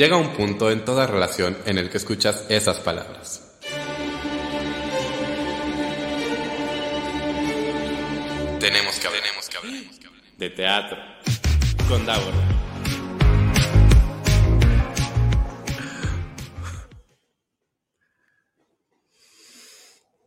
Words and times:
Llega 0.00 0.16
un 0.16 0.32
punto 0.32 0.70
en 0.70 0.82
toda 0.82 1.06
relación 1.06 1.58
en 1.66 1.76
el 1.76 1.90
que 1.90 1.98
escuchas 1.98 2.46
esas 2.48 2.78
palabras. 2.78 3.52
Tenemos 8.58 8.98
que 8.98 9.06
hablar, 9.06 9.22
tenemos 9.22 9.48
que 9.50 9.56
hablar, 9.58 9.82
de 10.38 10.48
teatro 10.48 10.96
con 11.86 12.06
Davor. 12.06 12.59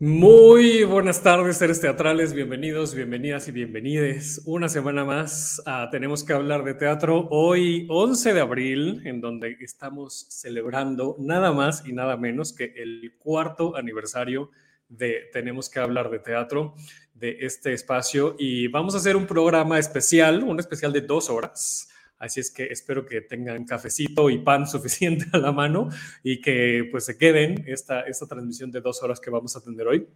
Muy 0.05 0.83
buenas 0.83 1.23
tardes, 1.23 1.59
seres 1.59 1.79
teatrales, 1.79 2.33
bienvenidos, 2.33 2.93
bienvenidas 2.93 3.47
y 3.47 3.53
bienvenides. 3.53 4.41
Una 4.43 4.67
semana 4.67 5.05
más 5.05 5.61
a 5.65 5.89
Tenemos 5.91 6.25
que 6.25 6.33
hablar 6.33 6.65
de 6.65 6.73
teatro. 6.73 7.29
Hoy, 7.31 7.87
11 7.89 8.33
de 8.33 8.41
abril, 8.41 9.01
en 9.05 9.21
donde 9.21 9.55
estamos 9.61 10.25
celebrando 10.27 11.15
nada 11.19 11.53
más 11.53 11.87
y 11.87 11.93
nada 11.93 12.17
menos 12.17 12.51
que 12.51 12.73
el 12.75 13.15
cuarto 13.17 13.77
aniversario 13.77 14.51
de 14.89 15.29
Tenemos 15.31 15.69
que 15.69 15.79
hablar 15.79 16.09
de 16.09 16.19
teatro, 16.19 16.75
de 17.13 17.37
este 17.39 17.71
espacio. 17.71 18.35
Y 18.37 18.67
vamos 18.67 18.95
a 18.95 18.97
hacer 18.97 19.15
un 19.15 19.25
programa 19.25 19.79
especial, 19.79 20.43
un 20.43 20.59
especial 20.59 20.91
de 20.91 20.99
dos 20.99 21.29
horas 21.29 21.92
Así 22.19 22.39
es 22.39 22.51
que 22.51 22.65
espero 22.65 23.05
que 23.05 23.21
tengan 23.21 23.65
cafecito 23.65 24.29
y 24.29 24.39
pan 24.39 24.67
suficiente 24.67 25.25
a 25.33 25.37
la 25.37 25.51
mano 25.51 25.89
y 26.23 26.41
que 26.41 26.87
pues 26.91 27.05
se 27.05 27.17
queden 27.17 27.63
esta, 27.67 28.01
esta 28.01 28.27
transmisión 28.27 28.71
de 28.71 28.81
dos 28.81 29.03
horas 29.03 29.19
que 29.19 29.29
vamos 29.29 29.55
a 29.55 29.61
tener 29.61 29.87
hoy 29.87 30.07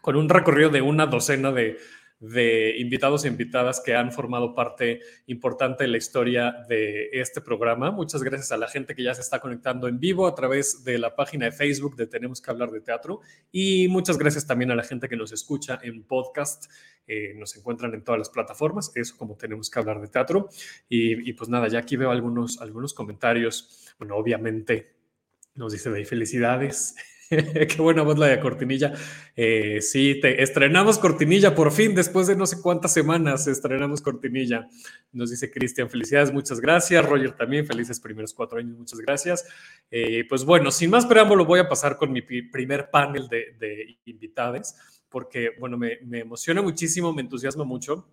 con 0.00 0.16
un 0.16 0.28
recorrido 0.28 0.70
de 0.70 0.82
una 0.82 1.06
docena 1.06 1.50
de, 1.50 1.78
de 2.18 2.78
invitados 2.78 3.24
e 3.24 3.28
invitadas 3.28 3.80
que 3.80 3.94
han 3.94 4.10
formado 4.10 4.54
parte 4.54 5.00
importante 5.26 5.84
de 5.84 5.88
la 5.88 5.98
historia 5.98 6.64
de 6.68 7.10
este 7.12 7.40
programa. 7.40 7.90
Muchas 7.90 8.22
gracias 8.22 8.52
a 8.52 8.56
la 8.56 8.68
gente 8.68 8.94
que 8.94 9.02
ya 9.02 9.14
se 9.14 9.20
está 9.20 9.38
conectando 9.38 9.86
en 9.86 10.00
vivo 10.00 10.26
a 10.26 10.34
través 10.34 10.82
de 10.84 10.98
la 10.98 11.14
página 11.14 11.44
de 11.44 11.52
Facebook 11.52 11.96
de 11.96 12.06
Tenemos 12.06 12.40
que 12.40 12.50
hablar 12.50 12.70
de 12.70 12.80
teatro 12.80 13.20
y 13.52 13.88
muchas 13.88 14.16
gracias 14.16 14.46
también 14.46 14.70
a 14.70 14.74
la 14.74 14.82
gente 14.82 15.08
que 15.08 15.16
nos 15.16 15.32
escucha 15.32 15.78
en 15.82 16.04
podcast. 16.04 16.70
Eh, 17.06 17.34
nos 17.36 17.56
encuentran 17.56 17.94
en 17.94 18.02
todas 18.02 18.18
las 18.18 18.30
plataformas, 18.30 18.90
eso 18.94 19.16
como 19.16 19.36
tenemos 19.36 19.70
que 19.70 19.78
hablar 19.78 20.00
de 20.00 20.08
teatro. 20.08 20.48
Y, 20.88 21.32
pues 21.34 21.48
nada, 21.48 21.68
ya 21.68 21.80
aquí 21.80 21.96
veo 21.96 22.10
algunos, 22.10 22.60
algunos 22.60 22.94
comentarios. 22.94 23.94
Bueno, 23.98 24.16
obviamente 24.16 24.96
nos 25.54 25.72
dice 25.72 25.90
de 25.90 26.04
felicidades. 26.04 26.96
Qué 27.68 27.76
buena 27.78 28.02
voz 28.02 28.18
la 28.18 28.26
de 28.26 28.40
Cortinilla. 28.40 28.92
Eh, 29.34 29.80
sí, 29.80 30.20
te 30.20 30.42
estrenamos 30.42 30.98
Cortinilla 30.98 31.54
por 31.54 31.72
fin, 31.72 31.94
después 31.94 32.26
de 32.26 32.36
no 32.36 32.46
sé 32.46 32.60
cuántas 32.60 32.92
semanas 32.92 33.46
estrenamos 33.46 34.00
Cortinilla. 34.00 34.68
Nos 35.12 35.30
dice 35.30 35.50
Cristian, 35.50 35.90
felicidades, 35.90 36.32
muchas 36.32 36.60
gracias. 36.60 37.04
Roger 37.04 37.32
también, 37.32 37.66
felices 37.66 37.98
primeros 38.00 38.32
cuatro 38.32 38.58
años, 38.58 38.76
muchas 38.78 39.00
gracias. 39.00 39.44
Eh, 39.90 40.24
pues 40.28 40.44
bueno, 40.44 40.70
sin 40.70 40.90
más 40.90 41.06
preámbulo, 41.06 41.44
voy 41.44 41.60
a 41.60 41.68
pasar 41.68 41.96
con 41.96 42.12
mi 42.12 42.22
primer 42.22 42.90
panel 42.90 43.28
de, 43.28 43.56
de 43.58 43.98
invitades, 44.04 44.76
porque 45.08 45.50
bueno, 45.58 45.76
me 45.76 45.98
emociona 46.12 46.62
muchísimo, 46.62 47.12
me 47.12 47.22
entusiasma 47.22 47.64
mucho. 47.64 48.08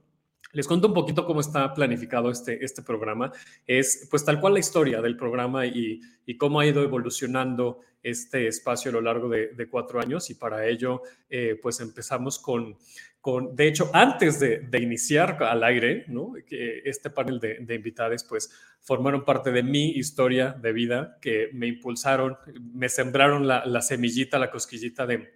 Les 0.53 0.67
cuento 0.67 0.87
un 0.87 0.93
poquito 0.93 1.25
cómo 1.25 1.41
está 1.41 1.73
planificado 1.73 2.29
este, 2.29 2.63
este 2.63 2.83
programa. 2.83 3.31
Es 3.65 4.07
pues 4.09 4.23
tal 4.23 4.39
cual 4.39 4.53
la 4.53 4.59
historia 4.59 5.01
del 5.01 5.17
programa 5.17 5.65
y, 5.65 5.99
y 6.25 6.37
cómo 6.37 6.59
ha 6.59 6.65
ido 6.65 6.83
evolucionando 6.83 7.81
este 8.03 8.47
espacio 8.47 8.89
a 8.89 8.93
lo 8.93 9.01
largo 9.01 9.29
de, 9.29 9.67
cuatro 9.69 9.99
años 9.99 10.29
y 10.29 10.35
para 10.35 10.67
ello 10.67 11.01
eh, 11.29 11.57
pues 11.61 11.79
empezamos 11.79 12.37
con, 12.37 12.77
con, 13.21 13.55
de 13.55 13.67
hecho 13.69 13.89
antes 13.93 14.39
de, 14.41 14.67
iniciar 14.77 15.41
al 15.41 15.63
aire, 15.63 16.03
¿no? 16.09 16.33
este 16.49 17.09
panel 17.09 17.39
de, 17.39 17.59
de 17.59 17.75
invitados 17.75 18.25
pues 18.25 18.51
formaron 18.81 19.23
parte 19.23 19.51
de 19.51 19.63
mi 19.63 19.91
historia 19.91 20.51
de 20.51 20.73
vida 20.73 21.17
que 21.21 21.49
me 21.53 21.67
impulsaron, 21.67 22.37
me 22.73 22.89
sembraron 22.89 23.47
la, 23.47 23.65
la 23.65 23.81
semillita, 23.81 24.37
la 24.37 24.51
cosquillita 24.51 25.07
de, 25.07 25.31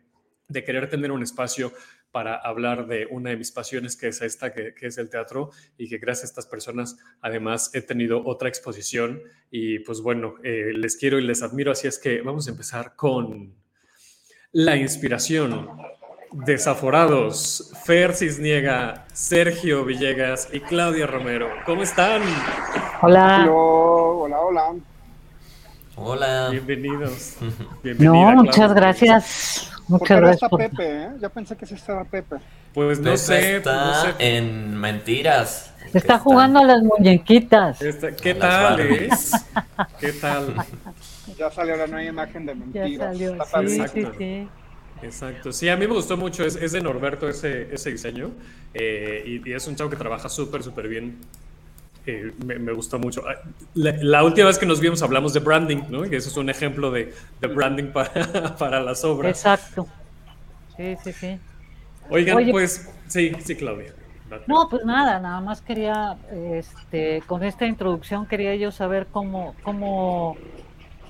de 0.49 0.63
querer 0.63 0.89
tener 0.89 1.11
un 1.11 1.23
espacio 1.23 1.71
para 2.11 2.35
hablar 2.35 2.87
de 2.87 3.07
una 3.09 3.31
de 3.31 3.37
mis 3.37 3.51
pasiones, 3.51 3.95
que 3.95 4.07
es 4.07 4.21
esta, 4.21 4.53
que, 4.53 4.73
es 4.79 4.97
el 4.97 5.09
teatro, 5.09 5.51
y 5.77 5.89
que 5.89 5.97
gracias 5.97 6.23
a 6.23 6.27
estas 6.27 6.47
personas 6.47 6.97
además 7.21 7.71
he 7.73 7.81
tenido 7.81 8.25
otra 8.25 8.49
exposición 8.49 9.21
y 9.51 9.79
pues 9.79 10.01
bueno, 10.01 10.35
eh, 10.43 10.71
les 10.73 10.97
quiero 10.97 11.19
y 11.19 11.23
les 11.23 11.43
admiro, 11.43 11.71
así 11.71 11.87
es 11.87 11.99
que 11.99 12.21
vamos 12.21 12.47
a 12.47 12.51
empezar 12.51 12.95
con 12.95 13.53
la 14.51 14.75
inspiración. 14.75 15.69
Desaforados, 16.31 17.73
Fer 17.85 18.13
Cisniega, 18.13 19.05
Sergio 19.13 19.85
Villegas 19.85 20.49
y 20.51 20.59
Claudia 20.59 21.07
Romero. 21.07 21.49
¿Cómo 21.65 21.83
están? 21.83 22.21
Hola. 23.01 23.47
Hola, 23.49 24.39
hola. 24.39 24.75
Hola. 25.95 26.49
Bienvenidos. 26.51 27.37
no, 27.99 28.31
muchas 28.33 28.73
gracias. 28.73 29.76
Muchas 29.87 30.19
gracias. 30.19 30.43
Está 30.43 30.57
Pepe, 30.57 31.03
¿eh? 31.03 31.09
Ya 31.19 31.29
pensé 31.29 31.55
que 31.55 31.65
sí 31.65 31.75
estaba 31.75 32.03
Pepe. 32.03 32.37
Pues 32.73 32.99
no 32.99 33.15
sé. 33.17 33.57
Está 33.57 34.15
en 34.19 34.77
mentiras. 34.77 35.73
Está, 35.93 36.19
jugando 36.19 36.59
a 36.59 36.63
las 36.63 36.83
muñequitas. 36.83 37.79
¿Qué 38.21 38.33
tal, 38.35 38.79
es? 38.79 39.31
¿Qué 39.99 40.13
tal? 40.13 40.55
Ya 41.37 41.49
salió 41.49 41.77
la 41.77 41.87
nueva 41.87 42.03
imagen 42.03 42.45
de 42.45 42.55
mentiras. 42.55 43.17
Ya 43.17 43.45
salió. 43.45 43.69
Sí, 43.69 43.83
sí, 43.93 44.07
sí. 44.17 44.47
Exacto. 45.01 45.51
Sí, 45.51 45.69
a 45.69 45.77
mí 45.77 45.87
me 45.87 45.93
gustó 45.93 46.17
mucho. 46.17 46.43
Es, 46.43 46.55
es 46.55 46.71
de 46.71 46.81
Norberto 46.81 47.29
ese, 47.29 47.73
ese 47.73 47.91
diseño. 47.91 48.31
Eh, 48.73 49.23
y, 49.25 49.49
y, 49.49 49.53
es 49.53 49.67
un 49.67 49.75
chavo 49.75 49.89
que 49.89 49.95
trabaja 49.95 50.27
súper, 50.27 50.63
súper 50.63 50.87
bien 50.87 51.17
me, 52.45 52.71
gustó 52.73 52.99
mucho. 52.99 53.23
Ah, 53.27 53.35
la, 53.73 54.23
última 54.23 54.47
vez 54.47 54.57
que 54.57 54.65
nos 54.65 54.79
vimos 54.79 55.01
hablamos 55.01 55.33
de 55.33 55.39
branding, 55.39 55.83
¿no? 55.89 56.03
Que 56.03 56.17
eso 56.17 56.29
es 56.29 56.37
un 56.37 56.49
ejemplo 56.49 56.91
de, 56.91 57.13
branding 57.41 57.91
para, 57.91 58.55
para, 58.59 58.81
las 58.81 59.03
obras. 59.03 59.31
Exacto. 59.31 59.87
Sí, 60.75 60.95
sí, 61.03 61.13
sí. 61.13 61.39
Oigan, 62.09 62.49
pues, 62.51 62.89
sí, 63.07 63.31
sí, 63.39 63.55
Claudia. 63.55 63.93
No, 64.45 64.67
pues 64.69 64.85
nada, 64.85 65.19
nada 65.19 65.39
más 65.41 65.61
quería, 65.61 66.17
este, 66.31 67.21
con 67.27 67.43
esta 67.43 67.65
introducción 67.65 68.25
quería 68.25 68.55
yo 68.55 68.71
saber 68.71 69.07
cómo, 69.07 69.55
cómo, 69.63 70.35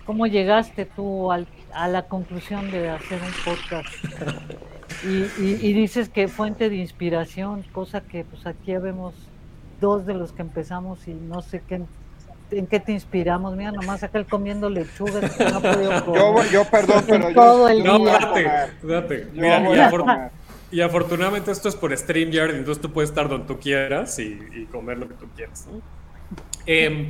cómo 0.05 0.27
llegaste 0.27 0.85
tú 0.85 1.31
al, 1.31 1.47
a 1.73 1.87
la 1.87 2.03
conclusión 2.03 2.69
de 2.71 2.89
hacer 2.89 3.19
un 3.21 3.33
podcast. 3.43 3.89
Y, 5.03 5.43
y, 5.43 5.59
y, 5.61 5.73
dices 5.73 6.09
que 6.09 6.27
fuente 6.27 6.69
de 6.69 6.77
inspiración, 6.77 7.63
cosa 7.71 8.01
que 8.01 8.23
pues 8.23 8.45
aquí 8.47 8.71
ya 8.71 8.79
vemos 8.79 9.13
dos 9.79 10.05
de 10.05 10.13
los 10.13 10.31
que 10.31 10.41
empezamos 10.41 11.07
y 11.07 11.13
no 11.13 11.41
sé 11.41 11.61
qué 11.67 11.81
en 12.51 12.67
qué 12.67 12.79
te 12.79 12.91
inspiramos. 12.91 13.55
Mira, 13.55 13.71
nomás 13.71 14.03
aquel 14.03 14.25
comiendo 14.25 14.69
lechuga. 14.69 15.21
No 15.51 16.15
yo, 16.15 16.51
yo, 16.51 16.65
perdón, 16.65 17.03
pero 17.07 17.33
todo 17.33 17.69
el 17.69 17.83
no, 17.83 17.99
día. 17.99 18.71
date, 18.83 19.27
Mira, 19.33 20.31
y, 20.69 20.81
afortunadamente 20.81 21.49
esto 21.49 21.69
es 21.69 21.75
por 21.75 21.95
StreamYard, 21.95 22.51
entonces 22.51 22.81
tú 22.81 22.91
puedes 22.91 23.09
estar 23.09 23.29
donde 23.29 23.47
tú 23.47 23.57
quieras 23.57 24.19
y, 24.19 24.67
comer 24.71 24.97
lo 24.97 25.07
que 25.07 25.13
tú 25.13 25.25
quieras. 25.35 25.67
Em, 26.65 27.09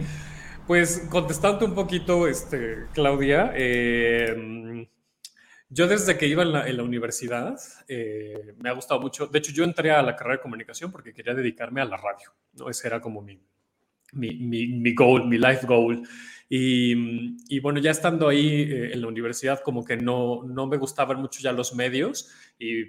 pues 0.67 1.07
contestando 1.09 1.65
un 1.65 1.73
poquito, 1.73 2.27
este, 2.27 2.85
Claudia, 2.93 3.51
eh, 3.55 4.35
yo 5.69 5.87
desde 5.87 6.17
que 6.17 6.27
iba 6.27 6.43
en 6.43 6.77
la, 6.77 6.83
universidad 6.83 7.59
eh, 7.87 8.53
me 8.59 8.69
ha 8.69 8.73
gustado 8.73 9.01
mucho. 9.01 9.27
De 9.27 9.39
hecho, 9.39 9.51
yo 9.51 9.63
entré 9.63 9.91
a 9.91 10.01
la 10.01 10.15
carrera 10.15 10.37
de 10.37 10.41
comunicación 10.41 10.91
porque 10.91 11.13
quería 11.13 11.33
dedicarme 11.33 11.81
a 11.81 11.85
la 11.85 11.97
radio. 11.97 12.33
¿no? 12.53 12.69
Ese 12.69 12.87
era 12.87 13.01
como 13.01 13.21
mi, 13.21 13.39
mi, 14.13 14.35
mi, 14.67 14.93
goal, 14.93 15.27
mi 15.27 15.37
life 15.37 15.67
goal. 15.67 16.07
Y, 16.49 17.35
y 17.49 17.59
bueno, 17.59 17.79
ya 17.79 17.91
estando 17.91 18.29
ahí 18.29 18.61
eh, 18.61 18.93
en 18.93 19.01
la 19.01 19.07
universidad, 19.07 19.59
como 19.61 19.83
que 19.83 19.97
no, 19.97 20.43
no 20.43 20.67
me 20.67 20.77
gustaban 20.77 21.19
mucho 21.19 21.41
ya 21.41 21.51
los 21.51 21.75
medios 21.75 22.29
y 22.57 22.85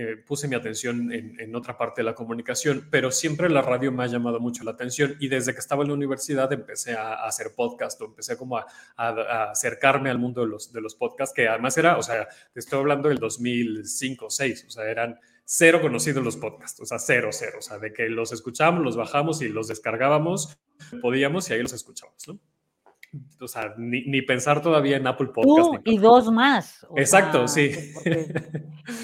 eh, 0.00 0.16
puse 0.16 0.46
mi 0.46 0.54
atención 0.54 1.10
en, 1.12 1.56
otra 1.56 1.76
parte 1.76 2.02
de 2.02 2.04
la 2.04 2.14
comunicación, 2.14 2.86
pero 2.88 3.10
siempre 3.10 3.50
la 3.50 3.62
radio 3.62 3.90
me 3.90 4.04
ha 4.04 4.06
llamado 4.06 4.38
mucho 4.38 4.62
la 4.62 4.70
atención 4.70 5.16
y 5.18 5.26
desde 5.26 5.52
que 5.52 5.58
estaba 5.58 5.82
en 5.82 5.88
la 5.88 5.94
universidad 5.94 6.52
empecé 6.52 6.92
a, 6.94 7.14
hacer 7.24 7.48
podcast 7.56 8.00
o 8.00 8.04
empecé 8.04 8.36
como 8.36 8.58
a, 8.58 8.66
acercarme 9.50 10.08
al 10.08 10.20
mundo 10.20 10.42
de 10.42 10.46
los, 10.46 10.72
de 10.72 10.80
los 10.80 10.94
podcasts, 10.94 11.34
que 11.34 11.48
además 11.48 11.76
era, 11.78 11.98
o 11.98 12.02
sea, 12.04 12.28
te 12.52 12.60
estoy 12.60 12.78
hablando 12.78 13.08
del 13.08 13.18
2005 13.18 14.26
o 14.26 14.30
6, 14.30 14.66
o 14.68 14.70
sea, 14.70 14.84
eran 14.88 15.18
cero 15.44 15.80
conocidos 15.82 16.22
los 16.22 16.36
podcasts, 16.36 16.80
o 16.80 16.86
sea, 16.86 17.00
cero, 17.00 17.30
cero, 17.32 17.56
o 17.58 17.62
sea, 17.62 17.80
de 17.80 17.92
que 17.92 18.08
los 18.08 18.30
escuchábamos, 18.30 18.84
los 18.84 18.96
bajamos 18.96 19.42
y 19.42 19.48
los 19.48 19.66
descargábamos, 19.66 20.60
podíamos 21.02 21.50
y 21.50 21.54
ahí 21.54 21.62
los 21.62 21.72
escuchábamos, 21.72 22.28
¿no? 22.28 22.38
o 23.40 23.48
sea, 23.48 23.74
ni, 23.76 24.22
pensar 24.22 24.62
todavía 24.62 24.96
en 24.96 25.06
Apple 25.06 25.28
Podcast. 25.34 25.82
y 25.84 25.98
dos 25.98 26.30
más. 26.30 26.86
Exacto, 26.96 27.48
sí. 27.48 27.72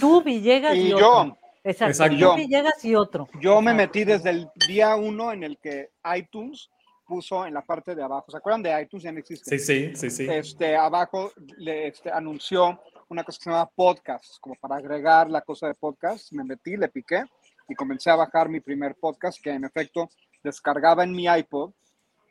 Tú, 0.01 0.23
Villegas 0.23 0.75
y, 0.77 0.87
y 0.87 0.91
yo. 0.91 1.37
Exacto, 1.63 2.09
tú, 2.09 2.37
Villegas 2.37 2.85
y 2.85 2.95
otro. 2.95 3.29
Yo 3.41 3.63
me 3.63 3.73
metí 3.73 4.05
desde 4.05 4.31
el 4.31 4.49
día 4.69 4.97
uno 4.97 5.33
en 5.33 5.45
el 5.45 5.59
que 5.59 5.91
iTunes 6.17 6.71
puso 7.07 7.47
en 7.47 7.55
la 7.55 7.63
parte 7.63 7.95
de 7.95 8.03
abajo, 8.03 8.31
¿se 8.31 8.37
acuerdan 8.37 8.63
de 8.63 8.83
iTunes? 8.83 9.05
Ya 9.05 9.13
no 9.13 9.19
existe. 9.19 9.59
Sí, 9.59 9.65
sí, 9.65 9.97
sí, 9.97 10.11
sí. 10.11 10.27
Este, 10.31 10.77
abajo 10.77 11.33
le 11.59 11.89
este, 11.89 12.11
anunció 12.11 12.81
una 13.09 13.25
cosa 13.25 13.39
que 13.39 13.45
se 13.45 13.51
llama 13.51 13.71
podcast, 13.75 14.39
como 14.41 14.55
para 14.57 14.77
agregar 14.77 15.31
la 15.31 15.43
cosa 15.43 15.69
de 15.69 15.75
podcast. 15.75 16.33
Me 16.33 16.45
metí, 16.45 16.77
le 16.77 16.89
piqué 16.89 17.25
y 17.69 17.75
comencé 17.75 18.11
a 18.11 18.17
bajar 18.17 18.49
mi 18.49 18.61
primer 18.61 18.95
podcast 18.97 19.41
que 19.43 19.51
en 19.51 19.65
efecto 19.65 20.09
descargaba 20.43 21.05
en 21.05 21.13
mi 21.13 21.25
iPod 21.27 21.73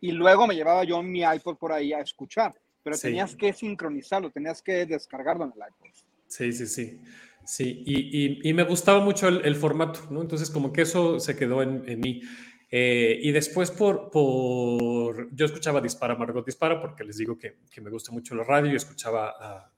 y 0.04 0.12
luego 0.12 0.46
me 0.48 0.54
llevaba 0.54 0.84
yo 0.84 1.02
mi 1.02 1.22
iPod 1.22 1.56
por 1.56 1.72
ahí 1.72 1.94
a 1.94 2.02
escuchar, 2.02 2.54
pero 2.84 2.98
tenías 2.98 3.38
que 3.38 3.54
sincronizarlo, 3.54 4.32
tenías 4.32 4.62
que 4.62 4.86
descargarlo 4.86 5.46
en 5.46 5.52
el 5.52 5.70
iPod. 5.70 5.96
Sí, 6.28 6.52
sí, 6.52 6.68
sí. 6.68 7.00
Sí, 7.46 7.84
y, 7.86 8.50
y, 8.50 8.54
me 8.54 8.64
gustaba 8.64 9.00
mucho 9.00 9.30
el, 9.30 9.56
formato, 9.56 10.02
¿no? 10.10 10.22
Entonces, 10.22 10.50
como 10.50 10.74
que 10.74 10.82
eso 10.82 11.22
se 11.22 11.38
quedó 11.38 11.62
en, 11.62 11.84
en 11.88 12.02
mí. 12.02 12.22
Eh, 12.70 13.18
y 13.22 13.32
después, 13.32 13.72
por, 13.72 14.12
por, 14.12 15.34
yo 15.34 15.46
escuchaba 15.46 15.80
Dispara, 15.80 16.16
Margot 16.16 16.46
Dispara, 16.46 16.82
porque 16.82 17.06
les 17.06 17.18
digo 17.18 17.38
que, 17.38 17.60
que 17.72 17.80
me 17.80 17.90
gusta 17.90 18.12
mucho 18.12 18.36
la 18.36 18.44
radio 18.44 18.74
y 18.74 18.76
escuchaba 18.76 19.72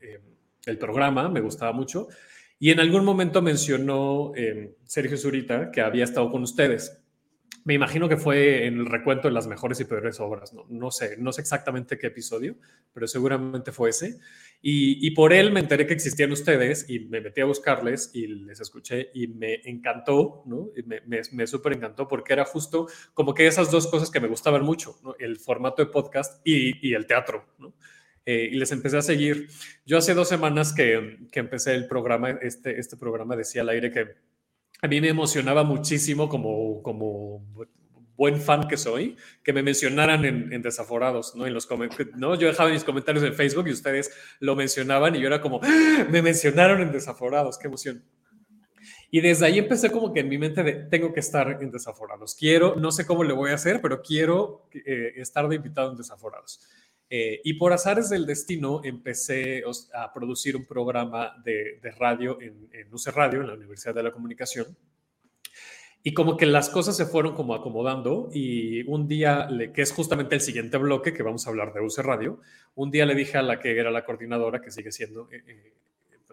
em, 0.00 0.20
el 0.64 0.78
programa, 0.78 1.28
me 1.28 1.40
gustaba 1.40 1.72
mucho. 1.72 2.06
Y 2.60 2.70
en 2.70 2.78
algún 2.78 3.04
momento 3.04 3.42
mencionó 3.42 4.32
em, 4.36 4.70
Sergio 4.84 5.16
Zurita 5.16 5.72
que 5.72 5.80
había 5.80 6.04
estado 6.04 6.30
con 6.30 6.44
ustedes. 6.44 7.02
Me 7.66 7.74
imagino 7.74 8.08
que 8.08 8.16
fue 8.16 8.66
en 8.66 8.78
el 8.78 8.86
recuento 8.86 9.26
de 9.26 9.34
las 9.34 9.48
mejores 9.48 9.80
y 9.80 9.84
peores 9.86 10.20
obras, 10.20 10.52
no, 10.52 10.66
no 10.68 10.92
sé, 10.92 11.16
no 11.18 11.32
sé 11.32 11.40
exactamente 11.40 11.98
qué 11.98 12.06
episodio, 12.06 12.54
pero 12.92 13.08
seguramente 13.08 13.72
fue 13.72 13.90
ese. 13.90 14.20
Y, 14.62 15.10
por 15.16 15.32
él 15.32 15.50
me 15.50 15.58
enteré 15.58 15.84
que 15.84 15.92
existían 15.92 16.30
ustedes 16.30 16.88
y 16.88 17.00
me 17.00 17.20
metí 17.20 17.40
a 17.40 17.44
buscarles 17.44 18.12
y 18.14 18.28
les 18.28 18.60
escuché 18.60 19.10
y 19.14 19.26
me 19.26 19.62
encantó, 19.64 20.44
¿no? 20.46 20.70
me, 20.84 21.22
me, 21.32 21.46
súper 21.48 21.72
encantó 21.72 22.06
porque 22.06 22.34
era 22.34 22.44
justo 22.44 22.86
como 23.14 23.34
que 23.34 23.48
esas 23.48 23.68
dos 23.72 23.88
cosas 23.88 24.12
que 24.12 24.20
me 24.20 24.28
gustaban 24.28 24.62
mucho, 24.62 25.00
¿no? 25.02 25.16
El 25.18 25.36
formato 25.36 25.84
de 25.84 25.90
podcast 25.90 26.40
y, 26.46 26.94
el 26.94 27.04
teatro, 27.04 27.46
¿no? 27.58 27.74
Eh, 28.24 28.48
y 28.52 28.54
les 28.54 28.70
empecé 28.70 28.96
a 28.96 29.02
seguir. 29.02 29.48
Yo 29.84 29.98
hace 29.98 30.14
dos 30.14 30.28
semanas 30.28 30.72
que, 30.72 31.26
que 31.32 31.40
empecé 31.40 31.74
el 31.74 31.88
programa, 31.88 32.30
este, 32.30 32.78
este 32.78 32.96
programa 32.96 33.34
decía 33.34 33.62
al 33.62 33.70
aire 33.70 33.90
que 33.90 34.14
a 34.82 34.88
mí 34.88 35.00
me 35.00 35.08
emocionaba 35.08 35.64
muchísimo 35.64 36.28
como, 36.28 36.82
como 36.82 37.44
buen 38.16 38.40
fan 38.40 38.66
que 38.66 38.76
soy, 38.76 39.16
que 39.42 39.52
me 39.52 39.62
mencionaran 39.62 40.24
en, 40.24 40.62
Desaforados, 40.62 41.34
¿no? 41.36 41.46
En 41.46 41.54
los 41.54 41.68
¿no? 42.16 42.34
Yo 42.34 42.48
dejaba 42.48 42.70
mis 42.70 42.84
comentarios 42.84 43.24
en 43.24 43.34
Facebook 43.34 43.68
y 43.68 43.72
ustedes 43.72 44.10
lo 44.40 44.56
mencionaban 44.56 45.14
y 45.14 45.20
yo 45.20 45.26
era 45.26 45.40
como, 45.40 45.60
¡Ah! 45.62 46.06
me 46.10 46.22
mencionaron 46.22 46.80
en 46.80 46.92
Desaforados, 46.92 47.58
qué 47.58 47.68
emoción. 47.68 48.04
Y 49.10 49.20
desde 49.20 49.46
ahí 49.46 49.58
empecé 49.58 49.90
como 49.90 50.12
que 50.12 50.20
en 50.20 50.28
mi 50.28 50.38
mente 50.38 50.62
de, 50.62 50.72
tengo 50.72 51.12
que 51.12 51.20
estar 51.20 51.62
en 51.62 51.70
Desaforados. 51.70 52.34
Quiero, 52.34 52.74
no 52.76 52.90
sé 52.90 53.06
cómo 53.06 53.22
le 53.22 53.32
voy 53.32 53.50
a 53.50 53.54
hacer, 53.54 53.80
pero 53.80 54.02
quiero 54.02 54.68
eh, 54.72 55.12
estar 55.16 55.48
de 55.48 55.56
invitado 55.56 55.90
en 55.92 55.96
Desaforados. 55.96 56.60
Eh, 57.08 57.40
y 57.44 57.54
por 57.54 57.72
azares 57.72 58.10
del 58.10 58.26
destino 58.26 58.80
empecé 58.82 59.62
a 59.94 60.12
producir 60.12 60.56
un 60.56 60.64
programa 60.64 61.40
de, 61.44 61.78
radio 61.98 62.40
en, 62.40 62.68
en 62.72 63.14
Radio, 63.14 63.42
en 63.42 63.46
la 63.46 63.54
Universidad 63.54 63.94
de 63.94 64.02
la 64.02 64.10
Comunicación, 64.10 64.76
y 66.06 66.14
como 66.14 66.36
que 66.36 66.46
las 66.46 66.68
cosas 66.68 66.96
se 66.96 67.04
fueron 67.04 67.34
como 67.34 67.52
acomodando 67.52 68.30
y 68.32 68.88
un 68.88 69.08
día, 69.08 69.48
que 69.74 69.82
es 69.82 69.90
justamente 69.90 70.36
el 70.36 70.40
siguiente 70.40 70.78
bloque 70.78 71.12
que 71.12 71.24
vamos 71.24 71.44
a 71.44 71.50
hablar 71.50 71.72
de 71.72 71.80
UC 71.80 71.98
Radio, 71.98 72.40
un 72.76 72.92
día 72.92 73.04
le 73.06 73.16
dije 73.16 73.38
a 73.38 73.42
la 73.42 73.58
que 73.58 73.76
era 73.76 73.90
la 73.90 74.04
coordinadora, 74.04 74.60
que 74.60 74.70
sigue 74.70 74.92
siendo, 74.92 75.28
eh, 75.32 75.42
eh, 75.48 75.72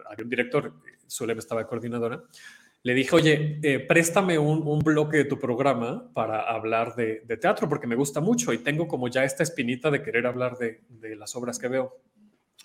había 0.08 0.22
un 0.22 0.30
director, 0.30 0.74
Zulem 1.10 1.38
estaba 1.38 1.66
coordinadora, 1.66 2.22
le 2.84 2.94
dije, 2.94 3.16
oye, 3.16 3.58
eh, 3.62 3.80
préstame 3.80 4.38
un, 4.38 4.78
bloque 4.80 5.16
de 5.16 5.24
tu 5.24 5.38
programa 5.38 6.12
para 6.12 6.42
hablar 6.42 6.94
de, 6.94 7.22
teatro, 7.40 7.68
porque 7.68 7.86
me 7.86 7.96
gusta 7.96 8.20
mucho 8.20 8.52
y 8.52 8.58
tengo 8.58 8.86
como 8.86 9.08
ya 9.08 9.24
esta 9.24 9.42
espinita 9.42 9.90
de 9.90 10.02
querer 10.02 10.26
hablar 10.26 10.56
de, 10.58 10.80
las 11.16 11.34
obras 11.34 11.58
que 11.58 11.68
veo. 11.68 11.98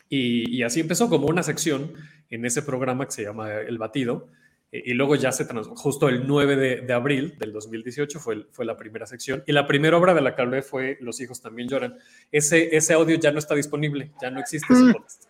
Y, 0.09 0.57
y, 0.57 0.63
así 0.63 0.81
empezó 0.81 1.09
como 1.09 1.27
una 1.27 1.41
sección 1.41 1.93
en 2.29 2.45
ese 2.45 2.61
programa 2.61 3.05
que 3.05 3.11
se 3.13 3.23
llama 3.23 3.53
El 3.53 3.77
Batido, 3.77 4.27
y 4.71 4.93
luego 4.93 5.15
ya 5.15 5.31
se 5.31 5.45
justo 5.75 6.09
el 6.09 6.27
9 6.27 6.81
de, 6.85 6.93
abril 6.93 7.35
del 7.39 7.51
2018 7.53 8.19
fue, 8.19 8.45
fue 8.51 8.65
la 8.65 8.77
primera 8.77 9.07
sección. 9.07 9.43
Y 9.47 9.51
la 9.51 9.65
primera 9.65 9.97
obra 9.97 10.13
de 10.13 10.21
la 10.21 10.35
que 10.35 10.41
hablé 10.43 10.61
fue 10.61 10.97
Los 11.01 11.19
hijos 11.21 11.41
también 11.41 11.67
lloran. 11.67 11.97
Ese, 12.31 12.75
ese 12.75 12.93
audio 12.93 13.17
ya 13.17 13.31
no 13.31 13.39
está 13.39 13.55
disponible, 13.55 14.11
ya 14.21 14.29
no 14.29 14.39
existe 14.39 14.71
ese 14.73 14.93
podcast. 14.93 15.28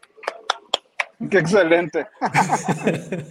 Qué 1.30 1.40
excelente. 1.40 2.08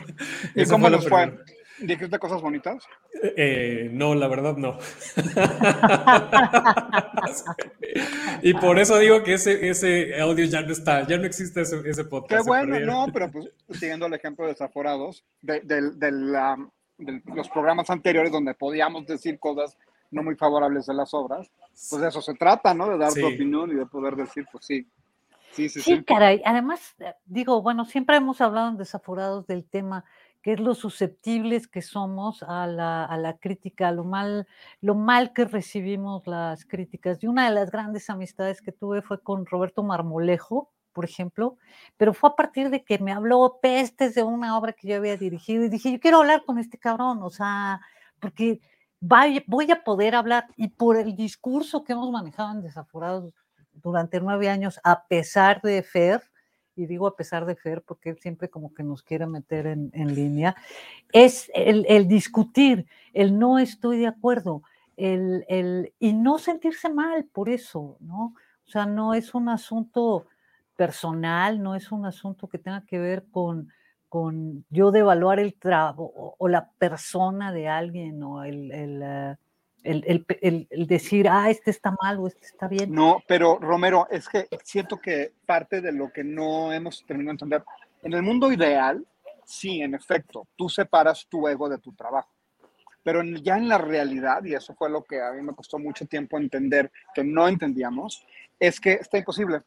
¿Y 0.54 0.66
cómo 0.66 0.90
nos 0.90 1.08
fue? 1.08 1.32
¿Dijiste 1.80 2.18
cosas 2.18 2.42
bonitas? 2.42 2.84
Eh, 3.22 3.88
no, 3.92 4.14
la 4.14 4.26
verdad 4.26 4.56
no. 4.56 4.78
y 8.42 8.52
por 8.54 8.78
eso 8.78 8.98
digo 8.98 9.22
que 9.22 9.34
ese, 9.34 9.68
ese 9.68 10.20
audio 10.20 10.44
ya 10.46 10.62
no 10.62 10.72
está, 10.72 11.06
ya 11.06 11.18
no 11.18 11.24
existe 11.24 11.60
ese, 11.60 11.88
ese 11.88 12.04
podcast. 12.04 12.42
Qué 12.42 12.48
bueno, 12.48 12.80
no, 12.80 13.06
pero 13.12 13.30
pues 13.30 13.48
siguiendo 13.70 14.06
el 14.06 14.14
ejemplo 14.14 14.44
de 14.44 14.52
Desaforados, 14.52 15.24
de, 15.40 15.60
de, 15.60 15.80
los 17.26 17.48
programas 17.48 17.88
anteriores 17.90 18.32
donde 18.32 18.54
podíamos 18.54 19.06
decir 19.06 19.38
cosas 19.38 19.78
no 20.10 20.24
muy 20.24 20.34
favorables 20.34 20.86
de 20.86 20.94
las 20.94 21.14
obras, 21.14 21.48
pues 21.90 22.02
de 22.02 22.08
eso 22.08 22.20
se 22.20 22.34
trata, 22.34 22.74
¿no? 22.74 22.88
De 22.88 22.98
dar 22.98 23.12
tu 23.12 23.24
opinión 23.24 23.70
y 23.70 23.74
de 23.74 23.86
poder 23.86 24.16
decir, 24.16 24.46
pues 24.50 24.64
sí. 24.64 24.84
Sí, 25.52 25.68
sí, 25.68 25.80
sí, 25.80 25.96
sí. 25.96 26.04
caray. 26.04 26.42
Además, 26.44 26.94
eh, 26.98 27.14
digo, 27.24 27.62
bueno, 27.62 27.84
siempre 27.84 28.16
hemos 28.16 28.40
hablado 28.40 28.68
en 28.68 28.76
Desaforados 28.76 29.46
del 29.46 29.64
tema 29.64 30.04
que 30.42 30.52
es 30.52 30.60
lo 30.60 30.74
susceptibles 30.74 31.66
que 31.66 31.82
somos 31.82 32.42
a 32.42 32.66
la, 32.66 33.04
a 33.04 33.16
la, 33.16 33.38
crítica, 33.38 33.90
lo 33.90 34.04
mal, 34.04 34.46
lo 34.80 34.94
mal 34.94 35.32
que 35.32 35.44
recibimos 35.44 36.26
las 36.26 36.64
críticas. 36.64 37.22
Y 37.22 37.26
una 37.26 37.48
de 37.48 37.54
las 37.54 37.70
grandes 37.70 38.08
amistades 38.08 38.62
que 38.62 38.72
tuve 38.72 39.02
fue 39.02 39.20
con 39.20 39.46
Roberto 39.46 39.82
Marmolejo, 39.82 40.70
por 40.92 41.04
ejemplo, 41.04 41.58
pero 41.96 42.14
fue 42.14 42.30
a 42.30 42.36
partir 42.36 42.70
de 42.70 42.84
que 42.84 42.98
me 42.98 43.12
habló 43.12 43.58
pestes 43.60 44.14
de 44.14 44.22
una 44.22 44.56
obra 44.56 44.72
que 44.72 44.88
yo 44.88 44.96
había 44.96 45.16
dirigido 45.16 45.64
y 45.64 45.68
dije, 45.68 45.92
yo 45.92 46.00
quiero 46.00 46.18
hablar 46.18 46.44
con 46.44 46.58
este 46.58 46.78
cabrón, 46.78 47.20
o 47.22 47.30
sea, 47.30 47.80
porque 48.20 48.60
voy 49.00 49.70
a 49.70 49.84
poder 49.84 50.14
hablar 50.14 50.46
y 50.56 50.68
por 50.68 50.96
el 50.96 51.14
discurso 51.14 51.84
que 51.84 51.92
hemos 51.92 52.10
manejado 52.10 52.52
en 52.52 52.62
Desaforados 52.62 53.32
durante 53.82 54.20
nueve 54.20 54.48
años, 54.48 54.80
a 54.84 55.04
pesar 55.06 55.60
de 55.62 55.82
Fer, 55.82 56.22
y 56.76 56.86
digo 56.86 57.06
a 57.06 57.16
pesar 57.16 57.44
de 57.44 57.56
Fer, 57.56 57.82
porque 57.82 58.10
él 58.10 58.18
siempre 58.18 58.48
como 58.48 58.72
que 58.72 58.82
nos 58.82 59.02
quiere 59.02 59.26
meter 59.26 59.66
en, 59.66 60.14
línea, 60.14 60.54
es 61.12 61.50
el, 61.54 62.06
discutir, 62.06 62.86
el 63.12 63.38
no 63.38 63.58
estoy 63.58 63.98
de 63.98 64.06
acuerdo, 64.06 64.62
el, 64.96 65.92
y 65.98 66.12
no 66.12 66.38
sentirse 66.38 66.88
mal 66.88 67.24
por 67.24 67.48
eso, 67.48 67.96
¿no? 68.00 68.34
O 68.66 68.70
sea, 68.70 68.86
no 68.86 69.14
es 69.14 69.34
un 69.34 69.48
asunto 69.48 70.26
personal, 70.76 71.62
no 71.62 71.74
es 71.74 71.90
un 71.90 72.06
asunto 72.06 72.48
que 72.48 72.58
tenga 72.58 72.82
que 72.82 72.98
ver 72.98 73.24
con, 73.30 73.72
con 74.08 74.64
yo 74.70 74.90
devaluar 74.92 75.40
el 75.40 75.54
trabajo 75.54 76.34
o, 76.38 76.48
la 76.48 76.70
persona 76.78 77.52
de 77.52 77.68
alguien 77.68 78.22
o 78.22 78.44
el, 78.44 78.70
eh, 78.72 79.36
el, 79.88 80.86
decir, 80.86 81.28
ah, 81.28 81.50
este 81.50 81.70
está 81.70 81.94
mal 82.02 82.18
o 82.18 82.26
este 82.26 82.46
está 82.46 82.68
bien. 82.68 82.92
No, 82.92 83.22
pero 83.26 83.58
Romero, 83.58 84.06
es 84.10 84.28
que 84.28 84.48
siento 84.62 84.98
que 84.98 85.32
parte 85.46 85.80
de 85.80 85.92
lo 85.92 86.12
que 86.12 86.24
no 86.24 86.72
hemos 86.72 87.04
terminado 87.06 87.32
de 87.32 87.34
entender, 87.34 87.64
en 88.02 88.12
el 88.12 88.22
mundo 88.22 88.52
ideal, 88.52 89.04
sí, 89.44 89.80
en 89.80 89.94
efecto, 89.94 90.46
tú 90.56 90.68
separas 90.68 91.26
tu 91.28 91.48
ego 91.48 91.68
de 91.68 91.78
tu 91.78 91.92
trabajo. 91.92 92.30
Pero 93.02 93.22
ya 93.22 93.56
en 93.56 93.68
la 93.68 93.78
realidad, 93.78 94.44
y 94.44 94.54
eso 94.54 94.74
fue 94.74 94.90
lo 94.90 95.02
que 95.02 95.20
a 95.22 95.32
mí 95.32 95.40
me 95.40 95.54
costó 95.54 95.78
mucho 95.78 96.06
tiempo 96.06 96.36
entender, 96.36 96.92
que 97.14 97.24
no 97.24 97.48
entendíamos, 97.48 98.26
es 98.60 98.78
que 98.80 98.94
está 98.94 99.18
imposible. 99.18 99.62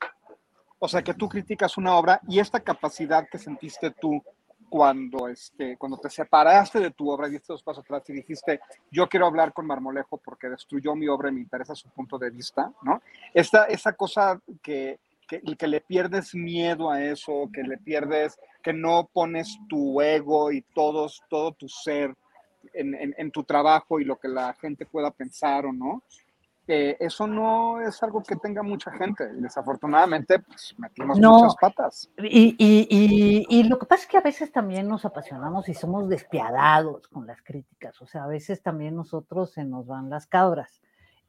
O 0.78 0.88
sea, 0.88 1.02
que 1.02 1.14
tú 1.14 1.28
criticas 1.28 1.78
una 1.78 1.96
obra 1.96 2.22
y 2.28 2.40
esta 2.40 2.60
capacidad 2.60 3.28
que 3.30 3.38
sentiste 3.38 3.92
tú 3.92 4.22
cuando, 4.72 5.28
este, 5.28 5.76
cuando 5.76 5.98
te 5.98 6.10
separaste 6.10 6.80
de 6.80 6.92
tu 6.92 7.12
obra 7.12 7.28
y 7.28 7.32
diste 7.32 7.52
dos 7.52 7.62
pasos 7.62 7.84
atrás 7.84 8.10
y 8.10 8.14
dijiste, 8.14 8.62
yo 8.90 9.10
quiero 9.10 9.26
hablar 9.26 9.52
con 9.52 9.68
Marmolejo 9.68 10.16
porque 10.16 10.48
destruyó 10.48 10.96
mi 10.96 11.10
obra 11.10 11.28
y 11.28 11.34
me 11.34 11.42
interesa 11.42 11.76
su 11.76 11.90
punto 11.90 12.18
de 12.18 12.30
vista, 12.30 12.72
¿no? 12.82 13.02
Esta, 13.34 13.66
esa 13.66 13.92
cosa 13.92 14.40
que, 14.64 14.98
que, 15.28 15.42
que 15.42 15.68
le 15.68 15.82
pierdes 15.82 16.34
miedo 16.34 16.90
a 16.90 17.04
eso, 17.04 17.50
que 17.54 17.64
le 17.64 17.80
pierdes, 17.80 18.40
que 18.64 18.72
no 18.72 19.10
pones 19.12 19.60
tu 19.68 20.00
ego 20.00 20.54
y 20.54 20.62
todos, 20.62 21.22
todo 21.30 21.52
tu 21.52 21.68
ser 21.68 22.16
en, 22.74 22.96
en, 22.96 23.14
en 23.18 23.30
tu 23.30 23.44
trabajo 23.44 24.00
y 24.00 24.06
lo 24.06 24.16
que 24.20 24.30
la 24.30 24.54
gente 24.54 24.86
pueda 24.86 25.12
pensar 25.12 25.66
o 25.66 25.74
no, 25.74 26.02
eso 26.68 27.28
no 27.28 27.82
es 27.82 28.02
algo 28.04 28.24
que 28.24 28.36
tenga 28.36 28.64
mucha 28.64 28.92
gente. 28.92 29.30
Y 29.38 29.42
desafortunadamente, 29.42 30.40
pues 30.40 30.76
metimos 30.78 31.20
muchas 31.20 31.56
patas. 31.60 32.10
Y, 32.18 32.56
y, 32.58 33.46
y, 33.50 33.64
lo 33.64 33.78
que 33.78 33.86
pasa 33.86 34.04
es 34.04 34.08
que 34.08 34.18
a 34.18 34.22
veces 34.22 34.52
también 34.52 34.88
nos 34.88 35.06
apasionamos 35.06 35.68
y 35.70 35.74
somos 35.74 36.08
despiadados 36.08 37.08
con 37.08 37.28
las 37.28 37.42
críticas. 37.42 38.02
O 38.02 38.08
sea, 38.08 38.24
a 38.24 38.28
veces 38.28 38.62
también 38.62 38.96
nosotros 38.96 39.52
se 39.52 39.64
nos 39.66 39.88
van 39.88 40.10
las 40.10 40.28
cabras. 40.28 40.82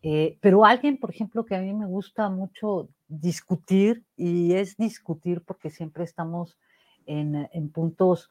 Eh, 0.03 0.39
pero 0.41 0.65
alguien, 0.65 0.99
por 0.99 1.11
ejemplo, 1.11 1.45
que 1.45 1.55
a 1.55 1.61
mí 1.61 1.73
me 1.73 1.87
gusta 1.87 2.29
mucho 2.29 2.89
discutir, 3.09 4.05
y 4.17 4.55
es 4.55 4.77
discutir 4.77 5.43
porque 5.45 5.71
siempre 5.71 6.05
estamos 6.05 6.57
en, 7.07 7.49
en 7.53 7.71
puntos 7.71 8.31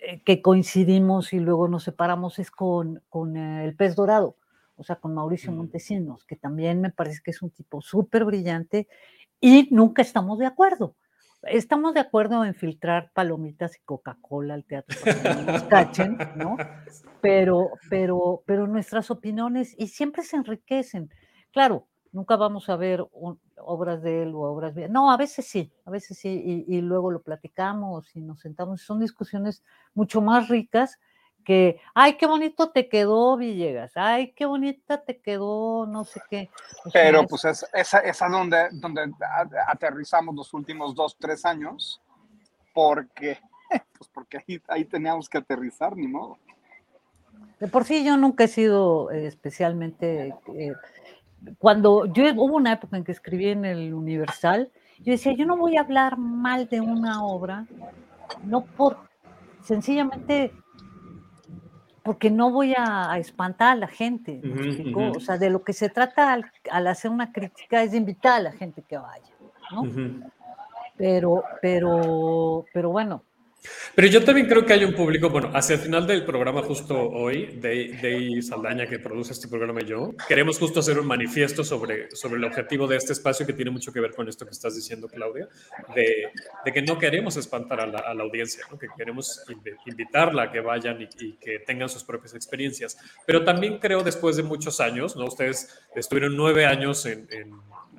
eh, 0.00 0.22
que 0.24 0.40
coincidimos 0.40 1.32
y 1.32 1.40
luego 1.40 1.68
nos 1.68 1.84
separamos, 1.84 2.38
es 2.38 2.50
con, 2.50 3.02
con 3.10 3.36
el 3.36 3.76
pez 3.76 3.96
dorado 3.96 4.36
o 4.76 4.84
sea, 4.84 4.96
con 4.96 5.14
Mauricio 5.14 5.52
mm. 5.52 5.56
Montesinos, 5.56 6.24
que 6.24 6.36
también 6.36 6.80
me 6.80 6.90
parece 6.90 7.20
que 7.22 7.30
es 7.30 7.42
un 7.42 7.50
tipo 7.50 7.80
súper 7.80 8.24
brillante 8.24 8.88
y 9.40 9.68
nunca 9.70 10.02
estamos 10.02 10.38
de 10.38 10.46
acuerdo. 10.46 10.96
Estamos 11.42 11.92
de 11.92 12.00
acuerdo 12.00 12.44
en 12.44 12.54
filtrar 12.54 13.10
palomitas 13.12 13.76
y 13.76 13.80
Coca-Cola 13.84 14.54
al 14.54 14.64
teatro 14.64 14.98
para 15.04 15.22
que 15.22 15.42
no 15.42 15.52
nos 15.52 15.62
cachen, 15.64 16.18
¿no? 16.36 16.56
Pero, 17.20 17.70
pero, 17.90 18.42
pero 18.46 18.66
nuestras 18.66 19.10
opiniones 19.10 19.74
y 19.78 19.88
siempre 19.88 20.22
se 20.22 20.36
enriquecen. 20.36 21.10
Claro, 21.52 21.86
nunca 22.12 22.36
vamos 22.36 22.68
a 22.68 22.76
ver 22.76 23.04
obras 23.56 24.02
de 24.02 24.22
él 24.22 24.34
o 24.34 24.40
obras 24.40 24.74
bien. 24.74 24.92
No, 24.92 25.10
a 25.10 25.16
veces 25.16 25.46
sí, 25.46 25.72
a 25.84 25.90
veces 25.90 26.18
sí, 26.18 26.64
y, 26.66 26.80
luego 26.80 27.10
lo 27.10 27.22
platicamos 27.22 28.14
y 28.16 28.22
nos 28.22 28.40
sentamos. 28.40 28.80
Son 28.82 29.00
discusiones 29.00 29.62
mucho 29.94 30.22
más 30.22 30.48
ricas 30.48 30.98
que, 31.44 31.80
ay, 31.94 32.16
qué 32.16 32.26
bonito 32.26 32.70
te 32.70 32.88
quedó 32.88 33.36
Villegas, 33.36 33.92
ay, 33.96 34.32
qué 34.32 34.46
bonita 34.46 35.02
te 35.02 35.18
quedó, 35.18 35.86
no 35.86 36.04
sé 36.04 36.20
qué. 36.28 36.50
Pero 36.92 37.26
pues 37.26 37.44
es, 37.44 37.66
esa 37.72 37.98
es 37.98 38.18
donde, 38.18 38.68
donde 38.72 39.12
aterrizamos 39.68 40.34
los 40.34 40.52
últimos 40.54 40.94
dos, 40.94 41.16
tres 41.18 41.44
años, 41.44 42.00
porque, 42.72 43.38
pues 43.98 44.10
porque 44.12 44.38
ahí, 44.38 44.62
ahí 44.68 44.84
teníamos 44.84 45.28
que 45.28 45.38
aterrizar, 45.38 45.96
ni 45.96 46.08
modo. 46.08 46.38
De 47.60 47.68
por 47.68 47.84
sí 47.84 48.04
yo 48.04 48.16
nunca 48.16 48.44
he 48.44 48.48
sido 48.48 49.10
especialmente... 49.10 50.34
Eh, 50.54 50.72
cuando 51.58 52.06
yo 52.06 52.24
hubo 52.36 52.56
una 52.56 52.72
época 52.72 52.96
en 52.96 53.04
que 53.04 53.12
escribí 53.12 53.48
en 53.48 53.66
el 53.66 53.92
Universal, 53.92 54.70
yo 54.98 55.12
decía, 55.12 55.34
yo 55.34 55.44
no 55.44 55.56
voy 55.56 55.76
a 55.76 55.82
hablar 55.82 56.16
mal 56.16 56.68
de 56.68 56.80
una 56.80 57.22
obra, 57.22 57.66
no 58.44 58.64
por, 58.64 58.96
sencillamente 59.62 60.52
porque 62.04 62.30
no 62.30 62.50
voy 62.50 62.74
a, 62.76 63.18
espantar 63.18 63.72
a 63.72 63.74
la 63.76 63.88
gente. 63.88 64.40
O 64.94 65.20
sea, 65.20 65.38
de 65.38 65.50
lo 65.50 65.64
que 65.64 65.72
se 65.72 65.88
trata 65.88 66.34
al, 66.70 66.86
hacer 66.86 67.10
una 67.10 67.32
crítica 67.32 67.82
es 67.82 67.92
de 67.92 67.96
invitar 67.96 68.34
a 68.34 68.42
la 68.42 68.52
gente 68.52 68.82
que 68.82 68.98
vaya, 68.98 69.32
¿no? 69.72 69.82
Pero, 70.96 71.42
pero, 71.62 72.66
pero 72.72 72.90
bueno, 72.90 73.24
pero 73.94 74.08
yo 74.08 74.24
también 74.24 74.46
creo 74.46 74.64
que 74.64 74.72
hay 74.72 74.84
un 74.84 74.94
público, 74.94 75.30
bueno, 75.30 75.50
hacia 75.54 75.74
el 75.74 75.80
final 75.80 76.06
del 76.06 76.24
programa 76.24 76.62
justo 76.62 76.96
hoy, 77.10 77.46
de, 77.56 78.40
Saldaña 78.42 78.86
que 78.86 78.98
produce 78.98 79.32
este 79.32 79.48
programa 79.48 79.80
y 79.82 79.86
yo, 79.86 80.12
queremos 80.28 80.58
justo 80.58 80.80
hacer 80.80 80.98
un 80.98 81.06
manifiesto 81.06 81.64
sobre, 81.64 82.10
sobre 82.14 82.36
el 82.36 82.44
objetivo 82.44 82.86
de 82.86 82.96
este 82.96 83.12
espacio 83.12 83.46
que 83.46 83.52
tiene 83.52 83.70
mucho 83.70 83.92
que 83.92 84.00
ver 84.00 84.14
con 84.14 84.28
esto 84.28 84.44
que 84.44 84.52
estás 84.52 84.74
diciendo, 84.74 85.08
Claudia, 85.08 85.48
de, 85.94 86.30
de 86.64 86.72
que 86.72 86.82
no 86.82 86.98
queremos 86.98 87.36
espantar 87.36 87.80
a 87.80 87.86
la, 87.86 87.98
a 87.98 88.14
la 88.14 88.22
audiencia, 88.22 88.64
que 88.78 88.88
queremos 88.96 89.44
invitarla 89.86 90.44
a 90.44 90.52
que 90.52 90.60
vayan 90.60 91.00
y, 91.00 91.34
que 91.34 91.60
tengan 91.60 91.88
sus 91.88 92.04
propias 92.04 92.34
experiencias. 92.34 92.96
Pero 93.26 93.44
también 93.44 93.78
creo 93.78 94.02
después 94.02 94.36
de 94.36 94.42
muchos 94.42 94.80
años, 94.80 95.16
¿no? 95.16 95.26
Ustedes 95.26 95.82
estuvieron 95.94 96.36
nueve 96.36 96.66
años 96.66 97.06
en, 97.06 97.26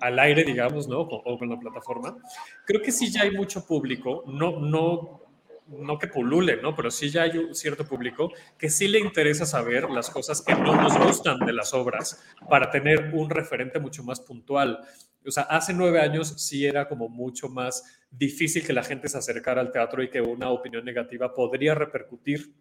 al 0.02 0.20
aire, 0.20 0.44
digamos, 0.44 0.88
¿no? 0.88 1.02
O, 1.02 1.38
con 1.38 1.50
la 1.50 1.60
plataforma. 1.60 2.18
Creo 2.66 2.82
que 2.82 2.92
sí 2.92 3.12
ya 3.12 3.24
hay 3.24 3.32
mucho 3.32 3.66
público, 3.66 4.24
no, 4.28 4.60
no 4.60 5.25
no 5.68 5.98
que 5.98 6.08
pulule, 6.08 6.62
¿no? 6.62 6.76
Pero 6.76 6.92
sí 6.92 7.10
ya 7.10 7.24
hay 7.24 7.38
un 7.38 7.56
cierto 7.56 7.86
público 7.86 8.32
que 8.58 8.70
sí 8.70 8.88
le 8.88 9.00
interesa 9.00 9.46
saber 9.46 9.90
las 9.90 10.10
cosas 10.10 10.42
que 10.42 10.54
no 10.56 10.76
nos 10.76 10.98
gustan 10.98 11.40
de 11.40 11.54
las 11.54 11.74
obras 11.74 12.24
para 12.50 12.70
tener 12.70 13.12
un 13.14 13.30
referente 13.30 13.80
mucho 13.80 14.04
más 14.04 14.20
puntual. 14.20 14.80
O 15.26 15.32
sea, 15.32 15.44
hace 15.44 15.74
nueve 15.74 16.00
años 16.02 16.36
sí 16.38 16.66
era 16.66 16.88
como 16.88 17.10
mucho 17.10 17.50
más 17.50 17.84
difícil 18.12 18.66
que 18.66 18.74
la 18.74 18.84
gente 18.84 19.10
se 19.10 19.18
acercara 19.18 19.62
al 19.62 19.72
teatro 19.72 20.04
y 20.04 20.10
que 20.10 20.22
una 20.22 20.50
opinión 20.50 20.86
negativa 20.86 21.34
podría 21.34 21.74
repercutir 21.74 22.54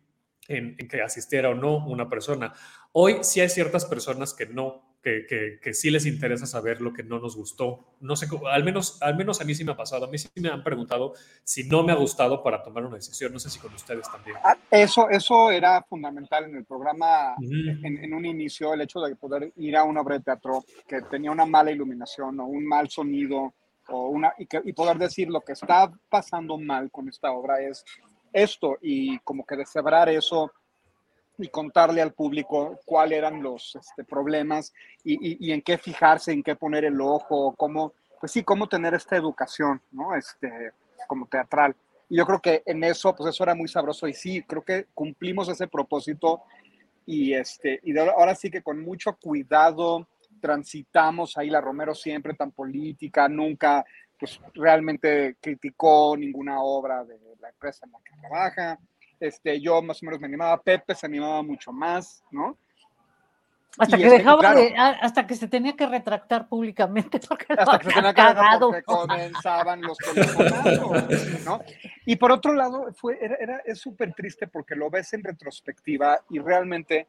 en, 0.49 0.75
en 0.78 0.88
que 0.88 1.02
asistiera 1.02 1.50
o 1.50 1.54
no 1.54 1.87
una 1.87 2.08
persona. 2.08 2.54
Hoy 2.92 3.18
sí 3.23 3.40
hay 3.40 3.50
ciertas 3.50 3.84
personas 3.84 4.32
que 4.32 4.46
no 4.46 4.94
que, 5.04 5.58
que, 5.61 5.75
sí 5.75 5.90
les 5.90 6.06
interesa 6.06 6.46
saber 6.46 6.80
lo 6.80 6.92
que 6.92 7.02
no 7.02 7.18
nos 7.20 7.37
gustó. 7.37 7.80
No 8.00 8.16
sé, 8.16 8.26
al 8.50 8.64
menos, 8.64 9.00
al 9.02 9.16
menos 9.16 9.40
a 9.40 9.44
mí 9.44 9.54
sí 9.54 9.62
me 9.62 9.73
ha 9.73 9.76
pasado. 9.76 10.06
A 10.06 10.08
mí 10.08 10.16
sí 10.16 10.28
me 10.37 10.49
han 10.49 10.64
preguntado 10.64 11.12
si 11.42 11.64
no 11.64 11.82
me 11.82 11.92
ha 11.92 11.96
gustado 11.96 12.42
para 12.42 12.62
tomar 12.62 12.84
una 12.84 12.96
decisión. 12.96 13.32
No 13.32 13.38
sé 13.38 13.50
si 13.50 13.58
con 13.58 13.75
ustedes 13.75 14.11
también. 14.11 14.37
Ah, 14.42 14.56
eso, 14.70 15.08
eso 15.11 15.50
era 15.50 15.82
fundamental 15.82 16.44
en 16.44 16.56
el 16.56 16.64
programa, 16.64 17.34
en, 17.40 18.02
en, 18.02 18.14
un 18.14 18.25
inicio, 18.25 18.73
el 18.73 18.80
hecho 18.80 19.00
de 19.00 19.14
poder 19.14 19.52
ir 19.56 19.76
a 19.76 19.84
una 19.84 20.00
obra 20.00 20.16
de 20.16 20.25
teatro 20.25 20.64
que 20.88 21.02
tenía 21.02 21.30
una 21.30 21.44
mala 21.44 21.70
iluminación 21.70 22.40
o 22.40 22.46
un 22.46 22.66
mal 22.66 22.88
sonido 22.88 23.52
o 23.88 24.08
una, 24.08 24.32
y, 24.38 24.46
que, 24.46 24.62
y 24.64 24.73
poder 24.73 24.96
decir 24.96 25.28
lo 25.28 25.42
que 25.42 25.52
está 25.52 25.92
pasando 26.08 26.58
mal 26.58 26.90
con 26.90 27.08
esta 27.11 27.30
obra 27.32 27.61
es 27.61 27.84
esto 28.32 28.78
y 28.80 29.18
como 29.18 29.44
que 29.44 29.56
deshebrar 29.56 30.08
eso 30.08 30.50
y 31.38 31.49
contarle 31.49 32.00
al 32.00 32.12
público 32.12 32.79
cuáles 32.85 33.19
eran 33.19 33.43
los 33.43 33.76
este, 33.76 34.05
problemas 34.05 34.73
y, 35.03 35.53
en 35.53 35.62
qué 35.62 35.79
fijarse, 35.79 36.33
en 36.33 36.43
qué 36.43 36.55
poner 36.55 36.85
el 36.85 37.00
ojo, 37.00 37.55
cómo, 37.57 37.93
pues 38.21 38.33
sí, 38.33 38.43
cómo 38.43 38.69
tener 38.69 38.95
esta 38.95 39.17
educación, 39.17 39.81
¿no? 39.91 40.14
Este, 40.14 40.73
como 41.07 41.26
teatral. 41.26 41.75
Y 42.09 42.17
yo 42.17 42.26
creo 42.26 42.41
que 42.41 42.62
en 42.67 42.85
eso, 42.85 43.14
pues 43.14 43.35
eso 43.35 43.43
era 43.43 43.55
muy 43.55 43.69
sabroso 43.69 44.07
y 44.07 44.14
sí, 44.14 44.43
creo 44.43 44.62
que 44.62 44.87
cumplimos 44.95 45.49
ese 45.49 45.67
propósito 45.67 46.43
y, 47.07 47.35
este, 47.35 47.81
y 47.83 47.97
ahora 47.99 48.35
sí 48.35 48.50
que 48.50 48.62
con 48.62 48.81
mucho 48.81 49.17
cuidado 49.17 50.07
transitamos 50.41 51.37
ahí 51.37 51.50
la 51.50 51.61
Romero 51.61 51.95
siempre 51.95 52.35
tan 52.35 52.53
política, 52.53 53.29
nunca 53.29 53.85
pues 54.19 54.41
realmente 54.55 55.37
criticó 55.41 56.17
ninguna 56.17 56.62
obra 56.62 57.05
de 57.05 57.19
la 57.41 57.49
empresa 57.49 57.85
en 57.87 57.93
la 57.93 57.99
que 57.99 58.17
trabaja 58.21 58.79
este, 59.21 59.61
yo 59.61 59.80
más 59.83 60.02
o 60.02 60.06
menos 60.06 60.21
me 60.21 60.26
animaba, 60.26 60.61
Pepe 60.61 60.94
se 60.94 61.06
animaba 61.06 61.42
mucho 61.42 61.73
más, 61.73 62.25
¿no? 62.30 62.56
Hasta 63.76 63.97
que, 63.97 64.04
este, 64.04 64.18
dejaba 64.18 64.54
de, 64.54 64.73
hasta 64.76 65.26
que 65.26 65.35
se 65.35 65.49
tenía 65.49 65.75
que 65.75 65.87
retractar 65.87 66.49
públicamente 66.49 67.18
porque 67.28 67.47
hasta 67.59 67.78
que 67.78 67.88
se 67.88 67.94
tenía 67.94 68.14
cagado. 68.14 68.68
porque 68.68 68.83
comenzaban 68.85 69.83
los 69.83 69.99
¿no? 71.44 71.61
Y 72.06 72.16
por 72.16 72.30
otro 72.30 72.54
lado, 72.54 72.92
fue, 72.94 73.18
era, 73.21 73.37
era 73.40 73.62
es 73.64 73.80
súper 73.80 74.14
triste 74.14 74.47
porque 74.47 74.76
lo 74.76 74.90
ves 74.90 75.12
en 75.14 75.25
retrospectiva 75.25 76.21
y 76.30 76.38
realmente 76.38 77.09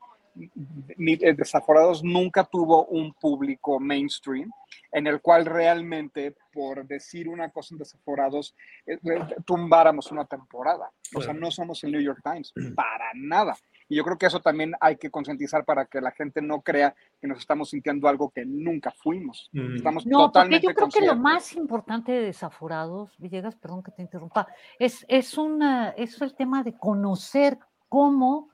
Desaforados 0.97 2.03
nunca 2.03 2.43
tuvo 2.43 2.85
un 2.87 3.13
público 3.13 3.79
mainstream 3.79 4.51
en 4.91 5.07
el 5.07 5.21
cual 5.21 5.45
realmente, 5.45 6.35
por 6.53 6.85
decir 6.85 7.27
una 7.27 7.49
cosa 7.49 7.75
en 7.75 7.79
Desaforados, 7.79 8.55
eh, 8.85 8.97
eh, 9.03 9.35
tumbáramos 9.45 10.11
una 10.11 10.25
temporada. 10.25 10.91
O 11.13 11.21
sea, 11.21 11.33
no 11.33 11.51
somos 11.51 11.83
el 11.83 11.91
New 11.91 12.01
York 12.01 12.21
Times, 12.23 12.53
para 12.75 13.11
nada. 13.15 13.55
Y 13.87 13.95
yo 13.95 14.03
creo 14.03 14.17
que 14.17 14.25
eso 14.25 14.41
también 14.41 14.73
hay 14.79 14.97
que 14.97 15.11
concientizar 15.11 15.63
para 15.63 15.85
que 15.85 16.01
la 16.01 16.11
gente 16.11 16.41
no 16.41 16.61
crea 16.61 16.95
que 17.21 17.27
nos 17.27 17.39
estamos 17.39 17.69
sintiendo 17.69 18.07
algo 18.07 18.29
que 18.29 18.43
nunca 18.45 18.91
fuimos. 18.91 19.49
Estamos 19.75 20.05
no, 20.07 20.25
totalmente 20.25 20.67
porque 20.67 20.81
yo 20.81 20.87
creo 20.87 21.01
que 21.01 21.07
lo 21.07 21.15
más 21.15 21.53
importante 21.53 22.11
de 22.11 22.21
Desaforados, 22.21 23.15
Villegas, 23.19 23.55
perdón 23.55 23.83
que 23.83 23.91
te 23.91 24.01
interrumpa, 24.01 24.47
es, 24.79 25.05
es, 25.07 25.37
una, 25.37 25.89
es 25.89 26.19
el 26.21 26.33
tema 26.35 26.63
de 26.63 26.75
conocer 26.77 27.59
cómo 27.87 28.49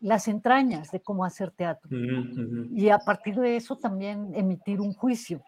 las 0.00 0.28
entrañas 0.28 0.90
de 0.90 1.00
cómo 1.00 1.24
hacer 1.24 1.50
teatro. 1.50 1.90
Y 2.74 2.88
a 2.88 2.98
partir 2.98 3.36
de 3.36 3.56
eso 3.56 3.76
también 3.76 4.32
emitir 4.34 4.80
un 4.80 4.94
juicio. 4.94 5.42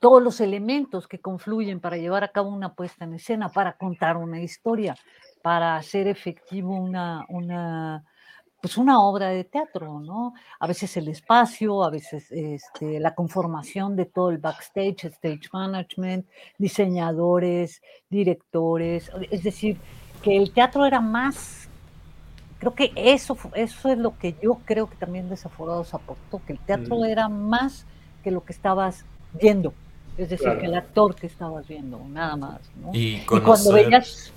Todos 0.00 0.22
los 0.22 0.40
elementos 0.40 1.06
que 1.06 1.20
confluyen 1.20 1.80
para 1.80 1.96
llevar 1.96 2.24
a 2.24 2.32
cabo 2.32 2.50
una 2.50 2.74
puesta 2.74 3.04
en 3.04 3.14
escena, 3.14 3.48
para 3.48 3.76
contar 3.76 4.16
una 4.16 4.40
historia, 4.40 4.96
para 5.42 5.76
hacer 5.76 6.08
efectivo 6.08 6.74
una, 6.74 7.24
una, 7.28 8.04
pues 8.60 8.76
una 8.76 9.00
obra 9.00 9.28
de 9.28 9.44
teatro, 9.44 10.00
¿no? 10.00 10.34
A 10.58 10.66
veces 10.66 10.96
el 10.96 11.06
espacio, 11.06 11.84
a 11.84 11.90
veces 11.90 12.30
este, 12.32 12.98
la 12.98 13.14
conformación 13.14 13.94
de 13.94 14.06
todo 14.06 14.30
el 14.30 14.38
backstage, 14.38 15.04
stage 15.04 15.48
management, 15.52 16.26
diseñadores, 16.58 17.80
directores, 18.10 19.10
es 19.30 19.44
decir, 19.44 19.78
que 20.20 20.36
el 20.36 20.52
teatro 20.52 20.84
era 20.84 21.00
más 21.00 21.65
creo 22.58 22.74
que 22.74 22.92
eso, 22.96 23.36
eso 23.54 23.88
es 23.88 23.98
lo 23.98 24.16
que 24.18 24.34
yo 24.42 24.58
creo 24.64 24.88
que 24.88 24.96
también 24.96 25.28
Desaforados 25.28 25.94
aportó, 25.94 26.40
que 26.46 26.52
el 26.52 26.58
teatro 26.58 27.00
mm. 27.00 27.04
era 27.04 27.28
más 27.28 27.84
que 28.22 28.30
lo 28.30 28.44
que 28.44 28.52
estabas 28.52 29.04
viendo, 29.32 29.72
es 30.16 30.30
decir, 30.30 30.48
que 30.58 30.66
el 30.66 30.74
actor 30.74 31.14
que 31.14 31.26
estabas 31.26 31.68
viendo, 31.68 32.00
nada 32.08 32.36
más. 32.36 32.60
¿no? 32.80 32.90
Y, 32.92 33.20
cuando 33.20 33.72
veías... 33.72 34.32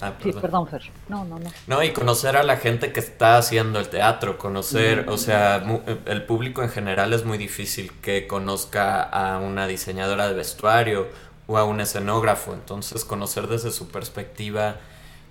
Ah, 0.00 0.12
sí, 0.20 0.32
perdón, 0.32 0.66
Fer. 0.66 0.82
No, 1.08 1.24
no, 1.24 1.38
no. 1.38 1.48
No, 1.68 1.82
y 1.82 1.92
conocer 1.92 2.36
a 2.36 2.42
la 2.42 2.56
gente 2.56 2.92
que 2.92 2.98
está 2.98 3.38
haciendo 3.38 3.78
el 3.78 3.88
teatro, 3.88 4.36
conocer, 4.36 5.08
o 5.08 5.16
sea, 5.16 5.64
el 6.06 6.24
público 6.24 6.62
en 6.62 6.70
general 6.70 7.12
es 7.12 7.24
muy 7.24 7.38
difícil 7.38 7.92
que 8.02 8.26
conozca 8.26 9.00
a 9.00 9.38
una 9.38 9.68
diseñadora 9.68 10.26
de 10.26 10.34
vestuario 10.34 11.06
o 11.46 11.56
a 11.56 11.64
un 11.64 11.80
escenógrafo, 11.80 12.52
entonces 12.52 13.04
conocer 13.04 13.46
desde 13.46 13.70
su 13.70 13.88
perspectiva 13.88 14.76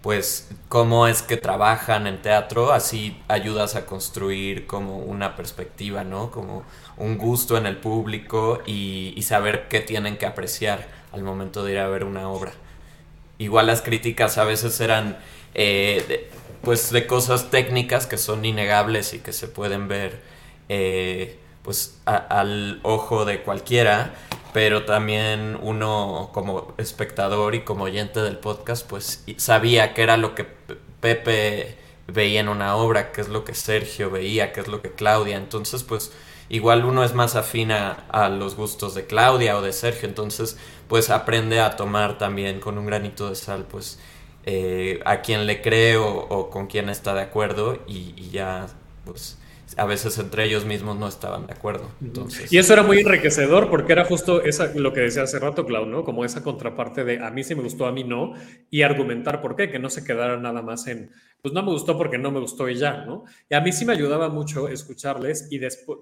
pues 0.02 0.50
cómo 0.68 1.08
es 1.08 1.22
que 1.22 1.38
trabajan 1.38 2.08
en 2.08 2.22
teatro, 2.22 2.72
así 2.72 3.22
ayudas 3.28 3.76
a 3.76 3.86
construir 3.86 4.66
como 4.66 4.98
una 4.98 5.36
perspectiva, 5.36 6.04
¿no? 6.04 6.32
Como 6.32 6.64
un 6.98 7.18
gusto 7.18 7.58
en 7.58 7.68
el 7.68 7.78
público 7.78 8.62
y, 8.66 9.20
saber 9.22 9.68
qué 9.70 9.80
tienen 9.80 10.18
que 10.18 10.26
apreciar 10.26 10.88
al 11.12 11.24
momento 11.24 11.64
de 11.64 11.74
ir 11.74 11.80
a 11.80 11.88
ver 11.88 12.04
una 12.04 12.30
obra. 12.30 12.52
Igual 13.38 13.68
las 13.68 13.82
críticas 13.82 14.38
a 14.38 14.44
veces 14.44 14.80
eran 14.82 15.18
eh, 15.54 16.30
pues 16.64 16.92
de 16.92 17.08
cosas 17.08 17.50
técnicas 17.50 18.08
que 18.08 18.18
son 18.18 18.44
innegables 18.44 19.14
y 19.14 19.20
que 19.20 19.34
se 19.34 19.48
pueden 19.48 19.88
ver 19.88 20.22
eh, 20.70 21.40
pues 21.64 22.02
al 22.06 22.80
ojo 22.84 23.26
de 23.26 23.42
cualquiera 23.42 24.14
pero 24.54 24.86
también 24.86 25.58
uno 25.62 26.30
como 26.34 26.74
espectador 26.78 27.56
y 27.56 27.62
como 27.62 27.86
oyente 27.86 28.22
del 28.22 28.38
podcast, 28.38 28.88
pues 28.88 29.24
sabía 29.38 29.94
qué 29.94 30.04
era 30.04 30.18
lo 30.18 30.36
que 30.36 30.46
Pepe 31.00 31.78
veía 32.08 32.42
en 32.42 32.50
una 32.50 32.76
obra, 32.76 33.12
qué 33.12 33.22
es 33.22 33.30
lo 33.30 33.46
que 33.46 33.54
Sergio 33.54 34.12
veía, 34.12 34.52
qué 34.52 34.62
es 34.62 34.68
lo 34.68 34.82
que 34.82 34.92
Claudia. 34.92 35.38
Entonces, 35.38 35.84
pues 35.84 36.12
igual 36.50 36.86
uno 36.86 37.04
es 37.04 37.14
más 37.14 37.36
afina 37.36 38.06
a, 38.10 38.30
los 38.30 38.56
gustos 38.56 38.94
de 38.94 39.06
Claudia 39.06 39.58
o 39.58 39.62
de 39.62 39.74
Sergio, 39.74 40.08
entonces 40.08 40.58
pues 40.90 41.10
aprende 41.10 41.62
a 41.62 41.78
tomar 41.78 42.18
también 42.18 42.60
con 42.60 42.78
un 42.78 42.86
granito 42.86 43.30
de 43.30 43.36
sal, 43.36 43.66
pues 43.70 44.00
eh, 44.46 45.00
a 45.06 45.22
quien 45.22 45.46
le 45.46 45.62
cree 45.62 45.96
o, 45.98 46.50
con 46.50 46.68
quien 46.68 46.90
está 46.90 47.14
de 47.14 47.22
acuerdo 47.22 47.80
y, 47.88 48.14
y 48.18 48.32
ya 48.32 48.68
pues 49.06 49.38
a 49.78 49.86
veces 49.86 50.18
entre 50.18 50.46
ellos 50.46 50.66
mismos 50.66 50.98
no 50.98 51.08
estaban 51.08 51.48
de 51.48 51.54
acuerdo. 51.54 51.90
Entonces... 52.02 52.52
Y 52.52 52.58
eso 52.58 52.74
era 52.74 52.84
muy 52.84 53.00
enriquecedor 53.00 53.70
porque 53.70 53.94
era 53.94 54.06
justo 54.06 54.42
esa, 54.42 54.72
lo 54.76 54.94
que 54.94 55.02
decía 55.02 55.24
hace 55.24 55.40
rato, 55.40 55.66
Clau, 55.66 55.86
¿no? 55.86 56.04
Como 56.04 56.26
esa 56.26 56.44
contraparte 56.44 57.04
de 57.04 57.24
a 57.24 57.32
mí 57.32 57.44
sí 57.44 57.56
me 57.56 57.64
gustó, 57.64 57.86
a 57.86 57.92
mí 57.92 58.04
no, 58.04 58.34
y 58.70 58.82
argumentar 58.82 59.42
por 59.42 59.56
qué, 59.56 59.70
que 59.70 59.80
no 59.80 59.90
se 59.90 60.04
quedara 60.04 60.38
nada 60.38 60.62
más 60.62 60.88
en, 60.88 61.12
pues 61.42 61.54
no 61.54 61.64
me 61.64 61.72
gustó 61.72 61.98
porque 61.98 62.18
no 62.18 62.32
me 62.32 62.40
gustó 62.40 62.70
y 62.70 62.76
ya, 62.76 63.06
¿no? 63.06 63.24
Y 63.50 63.56
a 63.56 63.62
mí 63.62 63.72
sí 63.72 63.86
me 63.86 63.94
ayudaba 63.94 64.30
mucho 64.30 64.68
escucharles 64.68 65.48
y 65.52 65.58
después, 65.58 66.00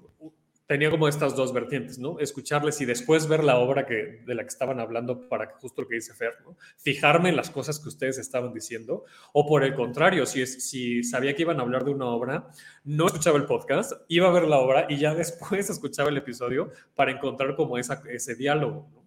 tenía 0.70 0.88
como 0.88 1.08
estas 1.08 1.34
dos 1.34 1.52
vertientes, 1.52 1.98
¿no? 1.98 2.20
Escucharles 2.20 2.80
y 2.80 2.84
después 2.84 3.26
ver 3.26 3.42
la 3.42 3.58
obra 3.58 3.86
que, 3.86 4.22
de 4.24 4.34
la 4.36 4.44
que 4.44 4.50
estaban 4.50 4.78
hablando 4.78 5.28
para 5.28 5.48
que 5.48 5.54
justo 5.54 5.82
lo 5.82 5.88
que 5.88 5.96
dice 5.96 6.14
Fer, 6.14 6.34
¿no? 6.44 6.56
Fijarme 6.76 7.28
en 7.30 7.34
las 7.34 7.50
cosas 7.50 7.80
que 7.80 7.88
ustedes 7.88 8.18
estaban 8.18 8.54
diciendo, 8.54 9.04
o 9.32 9.48
por 9.48 9.64
el 9.64 9.74
contrario, 9.74 10.26
si, 10.26 10.46
si 10.46 11.02
sabía 11.02 11.34
que 11.34 11.42
iban 11.42 11.58
a 11.58 11.64
hablar 11.64 11.84
de 11.84 11.90
una 11.90 12.06
obra, 12.06 12.52
no 12.84 13.06
escuchaba 13.06 13.36
el 13.36 13.46
podcast, 13.46 13.94
iba 14.06 14.28
a 14.28 14.30
ver 14.30 14.44
la 14.44 14.58
obra 14.58 14.86
y 14.88 14.96
ya 14.96 15.12
después 15.16 15.68
escuchaba 15.68 16.08
el 16.08 16.18
episodio 16.18 16.70
para 16.94 17.10
encontrar 17.10 17.56
como 17.56 17.76
esa, 17.76 18.04
ese 18.08 18.36
diálogo, 18.36 18.88
¿no? 18.92 19.02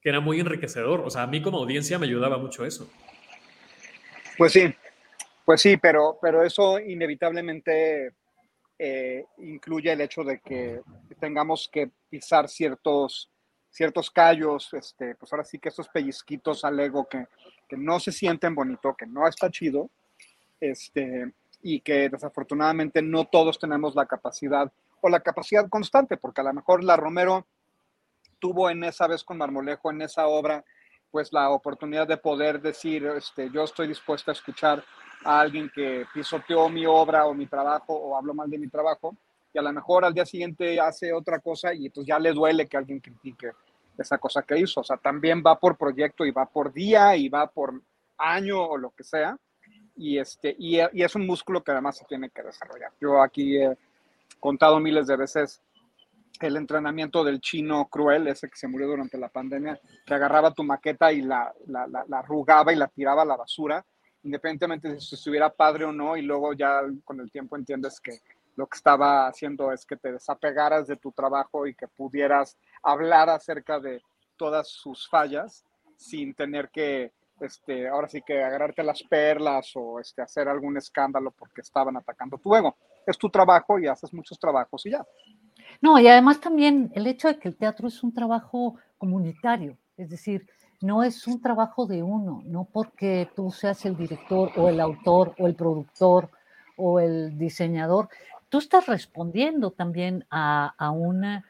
que 0.00 0.08
era 0.08 0.20
muy 0.20 0.40
enriquecedor. 0.40 1.00
O 1.00 1.10
sea, 1.10 1.24
a 1.24 1.26
mí 1.26 1.42
como 1.42 1.58
audiencia 1.58 1.98
me 1.98 2.06
ayudaba 2.06 2.38
mucho 2.38 2.64
eso. 2.64 2.90
Pues 4.38 4.54
sí, 4.54 4.74
pues 5.44 5.60
sí, 5.60 5.76
pero, 5.76 6.16
pero 6.22 6.42
eso 6.42 6.80
inevitablemente 6.80 8.14
eh, 8.82 9.26
incluye 9.36 9.92
el 9.92 10.00
hecho 10.00 10.24
de 10.24 10.40
que 10.40 10.80
tengamos 11.18 11.68
que 11.70 11.90
pisar 12.08 12.48
ciertos, 12.48 13.28
ciertos 13.68 14.10
callos, 14.10 14.72
este, 14.72 15.14
pues 15.16 15.30
ahora 15.30 15.44
sí 15.44 15.58
que 15.58 15.68
esos 15.68 15.86
pellizquitos 15.90 16.64
al 16.64 16.80
ego 16.80 17.06
que, 17.06 17.26
no 17.76 18.00
se 18.00 18.10
sienten 18.10 18.54
bonito, 18.54 18.96
que 18.96 19.04
no 19.06 19.28
está 19.28 19.50
chido, 19.50 19.90
este, 20.58 21.30
y 21.60 21.80
que 21.80 22.08
desafortunadamente 22.08 23.02
no 23.02 23.26
todos 23.26 23.58
tenemos 23.58 23.94
la 23.94 24.06
capacidad 24.06 24.72
o 25.02 25.10
la 25.10 25.20
capacidad 25.20 25.68
constante, 25.68 26.16
porque 26.16 26.40
a 26.40 26.44
lo 26.44 26.54
mejor 26.54 26.82
la 26.82 26.96
Romero 26.96 27.46
tuvo 28.38 28.70
en 28.70 28.82
esa 28.84 29.06
vez 29.06 29.22
con 29.24 29.36
Marmolejo, 29.36 29.90
en 29.90 30.00
esa 30.00 30.26
obra, 30.26 30.64
pues 31.10 31.34
la 31.34 31.50
oportunidad 31.50 32.08
de 32.08 32.16
poder 32.16 32.62
decir, 32.62 33.04
este, 33.14 33.50
yo 33.50 33.62
estoy 33.62 33.88
dispuesto 33.88 34.30
a 34.30 34.32
escuchar 34.32 34.82
a 35.24 35.40
alguien 35.40 35.70
que 35.74 36.06
pisoteó 36.12 36.68
mi 36.68 36.86
obra 36.86 37.26
o 37.26 37.34
mi 37.34 37.46
trabajo 37.46 37.94
o 37.94 38.16
habló 38.16 38.34
mal 38.34 38.48
de 38.48 38.58
mi 38.58 38.68
trabajo 38.68 39.16
y 39.52 39.58
a 39.58 39.62
lo 39.62 39.72
mejor 39.72 40.04
al 40.04 40.14
día 40.14 40.24
siguiente 40.24 40.80
hace 40.80 41.12
otra 41.12 41.40
cosa 41.40 41.74
y 41.74 41.86
entonces 41.86 42.08
ya 42.08 42.18
le 42.18 42.32
duele 42.32 42.66
que 42.66 42.76
alguien 42.76 43.00
critique 43.00 43.50
esa 43.98 44.18
cosa 44.18 44.42
que 44.42 44.58
hizo. 44.58 44.80
O 44.80 44.84
sea, 44.84 44.96
también 44.96 45.42
va 45.44 45.58
por 45.58 45.76
proyecto 45.76 46.24
y 46.24 46.30
va 46.30 46.46
por 46.46 46.72
día 46.72 47.16
y 47.16 47.28
va 47.28 47.46
por 47.48 47.80
año 48.16 48.62
o 48.62 48.78
lo 48.78 48.90
que 48.90 49.04
sea. 49.04 49.36
Y, 49.96 50.18
este, 50.18 50.54
y 50.58 50.78
es 50.78 51.14
un 51.14 51.26
músculo 51.26 51.62
que 51.62 51.72
además 51.72 51.98
se 51.98 52.06
tiene 52.06 52.30
que 52.30 52.42
desarrollar. 52.42 52.92
Yo 53.00 53.20
aquí 53.20 53.58
he 53.58 53.76
contado 54.38 54.80
miles 54.80 55.06
de 55.06 55.16
veces 55.16 55.60
el 56.40 56.56
entrenamiento 56.56 57.22
del 57.22 57.40
chino 57.40 57.86
cruel, 57.90 58.26
ese 58.28 58.48
que 58.48 58.56
se 58.56 58.66
murió 58.66 58.86
durante 58.86 59.18
la 59.18 59.28
pandemia, 59.28 59.78
que 60.06 60.14
agarraba 60.14 60.54
tu 60.54 60.64
maqueta 60.64 61.12
y 61.12 61.20
la, 61.20 61.52
la, 61.66 61.86
la, 61.86 62.04
la 62.08 62.18
arrugaba 62.20 62.72
y 62.72 62.76
la 62.76 62.86
tiraba 62.86 63.22
a 63.22 63.26
la 63.26 63.36
basura 63.36 63.84
independientemente 64.22 64.88
de 64.88 65.00
si 65.00 65.14
estuviera 65.14 65.50
padre 65.50 65.84
o 65.84 65.92
no, 65.92 66.16
y 66.16 66.22
luego 66.22 66.52
ya 66.52 66.82
con 67.04 67.20
el 67.20 67.30
tiempo 67.30 67.56
entiendes 67.56 68.00
que 68.00 68.20
lo 68.56 68.66
que 68.66 68.76
estaba 68.76 69.26
haciendo 69.26 69.72
es 69.72 69.86
que 69.86 69.96
te 69.96 70.12
desapegaras 70.12 70.86
de 70.86 70.96
tu 70.96 71.12
trabajo 71.12 71.66
y 71.66 71.74
que 71.74 71.88
pudieras 71.88 72.56
hablar 72.82 73.30
acerca 73.30 73.80
de 73.80 74.02
todas 74.36 74.68
sus 74.68 75.08
fallas 75.08 75.64
sin 75.96 76.34
tener 76.34 76.70
que, 76.70 77.12
este, 77.40 77.88
ahora 77.88 78.08
sí 78.08 78.22
que 78.22 78.42
agarrarte 78.42 78.82
las 78.82 79.02
perlas 79.02 79.70
o 79.74 80.00
este, 80.00 80.22
hacer 80.22 80.48
algún 80.48 80.76
escándalo 80.76 81.30
porque 81.30 81.60
estaban 81.60 81.96
atacando 81.96 82.38
tu 82.38 82.54
ego. 82.54 82.76
Es 83.06 83.18
tu 83.18 83.30
trabajo 83.30 83.78
y 83.78 83.86
haces 83.86 84.12
muchos 84.12 84.38
trabajos 84.38 84.84
y 84.86 84.90
ya. 84.90 85.06
No, 85.80 85.98
y 85.98 86.08
además 86.08 86.40
también 86.40 86.90
el 86.94 87.06
hecho 87.06 87.28
de 87.28 87.38
que 87.38 87.48
el 87.48 87.56
teatro 87.56 87.88
es 87.88 88.02
un 88.02 88.12
trabajo 88.12 88.76
comunitario, 88.98 89.78
es 89.96 90.10
decir, 90.10 90.46
no 90.80 91.02
es 91.02 91.26
un 91.26 91.40
trabajo 91.40 91.86
de 91.86 92.02
uno, 92.02 92.42
no 92.46 92.64
porque 92.64 93.28
tú 93.36 93.50
seas 93.50 93.84
el 93.84 93.96
director 93.96 94.50
o 94.56 94.68
el 94.68 94.80
autor 94.80 95.34
o 95.38 95.46
el 95.46 95.54
productor 95.54 96.30
o 96.76 97.00
el 97.00 97.36
diseñador, 97.36 98.08
tú 98.48 98.58
estás 98.58 98.86
respondiendo 98.86 99.70
también 99.70 100.24
a, 100.30 100.74
a, 100.78 100.90
una, 100.90 101.44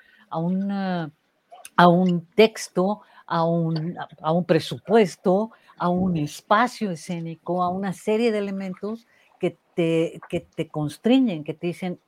a 1.76 1.88
un 1.88 2.26
texto, 2.34 3.02
a 3.26 3.44
un, 3.44 3.96
a 4.20 4.32
un 4.32 4.44
presupuesto, 4.44 5.52
a 5.78 5.88
un 5.88 6.16
espacio 6.16 6.90
escénico, 6.90 7.62
a 7.62 7.68
una 7.68 7.92
serie 7.92 8.32
de 8.32 8.38
elementos 8.38 9.06
que 9.38 9.58
te, 9.74 10.20
que 10.28 10.40
te 10.40 10.68
constriñen, 10.68 11.44
que 11.44 11.54
te 11.54 11.68
dicen, 11.68 12.00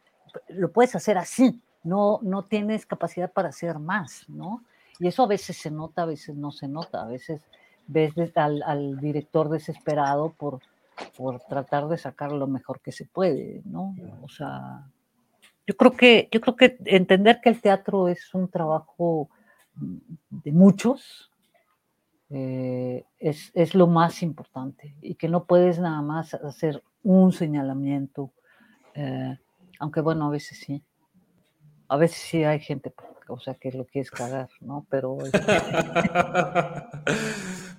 lo 0.48 0.72
puedes 0.72 0.94
hacer 0.96 1.18
así, 1.18 1.62
no, 1.84 2.18
no 2.22 2.44
tienes 2.44 2.84
capacidad 2.84 3.32
para 3.32 3.48
hacer 3.48 3.78
más, 3.78 4.28
¿no? 4.28 4.62
Y 5.02 5.08
eso 5.08 5.24
a 5.24 5.26
veces 5.26 5.56
se 5.56 5.68
nota, 5.68 6.02
a 6.02 6.06
veces 6.06 6.36
no 6.36 6.52
se 6.52 6.68
nota, 6.68 7.02
a 7.02 7.08
veces 7.08 7.42
ves 7.88 8.14
al, 8.36 9.00
director 9.00 9.48
desesperado 9.48 10.30
por, 10.30 10.60
por 11.16 11.40
tratar 11.40 11.88
de 11.88 11.98
sacar 11.98 12.30
lo 12.30 12.46
mejor 12.46 12.80
que 12.80 12.92
se 12.92 13.06
puede, 13.06 13.62
¿no? 13.64 13.96
O 14.22 14.28
sea, 14.28 14.86
yo 15.66 15.76
creo 15.76 15.90
que, 15.90 16.28
yo 16.30 16.40
creo 16.40 16.54
que 16.54 16.76
entender 16.84 17.40
que 17.42 17.48
el 17.48 17.60
teatro 17.60 18.06
es 18.06 18.32
un 18.32 18.48
trabajo 18.48 19.28
de 19.74 20.52
muchos 20.52 21.32
eh, 22.30 23.04
es, 23.18 23.74
lo 23.74 23.88
más 23.88 24.22
importante 24.22 24.94
y 25.02 25.16
que 25.16 25.28
no 25.28 25.46
puedes 25.46 25.80
nada 25.80 26.00
más 26.00 26.32
hacer 26.34 26.80
un 27.02 27.32
señalamiento, 27.32 28.30
eh, 28.94 29.36
aunque 29.80 30.00
bueno, 30.00 30.26
a 30.26 30.30
veces 30.30 30.58
sí, 30.58 30.80
a 31.92 31.96
veces 31.98 32.16
sí 32.18 32.42
hay 32.42 32.58
gente 32.58 32.90
o 33.28 33.38
sea, 33.38 33.54
que 33.54 33.70
lo 33.72 33.84
quieres 33.84 34.10
cagar, 34.10 34.48
¿no? 34.60 34.86
Pero... 34.90 35.18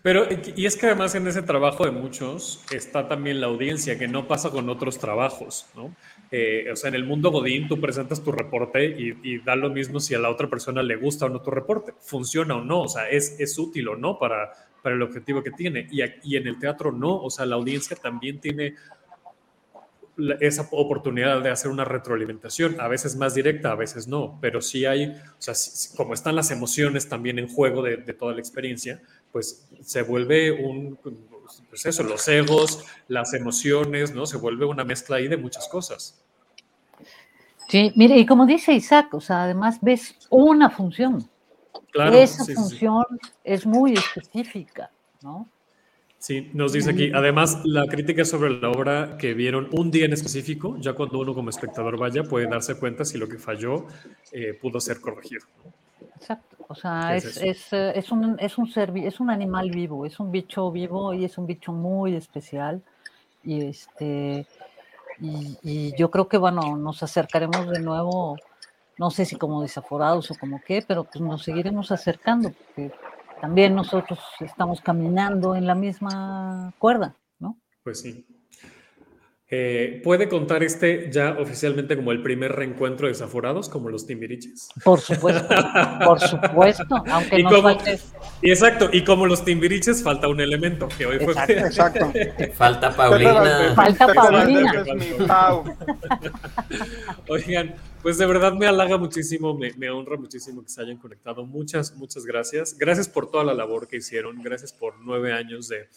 Pero, 0.03 0.27
y 0.55 0.65
es 0.65 0.75
que 0.75 0.87
además 0.87 1.15
en 1.15 1.27
ese 1.27 1.41
trabajo 1.43 1.85
de 1.85 1.91
muchos 1.91 2.61
está 2.71 3.07
también 3.07 3.39
la 3.39 3.47
audiencia, 3.47 3.97
que 3.97 4.09
no 4.09 4.27
pasa 4.27 4.49
con 4.49 4.67
otros 4.67 4.99
trabajos, 4.99 5.65
¿no? 5.75 5.95
Eh, 6.29 6.69
o 6.71 6.75
sea, 6.75 6.89
en 6.89 6.95
el 6.95 7.05
mundo 7.05 7.31
Godín 7.31 7.69
tú 7.69 7.79
presentas 7.79 8.21
tu 8.21 8.33
reporte 8.33 8.83
y, 8.85 9.37
da 9.39 9.55
lo 9.55 9.69
mismo 9.69 10.01
si 10.01 10.13
a 10.13 10.19
la 10.19 10.29
otra 10.29 10.49
persona 10.49 10.83
le 10.83 10.97
gusta 10.97 11.27
o 11.27 11.29
no 11.29 11.41
tu 11.41 11.51
reporte, 11.51 11.93
funciona 12.01 12.57
o 12.57 12.61
no, 12.61 12.81
o 12.81 12.89
sea, 12.89 13.07
es, 13.09 13.39
es 13.39 13.57
útil 13.57 13.87
o 13.87 13.95
no 13.95 14.19
para, 14.19 14.51
para 14.81 14.95
el 14.95 15.01
objetivo 15.01 15.41
que 15.41 15.51
tiene. 15.51 15.87
Y, 15.89 16.01
y 16.23 16.35
en 16.35 16.47
el 16.47 16.59
teatro 16.59 16.91
no, 16.91 17.21
o 17.21 17.29
sea, 17.29 17.45
la 17.45 17.55
audiencia 17.55 17.95
también 17.95 18.41
tiene 18.41 18.75
esa 20.39 20.67
oportunidad 20.71 21.41
de 21.41 21.49
hacer 21.49 21.71
una 21.71 21.85
retroalimentación, 21.85 22.79
a 22.79 22.87
veces 22.87 23.15
más 23.15 23.33
directa, 23.33 23.71
a 23.71 23.75
veces 23.75 24.07
no, 24.07 24.37
pero 24.41 24.61
sí 24.61 24.85
hay, 24.85 25.07
o 25.07 25.41
sea, 25.41 25.53
como 25.97 26.13
están 26.13 26.35
las 26.35 26.51
emociones 26.51 27.09
también 27.09 27.39
en 27.39 27.47
juego 27.47 27.81
de, 27.81 27.97
toda 28.13 28.33
la 28.33 28.39
experiencia, 28.39 29.01
pues 29.31 29.67
se 29.81 30.03
vuelve 30.03 30.51
un, 30.51 30.97
pues 31.69 31.85
eso, 31.85 32.03
los 32.03 32.27
egos, 32.27 32.85
las 33.07 33.33
emociones, 33.33 34.13
¿no? 34.13 34.25
Se 34.25 34.37
vuelve 34.37 34.65
una 34.65 34.83
mezcla 34.83 35.17
ahí 35.17 35.27
de 35.27 35.37
muchas 35.37 35.67
cosas. 35.67 36.23
Sí, 37.67 37.91
mire, 37.95 38.17
y 38.17 38.25
como 38.25 38.45
dice 38.45 38.73
Isaac, 38.73 39.13
o 39.13 39.21
sea, 39.21 39.43
además 39.43 39.79
ves 39.81 40.15
una 40.29 40.69
función. 40.69 41.27
Claro, 41.91 42.15
Esa 42.15 42.45
función 42.45 43.05
es 43.43 43.65
muy 43.65 43.93
específica, 43.93 44.91
¿no? 45.21 45.47
Sí, 46.23 46.49
nos 46.53 46.71
dice 46.71 46.91
aquí, 46.91 47.11
además, 47.13 47.59
la 47.65 47.85
crítica 47.85 48.23
sobre 48.23 48.51
la 48.51 48.69
obra 48.69 49.17
que 49.17 49.33
vieron 49.33 49.67
un 49.73 49.91
día 49.91 50.05
en 50.05 50.13
específico, 50.13 50.77
ya 50.79 50.93
cuando 50.93 51.19
uno 51.19 51.33
como 51.33 51.49
espectador 51.49 51.99
vaya 51.99 52.23
puede 52.23 52.47
darse 52.47 52.79
cuenta 52.79 53.03
si 53.03 53.17
lo 53.17 53.27
que 53.27 53.37
falló 53.37 53.87
eh, 54.31 54.53
pudo 54.53 54.79
ser 54.79 55.01
corregido. 55.01 55.41
Exacto, 56.15 56.55
o 56.69 56.75
sea, 56.75 57.17
es, 57.17 57.35
es, 57.35 57.73
eh, 57.73 57.91
es, 57.95 58.09
un, 58.09 58.37
es, 58.39 58.57
un 58.57 58.71
ser, 58.71 58.93
es 58.99 59.19
un 59.19 59.31
animal 59.31 59.69
vivo, 59.69 60.05
es 60.05 60.17
un 60.17 60.31
bicho 60.31 60.71
vivo 60.71 61.13
y 61.13 61.25
es 61.25 61.37
un 61.37 61.45
bicho 61.45 61.73
muy 61.73 62.15
especial. 62.15 62.81
Y, 63.43 63.65
este, 63.65 64.47
y, 65.19 65.57
y 65.61 65.93
yo 65.97 66.09
creo 66.09 66.29
que, 66.29 66.37
bueno, 66.37 66.77
nos 66.77 67.03
acercaremos 67.03 67.69
de 67.69 67.81
nuevo, 67.81 68.37
no 68.97 69.11
sé 69.11 69.25
si 69.25 69.35
como 69.35 69.61
desaforados 69.61 70.31
o 70.31 70.35
como 70.35 70.61
qué, 70.65 70.85
pero 70.87 71.03
pues 71.03 71.19
nos 71.19 71.43
seguiremos 71.43 71.91
acercando, 71.91 72.49
porque 72.51 72.93
también 73.43 73.75
nosotros 73.75 74.19
estamos 74.39 74.79
caminando 74.79 75.53
en 75.53 75.67
la 75.67 75.75
misma 75.75 76.73
cuerda, 76.79 77.17
¿no? 77.39 77.59
Pues 77.83 77.99
sí. 77.99 78.25
Eh, 79.55 80.01
¿Puede 80.03 80.29
contar 80.29 80.63
este 80.63 81.11
ya 81.11 81.37
oficialmente 81.39 81.95
como 81.95 82.11
el 82.11 82.23
primer 82.23 82.53
reencuentro 82.53 83.05
de 83.05 83.13
desaforados, 83.13 83.69
como 83.69 83.87
los 83.87 84.07
timbiriches? 84.07 84.69
Por 84.83 84.99
supuesto, 84.99 85.47
por 86.03 86.19
supuesto, 86.19 87.03
aunque 87.07 87.39
Y 87.39 87.43
no 87.43 87.49
como- 87.51 87.69
falte- 87.69 87.99
Y 88.41 88.49
exacto, 88.49 88.89
y 88.91 89.03
como 89.03 89.27
los 89.27 89.45
timbiriches 89.45 90.01
falta 90.01 90.27
un 90.27 90.41
elemento 90.41 90.87
que 90.97 91.05
hoy 91.05 91.19
fue... 91.19 91.33
Exacto. 91.49 92.11
Falta 92.55 92.95
Paulina. 92.95 93.73
Falta 93.75 94.07
Paulina. 94.11 94.73
Valdés 94.73 94.87
es 95.11 95.19
mi 95.19 95.27
Pau. 95.27 95.63
Oigan, 97.29 97.75
pues 98.01 98.17
de 98.17 98.25
verdad 98.25 98.53
me 98.53 98.65
halaga 98.65 98.97
muchísimo, 98.97 99.55
me, 99.55 99.71
me 99.73 99.91
honra 99.91 100.17
muchísimo 100.17 100.63
que 100.63 100.69
se 100.69 100.81
hayan 100.81 100.97
conectado. 100.97 101.45
Muchas, 101.45 101.95
muchas 101.95 102.25
gracias. 102.25 102.75
Gracias 102.75 103.07
por 103.07 103.29
toda 103.29 103.43
la 103.43 103.53
labor 103.53 103.87
que 103.87 103.97
hicieron. 103.97 104.41
Gracias 104.41 104.73
por 104.73 104.95
nueve 104.99 105.31
años 105.31 105.67
de, 105.67 105.89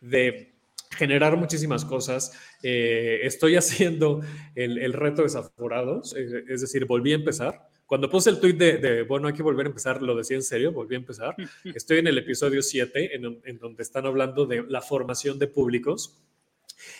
de 0.00 0.51
generar 0.96 1.36
muchísimas 1.36 1.84
cosas. 1.84 2.32
Eh, 2.62 3.20
estoy 3.22 3.56
haciendo 3.56 4.20
el, 4.54 4.78
el 4.78 4.92
reto 4.92 5.22
desaforados, 5.22 6.14
eh, 6.16 6.44
es 6.48 6.60
decir, 6.60 6.86
volví 6.86 7.12
a 7.12 7.16
empezar. 7.16 7.68
Cuando 7.86 8.08
puse 8.08 8.30
el 8.30 8.40
tweet 8.40 8.54
de, 8.54 8.78
de, 8.78 9.02
bueno, 9.02 9.28
hay 9.28 9.34
que 9.34 9.42
volver 9.42 9.66
a 9.66 9.68
empezar, 9.68 10.00
lo 10.00 10.16
decía 10.16 10.36
en 10.36 10.42
serio, 10.42 10.72
volví 10.72 10.94
a 10.94 10.98
empezar. 10.98 11.34
Estoy 11.74 11.98
en 11.98 12.06
el 12.06 12.18
episodio 12.18 12.62
7, 12.62 13.16
en, 13.16 13.40
en 13.44 13.58
donde 13.58 13.82
están 13.82 14.06
hablando 14.06 14.46
de 14.46 14.64
la 14.68 14.80
formación 14.80 15.38
de 15.38 15.46
públicos. 15.46 16.22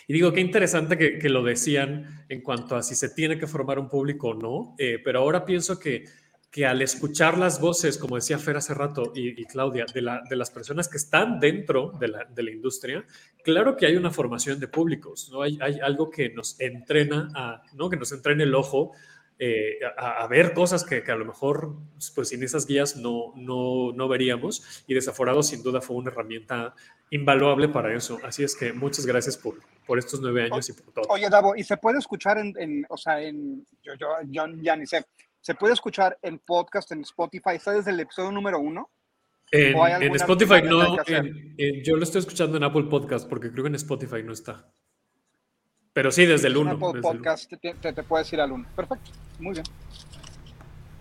Y 0.07 0.13
digo, 0.13 0.31
qué 0.31 0.41
interesante 0.41 0.97
que, 0.97 1.17
que, 1.17 1.29
lo 1.29 1.43
decían 1.43 2.25
en 2.29 2.41
cuanto 2.41 2.75
a 2.75 2.83
si 2.83 2.95
se 2.95 3.09
tiene 3.09 3.37
que 3.37 3.47
formar 3.47 3.79
un 3.79 3.89
público 3.89 4.29
o 4.29 4.33
no, 4.33 4.75
eh, 4.77 4.99
pero 5.03 5.19
ahora 5.19 5.45
pienso 5.45 5.79
que, 5.79 6.05
que, 6.53 6.67
al 6.67 6.83
escuchar 6.83 7.39
las 7.39 7.59
voces, 7.59 7.97
como 7.97 8.15
decía 8.15 8.37
Fer 8.37 8.57
hace 8.57 8.75
rato 8.75 9.11
y, 9.15 9.41
y 9.41 9.45
Claudia, 9.45 9.85
de, 9.91 10.03
la, 10.03 10.21
de, 10.29 10.35
las 10.35 10.51
personas 10.51 10.87
que 10.87 10.97
están 10.97 11.39
dentro 11.39 11.91
de 11.99 12.09
la, 12.09 12.25
de 12.25 12.43
la, 12.43 12.51
industria, 12.51 13.03
claro 13.43 13.75
que 13.75 13.87
hay 13.87 13.95
una 13.95 14.11
formación 14.11 14.59
de 14.59 14.67
públicos, 14.67 15.29
¿no? 15.31 15.41
Hay, 15.41 15.57
hay 15.59 15.79
algo 15.79 16.11
que 16.11 16.29
nos 16.29 16.59
entrena, 16.59 17.31
a, 17.33 17.63
¿no? 17.73 17.89
Que 17.89 17.97
nos 17.97 18.11
entrena 18.11 18.43
el 18.43 18.53
ojo 18.53 18.91
eh, 19.39 19.79
a, 19.97 20.23
a, 20.23 20.27
ver 20.27 20.53
cosas 20.53 20.83
que, 20.85 21.01
que, 21.01 21.11
a 21.11 21.15
lo 21.15 21.25
mejor 21.25 21.75
pues 22.13 22.29
sin 22.29 22.43
esas 22.43 22.67
guías 22.67 22.97
no, 22.97 23.33
no, 23.35 23.91
no 23.91 24.07
veríamos 24.07 24.83
y 24.85 24.93
Desaforado 24.93 25.41
sin 25.41 25.63
duda 25.63 25.81
fue 25.81 25.95
una 25.95 26.11
herramienta 26.11 26.75
invaluable 27.09 27.67
para 27.67 27.95
eso. 27.95 28.19
Así 28.23 28.43
es 28.43 28.55
que 28.55 28.73
muchas 28.73 29.07
gracias 29.07 29.37
por, 29.37 29.55
por 29.87 29.97
estos 29.97 30.21
nueve 30.21 30.43
años 30.43 30.69
y 30.69 30.73
por 30.73 30.93
todo. 30.93 31.05
Oye, 31.09 31.29
Davo, 31.31 31.55
¿y 31.55 31.63
se 31.63 31.77
puede 31.77 31.97
escuchar 31.97 32.37
en, 32.37 32.53
en 32.59 32.85
o 32.89 32.95
sea, 32.95 33.19
en, 33.23 33.65
yo, 33.81 33.95
yo, 33.95 34.07
yo, 34.29 34.45
ya 34.61 34.75
ni 34.75 34.85
sé, 34.85 35.03
¿se 35.43 35.53
puede 35.55 35.73
escuchar 35.73 36.17
en 36.21 36.39
podcast, 36.39 36.91
en 36.93 37.01
Spotify? 37.01 37.55
¿Está 37.55 37.73
desde 37.73 37.91
el 37.91 37.99
episodio 37.99 38.31
número 38.31 38.59
uno? 38.59 38.89
En, 39.51 39.77
en 39.77 40.15
Spotify 40.15 40.63
no, 40.63 40.97
en, 41.05 41.53
en, 41.57 41.83
yo 41.83 41.95
lo 41.97 42.03
estoy 42.03 42.19
escuchando 42.19 42.57
en 42.57 42.63
Apple 42.63 42.85
Podcast 42.85 43.29
porque 43.29 43.51
creo 43.51 43.65
que 43.65 43.67
en 43.67 43.75
Spotify 43.75 44.23
no 44.23 44.31
está. 44.33 44.71
Pero 45.91 46.11
sí, 46.11 46.25
desde 46.25 46.47
el 46.47 46.57
1. 46.57 46.71
Apple 46.71 47.01
Podcast 47.01 47.51
te, 47.51 47.57
te, 47.57 47.93
te, 47.93 48.03
puedes 48.03 48.31
ir 48.33 48.41
al 48.41 48.51
1. 48.51 48.67
Perfecto, 48.75 49.11
muy 49.39 49.53
bien. 49.53 49.65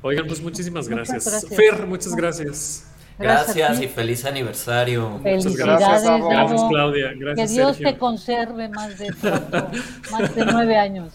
Oigan, 0.03 0.27
pues 0.27 0.43
muchísimas 0.43 0.89
gracias. 0.89 1.25
Muchas 1.25 1.45
gracias. 1.49 1.57
Fer, 1.57 1.87
muchas 1.87 2.17
gracias. 2.17 2.92
Gracias, 3.19 3.57
Gracias 3.57 3.83
y 3.83 3.89
feliz 3.89 4.25
aniversario. 4.25 5.21
Felicidades, 5.23 5.79
gracias. 5.81 6.21
Gracias, 6.29 6.63
Claudia. 6.69 7.11
Que 7.11 7.19
Gracias, 7.19 7.51
Dios 7.53 7.77
Sergio. 7.77 7.93
te 7.93 7.99
conserve 7.99 8.69
más 8.69 8.99
de, 8.99 9.11
más 10.11 10.35
de 10.35 10.47
nueve 10.47 10.77
años. 10.77 11.13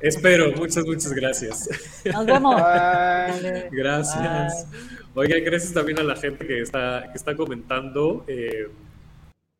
Espero, 0.00 0.52
muchas, 0.56 0.84
muchas 0.84 1.12
gracias. 1.12 1.68
Nos 2.04 2.26
vemos. 2.26 2.56
Bye. 2.56 3.68
Gracias. 3.70 4.66
Oigan, 5.14 5.44
gracias 5.44 5.74
también 5.74 5.98
a 5.98 6.02
la 6.02 6.16
gente 6.16 6.46
que 6.46 6.60
está, 6.62 7.08
que 7.10 7.18
está 7.18 7.36
comentando. 7.36 8.24
Eh, 8.26 8.70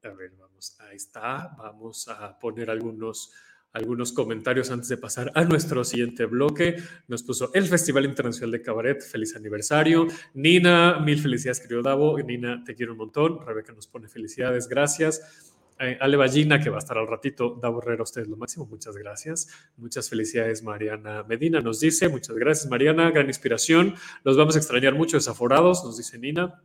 a 0.02 0.08
ver, 0.08 0.32
vamos, 0.40 0.76
ahí 0.80 0.96
está. 0.96 1.54
Vamos 1.58 2.08
a 2.08 2.38
poner 2.38 2.70
algunos, 2.70 3.32
algunos 3.72 4.12
comentarios 4.12 4.70
antes 4.70 4.88
de 4.88 4.96
pasar 4.96 5.32
a 5.34 5.44
nuestro 5.44 5.84
siguiente 5.84 6.26
bloque. 6.26 6.76
Nos 7.08 7.22
puso 7.22 7.50
el 7.54 7.66
Festival 7.66 8.04
Internacional 8.04 8.50
de 8.50 8.62
Cabaret, 8.62 9.02
feliz 9.02 9.34
aniversario. 9.36 10.08
Nina, 10.34 10.98
mil 11.00 11.20
felicidades, 11.20 11.60
querido 11.60 11.82
Davo. 11.82 12.18
Nina, 12.18 12.62
te 12.64 12.74
quiero 12.74 12.92
un 12.92 12.98
montón. 12.98 13.44
Rebeca 13.44 13.72
nos 13.72 13.86
pone 13.86 14.08
felicidades, 14.08 14.68
gracias. 14.68 15.52
Eh, 15.78 15.98
Ale 16.00 16.16
Ballina, 16.16 16.60
que 16.60 16.70
va 16.70 16.76
a 16.76 16.78
estar 16.78 16.98
al 16.98 17.08
ratito. 17.08 17.58
Davo 17.60 17.82
Herrera, 17.82 18.02
ustedes 18.02 18.28
lo 18.28 18.36
máximo, 18.36 18.66
muchas 18.66 18.96
gracias. 18.96 19.48
Muchas 19.76 20.08
felicidades, 20.08 20.62
Mariana 20.62 21.24
Medina 21.24 21.60
nos 21.60 21.80
dice. 21.80 22.08
Muchas 22.08 22.36
gracias, 22.36 22.70
Mariana, 22.70 23.10
gran 23.10 23.26
inspiración. 23.26 23.94
Los 24.22 24.36
vamos 24.36 24.54
a 24.54 24.58
extrañar 24.58 24.94
mucho 24.94 25.16
desaforados, 25.16 25.84
nos 25.84 25.96
dice 25.96 26.18
Nina. 26.18 26.62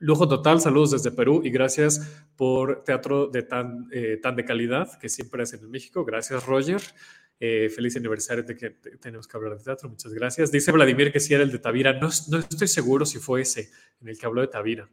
Lujo 0.00 0.26
total, 0.26 0.62
saludos 0.62 0.92
desde 0.92 1.12
Perú 1.12 1.42
y 1.44 1.50
gracias 1.50 2.24
por 2.34 2.84
teatro 2.84 3.26
de 3.26 3.42
tan, 3.42 3.86
eh, 3.92 4.18
tan 4.20 4.34
de 4.34 4.46
calidad 4.46 4.98
que 4.98 5.10
siempre 5.10 5.42
hacen 5.42 5.60
en 5.60 5.70
México. 5.70 6.06
Gracias, 6.06 6.46
Roger. 6.46 6.80
Eh, 7.38 7.68
feliz 7.68 7.96
aniversario 7.96 8.42
de 8.42 8.56
que 8.56 8.70
tenemos 8.98 9.28
que 9.28 9.36
hablar 9.36 9.58
de 9.58 9.62
teatro. 9.62 9.90
Muchas 9.90 10.14
gracias. 10.14 10.50
Dice 10.50 10.72
Vladimir 10.72 11.12
que 11.12 11.20
sí 11.20 11.34
era 11.34 11.42
el 11.42 11.52
de 11.52 11.58
Tavira. 11.58 11.92
No, 11.92 12.08
no 12.30 12.38
estoy 12.38 12.66
seguro 12.66 13.04
si 13.04 13.18
fue 13.18 13.42
ese 13.42 13.70
en 14.00 14.08
el 14.08 14.18
que 14.18 14.24
habló 14.24 14.40
de 14.40 14.48
Tavira. 14.48 14.88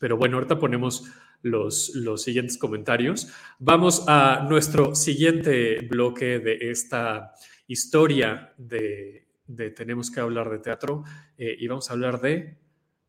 Pero 0.00 0.16
bueno, 0.16 0.38
ahorita 0.38 0.58
ponemos 0.58 1.04
los, 1.42 1.94
los 1.94 2.22
siguientes 2.22 2.56
comentarios. 2.56 3.28
Vamos 3.58 4.04
a 4.08 4.46
nuestro 4.48 4.94
siguiente 4.94 5.80
bloque 5.82 6.38
de 6.38 6.70
esta 6.70 7.34
historia 7.66 8.54
de, 8.56 9.28
de 9.46 9.70
Tenemos 9.70 10.10
que 10.10 10.20
hablar 10.20 10.48
de 10.50 10.60
teatro 10.60 11.04
eh, 11.36 11.54
y 11.58 11.66
vamos 11.66 11.90
a 11.90 11.92
hablar 11.92 12.22
de 12.22 12.63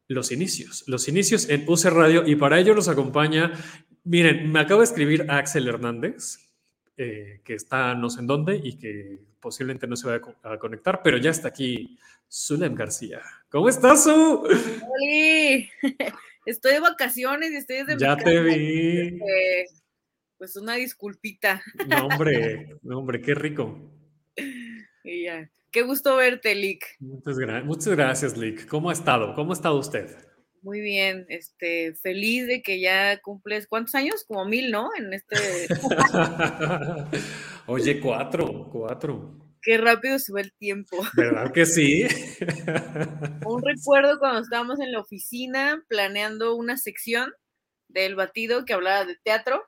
los 0.07 0.31
inicios, 0.31 0.83
los 0.87 1.07
inicios 1.07 1.49
en 1.49 1.65
UC 1.67 1.85
Radio 1.85 2.23
y 2.25 2.35
para 2.35 2.59
ello 2.59 2.75
nos 2.75 2.87
acompaña, 2.87 3.51
miren, 4.03 4.51
me 4.51 4.59
acaba 4.59 4.81
de 4.81 4.85
escribir 4.85 5.25
Axel 5.29 5.67
Hernández, 5.67 6.49
eh, 6.97 7.41
que 7.43 7.55
está 7.55 7.95
no 7.95 8.09
sé 8.09 8.19
en 8.21 8.27
dónde 8.27 8.59
y 8.61 8.77
que 8.77 9.17
posiblemente 9.39 9.87
no 9.87 9.95
se 9.95 10.07
vaya 10.07 10.21
a 10.43 10.57
conectar, 10.57 11.01
pero 11.03 11.17
ya 11.17 11.31
está 11.31 11.49
aquí 11.49 11.97
Zulem 12.31 12.75
García. 12.75 13.21
¿Cómo 13.49 13.69
estás, 13.69 14.03
Su? 14.03 14.11
¡Holi! 14.43 15.69
Estoy 16.45 16.73
de 16.73 16.79
vacaciones 16.79 17.51
y 17.51 17.55
estoy 17.55 17.77
desde 17.77 17.97
Ya 17.97 18.15
mi 18.15 18.23
te 18.23 18.39
vi. 18.41 18.59
eh, 18.59 19.65
pues 20.37 20.55
una 20.55 20.75
disculpita. 20.75 21.63
No, 21.87 22.05
hombre, 22.07 22.75
no, 22.83 22.99
hombre, 22.99 23.19
qué 23.21 23.33
rico. 23.33 23.79
Y 25.03 25.23
ya. 25.23 25.49
Qué 25.75 25.81
gusto 25.81 26.15
verte, 26.15 26.55
Lick. 26.55 26.85
Muchas, 27.01 27.37
gra 27.37 27.61
muchas 27.61 27.89
gracias, 27.89 28.37
Lick. 28.37 28.65
¿Cómo 28.65 28.89
ha 28.89 28.93
estado? 28.93 29.35
¿Cómo 29.35 29.51
ha 29.51 29.55
estado 29.55 29.77
usted? 29.77 30.07
Muy 30.61 30.79
bien, 30.79 31.25
este, 31.27 31.95
feliz 31.95 32.47
de 32.47 32.61
que 32.61 32.79
ya 32.79 33.19
cumples, 33.19 33.67
¿cuántos 33.67 33.93
años? 33.93 34.23
Como 34.25 34.45
mil, 34.45 34.71
¿no? 34.71 34.89
En 34.97 35.13
este, 35.13 35.35
Oye, 37.67 37.99
cuatro, 37.99 38.69
cuatro. 38.71 39.57
qué 39.61 39.77
rápido 39.77 40.17
se 40.17 40.31
va 40.31 40.39
el 40.39 40.53
tiempo. 40.53 40.95
¿Verdad 41.13 41.51
que 41.51 41.65
sí? 41.65 42.03
Un 43.45 43.61
recuerdo 43.61 44.17
cuando 44.17 44.39
estábamos 44.39 44.79
en 44.79 44.93
la 44.93 45.01
oficina 45.01 45.83
planeando 45.89 46.55
una 46.55 46.77
sección 46.77 47.33
del 47.89 48.15
batido 48.15 48.63
que 48.63 48.71
hablaba 48.71 49.03
de 49.03 49.17
teatro 49.25 49.61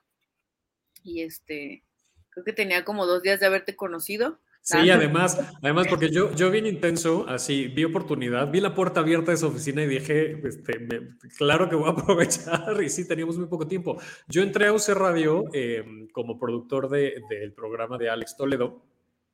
y 1.02 1.20
este, 1.20 1.84
creo 2.30 2.46
que 2.46 2.54
tenía 2.54 2.82
como 2.86 3.04
dos 3.04 3.20
días 3.20 3.40
de 3.40 3.46
haberte 3.46 3.76
conocido. 3.76 4.40
Sí, 4.68 4.90
además, 4.90 5.40
además 5.62 5.86
porque 5.88 6.10
yo, 6.10 6.30
yo 6.34 6.50
bien 6.50 6.66
intenso, 6.66 7.24
así, 7.26 7.68
vi 7.68 7.84
oportunidad, 7.84 8.50
vi 8.50 8.60
la 8.60 8.74
puerta 8.74 9.00
abierta 9.00 9.30
de 9.30 9.36
esa 9.36 9.46
oficina 9.46 9.82
y 9.82 9.86
dije, 9.86 10.46
este, 10.46 10.78
me, 10.78 11.16
claro 11.38 11.70
que 11.70 11.74
voy 11.74 11.88
a 11.88 11.92
aprovechar 11.98 12.76
y 12.82 12.90
sí, 12.90 13.08
teníamos 13.08 13.38
muy 13.38 13.46
poco 13.46 13.66
tiempo. 13.66 13.98
Yo 14.26 14.42
entré 14.42 14.66
a 14.66 14.74
UC 14.74 14.88
Radio 14.88 15.44
eh, 15.54 15.82
como 16.12 16.38
productor 16.38 16.90
del 16.90 17.22
de, 17.30 17.50
programa 17.56 17.96
de 17.96 18.10
Alex 18.10 18.36
Toledo. 18.36 18.84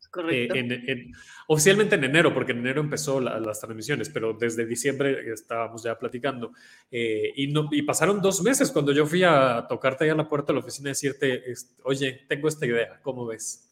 Correcto. 0.09 0.55
Eh, 0.55 0.59
en, 0.61 0.71
en, 0.71 1.13
oficialmente 1.49 1.97
en 1.97 2.05
enero, 2.05 2.33
porque 2.33 2.53
en 2.53 2.59
enero 2.59 2.81
empezó 2.81 3.21
la, 3.21 3.41
las 3.41 3.59
transmisiones, 3.59 4.11
pero 4.11 4.35
desde 4.35 4.65
diciembre 4.67 5.33
estábamos 5.33 5.83
ya 5.83 5.99
platicando. 5.99 6.53
Eh, 6.93 7.33
y, 7.35 7.49
no, 7.49 7.69
y 7.73 7.83
pasaron 7.83 8.23
dos 8.23 8.41
meses 8.41 8.71
cuando 8.71 8.93
yo 8.93 9.05
fui 9.05 9.25
a 9.25 9.67
tocarte 9.69 10.05
ahí 10.05 10.11
a 10.11 10.15
la 10.15 10.29
puerta 10.29 10.53
de 10.53 10.61
la 10.61 10.65
oficina 10.65 10.91
y 10.91 10.93
decirte, 10.93 11.43
oye, 11.83 12.25
tengo 12.29 12.47
esta 12.47 12.67
idea, 12.67 13.01
¿cómo 13.03 13.27
ves? 13.27 13.69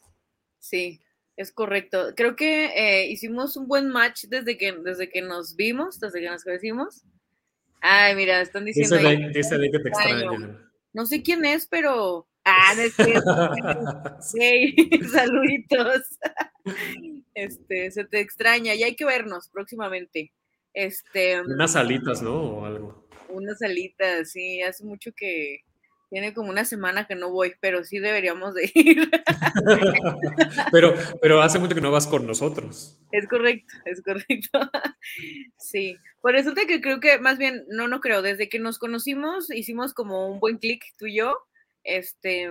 Sí, 0.58 1.00
es 1.36 1.52
correcto. 1.52 2.12
Creo 2.16 2.36
que 2.36 2.66
eh, 2.66 3.10
hicimos 3.10 3.56
un 3.56 3.66
buen 3.66 3.88
match 3.88 4.24
desde 4.28 4.56
que, 4.56 4.72
desde 4.72 5.08
que 5.08 5.22
nos 5.22 5.56
vimos, 5.56 5.98
desde 5.98 6.20
que 6.20 6.28
nos 6.28 6.44
conocimos. 6.44 7.02
Ay, 7.80 8.14
mira, 8.14 8.40
están 8.40 8.64
diciendo. 8.64 8.96
Dice, 8.96 9.08
ahí, 9.08 9.32
dice 9.32 9.58
que 9.70 9.78
te 9.78 9.88
extrañan. 9.88 10.72
No 10.92 11.06
sé 11.06 11.22
quién 11.22 11.44
es, 11.44 11.66
pero. 11.66 12.28
Ah, 12.44 12.74
no 12.76 12.82
es 12.82 12.94
hey, 14.38 14.74
saluditos. 15.12 16.02
Este, 17.34 17.90
se 17.90 18.04
te 18.04 18.20
extraña 18.20 18.74
y 18.74 18.82
hay 18.82 18.94
que 18.94 19.04
vernos 19.04 19.48
próximamente. 19.48 20.32
Este. 20.74 21.40
Unas 21.40 21.76
alitas, 21.76 22.22
¿no? 22.22 22.40
O 22.40 22.64
algo. 22.64 23.08
Unas 23.28 23.60
alitas, 23.62 24.30
sí, 24.30 24.62
hace 24.62 24.84
mucho 24.84 25.10
que. 25.16 25.64
Tiene 26.12 26.34
como 26.34 26.50
una 26.50 26.66
semana 26.66 27.06
que 27.06 27.14
no 27.14 27.30
voy, 27.30 27.54
pero 27.58 27.84
sí 27.84 27.98
deberíamos 27.98 28.52
de 28.52 28.70
ir. 28.74 29.10
pero, 30.70 30.94
pero 31.22 31.40
hace 31.40 31.58
mucho 31.58 31.74
que 31.74 31.80
no 31.80 31.90
vas 31.90 32.06
con 32.06 32.26
nosotros. 32.26 32.98
Es 33.12 33.26
correcto, 33.26 33.72
es 33.86 34.02
correcto. 34.02 34.60
sí, 35.56 35.96
por 36.20 36.36
eso 36.36 36.52
te 36.52 36.66
que 36.66 36.82
creo 36.82 37.00
que 37.00 37.18
más 37.18 37.38
bien, 37.38 37.64
no, 37.70 37.88
no 37.88 38.02
creo, 38.02 38.20
desde 38.20 38.50
que 38.50 38.58
nos 38.58 38.78
conocimos 38.78 39.50
hicimos 39.50 39.94
como 39.94 40.30
un 40.30 40.38
buen 40.38 40.58
clic 40.58 40.84
tú 40.98 41.06
y 41.06 41.16
yo. 41.16 41.34
Este, 41.82 42.50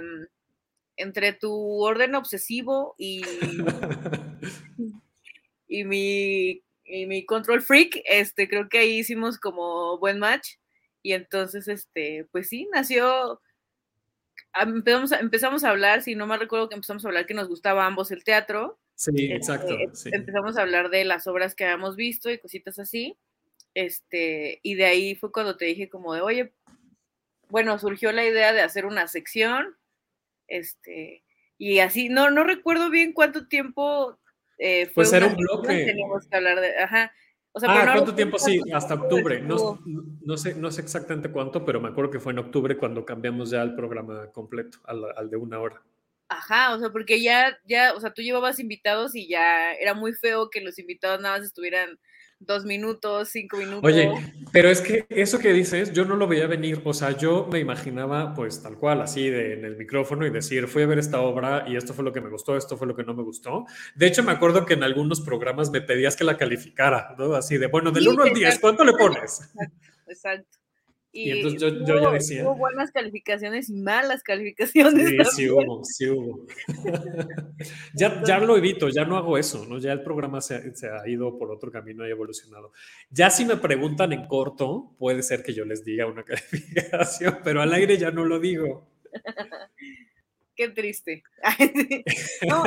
entre 0.97 1.33
tu 1.33 1.83
orden 1.83 2.15
obsesivo 2.15 2.95
y, 2.97 3.21
y, 5.67 5.83
mi, 5.83 6.63
y 6.83 7.05
mi 7.05 7.27
control 7.27 7.61
freak, 7.61 8.01
este, 8.05 8.49
creo 8.49 8.69
que 8.69 8.79
ahí 8.79 8.97
hicimos 8.97 9.37
como 9.37 9.99
buen 9.99 10.17
match. 10.17 10.55
Y 11.03 11.13
entonces, 11.13 11.67
este, 11.67 12.27
pues 12.31 12.49
sí, 12.49 12.67
nació, 12.73 13.39
empezamos 14.53 15.11
a, 15.11 15.19
empezamos 15.19 15.63
a 15.63 15.69
hablar, 15.69 16.01
si 16.01 16.15
no 16.15 16.27
me 16.27 16.37
recuerdo 16.37 16.69
que 16.69 16.75
empezamos 16.75 17.05
a 17.05 17.07
hablar 17.07 17.25
que 17.25 17.33
nos 17.33 17.47
gustaba 17.47 17.83
a 17.83 17.87
ambos 17.87 18.11
el 18.11 18.23
teatro. 18.23 18.79
Sí, 18.95 19.31
exacto. 19.31 19.77
Este, 19.77 20.15
empezamos 20.15 20.57
a 20.57 20.61
hablar 20.61 20.89
de 20.89 21.05
las 21.05 21.27
obras 21.27 21.55
que 21.55 21.65
habíamos 21.65 21.95
visto 21.95 22.29
y 22.29 22.39
cositas 22.39 22.79
así. 22.79 23.17
Este, 23.73 24.59
y 24.63 24.75
de 24.75 24.85
ahí 24.85 25.15
fue 25.15 25.31
cuando 25.31 25.57
te 25.57 25.65
dije 25.65 25.89
como 25.89 26.13
de, 26.13 26.21
oye, 26.21 26.53
bueno, 27.49 27.77
surgió 27.79 28.11
la 28.11 28.25
idea 28.25 28.53
de 28.53 28.61
hacer 28.61 28.85
una 28.85 29.07
sección, 29.07 29.75
este, 30.47 31.23
y 31.57 31.79
así, 31.79 32.09
no, 32.09 32.31
no 32.31 32.43
recuerdo 32.43 32.89
bien 32.89 33.13
cuánto 33.13 33.47
tiempo 33.47 34.19
eh, 34.57 34.85
fue. 34.85 35.03
Pues 35.03 35.13
era 35.13 35.27
un 35.27 35.35
bloque. 35.35 35.85
Teníamos 35.85 36.27
que 36.27 36.35
hablar 36.35 36.59
de, 36.59 36.77
ajá. 36.77 37.13
O 37.53 37.59
sea, 37.59 37.69
ah, 37.69 37.93
¿cuánto 37.93 38.15
tiempo? 38.15 38.39
Sí, 38.39 38.61
hasta 38.73 38.93
octubre. 38.93 39.41
No, 39.41 39.79
no, 39.85 40.37
sé, 40.37 40.55
no 40.55 40.71
sé 40.71 40.81
exactamente 40.81 41.31
cuánto, 41.31 41.65
pero 41.65 41.81
me 41.81 41.89
acuerdo 41.89 42.11
que 42.11 42.19
fue 42.19 42.31
en 42.31 42.39
octubre 42.39 42.77
cuando 42.77 43.05
cambiamos 43.05 43.49
ya 43.49 43.61
el 43.61 43.75
programa 43.75 44.27
completo, 44.31 44.77
al, 44.85 45.03
al, 45.17 45.29
de 45.29 45.37
una 45.37 45.59
hora. 45.59 45.81
Ajá, 46.29 46.73
o 46.73 46.79
sea, 46.79 46.91
porque 46.91 47.21
ya, 47.21 47.57
ya, 47.65 47.93
o 47.93 47.99
sea, 47.99 48.13
tú 48.13 48.21
llevabas 48.21 48.59
invitados 48.59 49.15
y 49.15 49.27
ya 49.27 49.73
era 49.73 49.93
muy 49.93 50.13
feo 50.13 50.49
que 50.49 50.61
los 50.61 50.79
invitados 50.79 51.19
nada 51.19 51.37
más 51.37 51.45
estuvieran 51.45 51.99
dos 52.41 52.65
minutos, 52.65 53.29
cinco 53.29 53.57
minutos. 53.57 53.83
Oye, 53.83 54.11
pero 54.51 54.69
es 54.69 54.81
que 54.81 55.05
eso 55.09 55.39
que 55.39 55.53
dices, 55.53 55.93
yo 55.93 56.05
no 56.05 56.15
lo 56.15 56.27
veía 56.27 56.47
venir. 56.47 56.81
O 56.83 56.93
sea, 56.93 57.17
yo 57.17 57.47
me 57.51 57.59
imaginaba, 57.59 58.33
pues 58.33 58.61
tal 58.61 58.77
cual, 58.77 59.01
así 59.01 59.29
de, 59.29 59.53
en 59.53 59.65
el 59.65 59.77
micrófono 59.77 60.25
y 60.25 60.29
decir, 60.29 60.67
fui 60.67 60.83
a 60.83 60.87
ver 60.87 60.99
esta 60.99 61.21
obra 61.21 61.65
y 61.67 61.75
esto 61.75 61.93
fue 61.93 62.03
lo 62.03 62.11
que 62.11 62.21
me 62.21 62.29
gustó, 62.29 62.57
esto 62.57 62.77
fue 62.77 62.87
lo 62.87 62.95
que 62.95 63.03
no 63.03 63.13
me 63.13 63.23
gustó. 63.23 63.65
De 63.95 64.07
hecho, 64.07 64.23
me 64.23 64.31
acuerdo 64.31 64.65
que 64.65 64.73
en 64.73 64.83
algunos 64.83 65.21
programas 65.21 65.69
me 65.71 65.81
pedías 65.81 66.15
que 66.15 66.23
la 66.23 66.37
calificara, 66.37 67.15
¿no? 67.17 67.33
Así 67.35 67.57
de, 67.57 67.67
bueno, 67.67 67.91
del 67.91 68.07
1 68.07 68.23
al 68.23 68.33
10, 68.33 68.59
¿cuánto 68.59 68.83
le 68.83 68.93
pones? 68.93 69.51
Exacto. 70.07 70.60
Y, 71.13 71.29
entonces 71.31 71.61
yo, 71.61 71.85
yo, 71.85 72.01
ya 72.01 72.11
decía. 72.11 72.43
Hubo 72.43 72.55
buenas 72.55 72.91
calificaciones 72.91 73.69
y 73.69 73.73
malas 73.73 74.23
calificaciones. 74.23 75.09
Sí, 75.09 75.17
sí 75.35 75.49
hubo, 75.49 75.83
sí 75.83 76.07
hubo. 76.07 76.45
ya, 77.93 78.23
ya 78.23 78.39
lo 78.39 78.57
evito, 78.57 78.87
ya 78.87 79.03
no 79.03 79.17
hago 79.17 79.37
eso, 79.37 79.65
¿no? 79.65 79.77
Ya 79.77 79.91
el 79.91 80.03
programa 80.03 80.39
se, 80.39 80.73
se, 80.73 80.89
ha 80.89 81.07
ido 81.07 81.37
por 81.37 81.51
otro 81.51 81.69
camino 81.69 82.05
y 82.05 82.09
ha 82.09 82.11
evolucionado. 82.11 82.71
Ya 83.09 83.29
si 83.29 83.43
me 83.43 83.57
preguntan 83.57 84.13
en 84.13 84.25
corto, 84.25 84.95
puede 84.97 85.21
ser 85.21 85.43
que 85.43 85.53
yo 85.53 85.65
les 85.65 85.83
diga 85.83 86.05
una 86.05 86.23
calificación, 86.25 87.39
pero 87.43 87.61
al 87.61 87.73
aire 87.73 87.97
ya 87.97 88.11
no 88.11 88.23
lo 88.23 88.39
digo. 88.39 88.87
Qué 90.61 90.69
triste. 90.69 91.23
no, 92.47 92.63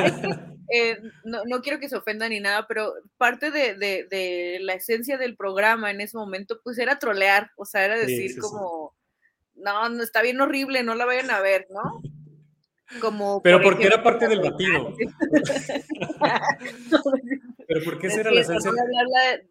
eh, 0.69 0.99
no, 1.23 1.45
no, 1.45 1.61
quiero 1.61 1.79
que 1.79 1.87
se 1.87 1.95
ofenda 1.95 2.27
ni 2.27 2.41
nada, 2.41 2.67
pero 2.67 2.93
parte 3.15 3.51
de, 3.51 3.75
de, 3.75 4.05
de, 4.09 4.57
la 4.59 4.73
esencia 4.73 5.17
del 5.17 5.37
programa 5.37 5.91
en 5.91 6.01
ese 6.01 6.17
momento, 6.17 6.59
pues 6.61 6.77
era 6.77 6.99
trolear, 6.99 7.51
o 7.55 7.63
sea, 7.63 7.85
era 7.85 7.97
decir 7.97 8.37
como, 8.37 8.93
no, 9.55 9.87
no, 9.87 10.03
está 10.03 10.21
bien 10.21 10.41
horrible, 10.41 10.83
no 10.83 10.93
la 10.93 11.05
vayan 11.05 11.31
a 11.31 11.39
ver, 11.39 11.67
¿no? 11.69 12.01
Como, 13.01 13.41
pero 13.41 13.59
por 13.61 13.73
porque 13.73 13.87
era 13.87 14.03
parte 14.03 14.27
del 14.27 14.41
batido. 14.41 14.95
pero 17.67 17.81
porque 17.83 18.05
esa 18.07 18.21
era 18.21 18.31
la 18.31 18.41
esencia. 18.41 18.71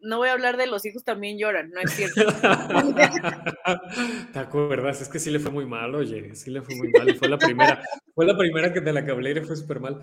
No 0.03 0.19
voy, 0.19 0.29
a 0.29 0.33
hablar 0.33 0.57
de 0.57 0.69
los 0.69 0.87
hijos 0.87 1.03
también 1.03 1.37
lloran, 1.37 1.71
no 1.71 1.81
es 1.81 1.91
cierto. 1.91 2.23
¿Te 4.33 4.39
acuerdas? 4.39 5.03
Es 5.03 5.09
que 5.09 5.19
sí 5.19 5.33
le 5.33 5.41
fue 5.41 5.51
muy 5.51 5.67
mal, 5.67 5.93
oye, 5.95 6.35
sí 6.35 6.51
le 6.51 6.63
fue 6.63 6.77
muy 6.77 6.91
mal. 6.91 7.11
Y 7.11 7.15
fue 7.15 7.29
la 7.29 7.39
primera, 7.39 7.83
fue 8.15 8.25
la 8.25 8.37
primera 8.37 8.73
que 8.73 8.81
de 8.81 8.93
la 8.93 9.05
que 9.05 9.11
hablé 9.11 9.33
y 9.33 9.35
le 9.35 9.43
fue 9.43 9.57
súper 9.57 9.81
mal. 9.81 10.01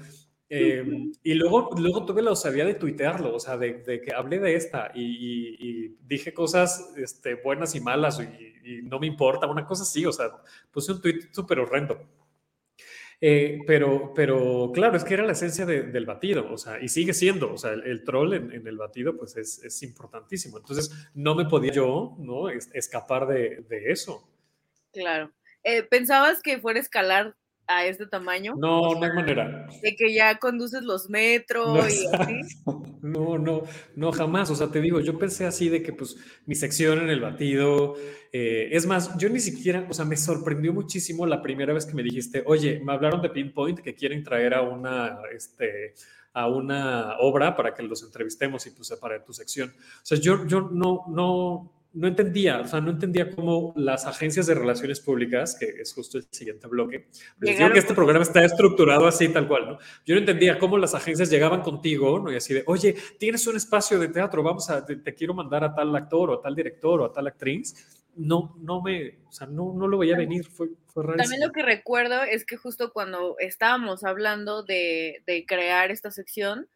Em, 0.54 1.13
y 1.24 1.34
luego, 1.36 1.70
luego 1.78 2.06
tuve 2.06 2.22
la 2.22 2.32
osadía 2.32 2.65
de 2.65 2.74
tuitearlo, 2.74 3.34
o 3.34 3.39
sea, 3.39 3.58
de, 3.58 3.76
de 3.84 4.02
que 4.02 4.13
hablé 4.13 4.38
de 4.38 4.56
esta 4.56 4.91
y, 4.94 5.56
y, 5.58 5.96
dije 6.02 6.34
cosas 6.34 6.91
este, 6.98 7.36
buenas 7.36 7.74
y 7.74 7.80
malas 7.80 8.20
y, 8.20 8.70
y, 8.70 8.82
no 8.82 9.00
me 9.00 9.08
importa, 9.08 9.48
una 9.48 9.65
cosa 9.65 9.84
así, 9.84 10.06
o 10.06 10.12
sea, 10.12 10.30
puse 10.70 10.91
un 10.91 11.02
tuit 11.02 11.34
súper 11.34 11.60
horrendo. 11.60 12.06
Eh, 13.23 13.60
pero, 13.67 14.13
pero 14.15 14.71
claro, 14.73 14.97
es 14.97 15.03
que 15.03 15.13
era 15.13 15.23
la 15.23 15.34
esencia 15.34 15.67
de, 15.67 15.84
del 15.84 16.07
batido, 16.07 16.51
o 16.51 16.57
sea, 16.57 16.81
y 16.81 16.89
sigue 16.89 17.13
siendo, 17.13 17.53
o 17.53 17.57
sea, 17.57 17.73
el, 17.73 18.03
troll 18.03 18.34
en, 18.34 18.67
el 18.67 18.77
batido 18.77 19.15
pues 19.15 19.38
es, 19.38 19.84
importantísimo. 19.84 20.57
Entonces, 20.57 20.91
no 21.13 21.36
me 21.36 21.45
podía 21.45 21.71
yo, 21.71 22.15
¿no? 22.17 22.49
escapar 22.49 23.27
de, 23.27 23.63
de 23.69 23.91
eso. 23.91 24.27
Claro. 24.91 25.31
Eh, 25.63 25.84
¿Pensabas 25.84 26.41
que 26.41 26.60
fuera 26.60 26.79
a 26.79 26.81
escalar 26.81 27.36
a 27.77 27.86
este 27.86 28.07
tamaño. 28.07 28.53
No, 28.57 28.95
no 28.95 29.03
hay 29.03 29.13
manera. 29.13 29.67
De 29.81 29.95
que 29.95 30.13
ya 30.13 30.38
conduces 30.38 30.84
los 30.84 31.10
metros 31.10 31.67
no, 31.67 31.89
y 31.89 32.05
así. 32.13 32.41
No, 33.01 33.38
no, 33.38 33.63
no, 33.95 34.12
jamás. 34.12 34.51
O 34.51 34.55
sea, 34.55 34.67
te 34.67 34.81
digo, 34.81 34.99
yo 34.99 35.17
pensé 35.17 35.45
así 35.45 35.69
de 35.69 35.81
que 35.81 35.93
pues 35.93 36.17
mi 36.45 36.55
sección 36.55 36.99
en 36.99 37.10
el 37.10 37.19
batido. 37.19 37.95
Eh, 38.34 38.69
es 38.71 38.86
más, 38.86 39.17
yo 39.17 39.29
ni 39.29 39.39
siquiera, 39.39 39.86
o 39.89 39.93
sea, 39.93 40.05
me 40.05 40.15
sorprendió 40.15 40.71
muchísimo 40.71 41.25
la 41.25 41.41
primera 41.41 41.73
vez 41.73 41.86
que 41.86 41.93
me 41.93 42.03
dijiste, 42.03 42.43
oye, 42.45 42.79
me 42.84 42.93
hablaron 42.93 43.21
de 43.21 43.29
Pinpoint 43.29 43.79
que 43.79 43.93
quieren 43.93 44.23
traer 44.23 44.53
a 44.53 44.62
una, 44.62 45.19
este, 45.36 45.95
a 46.34 46.47
una 46.47 47.17
obra 47.19 47.55
para 47.55 47.73
que 47.73 47.84
los 47.84 48.03
entrevistemos 48.03 48.65
y 48.67 48.71
pues 48.71 48.91
para 49.01 49.23
tu 49.23 49.34
sección. 49.34 49.69
O 49.69 50.05
sea, 50.05 50.17
yo, 50.17 50.47
yo 50.47 50.69
no, 50.71 51.03
no, 51.10 51.71
no 51.93 52.08
entendía, 52.08 52.62
o 52.62 52.67
sea, 52.67 52.80
no 52.80 52.91
entendía 52.91 53.30
cómo 53.32 53.73
las 53.75 54.06
agencias 54.06 54.47
de 54.47 54.56
relaciones 54.56 55.01
públicas, 55.01 55.58
que 55.60 55.65
es 55.82 55.93
justo 55.93 56.17
el 56.17 56.25
siguiente 56.32 56.67
bloque, 56.67 57.08
les 57.39 57.58
digo 57.58 57.71
que 57.71 57.80
este 57.80 57.93
programa 57.93 58.23
está 58.23 58.43
estructurado 58.45 59.08
así, 59.08 59.27
tal 59.30 59.47
cual, 59.47 59.65
¿no? 59.67 59.80
Yo 60.06 60.15
no 60.15 60.19
entendía 60.19 60.58
cómo 60.58 60.77
las 60.77 60.95
agencias 60.95 61.30
llegaban 61.30 61.62
contigo, 61.62 62.19
¿no? 62.19 62.32
Y 62.32 62.38
así 62.38 62.54
de, 62.54 62.63
oye, 62.65 62.95
tienes 63.19 63.45
un 63.47 63.58
espacio 63.58 63.99
de 63.99 64.08
teatro, 64.08 64.41
vamos 64.41 64.69
a, 64.69 64.86
te, 64.86 64.95
te 64.95 65.13
quiero 65.13 65.34
mandar 65.34 65.63
a 65.63 65.73
tal 65.73 65.93
actor 65.95 66.30
o 66.30 66.34
a 66.36 66.41
tal 66.41 66.56
director 66.56 67.01
o 67.01 67.06
a 67.06 67.12
tal 67.12 67.27
actriz. 67.27 67.99
No, 68.15 68.58
no 68.60 68.82
me, 68.82 69.19
o 69.27 69.32
sea, 69.32 69.47
no, 69.47 69.73
no 69.73 69.88
lo 69.88 69.97
veía 69.97 70.17
venir, 70.17 70.45
fue, 70.45 70.67
fue 70.88 71.04
rarísimo. 71.04 71.23
También 71.23 71.47
lo 71.47 71.54
que 71.54 71.63
recuerdo 71.63 72.23
es 72.23 72.45
que 72.45 72.58
justo 72.58 72.91
cuando 72.91 73.36
estábamos 73.39 74.04
hablando 74.04 74.63
de, 74.63 75.23
de 75.25 75.45
crear 75.45 75.91
esta 75.91 76.12
sección, 76.12 76.67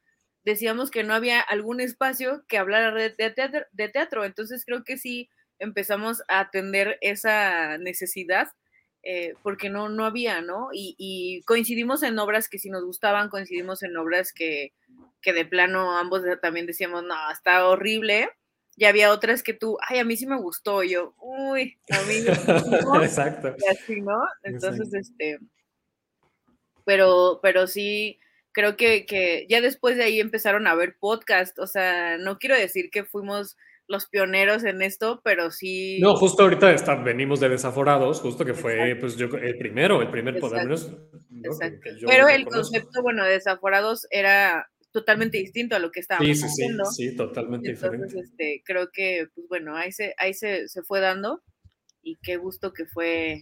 decíamos 0.46 0.92
que 0.92 1.04
no 1.04 1.14
había 1.14 1.42
algún 1.42 1.82
espacio 1.82 2.46
que 2.48 2.58
hablara 2.58 2.94
de 2.94 3.10
teatro, 3.10 3.66
de 3.72 3.90
teatro. 3.90 4.24
Entonces 4.24 4.64
creo 4.66 4.84
que 4.84 4.98
sí 4.98 5.30
empezamos 5.60 6.24
a 6.28 6.40
atender 6.40 6.98
esa 7.02 7.78
necesidad 7.78 8.50
eh, 9.08 9.34
porque 9.44 9.70
no, 9.70 9.90
no 9.90 10.06
había, 10.06 10.42
¿no? 10.42 10.70
Y, 10.74 10.96
y, 10.98 11.44
coincidimos 11.44 12.02
en 12.02 12.18
obras 12.18 12.50
que 12.50 12.58
sí 12.58 12.72
nos 12.72 12.84
gustaban, 12.84 13.30
coincidimos 13.30 13.84
en 13.84 13.96
obras 13.98 14.34
que, 14.34 14.74
que 15.22 15.32
de 15.32 15.46
plano 15.46 15.96
ambos 15.96 16.24
también 16.42 16.66
decíamos, 16.66 17.04
no, 17.04 17.16
está 17.32 17.68
horrible. 17.68 18.30
Y 18.78 18.86
había 18.86 19.12
otras 19.12 19.44
que 19.44 19.54
tú, 19.54 19.78
ay, 19.88 20.00
a 20.00 20.04
mí 20.04 20.18
sí 20.18 20.26
me 20.26 20.40
gustó. 20.40 20.84
Y 20.84 20.90
yo, 20.92 21.14
uy, 21.20 21.78
a 21.92 22.02
mí 22.02 22.16
no. 22.84 23.04
Exacto. 23.04 23.56
Y 23.58 23.70
así, 23.70 24.02
¿no? 24.02 24.18
Entonces, 24.42 24.92
Exacto. 24.92 24.98
este, 24.98 25.40
pero, 26.84 27.40
pero 27.44 27.68
sí, 27.68 28.20
creo 28.56 28.78
que, 28.78 29.06
que, 29.06 29.46
ya 29.50 29.60
después 29.60 29.98
de 29.98 30.06
ahí 30.06 30.22
empezaron 30.22 30.66
a 30.66 30.76
ver 30.76 30.96
podcast, 30.98 31.60
o 31.60 31.68
sea, 31.68 32.18
no 32.18 32.40
quiero 32.40 32.56
decir 32.56 32.90
que 32.90 33.04
fuimos 33.04 33.58
los 33.86 34.08
pioneros 34.08 34.64
en 34.64 34.82
esto, 34.82 35.22
pero 35.26 35.52
sí. 35.52 36.00
No, 36.00 36.16
justo 36.16 36.44
ahorita 36.44 36.72
está, 36.72 36.96
venimos 36.96 37.42
de 37.42 37.50
Desaforados, 37.50 38.22
justo 38.22 38.46
que 38.46 38.54
fue 38.54 38.92
Exacto. 38.92 39.02
pues 39.02 39.18
yo 39.18 39.26
el 39.38 39.58
primero, 39.58 40.02
el 40.02 40.10
primer 40.10 40.36
que 40.36 40.42
pero 42.08 42.30
el 42.30 42.46
concepto, 42.46 43.04
bueno, 43.04 43.26
de 43.26 43.32
Desaforados 43.32 44.08
era 44.10 44.68
totalmente 44.92 45.38
distinto 45.38 45.76
a 45.76 45.80
lo 45.80 45.92
que 45.92 46.00
estábamos 46.00 46.26
sí, 46.26 46.36
sí, 46.36 46.46
haciendo. 46.46 46.86
Sí, 46.86 47.10
sí, 47.10 47.16
totalmente 47.18 47.72
Entonces, 47.72 47.92
diferente. 47.92 48.20
Este, 48.22 48.64
creo 48.66 48.90
que, 48.90 49.28
pues 49.36 49.48
bueno, 49.50 49.76
ahí 49.76 49.92
se, 49.92 50.16
ahí 50.18 50.34
se, 50.34 50.70
se 50.70 50.82
fue 50.82 51.02
dando 51.02 51.44
y 52.02 52.18
qué 52.24 52.38
gusto 52.38 52.72
que 52.72 52.86
fue 52.86 53.42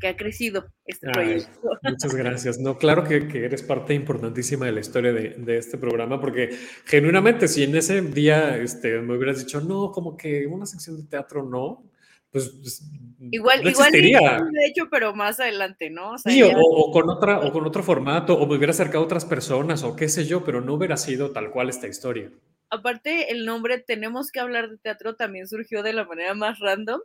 que 0.00 0.08
ha 0.08 0.16
crecido 0.16 0.66
este 0.84 1.06
Ay, 1.08 1.12
proyecto. 1.12 1.68
Muchas 1.82 2.14
gracias. 2.14 2.58
No, 2.58 2.78
claro 2.78 3.04
que, 3.04 3.28
que, 3.28 3.44
eres 3.44 3.62
parte 3.62 3.94
importantísima 3.94 4.66
de 4.66 4.72
la 4.72 4.80
historia 4.80 5.12
de, 5.12 5.34
de, 5.36 5.58
este 5.58 5.78
programa, 5.78 6.20
porque 6.20 6.56
genuinamente, 6.86 7.46
si 7.46 7.62
en 7.62 7.76
ese 7.76 8.00
día 8.00 8.56
este, 8.56 9.00
me 9.00 9.16
hubieras 9.16 9.38
dicho, 9.38 9.60
no, 9.60 9.92
como 9.92 10.16
que 10.16 10.46
una 10.46 10.66
sección 10.66 10.96
de 10.96 11.04
teatro 11.04 11.44
no, 11.44 11.84
pues, 12.32 12.48
pues 12.60 12.88
igual, 13.32 13.62
no 13.64 13.70
igual 13.70 13.90
de 13.92 14.66
hecho, 14.66 14.88
pero 14.88 15.14
más 15.14 15.40
adelante, 15.40 15.90
¿no? 15.90 16.12
O, 16.12 16.18
sea, 16.18 16.32
sí, 16.32 16.42
o, 16.42 16.90
con 16.92 17.10
otra, 17.10 17.40
o 17.40 17.52
con 17.52 17.66
otro 17.66 17.82
formato, 17.82 18.34
o 18.34 18.46
me 18.46 18.56
hubiera 18.56 18.70
acercado 18.70 19.02
a 19.02 19.06
otras 19.06 19.24
personas, 19.24 19.82
o 19.82 19.96
qué 19.96 20.08
sé 20.08 20.24
yo, 20.24 20.44
pero 20.44 20.60
no 20.60 20.74
hubiera 20.74 20.96
sido 20.96 21.32
tal 21.32 21.50
cual 21.50 21.68
esta 21.68 21.88
historia. 21.88 22.30
Aparte, 22.72 23.32
el 23.32 23.44
nombre 23.44 23.78
Tenemos 23.78 24.30
que 24.30 24.38
hablar 24.38 24.70
de 24.70 24.78
teatro 24.78 25.16
también 25.16 25.48
surgió 25.48 25.82
de 25.82 25.92
la 25.92 26.04
manera 26.04 26.34
más 26.34 26.60
random 26.60 27.00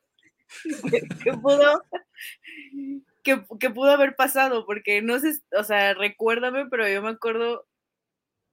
que, 0.90 1.02
que 1.24 1.34
pudo 1.34 1.84
que, 3.26 3.44
que, 3.60 3.70
pudo 3.72 3.92
haber 3.92 4.16
pasado, 4.16 4.66
porque 4.66 5.02
no 5.02 5.20
sé, 5.20 5.34
o 5.58 5.64
sea, 5.64 5.96
recuérdame, 5.96 6.68
pero 6.70 6.88
yo 6.88 7.02
me 7.02 7.10
acuerdo, 7.10 7.66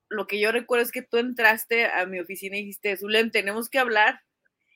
lo 0.09 0.27
que 0.27 0.41
yo 0.41 0.51
recuerdo 0.51 0.83
es 0.83 0.93
que 0.93 1.03
tú 1.03 1.19
entraste 1.19 1.87
a 1.87 2.07
mi 2.07 2.19
oficina 2.19 2.57
y 2.57 2.61
dijiste, 2.61 2.97
Zulem, 2.97 3.31
tenemos 3.31 3.69
que 3.69 3.79
hablar, 3.79 4.21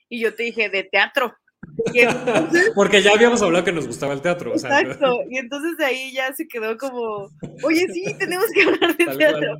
y 0.07 0.19
yo 0.21 0.35
te 0.35 0.43
dije, 0.43 0.69
de 0.69 0.83
teatro. 0.83 1.35
Porque 2.75 3.01
ya 3.01 3.13
habíamos 3.13 3.41
hablado 3.41 3.65
que 3.65 3.71
nos 3.71 3.87
gustaba 3.87 4.13
el 4.13 4.21
teatro. 4.21 4.53
Exacto, 4.53 5.23
y 5.29 5.39
entonces 5.39 5.75
de 5.77 5.85
ahí 5.85 6.13
ya 6.13 6.31
se 6.33 6.47
quedó 6.47 6.77
como, 6.77 7.29
oye, 7.63 7.87
sí, 7.91 8.15
tenemos 8.19 8.45
que 8.53 8.61
hablar 8.61 8.95
de 8.95 9.05
teatro. 9.17 9.57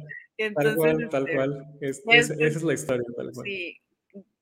tal 0.55 0.75
cual, 0.75 1.09
tal 1.09 1.27
este, 1.81 2.03
cual. 2.03 2.17
esa 2.19 2.33
es 2.35 2.63
la 2.63 2.73
historia, 2.73 3.07
tal 3.15 3.31
cual. 3.31 3.45
Sí, 3.45 3.81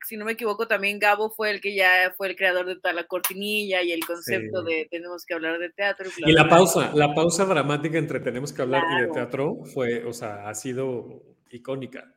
si 0.06 0.18
no 0.18 0.26
me 0.26 0.34
equivoco, 0.34 0.68
también 0.68 1.00
Gabo 1.00 1.30
fue 1.30 1.52
el 1.52 1.62
que 1.62 1.76
ya 1.76 2.14
fue 2.16 2.28
el 2.28 2.36
creador 2.36 2.66
de 2.66 2.76
toda 2.76 2.94
la 2.94 3.06
cortinilla 3.06 3.82
y 3.82 3.92
el 3.92 4.06
concepto 4.06 4.64
de 4.64 4.88
tenemos 4.90 5.26
que 5.26 5.34
hablar 5.34 5.60
de 5.60 5.70
teatro. 5.70 6.10
Y, 6.18 6.32
la 6.32 6.48
pausa, 6.48 6.92
la 6.94 7.14
pausa 7.14 7.46
dramática 7.46 7.98
entre 7.98 8.20
tenemos 8.20 8.54
que 8.54 8.62
hablar 8.62 8.84
y 8.98 9.02
de 9.02 9.08
teatro 9.10 9.64
fue, 9.74 10.06
o 10.06 10.14
sea, 10.14 10.48
ha 10.48 10.56
sido 10.56 11.24
icónica. 11.50 12.14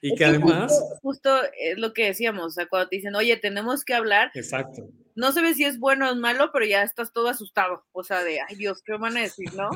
Y 0.00 0.14
que 0.14 0.24
además... 0.24 0.72
Justo, 1.02 1.30
es 1.58 1.78
lo 1.78 1.92
que 1.92 2.06
decíamos, 2.06 2.46
o 2.46 2.50
sea, 2.50 2.66
cuando 2.66 2.88
te 2.88 2.96
dicen, 2.96 3.14
oye, 3.14 3.36
tenemos 3.36 3.84
que 3.84 3.94
hablar. 3.94 4.30
Exacto. 4.34 4.88
No 5.14 5.32
se 5.32 5.40
ve 5.40 5.54
si 5.54 5.64
es 5.64 5.78
bueno 5.78 6.10
o 6.10 6.16
malo, 6.16 6.50
pero 6.52 6.66
ya 6.66 6.82
estás 6.82 7.12
todo 7.12 7.28
asustado. 7.28 7.84
O 7.92 8.04
sea, 8.04 8.22
de, 8.22 8.40
ay 8.40 8.56
Dios, 8.56 8.82
¿qué 8.84 8.92
van 8.96 9.16
a 9.16 9.22
decir, 9.22 9.52
no? 9.54 9.70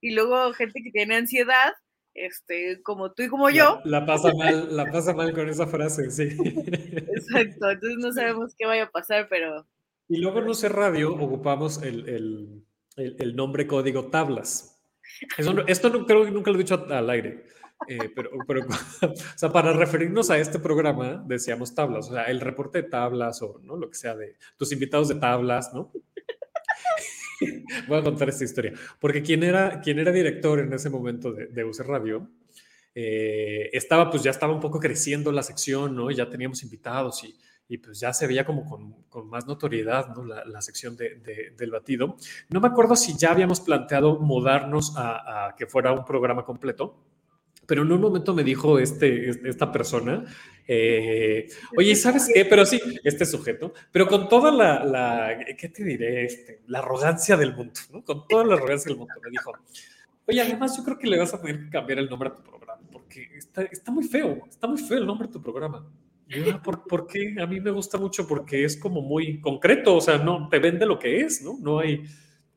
Y 0.00 0.12
luego 0.12 0.52
gente 0.52 0.82
que 0.82 0.90
tiene 0.90 1.16
ansiedad, 1.16 1.72
este, 2.14 2.80
como 2.82 3.12
tú 3.12 3.24
y 3.24 3.28
como 3.28 3.50
yo. 3.50 3.80
La, 3.84 4.06
pasa 4.06 4.32
mal, 4.34 4.74
la 4.74 4.86
pasa 4.90 5.12
mal 5.12 5.32
con 5.34 5.48
esa 5.48 5.66
frase, 5.66 6.10
sí. 6.10 6.22
Exacto, 6.22 7.70
entonces 7.70 7.98
no 7.98 8.12
sabemos 8.12 8.54
qué 8.56 8.66
vaya 8.66 8.84
a 8.84 8.90
pasar, 8.90 9.26
pero... 9.28 9.66
Y 10.08 10.18
luego 10.18 10.40
en 10.40 10.48
UC 10.48 10.64
Radio 10.64 11.14
ocupamos 11.14 11.82
el, 11.82 12.08
el, 12.08 12.64
el, 12.96 13.36
nombre 13.36 13.66
código 13.66 14.10
tablas. 14.10 14.82
esto 15.66 15.90
no, 15.90 16.06
creo 16.06 16.24
que 16.24 16.30
nunca 16.30 16.50
lo 16.50 16.56
he 16.56 16.60
dicho 16.60 16.86
al 16.88 17.10
aire, 17.10 17.46
eh, 17.88 18.10
pero, 18.14 18.30
pero 18.46 18.60
o 19.02 19.14
sea, 19.36 19.50
para 19.50 19.72
referirnos 19.72 20.30
a 20.30 20.38
este 20.38 20.58
programa 20.58 21.24
decíamos 21.26 21.74
tablas, 21.74 22.10
o 22.10 22.12
sea, 22.12 22.24
el 22.24 22.40
reporte 22.40 22.82
de 22.82 22.88
tablas 22.88 23.40
o 23.42 23.60
¿no? 23.62 23.76
lo 23.76 23.88
que 23.88 23.96
sea 23.96 24.14
de 24.14 24.36
tus 24.56 24.72
invitados 24.72 25.08
de 25.08 25.16
tablas, 25.16 25.72
¿no? 25.72 25.90
Voy 27.88 27.98
a 27.98 28.02
contar 28.02 28.28
esta 28.28 28.44
historia. 28.44 28.72
Porque 29.00 29.22
quien 29.22 29.42
era, 29.42 29.80
quien 29.80 29.98
era 29.98 30.12
director 30.12 30.60
en 30.60 30.72
ese 30.72 30.90
momento 30.90 31.32
de, 31.32 31.46
de 31.46 31.64
UC 31.64 31.80
Radio, 31.80 32.28
eh, 32.94 33.70
estaba, 33.72 34.10
pues 34.10 34.22
ya 34.22 34.30
estaba 34.30 34.52
un 34.52 34.60
poco 34.60 34.78
creciendo 34.78 35.32
la 35.32 35.42
sección, 35.42 35.96
¿no? 35.96 36.10
Ya 36.10 36.28
teníamos 36.28 36.62
invitados 36.62 37.24
y, 37.24 37.36
y 37.68 37.78
pues 37.78 37.98
ya 37.98 38.12
se 38.12 38.26
veía 38.26 38.44
como 38.44 38.64
con, 38.64 39.04
con 39.08 39.28
más 39.28 39.46
notoriedad, 39.46 40.14
¿no? 40.14 40.24
La, 40.24 40.44
la 40.44 40.62
sección 40.62 40.96
de, 40.96 41.16
de, 41.16 41.54
del 41.56 41.70
batido. 41.70 42.16
No 42.50 42.60
me 42.60 42.68
acuerdo 42.68 42.94
si 42.94 43.16
ya 43.16 43.32
habíamos 43.32 43.60
planteado 43.60 44.20
mudarnos 44.20 44.96
a, 44.96 45.48
a 45.48 45.56
que 45.56 45.66
fuera 45.66 45.92
un 45.92 46.04
programa 46.04 46.44
completo 46.44 47.04
pero 47.66 47.82
en 47.82 47.92
un 47.92 48.00
momento 48.00 48.34
me 48.34 48.44
dijo 48.44 48.78
este, 48.78 49.30
esta 49.48 49.70
persona, 49.72 50.24
eh, 50.66 51.48
oye, 51.76 51.94
¿sabes 51.96 52.30
qué? 52.32 52.44
Pero 52.44 52.64
sí, 52.64 52.80
este 53.02 53.26
sujeto, 53.26 53.72
pero 53.92 54.06
con 54.06 54.28
toda 54.28 54.50
la, 54.50 54.84
la 54.84 55.38
¿qué 55.56 55.68
te 55.68 55.84
diré? 55.84 56.24
Este, 56.24 56.62
la 56.66 56.78
arrogancia 56.78 57.36
del 57.36 57.54
mundo, 57.54 57.80
¿no? 57.92 58.04
Con 58.04 58.26
toda 58.28 58.44
la 58.44 58.54
arrogancia 58.54 58.88
del 58.88 58.98
mundo, 58.98 59.14
me 59.22 59.30
dijo, 59.30 59.52
oye, 60.26 60.40
además 60.40 60.76
yo 60.76 60.84
creo 60.84 60.98
que 60.98 61.08
le 61.08 61.18
vas 61.18 61.34
a 61.34 61.40
tener 61.40 61.64
que 61.64 61.70
cambiar 61.70 61.98
el 61.98 62.08
nombre 62.08 62.30
a 62.30 62.34
tu 62.34 62.42
programa, 62.42 62.82
porque 62.90 63.28
está, 63.36 63.62
está 63.62 63.90
muy 63.90 64.04
feo, 64.04 64.44
está 64.48 64.66
muy 64.66 64.78
feo 64.78 64.98
el 64.98 65.06
nombre 65.06 65.28
de 65.28 65.32
tu 65.32 65.42
programa. 65.42 65.86
Ah, 66.30 66.62
¿por, 66.62 66.86
¿Por 66.86 67.06
qué? 67.06 67.36
A 67.40 67.46
mí 67.46 67.60
me 67.60 67.70
gusta 67.70 67.98
mucho 67.98 68.26
porque 68.26 68.64
es 68.64 68.76
como 68.76 69.02
muy 69.02 69.40
concreto, 69.40 69.96
o 69.96 70.00
sea, 70.00 70.18
no 70.18 70.48
te 70.48 70.58
vende 70.58 70.86
lo 70.86 70.98
que 70.98 71.20
es, 71.20 71.42
¿no? 71.42 71.58
No 71.60 71.80
hay, 71.80 72.02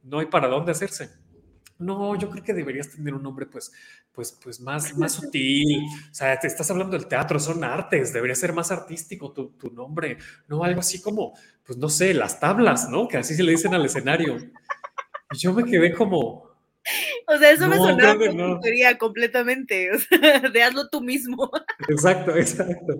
no 0.03 0.19
hay 0.19 0.27
para 0.27 0.47
dónde 0.47 0.71
hacerse. 0.71 1.09
No, 1.79 2.15
yo 2.15 2.29
creo 2.29 2.43
que 2.43 2.53
deberías 2.53 2.89
tener 2.89 3.13
un 3.13 3.23
nombre, 3.23 3.45
pues, 3.45 3.71
pues, 4.11 4.31
pues 4.43 4.59
más, 4.59 4.97
más 4.97 5.13
sutil. 5.13 5.85
O 6.11 6.13
sea, 6.13 6.39
te 6.39 6.47
estás 6.47 6.69
hablando 6.71 6.97
del 6.97 7.07
teatro, 7.07 7.39
son 7.39 7.63
artes, 7.63 8.13
debería 8.13 8.35
ser 8.35 8.53
más 8.53 8.71
artístico 8.71 9.31
tu, 9.31 9.49
tu, 9.51 9.69
nombre, 9.71 10.17
no 10.47 10.63
algo 10.63 10.79
así 10.79 11.01
como, 11.01 11.33
pues 11.63 11.77
no 11.77 11.89
sé, 11.89 12.13
las 12.13 12.39
tablas, 12.39 12.89
¿no? 12.89 13.07
Que 13.07 13.17
así 13.17 13.35
se 13.35 13.43
le 13.43 13.51
dicen 13.51 13.73
al 13.73 13.85
escenario. 13.85 14.37
Y 15.31 15.37
yo 15.37 15.53
me 15.53 15.63
quedé 15.63 15.93
como. 15.93 16.47
O 17.27 17.37
sea, 17.37 17.51
eso 17.51 17.67
no, 17.67 17.69
me 17.69 17.77
sonaba 17.77 18.17
como 18.17 18.31
no. 18.33 18.61
completamente. 18.97 19.91
O 19.95 19.99
sea, 19.99 20.39
de 20.39 20.63
hazlo 20.63 20.89
tú 20.89 21.01
mismo. 21.01 21.51
Exacto, 21.89 22.35
exacto. 22.35 22.93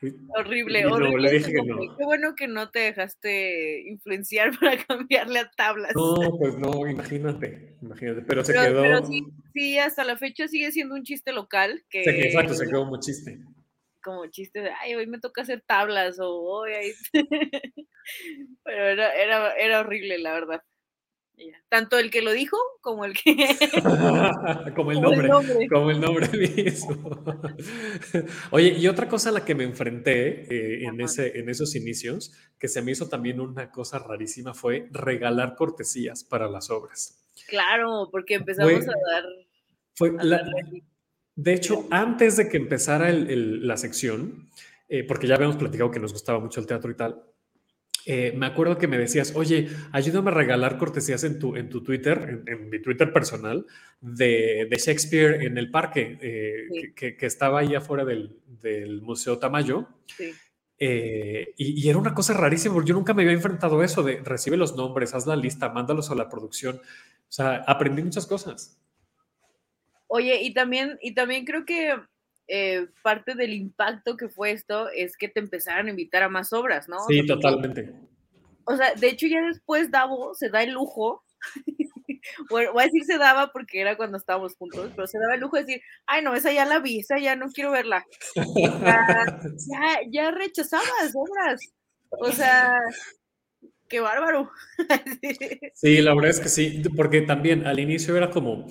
Horrible, 0.36 0.86
horrible. 0.86 1.42
Qué 1.42 2.04
bueno 2.04 2.34
que 2.34 2.48
no 2.48 2.70
te 2.70 2.80
dejaste 2.80 3.80
influenciar 3.88 4.50
para 4.60 4.84
cambiarle 4.84 5.40
a 5.40 5.50
tablas. 5.50 5.92
No, 5.94 6.38
pues 6.38 6.56
no, 6.58 6.86
imagínate, 6.86 7.76
imagínate, 7.82 8.22
pero 8.22 8.44
se 8.44 8.52
quedó. 8.52 8.82
Pero 8.82 9.06
sí, 9.06 9.24
sí, 9.54 9.78
hasta 9.78 10.04
la 10.04 10.16
fecha 10.16 10.48
sigue 10.48 10.72
siendo 10.72 10.94
un 10.94 11.02
chiste 11.02 11.32
local. 11.32 11.84
Que, 11.90 12.02
exacto, 12.02 12.54
se 12.54 12.66
quedó 12.66 12.84
como 12.84 13.00
chiste. 13.00 13.40
Como 14.02 14.26
chiste 14.26 14.60
de, 14.60 14.70
ay, 14.70 14.94
hoy 14.94 15.06
me 15.06 15.18
toca 15.18 15.42
hacer 15.42 15.62
tablas 15.66 16.18
o 16.20 16.28
hoy. 16.28 16.94
pero 18.64 18.84
era, 18.84 19.14
era, 19.14 19.54
era 19.56 19.80
horrible, 19.80 20.18
la 20.18 20.32
verdad. 20.32 20.62
Tanto 21.68 21.98
el 21.98 22.10
que 22.10 22.22
lo 22.22 22.32
dijo 22.32 22.56
como 22.80 23.04
el 23.04 23.12
que. 23.12 23.34
como, 24.74 24.92
el 24.92 25.00
nombre, 25.00 25.28
como 25.28 25.40
el 25.40 25.46
nombre. 25.46 25.68
Como 25.68 25.90
el 25.90 26.00
nombre 26.00 26.28
mismo. 26.38 27.24
Oye, 28.50 28.74
y 28.78 28.86
otra 28.86 29.08
cosa 29.08 29.28
a 29.28 29.32
la 29.32 29.44
que 29.44 29.54
me 29.54 29.64
enfrenté 29.64 30.46
eh, 30.52 30.84
en, 30.84 31.00
ese, 31.00 31.38
en 31.38 31.48
esos 31.48 31.74
inicios, 31.74 32.32
que 32.58 32.68
se 32.68 32.82
me 32.82 32.92
hizo 32.92 33.08
también 33.08 33.40
una 33.40 33.70
cosa 33.70 33.98
rarísima, 33.98 34.54
fue 34.54 34.88
regalar 34.92 35.56
cortesías 35.56 36.24
para 36.24 36.48
las 36.48 36.70
obras. 36.70 37.22
Claro, 37.48 38.08
porque 38.10 38.34
empezamos 38.34 38.88
a 38.88 39.12
dar. 39.12 39.24
Fue 39.94 40.12
la, 40.22 40.42
de 41.36 41.52
hecho, 41.52 41.86
antes 41.90 42.38
de 42.38 42.48
que 42.48 42.56
empezara 42.56 43.10
el, 43.10 43.30
el, 43.30 43.66
la 43.66 43.76
sección, 43.76 44.48
eh, 44.88 45.04
porque 45.04 45.26
ya 45.26 45.34
habíamos 45.34 45.56
platicado 45.56 45.90
que 45.90 46.00
nos 46.00 46.12
gustaba 46.12 46.38
mucho 46.40 46.60
el 46.60 46.66
teatro 46.66 46.90
y 46.90 46.96
tal, 46.96 47.22
eh, 48.08 48.32
me 48.36 48.46
acuerdo 48.46 48.78
que 48.78 48.86
me 48.86 48.98
decías, 48.98 49.34
oye, 49.34 49.68
ayúdame 49.90 50.30
a 50.30 50.34
regalar 50.34 50.78
cortesías 50.78 51.24
en 51.24 51.40
tu, 51.40 51.56
en 51.56 51.68
tu 51.68 51.82
Twitter, 51.82 52.42
en, 52.46 52.54
en 52.54 52.70
mi 52.70 52.80
Twitter 52.80 53.12
personal, 53.12 53.66
de, 54.00 54.68
de, 54.70 54.76
Shakespeare 54.76 55.42
en 55.44 55.58
el 55.58 55.72
parque, 55.72 56.16
eh, 56.20 56.68
sí. 56.70 56.92
que, 56.94 57.16
que, 57.16 57.26
estaba 57.26 57.58
ahí 57.58 57.74
afuera 57.74 58.04
del, 58.04 58.38
del 58.46 59.02
Museo 59.02 59.40
Tamayo. 59.40 59.88
Sí. 60.16 60.32
Eh, 60.78 61.52
y, 61.56 61.84
y, 61.84 61.88
era 61.88 61.98
una 61.98 62.14
cosa 62.14 62.32
rarísima, 62.34 62.74
porque 62.74 62.90
yo 62.90 62.94
nunca 62.94 63.12
me 63.12 63.22
había 63.22 63.34
enfrentado 63.34 63.80
a 63.80 63.84
eso 63.84 64.04
de 64.04 64.20
recibe 64.22 64.56
los 64.56 64.76
nombres, 64.76 65.12
haz 65.12 65.26
la 65.26 65.34
lista, 65.34 65.70
mándalos 65.70 66.08
a 66.12 66.14
la 66.14 66.28
producción. 66.28 66.76
O 66.76 67.32
sea, 67.32 67.64
aprendí 67.66 68.04
muchas 68.04 68.26
cosas. 68.28 68.80
Oye, 70.06 70.42
y 70.42 70.54
también, 70.54 70.96
y 71.02 71.12
también 71.12 71.44
creo 71.44 71.64
que 71.64 71.92
eh, 72.48 72.86
parte 73.02 73.34
del 73.34 73.52
impacto 73.52 74.16
que 74.16 74.28
fue 74.28 74.52
esto 74.52 74.88
es 74.90 75.16
que 75.16 75.28
te 75.28 75.40
empezaran 75.40 75.86
a 75.86 75.90
invitar 75.90 76.22
a 76.22 76.28
más 76.28 76.52
obras, 76.52 76.88
¿no? 76.88 76.98
Sí, 77.08 77.20
o 77.20 77.24
sea, 77.24 77.34
totalmente. 77.36 77.94
O 78.64 78.76
sea, 78.76 78.94
de 78.94 79.08
hecho 79.08 79.26
ya 79.26 79.40
después 79.42 79.90
Davo 79.90 80.34
se 80.34 80.48
da 80.50 80.62
el 80.62 80.72
lujo, 80.72 81.24
bueno, 82.50 82.72
voy 82.72 82.82
a 82.82 82.86
decir 82.86 83.04
se 83.04 83.18
daba 83.18 83.52
porque 83.52 83.80
era 83.80 83.96
cuando 83.96 84.18
estábamos 84.18 84.56
juntos, 84.56 84.90
pero 84.94 85.06
se 85.06 85.18
daba 85.18 85.34
el 85.34 85.40
lujo 85.40 85.56
de 85.56 85.62
decir, 85.62 85.82
ay 86.06 86.22
no, 86.22 86.34
esa 86.34 86.52
ya 86.52 86.64
la 86.64 86.80
vi, 86.80 87.00
esa 87.00 87.18
ya 87.18 87.36
no 87.36 87.46
quiero 87.50 87.70
verla. 87.70 88.04
Ya, 88.80 89.40
ya, 89.40 90.00
ya 90.10 90.30
rechazabas 90.30 91.12
obras. 91.14 91.60
O 92.10 92.30
sea, 92.30 92.78
qué 93.88 94.00
bárbaro. 94.00 94.50
sí, 95.74 96.00
la 96.00 96.14
verdad 96.14 96.30
es 96.30 96.40
que 96.40 96.48
sí, 96.48 96.82
porque 96.96 97.22
también 97.22 97.66
al 97.66 97.78
inicio 97.78 98.16
era 98.16 98.30
como, 98.30 98.66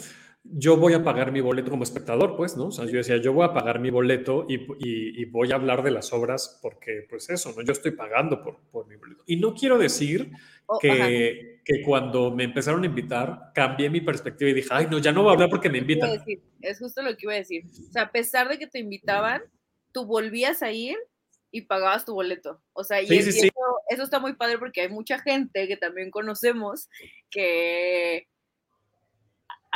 yo 0.52 0.78
voy 0.78 0.94
a 0.94 1.04
pagar 1.04 1.32
mi 1.32 1.42
boleto 1.42 1.72
como 1.72 1.84
espectador, 1.84 2.36
pues, 2.38 2.56
¿no? 2.56 2.68
O 2.68 2.72
sea, 2.72 2.86
yo 2.86 2.98
decía, 2.98 3.18
yo 3.18 3.34
voy 3.34 3.46
a 3.46 3.54
pagar 3.54 3.80
mi 3.80 3.90
boleto 3.90 4.46
y, 4.48 4.56
y, 4.56 5.22
y 5.22 5.26
voy 5.26 5.52
a 5.52 5.56
hablar 5.56 5.84
de 5.84 5.92
las 5.92 6.14
obras 6.14 6.60
porque, 6.62 7.06
pues 7.10 7.30
eso, 7.30 7.54
¿no? 7.56 7.64
Yo 7.64 7.72
estoy 7.72 7.92
pagando 7.92 8.42
por, 8.42 8.60
por 8.72 8.88
mi 8.88 8.96
boleto. 8.96 9.24
Y 9.26 9.38
no 9.38 9.56
quiero 9.56 9.78
decir 9.78 10.32
oh, 10.68 10.78
que, 10.80 11.62
que, 11.66 11.82
cuando 11.82 12.32
me 12.32 12.44
empezaron 12.44 12.84
a 12.84 12.86
invitar, 12.86 13.52
cambié 13.54 13.90
mi 13.90 14.02
perspectiva 14.02 14.52
y 14.52 14.54
dije, 14.54 14.70
ay, 14.72 14.88
no, 14.90 15.00
ya 15.00 15.12
no 15.12 15.24
voy 15.24 15.32
a 15.32 15.34
hablar 15.34 15.50
porque 15.50 15.70
me 15.70 15.80
invitan. 15.80 16.12
Decir, 16.12 16.42
es 16.62 16.78
justo 16.80 17.02
lo 17.02 17.18
que 17.18 17.24
iba 17.24 17.34
a 17.34 17.38
decir. 17.38 17.64
O 17.90 17.92
sea, 17.92 18.04
a 18.04 18.12
pesar 18.12 18.48
de 18.48 18.60
que 18.60 18.68
te 18.68 18.80
invitaban, 18.80 19.42
tú 19.92 20.06
volvías 20.06 20.62
a 20.62 20.72
ir 20.72 20.98
y 21.50 21.62
pagabas 21.62 22.06
tu 22.06 22.14
boleto. 22.14 22.62
O 22.74 22.84
sea, 22.84 23.02
y, 23.02 23.08
sí, 23.08 23.24
sí, 23.24 23.30
eso, 23.30 23.42
sí. 23.42 23.50
eso 23.90 24.04
está 24.04 24.20
muy 24.20 24.34
padre 24.34 24.60
porque 24.60 24.82
hay 24.82 24.90
mucha 24.90 25.20
gente 25.20 25.68
que 25.68 25.78
también 25.78 26.12
conocemos 26.12 26.88
que 27.32 28.28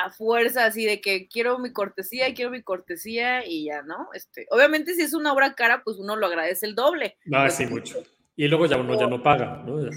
a 0.04 0.10
fuerza 0.10 0.66
así 0.66 0.86
de 0.86 1.02
que 1.02 1.28
quiero 1.28 1.60
mi 1.60 1.72
cortesía, 1.72 2.34
quiero 2.34 2.52
mi 2.52 2.62
cortesía 2.62 3.46
y 3.46 3.66
ya, 3.66 3.82
¿no? 3.82 4.10
Este, 4.14 4.48
obviamente 4.52 4.94
si 4.94 5.02
es 5.02 5.14
una 5.14 5.34
obra 5.34 5.56
cara, 5.56 5.84
pues 5.84 5.98
uno 5.98 6.16
lo 6.16 6.28
agradece 6.28 6.66
el 6.66 6.76
doble. 6.76 7.18
Ah, 7.34 7.44
pues, 7.44 7.56
sí, 7.56 7.66
mucho. 7.66 8.04
Y 8.36 8.48
luego 8.48 8.68
ya 8.68 8.78
uno 8.78 8.98
ya 8.98 9.08
no 9.08 9.22
paga, 9.22 9.64
¿no? 9.66 9.84
Ya, 9.84 9.92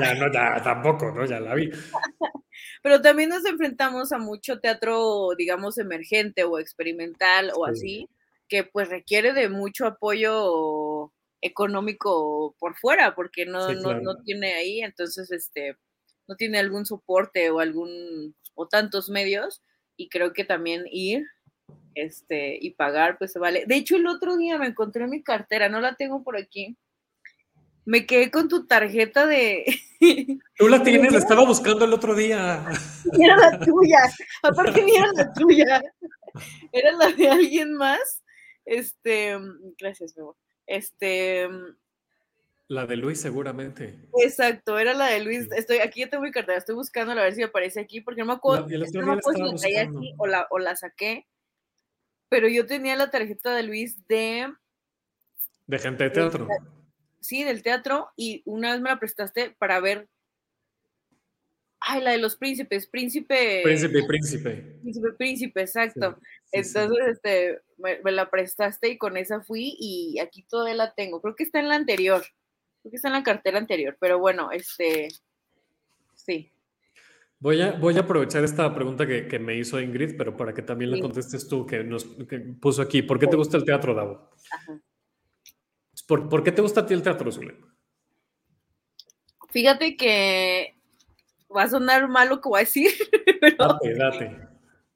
ya, 0.00 0.14
no, 0.14 0.32
ya 0.32 0.60
tampoco, 0.62 1.12
¿no? 1.12 1.24
Ya 1.24 1.38
la 1.38 1.54
vi. 1.54 1.70
Pero 2.82 3.00
también 3.00 3.28
nos 3.28 3.44
enfrentamos 3.44 4.12
a 4.12 4.18
mucho 4.18 4.58
teatro, 4.58 5.28
digamos, 5.36 5.78
emergente 5.78 6.42
o 6.44 6.58
experimental 6.58 7.52
o 7.54 7.66
sí. 7.66 7.70
así, 7.70 8.08
que 8.48 8.64
pues 8.64 8.88
requiere 8.88 9.32
de 9.32 9.48
mucho 9.48 9.86
apoyo 9.86 11.12
económico 11.40 12.56
por 12.58 12.76
fuera, 12.76 13.14
porque 13.14 13.46
no, 13.46 13.68
sí, 13.68 13.76
claro. 13.76 14.00
no, 14.00 14.14
no 14.14 14.22
tiene 14.24 14.54
ahí, 14.54 14.80
entonces, 14.80 15.30
este, 15.30 15.76
no 16.26 16.34
tiene 16.34 16.58
algún 16.58 16.86
soporte 16.86 17.50
o 17.50 17.60
algún 17.60 18.34
o 18.56 18.66
tantos 18.66 19.08
medios 19.08 19.62
y 19.96 20.08
creo 20.08 20.32
que 20.32 20.44
también 20.44 20.84
ir 20.90 21.24
este, 21.94 22.58
y 22.60 22.72
pagar, 22.72 23.16
pues 23.18 23.32
se 23.32 23.38
vale. 23.38 23.64
De 23.66 23.76
hecho, 23.76 23.96
el 23.96 24.06
otro 24.06 24.36
día 24.36 24.58
me 24.58 24.66
encontré 24.66 25.06
mi 25.06 25.22
cartera, 25.22 25.68
no 25.68 25.80
la 25.80 25.94
tengo 25.94 26.22
por 26.22 26.36
aquí. 26.36 26.76
Me 27.84 28.04
quedé 28.04 28.30
con 28.30 28.48
tu 28.48 28.66
tarjeta 28.66 29.26
de. 29.26 29.64
Tú 30.56 30.68
la 30.68 30.82
tienes, 30.82 31.12
la 31.12 31.18
estaba 31.18 31.46
buscando 31.46 31.84
el 31.84 31.92
otro 31.92 32.14
día. 32.14 32.64
Era 33.18 33.36
la 33.36 33.58
tuya. 33.64 33.98
Aparte, 34.42 34.84
era 34.84 35.10
la 35.14 35.32
tuya. 35.32 35.82
Era 36.72 36.92
la 36.92 37.12
de 37.12 37.28
alguien 37.30 37.74
más. 37.74 38.22
Este. 38.64 39.38
Gracias, 39.78 40.16
mi 40.16 40.22
amor. 40.22 40.36
Este. 40.66 41.48
La 42.68 42.84
de 42.86 42.96
Luis, 42.96 43.20
seguramente. 43.20 43.94
Exacto, 44.22 44.76
era 44.78 44.92
la 44.92 45.06
de 45.06 45.22
Luis. 45.22 45.48
Estoy 45.56 45.78
aquí, 45.78 46.00
ya 46.00 46.08
tengo 46.10 46.24
mi 46.24 46.32
cartera, 46.32 46.58
estoy 46.58 46.74
buscando 46.74 47.12
a 47.12 47.14
ver 47.22 47.34
si 47.34 47.42
aparece 47.42 47.78
aquí, 47.80 48.00
porque 48.00 48.22
no 48.22 48.26
me 48.26 48.32
acuerdo, 48.32 48.66
La- 48.68 48.78
no 48.78 49.20
si 49.22 49.40
la 49.40 49.54
traía 49.56 49.82
aquí 49.82 50.14
o 50.18 50.26
la, 50.26 50.46
o 50.50 50.58
la 50.58 50.74
saqué. 50.74 51.26
Pero 52.28 52.48
yo 52.48 52.66
tenía 52.66 52.96
la 52.96 53.08
tarjeta 53.10 53.54
de 53.54 53.62
Luis 53.62 54.04
de, 54.08 54.52
De 55.66 55.78
gente 55.78 56.04
de 56.04 56.10
teatro. 56.10 56.48
sí, 57.20 57.44
del 57.44 57.62
teatro, 57.62 58.10
y 58.16 58.42
una 58.46 58.72
vez 58.72 58.80
me 58.80 58.90
la 58.90 58.98
prestaste 58.98 59.50
para 59.50 59.78
ver. 59.78 60.08
Ay, 61.78 62.02
la 62.02 62.10
de 62.10 62.18
los 62.18 62.34
príncipes, 62.34 62.88
príncipe. 62.88 63.60
Príncipe 63.62 64.02
príncipe. 64.08 64.78
Príncipe, 64.82 65.12
príncipe, 65.12 65.60
exacto. 65.60 66.18
Sí, 66.52 66.64
sí. 66.64 66.78
Entonces, 66.78 67.06
este, 67.06 67.60
me, 67.76 68.00
me 68.02 68.10
la 68.10 68.28
prestaste 68.28 68.88
y 68.88 68.98
con 68.98 69.16
esa 69.16 69.40
fui 69.40 69.76
y 69.78 70.18
aquí 70.18 70.42
todavía 70.42 70.74
la 70.74 70.94
tengo. 70.94 71.22
Creo 71.22 71.36
que 71.36 71.44
está 71.44 71.60
en 71.60 71.68
la 71.68 71.76
anterior. 71.76 72.24
Creo 72.86 72.90
que 72.92 72.96
está 72.98 73.08
en 73.08 73.14
la 73.14 73.24
cartera 73.24 73.58
anterior, 73.58 73.96
pero 73.98 74.20
bueno, 74.20 74.52
este, 74.52 75.08
sí. 76.14 76.52
Voy 77.40 77.60
a, 77.60 77.72
voy 77.72 77.96
a 77.96 78.02
aprovechar 78.02 78.44
esta 78.44 78.72
pregunta 78.72 79.04
que, 79.08 79.26
que 79.26 79.40
me 79.40 79.56
hizo 79.56 79.80
Ingrid, 79.80 80.16
pero 80.16 80.36
para 80.36 80.54
que 80.54 80.62
también 80.62 80.92
la 80.92 80.96
Sí. 80.98 81.02
contestes 81.02 81.48
tú, 81.48 81.66
que 81.66 81.82
nos 81.82 82.04
que 82.04 82.38
puso 82.38 82.82
aquí. 82.82 83.02
¿Por 83.02 83.18
qué 83.18 83.26
te 83.26 83.34
gusta 83.34 83.56
el 83.56 83.64
teatro, 83.64 83.92
Davo? 83.92 84.30
Ajá. 84.52 84.80
¿Por, 86.06 86.28
por 86.28 86.44
qué 86.44 86.52
te 86.52 86.62
gusta 86.62 86.82
a 86.82 86.86
ti 86.86 86.94
el 86.94 87.02
teatro, 87.02 87.32
Zule? 87.32 87.56
Fíjate 89.50 89.96
que 89.96 90.76
va 91.54 91.64
a 91.64 91.68
sonar 91.68 92.06
mal 92.08 92.28
lo 92.28 92.40
que 92.40 92.48
voy 92.48 92.58
a 92.58 92.64
decir, 92.64 92.90
pero 93.40 93.56
Date, 93.58 93.94
date. 93.94 94.38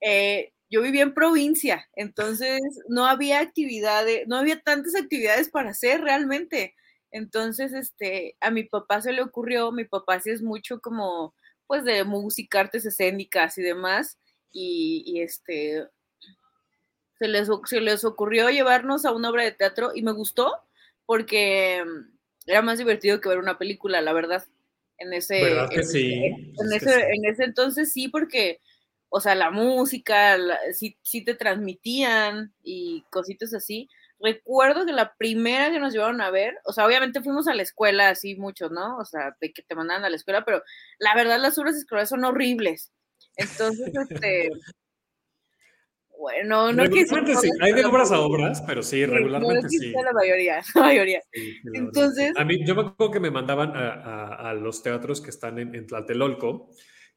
eh, 0.01 0.53
yo 0.71 0.81
vivía 0.83 1.03
en 1.03 1.13
provincia, 1.13 1.89
entonces 1.97 2.61
no 2.89 3.07
había 3.07 3.41
actividades, 3.41 4.29
no 4.29 4.37
había 4.37 4.61
tantas 4.61 4.95
actividades 4.95 5.49
para 5.51 5.71
hacer 5.71 6.03
realmente. 6.03 6.77
Entonces, 7.13 7.73
este, 7.73 8.37
a 8.41 8.51
mi 8.51 8.65
papá 8.65 9.01
se 9.03 9.13
le 9.13 9.23
ocurrió, 9.23 9.73
mi 9.73 9.85
papá 9.85 10.21
sí 10.21 10.31
es 10.31 10.43
mucho 10.43 10.81
como, 10.81 11.35
pues, 11.67 11.85
de 11.85 12.05
música, 12.05 12.61
artes 12.61 12.87
escénicas 12.87 13.59
y 13.59 13.63
demás, 13.63 14.19
y, 14.53 15.03
y, 15.07 15.21
este, 15.23 15.87
se 17.19 17.29
les, 17.29 17.49
se 17.67 17.81
les 17.81 18.05
ocurrió 18.05 18.49
llevarnos 18.51 19.05
a 19.05 19.13
una 19.13 19.31
obra 19.31 19.45
de 19.45 19.53
teatro 19.53 19.91
y 19.95 20.03
me 20.03 20.13
gustó 20.13 20.55
porque 21.07 21.85
mm, 21.85 22.19
era 22.47 22.63
más 22.63 22.79
divertido 22.79 23.21
que 23.21 23.29
ver 23.29 23.39
una 23.39 23.59
película, 23.59 24.01
la 24.01 24.13
verdad. 24.13 24.45
En 24.99 25.13
ese, 25.13 25.43
¿Verdad 25.43 25.69
que 25.71 25.83
en- 25.83 25.89
sí? 25.89 26.13
en 26.15 26.73
Es 26.77 26.79
que 26.79 26.87
ese, 26.89 26.91
sí. 26.91 27.01
en 27.15 27.25
ese 27.27 27.45
entonces 27.45 27.93
sí, 27.93 28.09
porque, 28.09 28.61
o 29.09 29.21
sea, 29.21 29.35
la 29.35 29.51
música, 29.51 30.37
la- 30.39 30.59
sí, 30.73 30.97
sí 31.03 31.23
te 31.25 31.35
transmitían 31.35 32.55
y 32.63 33.03
cositas 33.11 33.55
así. 33.55 33.89
Recuerdo 34.23 34.85
que 34.85 34.93
la 34.93 35.15
primera 35.17 35.71
que 35.71 35.79
nos 35.81 35.93
llevaron 35.95 36.21
a 36.21 36.31
ver, 36.31 36.55
o 36.65 36.73
sea, 36.73 36.87
obviamente 36.87 37.23
fuimos 37.23 37.49
a 37.49 37.55
la 37.55 37.63
escuela 37.63 38.11
así 38.11 38.37
mucho, 38.37 38.69
¿no? 38.69 38.99
O 38.99 39.05
sea, 39.05 39.35
de 39.41 39.53
que 39.53 39.63
te 39.63 39.75
mandaban 39.75 40.05
a 40.05 40.11
la 40.11 40.17
escuela, 40.17 40.45
pero 40.45 40.63
la 40.99 41.15
verdad 41.15 41.39
las 41.41 41.57
obras 41.59 41.75
escolares 41.77 42.11
son 42.11 42.25
horribles. 42.25 42.93
Entonces, 43.37 43.91
este, 44.11 44.51
bueno, 46.19 46.71
no 46.73 46.83
que 46.85 46.91
regularmente 47.01 47.35
sí. 47.37 47.51
Hay 47.63 47.73
de 47.73 47.85
obras 47.87 48.13
a 48.13 48.21
obras, 48.21 48.63
pero 48.67 48.83
sí, 48.83 49.07
regularmente 49.07 49.69
sí. 49.71 49.91
La 49.93 50.13
mayoría, 50.13 50.61
la 50.75 50.81
mayoría. 50.83 51.23
Sí, 51.33 51.41
sí, 51.41 51.61
la 51.65 51.71
verdad, 51.73 51.87
Entonces- 51.87 52.33
sí. 52.37 52.43
A 52.43 52.45
mí, 52.45 52.65
yo 52.67 52.75
me 52.75 52.83
acuerdo 52.83 53.11
que 53.13 53.21
me 53.21 53.31
mandaban 53.31 53.75
a, 53.75 53.89
a- 53.95 54.51
a 54.51 54.55
los 54.55 54.83
teatros 54.83 55.23
que 55.23 55.31
están 55.31 55.59
en, 55.59 55.75
en 55.75 55.87
Tlatelolco, 55.87 56.69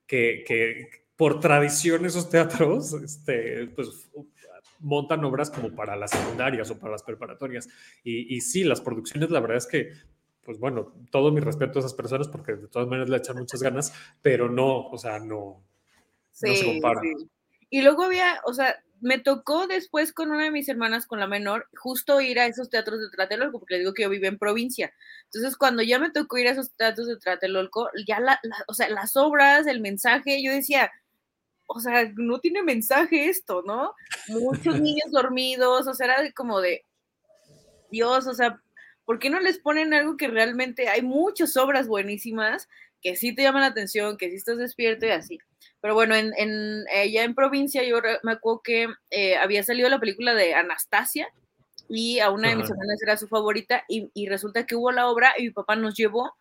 que, 0.07 0.43
que 0.47 0.87
por 1.17 1.41
tradición 1.41 2.05
esos 2.05 2.29
teatros, 2.29 2.93
este, 2.93 3.67
pues 3.75 4.09
montan 4.83 5.23
obras 5.25 5.49
como 5.49 5.73
para 5.75 5.95
las 5.95 6.11
secundarias 6.11 6.69
o 6.69 6.77
para 6.79 6.91
las 6.91 7.03
preparatorias. 7.03 7.67
Y, 8.03 8.35
y 8.35 8.41
sí, 8.41 8.63
las 8.63 8.81
producciones, 8.81 9.31
la 9.31 9.39
verdad 9.39 9.57
es 9.57 9.67
que, 9.67 9.93
pues 10.43 10.59
bueno, 10.59 10.93
todo 11.11 11.31
mi 11.31 11.39
respeto 11.39 11.79
a 11.79 11.81
esas 11.81 11.93
personas 11.93 12.27
porque 12.27 12.53
de 12.55 12.67
todas 12.67 12.87
maneras 12.87 13.09
le 13.09 13.17
echan 13.17 13.37
muchas 13.37 13.63
ganas, 13.63 13.93
pero 14.21 14.49
no, 14.49 14.87
o 14.89 14.97
sea, 14.97 15.19
no, 15.19 15.63
no 16.41 16.55
se 16.55 16.65
compara. 16.65 17.01
sí. 17.01 17.29
Y 17.69 17.81
luego 17.81 18.03
había, 18.03 18.39
o 18.45 18.53
sea, 18.53 18.75
me 19.01 19.17
tocó 19.19 19.67
después 19.67 20.13
con 20.13 20.31
una 20.31 20.43
de 20.45 20.51
mis 20.51 20.69
hermanas, 20.69 21.07
con 21.07 21.19
la 21.19 21.27
menor, 21.27 21.67
justo 21.75 22.21
ir 22.21 22.39
a 22.39 22.45
esos 22.45 22.69
teatros 22.69 22.99
de 22.99 23.09
Tlatelolco, 23.09 23.59
porque 23.59 23.73
le 23.75 23.79
digo 23.79 23.93
que 23.93 24.03
yo 24.03 24.09
vivía 24.09 24.29
en 24.29 24.37
provincia. 24.37 24.93
Entonces, 25.25 25.57
cuando 25.57 25.81
ya 25.81 25.97
me 25.99 26.11
tocó 26.11 26.37
ir 26.37 26.47
a 26.47 26.51
esos 26.51 26.71
teatros 26.75 27.07
de 27.07 27.17
Tlatelolco, 27.17 27.89
ya 28.07 28.19
la, 28.19 28.39
la- 28.43 28.63
o 28.67 28.73
sea, 28.73 28.89
las 28.89 29.17
obras, 29.17 29.65
el 29.67 29.81
mensaje, 29.81 30.41
yo 30.43 30.51
decía, 30.51 30.91
o 31.73 31.79
sea, 31.79 32.11
no 32.15 32.39
tiene 32.39 32.63
mensaje 32.63 33.29
esto, 33.29 33.63
¿no? 33.65 33.93
Muchos 34.27 34.79
niños 34.81 35.11
dormidos, 35.11 35.87
o 35.87 35.93
sea, 35.93 36.05
era 36.07 36.31
como 36.33 36.61
de, 36.61 36.85
Dios, 37.93 38.27
o 38.27 38.33
sea, 38.33 38.59
¿por 39.05 39.19
qué 39.19 39.29
no 39.29 39.39
les 39.39 39.59
ponen 39.59 39.93
algo 39.93 40.17
que 40.17 40.27
realmente 40.27 40.89
hay 40.89 41.01
muchas 41.01 41.55
obras 41.57 41.87
buenísimas 41.87 42.67
que 43.01 43.15
sí 43.15 43.35
te 43.35 43.43
llaman 43.43 43.61
la 43.61 43.67
atención, 43.67 44.17
que 44.17 44.29
sí 44.29 44.35
estás 44.35 44.57
despierto 44.57 45.05
y 45.05 45.09
así? 45.09 45.39
Pero 45.79 45.93
bueno, 45.93 46.15
en, 46.15 46.33
en, 46.37 46.85
eh, 46.93 47.11
ya 47.11 47.23
en 47.23 47.35
provincia 47.35 47.83
yo 47.83 47.97
me 48.23 48.31
acuerdo 48.31 48.61
que 48.63 48.87
eh, 49.11 49.35
había 49.35 49.63
salido 49.63 49.89
la 49.89 49.99
película 49.99 50.33
de 50.33 50.55
Anastasia 50.55 51.27
y 51.87 52.19
a 52.19 52.31
una 52.31 52.49
de 52.49 52.55
mis 52.55 52.69
hermanas 52.69 53.01
era 53.03 53.17
su 53.17 53.27
favorita 53.27 53.83
y, 53.87 54.09
y 54.13 54.27
resulta 54.27 54.65
que 54.65 54.75
hubo 54.75 54.91
la 54.91 55.07
obra 55.07 55.33
y 55.37 55.43
mi 55.43 55.51
papá 55.51 55.75
nos 55.75 55.95
llevó 55.95 56.33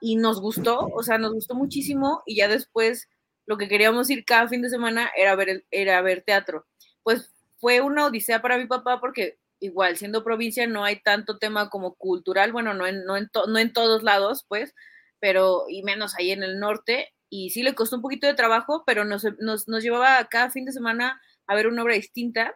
y 0.00 0.16
nos 0.16 0.40
gustó, 0.40 0.88
o 0.94 1.02
sea, 1.02 1.18
nos 1.18 1.32
gustó 1.32 1.54
muchísimo 1.54 2.22
y 2.24 2.36
ya 2.36 2.48
después 2.48 3.08
lo 3.48 3.56
que 3.56 3.66
queríamos 3.66 4.10
ir 4.10 4.26
cada 4.26 4.46
fin 4.46 4.60
de 4.60 4.68
semana 4.68 5.10
era 5.16 5.34
ver, 5.34 5.64
era 5.70 6.02
ver 6.02 6.22
teatro. 6.22 6.66
Pues 7.02 7.34
fue 7.56 7.80
una 7.80 8.04
odisea 8.04 8.42
para 8.42 8.58
mi 8.58 8.66
papá 8.66 9.00
porque 9.00 9.38
igual 9.58 9.96
siendo 9.96 10.22
provincia 10.22 10.66
no 10.66 10.84
hay 10.84 11.00
tanto 11.02 11.38
tema 11.38 11.70
como 11.70 11.94
cultural, 11.94 12.52
bueno, 12.52 12.74
no 12.74 12.86
en, 12.86 13.04
no 13.06 13.16
en, 13.16 13.30
to- 13.30 13.46
no 13.46 13.58
en 13.58 13.72
todos 13.72 14.02
lados, 14.02 14.44
pues, 14.48 14.74
pero 15.18 15.64
y 15.66 15.82
menos 15.82 16.14
ahí 16.18 16.30
en 16.30 16.42
el 16.42 16.60
norte 16.60 17.08
y 17.30 17.48
sí 17.48 17.62
le 17.62 17.74
costó 17.74 17.96
un 17.96 18.02
poquito 18.02 18.26
de 18.26 18.34
trabajo, 18.34 18.84
pero 18.86 19.06
nos, 19.06 19.24
nos, 19.40 19.66
nos 19.66 19.82
llevaba 19.82 20.22
cada 20.28 20.50
fin 20.50 20.66
de 20.66 20.72
semana 20.72 21.18
a 21.46 21.54
ver 21.54 21.68
una 21.68 21.82
obra 21.82 21.94
distinta 21.94 22.54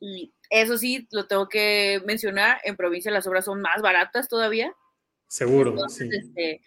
y 0.00 0.32
eso 0.48 0.78
sí, 0.78 1.06
lo 1.12 1.26
tengo 1.26 1.48
que 1.48 2.00
mencionar, 2.06 2.60
en 2.64 2.76
provincia 2.76 3.10
las 3.12 3.26
obras 3.26 3.44
son 3.44 3.60
más 3.60 3.82
baratas 3.82 4.28
todavía. 4.28 4.74
Seguro, 5.28 5.70
Entonces, 5.72 6.08
sí. 6.10 6.16
este, 6.18 6.62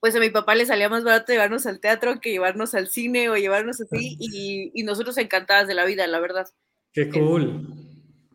pues 0.00 0.14
a 0.14 0.20
mi 0.20 0.30
papá 0.30 0.54
le 0.54 0.66
salía 0.66 0.88
más 0.88 1.04
barato 1.04 1.32
llevarnos 1.32 1.66
al 1.66 1.80
teatro 1.80 2.20
que 2.20 2.30
llevarnos 2.30 2.74
al 2.74 2.88
cine 2.88 3.28
o 3.28 3.36
llevarnos 3.36 3.80
así, 3.80 4.16
y, 4.20 4.70
y 4.74 4.82
nosotros 4.82 5.16
encantadas 5.18 5.66
de 5.66 5.74
la 5.74 5.84
vida, 5.84 6.06
la 6.06 6.20
verdad. 6.20 6.46
Qué 6.92 7.10
cool. 7.10 7.66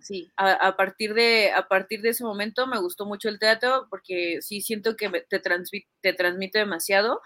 Sí, 0.01 0.32
a, 0.36 0.51
a 0.53 0.76
partir 0.76 1.14
de, 1.14 1.51
a 1.51 1.68
partir 1.68 2.01
de 2.01 2.09
ese 2.09 2.24
momento 2.24 2.66
me 2.66 2.80
gustó 2.80 3.05
mucho 3.05 3.30
el 3.30 3.39
teatro 3.39 3.88
porque 3.89 4.39
sí 4.41 4.62
siento 4.62 4.95
que 4.95 5.09
te, 5.30 5.39
transmite, 5.39 5.88
te 6.01 6.14
transmite 6.14 6.59
demasiado. 6.59 7.22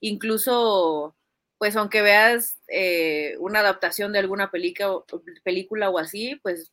Incluso, 0.00 1.16
pues 1.56 1.74
aunque 1.76 2.02
veas 2.02 2.58
eh, 2.68 3.36
una 3.38 3.60
adaptación 3.60 4.12
de 4.12 4.18
alguna 4.18 4.50
película, 4.50 5.02
película 5.42 5.90
o 5.90 5.98
así, 5.98 6.36
pues 6.42 6.70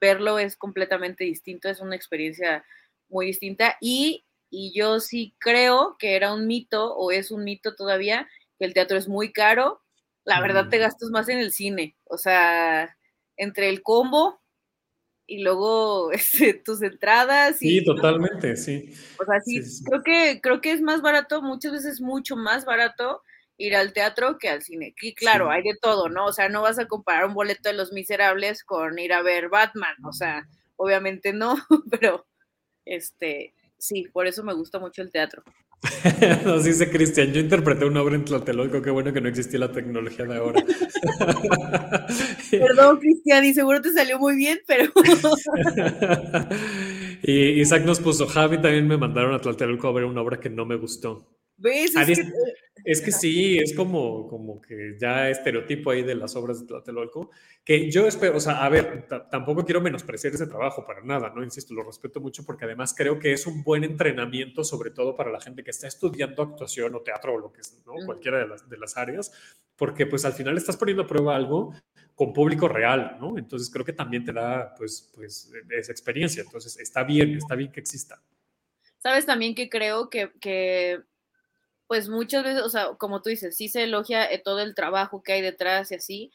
verlo 0.00 0.38
es 0.38 0.56
completamente 0.56 1.24
distinto, 1.24 1.68
es 1.68 1.80
una 1.80 1.96
experiencia 1.96 2.64
muy 3.08 3.26
distinta. 3.26 3.76
Y, 3.80 4.24
y 4.52 4.72
yo 4.78 5.00
sí 5.00 5.34
creo 5.40 5.96
que 5.98 6.14
era 6.14 6.32
un 6.34 6.46
mito 6.46 6.94
o 6.94 7.10
es 7.10 7.30
un 7.32 7.42
mito 7.42 7.74
todavía 7.74 8.28
que 8.58 8.66
el 8.66 8.74
teatro 8.74 8.96
es 8.98 9.08
muy 9.08 9.32
caro. 9.32 9.80
La 10.24 10.40
verdad 10.40 10.68
te 10.68 10.76
Mm. 10.78 10.80
gastas 10.82 11.10
más 11.10 11.28
en 11.30 11.38
el 11.38 11.52
cine, 11.52 11.96
o 12.04 12.18
sea, 12.18 12.96
entre 13.36 13.68
el 13.70 13.82
combo 13.82 14.40
y 15.26 15.42
luego 15.42 16.12
este, 16.52 16.54
tus 16.54 16.82
entradas 16.82 17.62
y 17.62 17.78
Sí, 17.80 17.84
totalmente, 17.84 18.56
sí. 18.56 18.92
o 19.18 19.24
sea, 19.24 19.40
sí, 19.40 19.62
sí, 19.62 19.70
sí. 19.78 19.84
creo 19.84 20.02
que 20.04 20.40
creo 20.42 20.60
que 20.60 20.72
es 20.72 20.82
más 20.82 21.00
barato, 21.02 21.40
muchas 21.42 21.72
veces 21.72 22.00
mucho 22.00 22.36
más 22.36 22.64
barato 22.66 23.22
ir 23.56 23.74
al 23.76 23.92
teatro 23.92 24.38
que 24.38 24.48
al 24.50 24.62
cine. 24.62 24.94
Y 25.00 25.14
claro, 25.14 25.46
Sí. 25.46 25.52
hay 25.54 25.62
de 25.62 25.78
todo, 25.80 26.08
¿no? 26.08 26.26
O 26.26 26.32
sea, 26.32 26.48
no 26.50 26.62
vas 26.62 26.78
a 26.78 26.86
comparar 26.88 27.24
un 27.26 27.34
boleto 27.34 27.68
de 27.68 27.74
Los 27.74 27.92
Miserables 27.92 28.64
con 28.64 28.98
ir 28.98 29.12
a 29.14 29.22
ver 29.22 29.48
Batman, 29.48 29.94
o 30.04 30.12
sea, 30.12 30.46
obviamente 30.76 31.32
no, 31.32 31.56
pero 31.90 32.26
este, 32.84 33.54
sí, 33.82 34.06
por 34.12 34.28
eso 34.28 34.44
me 34.44 34.54
gusta 34.54 34.78
mucho 34.78 35.02
el 35.02 35.10
teatro. 35.10 35.42
Nos 36.44 36.62
dice 36.64 36.88
Cristian, 36.88 37.32
yo 37.32 37.40
interpreté 37.40 37.84
una 37.84 38.00
obra 38.02 38.14
en 38.14 38.24
Tlatelolco, 38.24 38.80
qué 38.80 38.90
bueno 38.90 39.12
que 39.12 39.20
no 39.20 39.28
existía 39.28 39.58
la 39.58 39.72
tecnología 39.72 40.24
de 40.24 40.36
ahora. 40.36 40.64
Perdón, 42.50 43.00
Cristian, 43.00 43.44
y 43.44 43.52
seguro 43.52 43.82
te 43.82 43.92
salió 43.92 44.20
muy 44.20 44.36
bien, 44.36 44.60
pero 44.68 44.84
y 47.22 47.60
Isaac 47.60 47.84
nos 47.84 47.98
puso, 47.98 48.28
Javi 48.28 48.62
también 48.62 48.86
me 48.86 48.96
mandaron 48.96 49.34
a 49.34 49.40
Tlatelolco 49.40 49.88
a 49.88 49.92
ver 49.92 50.04
una 50.04 50.22
obra 50.22 50.38
que 50.38 50.50
no 50.50 50.64
me 50.64 50.76
gustó. 50.76 51.26
¿Ves? 51.62 51.94
Ah, 51.96 52.02
Es 52.02 52.18
que- 52.18 52.32
Es 52.84 53.00
que 53.00 53.12
sí, 53.12 53.58
es 53.58 53.76
como, 53.76 54.26
como 54.26 54.60
que 54.60 54.96
ya 54.98 55.30
estereotipo 55.30 55.92
ahí 55.92 56.02
de 56.02 56.16
las 56.16 56.34
obras 56.34 56.58
de 56.60 56.66
Tlatelolco, 56.66 57.30
que 57.64 57.88
yo 57.88 58.08
espero, 58.08 58.36
o 58.36 58.40
sea, 58.40 58.64
a 58.64 58.68
ver, 58.68 59.06
ta- 59.06 59.28
tampoco 59.30 59.64
quiero 59.64 59.80
menospreciar 59.80 60.32
ese 60.34 60.48
trabajo 60.48 60.84
para 60.84 61.00
nada, 61.00 61.30
¿no? 61.32 61.44
Insisto, 61.44 61.74
lo 61.74 61.84
respeto 61.84 62.20
mucho 62.20 62.44
porque 62.44 62.64
además 62.64 62.92
creo 62.96 63.20
que 63.20 63.32
es 63.32 63.46
un 63.46 63.62
buen 63.62 63.84
entrenamiento, 63.84 64.64
sobre 64.64 64.90
todo 64.90 65.14
para 65.14 65.30
la 65.30 65.40
gente 65.40 65.62
que 65.62 65.70
está 65.70 65.86
estudiando 65.86 66.42
actuación 66.42 66.92
o 66.96 67.02
teatro 67.02 67.34
o 67.34 67.38
lo 67.38 67.52
que 67.52 67.60
es, 67.60 67.80
¿no? 67.86 67.92
Cualquiera 68.04 68.38
de 68.40 68.48
las, 68.48 68.68
de 68.68 68.76
las 68.78 68.96
áreas, 68.96 69.30
porque 69.76 70.06
pues 70.06 70.24
al 70.24 70.32
final 70.32 70.56
estás 70.56 70.76
poniendo 70.76 71.04
a 71.04 71.06
prueba 71.06 71.36
algo 71.36 71.72
con 72.16 72.32
público 72.32 72.66
real, 72.66 73.16
¿no? 73.20 73.38
Entonces 73.38 73.70
creo 73.70 73.84
que 73.84 73.92
también 73.92 74.24
te 74.24 74.32
da, 74.32 74.74
pues, 74.76 75.08
pues, 75.14 75.52
esa 75.70 75.92
experiencia. 75.92 76.42
Entonces 76.42 76.76
está 76.80 77.04
bien, 77.04 77.36
está 77.36 77.54
bien 77.54 77.70
que 77.70 77.78
exista. 77.78 78.20
Sabes 78.98 79.24
también 79.24 79.54
que 79.54 79.68
creo 79.68 80.10
que, 80.10 80.32
que, 80.40 81.00
pues 81.86 82.08
muchas 82.08 82.44
veces, 82.44 82.62
o 82.62 82.70
sea, 82.70 82.94
como 82.98 83.22
tú 83.22 83.30
dices, 83.30 83.56
sí 83.56 83.68
se 83.68 83.84
elogia 83.84 84.24
eh, 84.30 84.40
todo 84.42 84.60
el 84.60 84.74
trabajo 84.74 85.22
que 85.22 85.34
hay 85.34 85.42
detrás 85.42 85.92
y 85.92 85.96
así, 85.96 86.32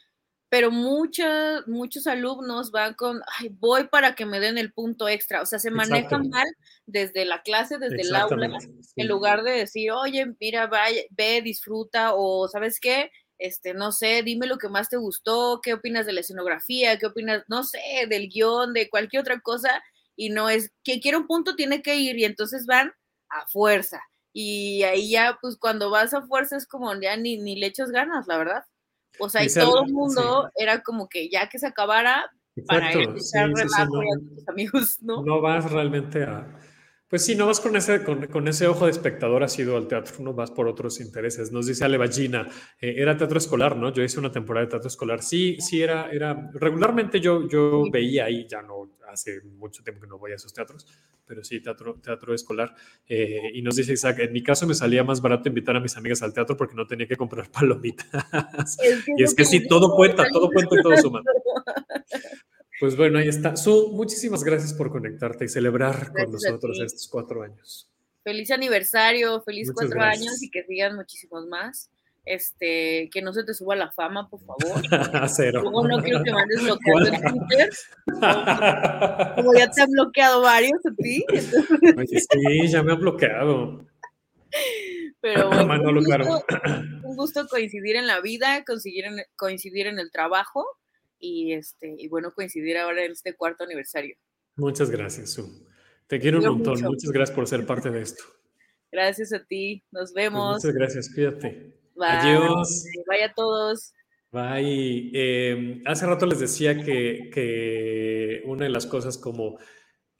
pero 0.49 0.71
muchas, 0.71 1.67
muchos 1.67 2.07
alumnos 2.07 2.71
van 2.71 2.93
con, 2.93 3.21
ay, 3.37 3.49
voy 3.59 3.87
para 3.87 4.15
que 4.15 4.25
me 4.25 4.39
den 4.39 4.57
el 4.57 4.71
punto 4.71 5.09
extra, 5.09 5.41
o 5.41 5.45
sea, 5.45 5.59
se 5.59 5.71
manejan 5.71 6.29
mal 6.29 6.47
desde 6.85 7.25
la 7.25 7.41
clase, 7.41 7.77
desde 7.77 8.01
el 8.01 8.15
aula, 8.15 8.59
sí. 8.59 8.69
en 8.95 9.07
lugar 9.07 9.43
de 9.43 9.51
decir, 9.51 9.91
oye, 9.91 10.33
mira, 10.39 10.67
vaya, 10.67 11.01
ve, 11.09 11.41
disfruta, 11.41 12.13
o 12.13 12.47
sabes 12.47 12.79
qué, 12.79 13.11
este, 13.37 13.73
no 13.73 13.91
sé, 13.91 14.23
dime 14.23 14.47
lo 14.47 14.57
que 14.57 14.69
más 14.69 14.89
te 14.89 14.97
gustó, 14.97 15.59
qué 15.61 15.73
opinas 15.73 16.05
de 16.05 16.13
la 16.13 16.21
escenografía, 16.21 16.97
qué 16.97 17.07
opinas, 17.07 17.43
no 17.47 17.63
sé, 17.63 18.07
del 18.09 18.29
guion, 18.29 18.73
de 18.73 18.89
cualquier 18.89 19.21
otra 19.21 19.41
cosa, 19.41 19.83
y 20.15 20.29
no 20.29 20.49
es, 20.49 20.71
quien 20.83 21.01
quiere 21.01 21.17
un 21.17 21.27
punto 21.27 21.55
tiene 21.55 21.81
que 21.81 21.95
ir, 21.97 22.17
y 22.17 22.23
entonces 22.23 22.65
van 22.65 22.93
a 23.29 23.45
fuerza. 23.47 24.01
Y 24.39 24.83
ahí 24.83 25.09
ya, 25.09 25.35
pues 25.41 25.57
cuando 25.57 25.89
vas 25.89 26.13
a 26.13 26.21
fuerza 26.21 26.57
es 26.57 26.67
como 26.67 26.93
ya 27.01 27.17
ni, 27.17 27.37
ni 27.37 27.55
le 27.55 27.65
echas 27.65 27.89
ganas, 27.89 28.27
la 28.27 28.37
verdad. 28.37 28.63
O 29.17 29.29
sea, 29.29 29.43
y 29.43 29.51
todo 29.51 29.83
el 29.83 29.91
mundo 29.91 30.51
era 30.55 30.83
como 30.83 31.09
que 31.09 31.27
ya 31.27 31.49
que 31.49 31.57
se 31.57 31.65
acabara 31.65 32.29
para 32.67 32.93
ir 32.93 33.09
a 33.09 33.17
sí, 33.17 33.35
echar 33.35 33.49
sí, 33.55 33.63
no. 33.89 33.99
a 33.99 34.35
tus 34.35 34.47
amigos, 34.47 34.97
¿no? 35.01 35.23
no 35.23 35.41
vas 35.41 35.71
realmente 35.71 36.21
a... 36.23 36.45
Pues 37.09 37.23
sí, 37.23 37.35
no 37.35 37.45
vas 37.45 37.61
con 37.61 37.75
ese, 37.77 38.03
con, 38.03 38.27
con 38.27 38.47
ese 38.49 38.67
ojo 38.67 38.85
de 38.85 38.91
espectador 38.91 39.41
asido 39.41 39.77
al 39.77 39.87
teatro, 39.87 40.15
no 40.19 40.33
vas 40.33 40.51
por 40.51 40.67
otros 40.67 40.99
intereses. 40.99 41.53
Nos 41.53 41.65
dice 41.65 41.85
Ale 41.85 41.97
Ballina, 41.97 42.49
eh, 42.81 42.95
era 42.97 43.15
teatro 43.15 43.37
escolar, 43.37 43.77
¿no? 43.77 43.93
Yo 43.93 44.03
hice 44.03 44.19
una 44.19 44.31
temporada 44.31 44.65
de 44.65 44.71
teatro 44.71 44.89
escolar. 44.89 45.23
Sí, 45.23 45.55
sí, 45.61 45.81
era, 45.81 46.11
era... 46.11 46.49
Regularmente 46.53 47.21
yo, 47.21 47.47
yo 47.47 47.89
veía 47.89 48.25
ahí, 48.25 48.45
ya 48.45 48.61
no, 48.61 48.97
hace 49.07 49.41
mucho 49.41 49.83
tiempo 49.83 50.01
que 50.01 50.07
no 50.07 50.17
voy 50.17 50.33
a 50.33 50.35
esos 50.35 50.53
teatros, 50.53 50.85
pero 51.25 51.45
sí, 51.45 51.61
teatro, 51.61 51.95
teatro 52.01 52.33
escolar. 52.33 52.75
Eh, 53.07 53.51
y 53.53 53.61
nos 53.61 53.77
dice 53.77 53.93
Isaac, 53.93 54.19
en 54.19 54.33
mi 54.33 54.43
caso 54.43 54.67
me 54.67 54.73
salía 54.73 55.05
más 55.05 55.21
barato 55.21 55.47
invitar 55.47 55.77
a 55.77 55.79
mis 55.79 55.95
amigas 55.95 56.21
al 56.23 56.33
teatro 56.33 56.57
porque 56.57 56.75
no 56.75 56.85
tenía 56.87 57.07
que 57.07 57.15
comprar 57.15 57.49
palomitas. 57.51 58.77
y 59.15 59.23
es 59.23 59.33
que 59.33 59.45
sí, 59.45 59.65
todo 59.65 59.95
cuenta, 59.95 60.27
todo 60.29 60.49
cuenta 60.51 60.75
y 60.77 60.81
todo 60.83 60.97
suma. 60.97 61.21
Pues 62.79 62.95
bueno, 62.95 63.17
ahí 63.19 63.27
está. 63.27 63.55
Su, 63.55 63.91
muchísimas 63.93 64.43
gracias 64.43 64.73
por 64.73 64.91
conectarte 64.91 65.45
y 65.45 65.49
celebrar 65.49 66.07
con 66.11 66.13
Gracias 66.31 66.31
nosotros 66.51 66.79
estos 66.79 67.07
cuatro 67.07 67.41
años. 67.43 67.89
Feliz 68.23 68.51
aniversario, 68.51 69.41
feliz 69.41 69.67
Muchas 69.69 69.75
cuatro 69.89 69.99
gracias. 69.99 70.27
años 70.27 70.43
y 70.43 70.51
que 70.51 70.63
sigan 70.63 70.95
muchísimos 70.95 71.47
más. 71.47 71.89
Este, 72.25 73.09
que 73.13 73.21
no 73.21 73.31
se 73.31 73.45
te 73.45 73.53
suba 73.53 73.75
la 73.77 73.89
fama, 73.93 74.29
por 74.29 74.41
favor. 74.41 74.81
Cero. 75.29 75.61
Luego 75.61 75.87
no 75.87 76.03
quiero 76.03 76.21
que 76.23 76.31
me 76.33 76.41
andes 76.41 76.61
bloqueando 76.61 77.07
en 77.07 77.47
Twitter. 77.47 77.69
Como 79.35 79.53
ya 79.53 79.71
te 79.71 79.81
han 79.81 79.91
bloqueado 79.91 80.41
varios 80.41 80.85
a 80.85 80.91
ti. 81.01 81.23
entonces- 81.29 81.97
Oye, 81.97 82.19
sí, 82.19 82.67
ya 82.67 82.83
me 82.83 82.91
han 82.91 82.99
bloqueado. 82.99 83.85
Pero 85.21 85.47
bueno, 85.47 85.65
Manolo, 85.67 85.99
un, 85.99 86.05
claro. 86.05 86.25
gusto, 86.25 86.45
un 87.03 87.15
gusto 87.15 87.47
coincidir 87.47 87.95
en 87.95 88.07
la 88.07 88.19
vida, 88.21 88.63
coincidir 88.65 89.05
en, 89.05 89.15
coincidir 89.35 89.87
en 89.87 89.97
el 89.99 90.11
trabajo 90.11 90.65
y 91.19 91.53
este 91.53 91.95
y 91.97 92.07
bueno 92.07 92.31
coincidir 92.33 92.77
ahora 92.77 93.03
en 93.05 93.11
este 93.11 93.35
cuarto 93.35 93.63
aniversario. 93.63 94.15
Muchas 94.55 94.89
gracias, 94.89 95.31
Su. 95.31 95.65
Te 96.07 96.19
quiero 96.19 96.39
un 96.39 96.45
montón. 96.45 96.73
mucho. 96.75 96.85
Muchas 96.89 97.11
gracias 97.11 97.35
por 97.35 97.47
ser 97.47 97.65
parte 97.65 97.89
de 97.91 98.01
esto. 98.01 98.23
Gracias 98.91 99.33
a 99.33 99.43
ti, 99.43 99.83
nos 99.91 100.13
Pues 100.13 100.13
vemos. 100.13 100.55
muchas 100.63 100.73
gracias, 100.73 101.13
cuídate. 101.13 101.73
Bye. 101.93 102.07
Adiós. 102.07 102.85
Bye 103.09 103.23
a 103.25 103.33
todos. 103.33 103.93
Bye. 104.31 105.11
Eh, 105.13 105.81
hace 105.85 106.05
rato 106.05 106.25
les 106.25 106.39
decía 106.39 106.81
que, 106.81 107.29
que 107.33 108.41
una 108.45 108.63
de 108.63 108.69
las 108.69 108.85
cosas 108.85 109.17
como 109.17 109.59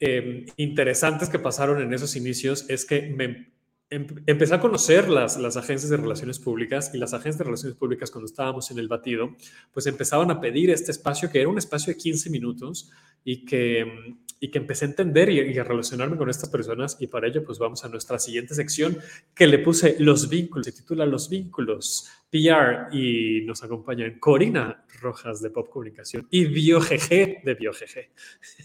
eh, 0.00 0.44
interesantes 0.56 1.30
que 1.30 1.38
pasaron 1.38 1.80
en 1.80 1.94
esos 1.94 2.14
inicios 2.14 2.68
es 2.68 2.84
que 2.84 3.02
me 3.08 3.24
em- 3.24 3.52
empecé 3.90 4.54
a 4.54 4.60
conocer 4.60 5.08
las, 5.08 5.38
las 5.38 5.56
agencias 5.56 5.90
de 5.90 5.96
relaciones 5.96 6.38
públicas 6.38 6.90
y 6.92 6.98
las 6.98 7.14
agencias 7.14 7.38
de 7.38 7.44
relaciones 7.44 7.76
públicas 7.76 8.10
cuando 8.10 8.26
estábamos 8.26 8.70
en 8.70 8.78
el 8.78 8.88
batido, 8.88 9.34
pues 9.72 9.86
empezaban 9.86 10.30
a 10.30 10.40
pedir 10.40 10.70
este 10.70 10.90
espacio 10.90 11.30
que 11.30 11.40
era 11.40 11.48
un 11.48 11.58
espacio 11.58 11.94
de 11.94 11.98
15 11.98 12.28
minutos 12.28 12.90
y 13.24 13.46
que, 13.46 14.16
y 14.40 14.50
que 14.50 14.58
empecé 14.58 14.84
a 14.84 14.88
entender 14.88 15.30
y, 15.30 15.40
y 15.40 15.58
a 15.58 15.64
relacionarme 15.64 16.18
con 16.18 16.28
estas 16.28 16.50
personas 16.50 16.98
y 17.00 17.06
para 17.06 17.28
ello 17.28 17.42
pues 17.44 17.58
vamos 17.58 17.82
a 17.84 17.88
nuestra 17.88 18.18
siguiente 18.18 18.54
sección 18.54 18.98
que 19.34 19.46
le 19.46 19.58
puse 19.58 19.96
Los 19.98 20.28
Vínculos, 20.28 20.66
se 20.66 20.72
titula 20.72 21.06
Los 21.06 21.30
Vínculos 21.30 22.10
PR 22.30 22.94
y 22.94 23.40
nos 23.46 23.62
acompañan 23.64 24.18
Corina 24.18 24.84
Rojas 25.00 25.40
de 25.40 25.48
Pop 25.48 25.70
Comunicación 25.70 26.26
y 26.30 26.44
BioGG 26.44 27.42
de 27.42 27.56
BioGG. 27.58 28.10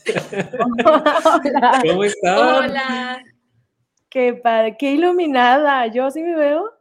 Hola, 1.25 1.81
¿Cómo 1.81 2.03
están? 2.03 2.65
Hola. 2.65 3.23
Qué 4.13 4.35
padre, 4.35 4.75
qué 4.77 4.91
iluminada. 4.91 5.87
¿Yo 5.87 6.11
sí 6.11 6.21
me 6.21 6.35
veo? 6.35 6.71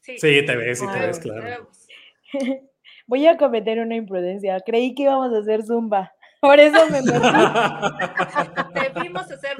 Sí, 0.00 0.16
Sí, 0.16 0.46
te 0.46 0.54
ves, 0.56 0.78
sí 0.78 0.86
te 0.92 0.98
ves, 1.00 1.16
te 1.18 1.22
claro. 1.28 1.68
Voy 3.08 3.26
a 3.26 3.36
cometer 3.36 3.80
una 3.80 3.96
imprudencia. 3.96 4.60
Creí 4.64 4.94
que 4.94 5.02
íbamos 5.02 5.34
a 5.34 5.38
hacer 5.38 5.64
zumba. 5.64 6.12
Por 6.40 6.60
eso 6.60 6.88
me 6.88 7.02
metí. 7.02 7.18
Debimos 8.94 9.28
hacer. 9.28 9.56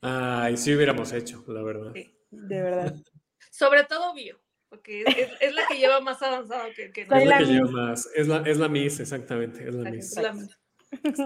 Ay, 0.00 0.56
sí 0.56 0.74
hubiéramos 0.74 1.12
hecho, 1.12 1.44
la 1.46 1.62
verdad. 1.62 1.92
Sí. 1.94 2.12
De 2.30 2.60
verdad. 2.62 2.94
Sobre 3.52 3.84
todo 3.84 4.14
bio, 4.14 4.40
porque 4.68 5.02
es, 5.02 5.16
es- 5.16 5.30
es 5.40 5.54
la 5.54 5.62
que 5.68 5.76
lleva 5.78 6.00
más 6.00 6.20
avanzado 6.22 6.64
que, 6.74 6.90
que 6.92 7.02
Es 7.02 7.08
Soy 7.08 7.24
la 7.24 7.38
que 7.38 7.44
lleva 7.44 7.70
más, 7.70 8.08
es 8.14 8.26
la, 8.28 8.38
es 8.46 8.56
la 8.58 8.68
Miss, 8.68 9.00
exactamente, 9.00 9.68
es 9.68 9.74
la 9.74 9.88
Es 9.88 9.94
Miss. 9.94 10.16
la- 10.16 10.34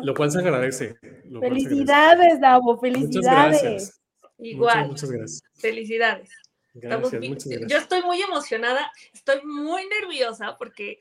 Lo 0.03 0.15
cual 0.15 0.31
se 0.31 0.39
agradece. 0.39 0.97
lo. 1.25 1.41
Felicidades, 1.41 2.41
Davo, 2.41 2.75
Muchas 2.75 2.81
felicidades. 2.81 3.62
gracias. 3.62 4.01
Igual. 4.39 4.89
Muchas, 4.89 4.89
muchas 4.89 5.11
gracias. 5.11 5.43
Felicidades. 5.55 6.31
Estamos 6.75 7.12
Gracias, 7.12 7.21
bien- 7.21 7.33
muchas 7.33 7.53
Yo 7.53 7.59
gracias. 7.61 7.83
estoy 7.83 8.03
muy 8.03 8.21
emocionada, 8.21 8.91
estoy 9.12 9.41
muy 9.45 9.87
nerviosa 9.87 10.57
porque 10.59 11.01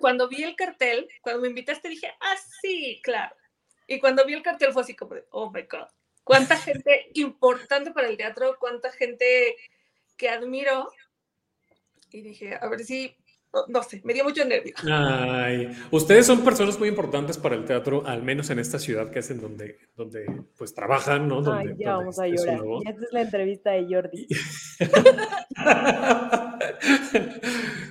cuando 0.00 0.28
vi 0.28 0.42
el 0.42 0.56
cartel, 0.56 1.08
cuando 1.22 1.42
me 1.42 1.48
invitaste 1.48 1.88
dije, 1.88 2.12
ah, 2.20 2.34
sí, 2.60 3.00
claro. 3.04 3.34
Y 3.86 4.00
cuando 4.00 4.24
vi 4.26 4.34
el 4.34 4.42
cartel 4.42 4.72
fue 4.72 4.82
así 4.82 4.96
como 4.96 5.14
de, 5.14 5.24
oh 5.30 5.48
my 5.52 5.62
God, 5.62 5.86
cuánta 6.24 6.56
gente 6.80 7.08
importante 7.14 7.92
para 7.92 8.08
el 8.08 8.16
teatro, 8.16 8.56
cuánta 8.58 8.90
gente 8.90 9.56
que 10.16 10.28
admiro. 10.28 10.90
Y 12.10 12.22
dije, 12.22 12.58
a 12.60 12.66
ver 12.68 12.80
si, 12.84 13.16
no, 13.68 13.82
sé, 13.82 14.00
me 14.04 14.12
dio 14.14 14.24
mucho 14.24 14.44
nervio. 14.44 14.74
Ay, 14.90 15.70
ustedes 15.90 16.26
son 16.26 16.44
personas 16.44 16.78
muy 16.78 16.88
importantes 16.88 17.38
para 17.38 17.54
el 17.54 17.64
teatro, 17.64 18.02
al 18.06 18.22
menos 18.22 18.50
en 18.50 18.58
esta 18.58 18.78
ciudad 18.78 19.10
que 19.10 19.20
es 19.20 19.30
en 19.30 19.40
donde, 19.40 19.78
donde 19.96 20.26
pues 20.56 20.74
trabajan, 20.74 21.28
¿no? 21.28 21.42
Donde, 21.42 21.72
Ay, 21.72 21.76
ya 21.78 21.92
donde 21.92 22.04
vamos 22.04 22.18
a 22.18 22.26
llorar. 22.26 22.60
Y 22.84 22.88
esta 22.88 23.04
es 23.04 23.12
la 23.12 23.20
entrevista 23.22 23.70
de 23.72 23.86
Jordi. 23.88 24.26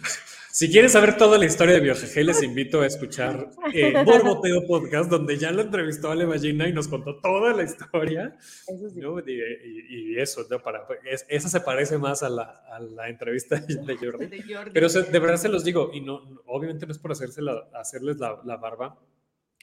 Si 0.58 0.72
quieren 0.72 0.89
saber 0.89 1.18
toda 1.18 1.38
la 1.38 1.43
historia 1.45 1.74
de 1.74 1.82
BioGG, 1.82 2.24
les 2.24 2.41
invito 2.41 2.80
a 2.80 2.88
escuchar 2.88 3.49
eh, 3.74 3.91
Borboteo 4.06 4.66
Podcast, 4.66 5.10
donde 5.10 5.38
ya 5.38 5.51
lo 5.51 5.62
entrevistó 5.62 6.12
Ballina 6.26 6.66
y 6.70 6.72
nos 6.72 6.88
contó 6.88 7.20
toda 7.20 7.53
la 7.53 7.64
historia. 7.64 8.38
Eso 8.66 8.89
sí. 8.89 9.01
¿no? 9.01 9.20
Y, 9.20 9.34
y- 9.34 10.14
y 10.14 10.18
eso, 10.18 10.45
¿no? 10.49 10.60
Para, 10.60 10.88
es- 11.12 11.26
esa 11.28 11.49
se 11.49 11.60
parece 11.60 11.97
más 11.97 12.24
a 12.24 12.30
la, 12.30 12.64
a 12.72 12.80
la 12.80 13.10
entrevista 13.10 13.58
de 13.60 13.97
Jordi. 14.01 14.28
De 14.28 14.43
Jordi. 14.43 14.72
Pero 14.74 14.88
de 14.88 15.20
verdad 15.20 15.36
se 15.36 15.49
los 15.49 15.66
digo, 15.66 15.91
y 15.93 15.99
no, 15.99 16.22
no- 16.24 16.39
obviamente 16.45 16.86
no 16.86 16.93
es 16.93 16.99
por 16.99 17.12
hacerse 17.12 17.41
la- 17.41 17.68
hacerles 17.74 18.16
la, 18.20 18.39
la 18.45 18.56
barba, 18.56 18.97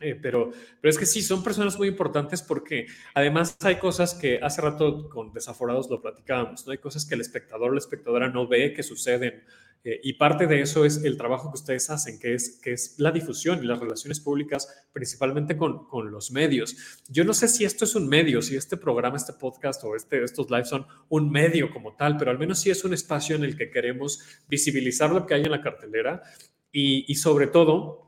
eh, 0.02 0.18
pero, 0.20 0.50
pero 0.80 0.90
es 0.90 0.98
que 0.98 1.06
sí, 1.06 1.22
son 1.22 1.42
personas 1.42 1.78
muy 1.78 1.88
importantes 1.88 2.42
porque 2.42 2.86
además 3.14 3.56
hay 3.62 3.76
cosas 3.76 4.14
que 4.14 4.38
hace 4.42 4.60
rato 4.60 5.08
con 5.08 5.32
Desaforados 5.32 5.88
lo 5.90 6.00
platicábamos, 6.02 6.66
¿no? 6.66 6.72
Hay 6.72 6.78
cosas 6.78 7.06
que 7.06 7.14
el 7.14 7.20
espectador 7.20 7.70
o 7.70 7.72
la 7.72 7.78
espectadora 7.78 8.28
no 8.28 8.46
ve 8.48 8.72
que 8.74 8.82
suceden. 8.82 9.42
eh, 9.84 10.00
y 10.02 10.12
parte 10.14 10.46
de 10.46 10.60
eso 10.60 10.84
es 10.84 11.02
el 11.04 11.16
trabajo 11.16 11.50
que 11.50 11.58
ustedes 11.58 11.90
hacen, 11.90 12.18
que 12.20 12.34
es, 12.34 12.60
que 12.62 12.72
es 12.72 12.94
la 12.98 13.10
difusión 13.10 13.62
y 13.62 13.66
las 13.66 13.80
relaciones 13.80 14.20
públicas, 14.20 14.86
principalmente 14.92 15.56
con, 15.56 15.86
con 15.88 16.12
los 16.12 16.30
medios. 16.30 16.76
Yo 17.08 17.24
no 17.24 17.34
sé 17.34 17.48
si 17.48 17.64
esto 17.64 17.84
es 17.84 17.94
un 17.96 18.08
medio, 18.08 18.42
si 18.42 18.56
este 18.56 18.76
programa, 18.76 19.16
este 19.16 19.32
podcast 19.32 19.82
o 19.84 19.96
este, 19.96 20.22
estos 20.22 20.50
lives 20.50 20.68
son 20.68 20.86
un 21.08 21.30
medio 21.30 21.70
como 21.72 21.96
tal, 21.96 22.16
pero 22.16 22.30
al 22.30 22.38
menos 22.38 22.60
sí 22.60 22.70
es 22.70 22.84
un 22.84 22.94
espacio 22.94 23.34
en 23.34 23.44
el 23.44 23.56
que 23.56 23.70
queremos 23.70 24.20
visibilizar 24.48 25.10
lo 25.10 25.26
que 25.26 25.34
hay 25.34 25.42
en 25.42 25.50
la 25.50 25.60
cartelera 25.62 26.22
y, 26.70 27.04
y 27.10 27.16
sobre 27.16 27.48
todo 27.48 28.01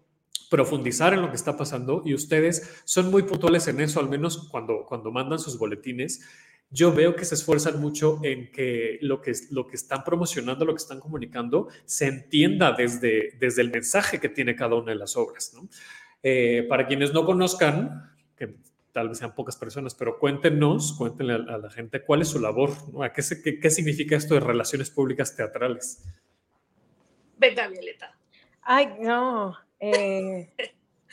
profundizar 0.55 1.13
en 1.13 1.21
lo 1.21 1.31
que 1.31 1.35
está 1.35 1.57
pasando 1.57 2.03
y 2.05 2.15
ustedes 2.15 2.81
son 2.85 3.11
muy 3.11 3.25
puntuales 3.25 3.67
en 3.67 3.81
eso, 3.81 3.99
al 3.99 4.09
menos 4.09 4.49
cuando, 4.53 4.85
cuando 4.87 5.11
mandan 5.11 5.41
sus 5.41 5.59
boletines. 5.59 6.25
yo 6.71 6.93
veo 6.93 7.17
que 7.17 7.25
se 7.25 7.35
esfuerzan 7.35 7.81
mucho 7.81 8.21
en 8.23 8.53
que 8.53 8.99
lo 9.03 9.21
que, 9.21 9.33
lo 9.51 9.67
que 9.67 9.75
están 9.75 10.05
promocionando, 10.05 10.65
lo 10.65 10.73
que 10.73 10.83
están 10.83 11.01
comunicando, 11.01 11.67
se 11.87 12.07
entienda 12.07 12.71
desde, 12.71 13.33
desde 13.41 13.63
el 13.63 13.73
mensaje 13.73 14.21
que 14.21 14.29
tiene 14.29 14.55
cada 14.55 14.77
una 14.77 14.93
de 14.93 14.99
las 14.99 15.17
obras. 15.17 15.57
Eh, 16.23 16.65
para 16.69 16.87
quienes 16.87 17.13
no 17.13 17.27
conozcan, 17.27 18.15
que 18.37 18.55
tal 18.93 19.09
vez 19.09 19.19
sean 19.19 19.35
pocas 19.35 19.57
personas, 19.57 19.93
pero 19.97 20.21
cuéntenos, 20.21 20.93
cuéntenle 20.93 21.35
a, 21.35 21.59
la 21.59 21.71
gente 21.71 22.01
cuál 22.03 22.23
es 22.23 22.29
su 22.29 22.39
labor, 22.39 22.71
qué, 23.13 23.59
qué, 23.59 23.71
significa 23.71 24.15
esto 24.15 24.35
de 24.35 24.41
relaciones 24.41 24.89
públicas 24.89 25.35
teatrales? 25.35 26.05
Venga, 27.39 27.67
Violeta. 27.67 28.17
Ay, 28.63 28.87
no. 29.01 29.64
Eh, 29.81 30.53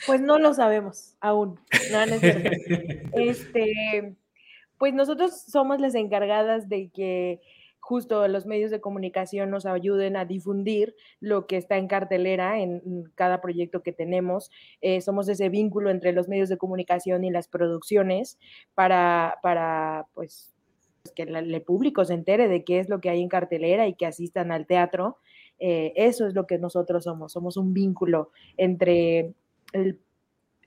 pues 0.06 0.20
no 0.20 0.38
lo 0.38 0.54
sabemos 0.54 1.16
aún. 1.20 1.60
No, 1.90 2.06
no 2.06 2.14
es 2.14 2.22
este, 3.12 4.16
pues 4.78 4.94
nosotros 4.94 5.40
somos 5.40 5.80
las 5.80 5.94
encargadas 5.94 6.68
de 6.68 6.90
que 6.90 7.40
justo 7.82 8.26
los 8.28 8.46
medios 8.46 8.70
de 8.70 8.80
comunicación 8.80 9.50
nos 9.50 9.66
ayuden 9.66 10.16
a 10.16 10.24
difundir 10.24 10.94
lo 11.18 11.48
que 11.48 11.56
está 11.56 11.78
en 11.78 11.88
cartelera 11.88 12.60
en 12.60 13.10
cada 13.16 13.40
proyecto 13.40 13.82
que 13.82 13.92
tenemos. 13.92 14.50
Eh, 14.80 15.00
somos 15.00 15.28
ese 15.28 15.48
vínculo 15.48 15.90
entre 15.90 16.12
los 16.12 16.28
medios 16.28 16.48
de 16.48 16.58
comunicación 16.58 17.24
y 17.24 17.30
las 17.30 17.48
producciones 17.48 18.38
para, 18.74 19.38
para 19.42 20.06
pues, 20.14 20.52
que 21.16 21.24
el 21.24 21.62
público 21.62 22.04
se 22.04 22.14
entere 22.14 22.46
de 22.46 22.62
qué 22.62 22.78
es 22.78 22.88
lo 22.88 23.00
que 23.00 23.10
hay 23.10 23.20
en 23.20 23.28
cartelera 23.28 23.88
y 23.88 23.94
que 23.94 24.06
asistan 24.06 24.52
al 24.52 24.66
teatro. 24.66 25.18
Eh, 25.64 25.92
eso 25.94 26.26
es 26.26 26.34
lo 26.34 26.46
que 26.46 26.58
nosotros 26.58 27.04
somos, 27.04 27.32
somos 27.32 27.56
un 27.56 27.72
vínculo 27.72 28.32
entre 28.56 29.32
el 29.72 30.00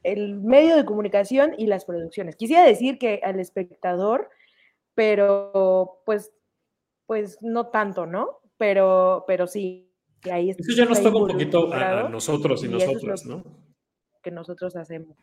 el 0.05 0.35
medio 0.35 0.75
de 0.75 0.85
comunicación 0.85 1.55
y 1.57 1.65
las 1.65 1.83
producciones. 1.83 2.35
Quisiera 2.35 2.63
decir 2.63 2.99
que 2.99 3.21
al 3.23 3.39
espectador, 3.39 4.29
pero 4.93 6.01
pues, 6.05 6.31
pues 7.07 7.39
no 7.41 7.67
tanto, 7.67 8.05
¿no? 8.05 8.39
Pero, 8.57 9.25
pero 9.27 9.47
sí, 9.47 9.91
ahí 10.31 10.51
Eso 10.51 10.73
ya 10.73 10.85
nos 10.85 11.01
toca 11.01 11.17
un 11.17 11.27
poquito 11.27 11.73
a, 11.73 12.07
nosotros 12.07 12.63
y, 12.63 12.67
nosotras, 12.67 13.25
¿no? 13.25 13.43
Que 14.21 14.29
nosotros 14.29 14.75
hacemos. 14.75 15.17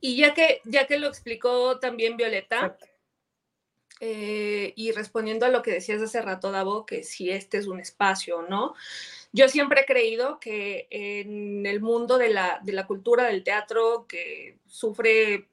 Y 0.00 0.16
ya 0.16 0.32
que, 0.32 0.60
ya 0.64 0.86
que 0.86 0.98
lo 0.98 1.08
explicó 1.08 1.80
también 1.80 2.16
Violeta, 2.16 2.78
eh, 3.98 4.72
y 4.76 4.92
respondiendo 4.92 5.46
a 5.46 5.50
lo 5.50 5.62
que 5.62 5.72
decías 5.72 6.00
hace 6.00 6.22
rato, 6.22 6.52
Davo, 6.52 6.86
que 6.86 7.02
si 7.02 7.30
este 7.30 7.58
es 7.58 7.66
un 7.66 7.80
espacio, 7.80 8.42
¿no? 8.48 8.74
Yo 9.32 9.48
siempre 9.48 9.82
he 9.82 9.86
creído 9.86 10.40
que 10.40 10.86
en 10.90 11.66
el 11.66 11.80
mundo 11.80 12.18
de 12.18 12.30
la, 12.30 12.86
cultura 12.86 13.24
del 13.24 13.44
teatro, 13.44 14.06
que 14.08 14.58
sufre 14.66 15.48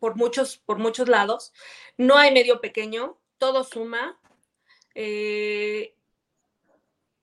por 0.00 0.16
muchos, 0.16 0.58
por 0.58 0.78
muchos 0.78 1.08
lados, 1.08 1.52
no 1.96 2.16
hay 2.16 2.32
medio 2.32 2.60
pequeño, 2.60 3.16
todo 3.38 3.64
suma. 3.64 4.18
Eh, 4.94 5.94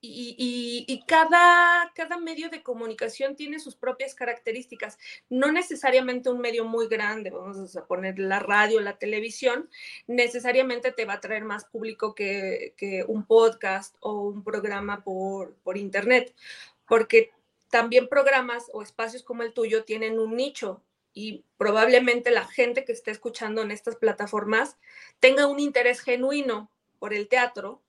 y, 0.07 1.03
cada, 1.07 1.91
cada, 1.95 2.17
medio 2.17 2.49
de 2.49 2.63
comunicación 2.63 3.35
tiene 3.35 3.59
sus 3.59 3.75
propias 3.75 4.15
características. 4.15 4.97
No 5.29 5.51
necesariamente 5.51 6.29
un 6.29 6.39
medio 6.39 6.65
muy 6.65 6.87
grande, 6.87 7.29
vamos 7.29 7.75
a 7.75 7.85
poner 7.85 8.19
la 8.19 8.39
radio, 8.39 8.79
la 8.81 8.97
televisión, 8.97 9.69
necesariamente 10.07 10.91
te 10.91 11.05
va 11.05 11.13
a 11.13 11.21
traer 11.21 11.43
más 11.43 11.65
público 11.65 12.15
que, 12.15 12.73
un 13.07 13.25
podcast 13.25 13.95
o 13.99 14.21
un 14.21 14.43
programa 14.43 15.03
por, 15.03 15.55
por 15.63 15.77
internet, 15.77 16.33
porque 16.87 17.31
también 17.69 18.07
programas 18.07 18.69
o 18.73 18.81
espacios 18.81 19.23
como 19.23 19.43
el 19.43 19.53
tuyo 19.53 19.83
tienen 19.83 20.19
un 20.19 20.35
nicho 20.35 20.81
y 21.13 21.43
probablemente 21.57 22.29
la 22.29 22.45
gente 22.45 22.85
que 22.85 22.91
esté 22.91 23.11
escuchando 23.11 23.61
en 23.61 23.71
estas 23.71 23.95
plataformas 23.95 24.77
tenga 25.19 25.47
un 25.47 25.59
interés 25.59 26.01
genuino 26.01 26.69
por 26.99 27.13
el 27.13 27.27
teatro 27.27 27.81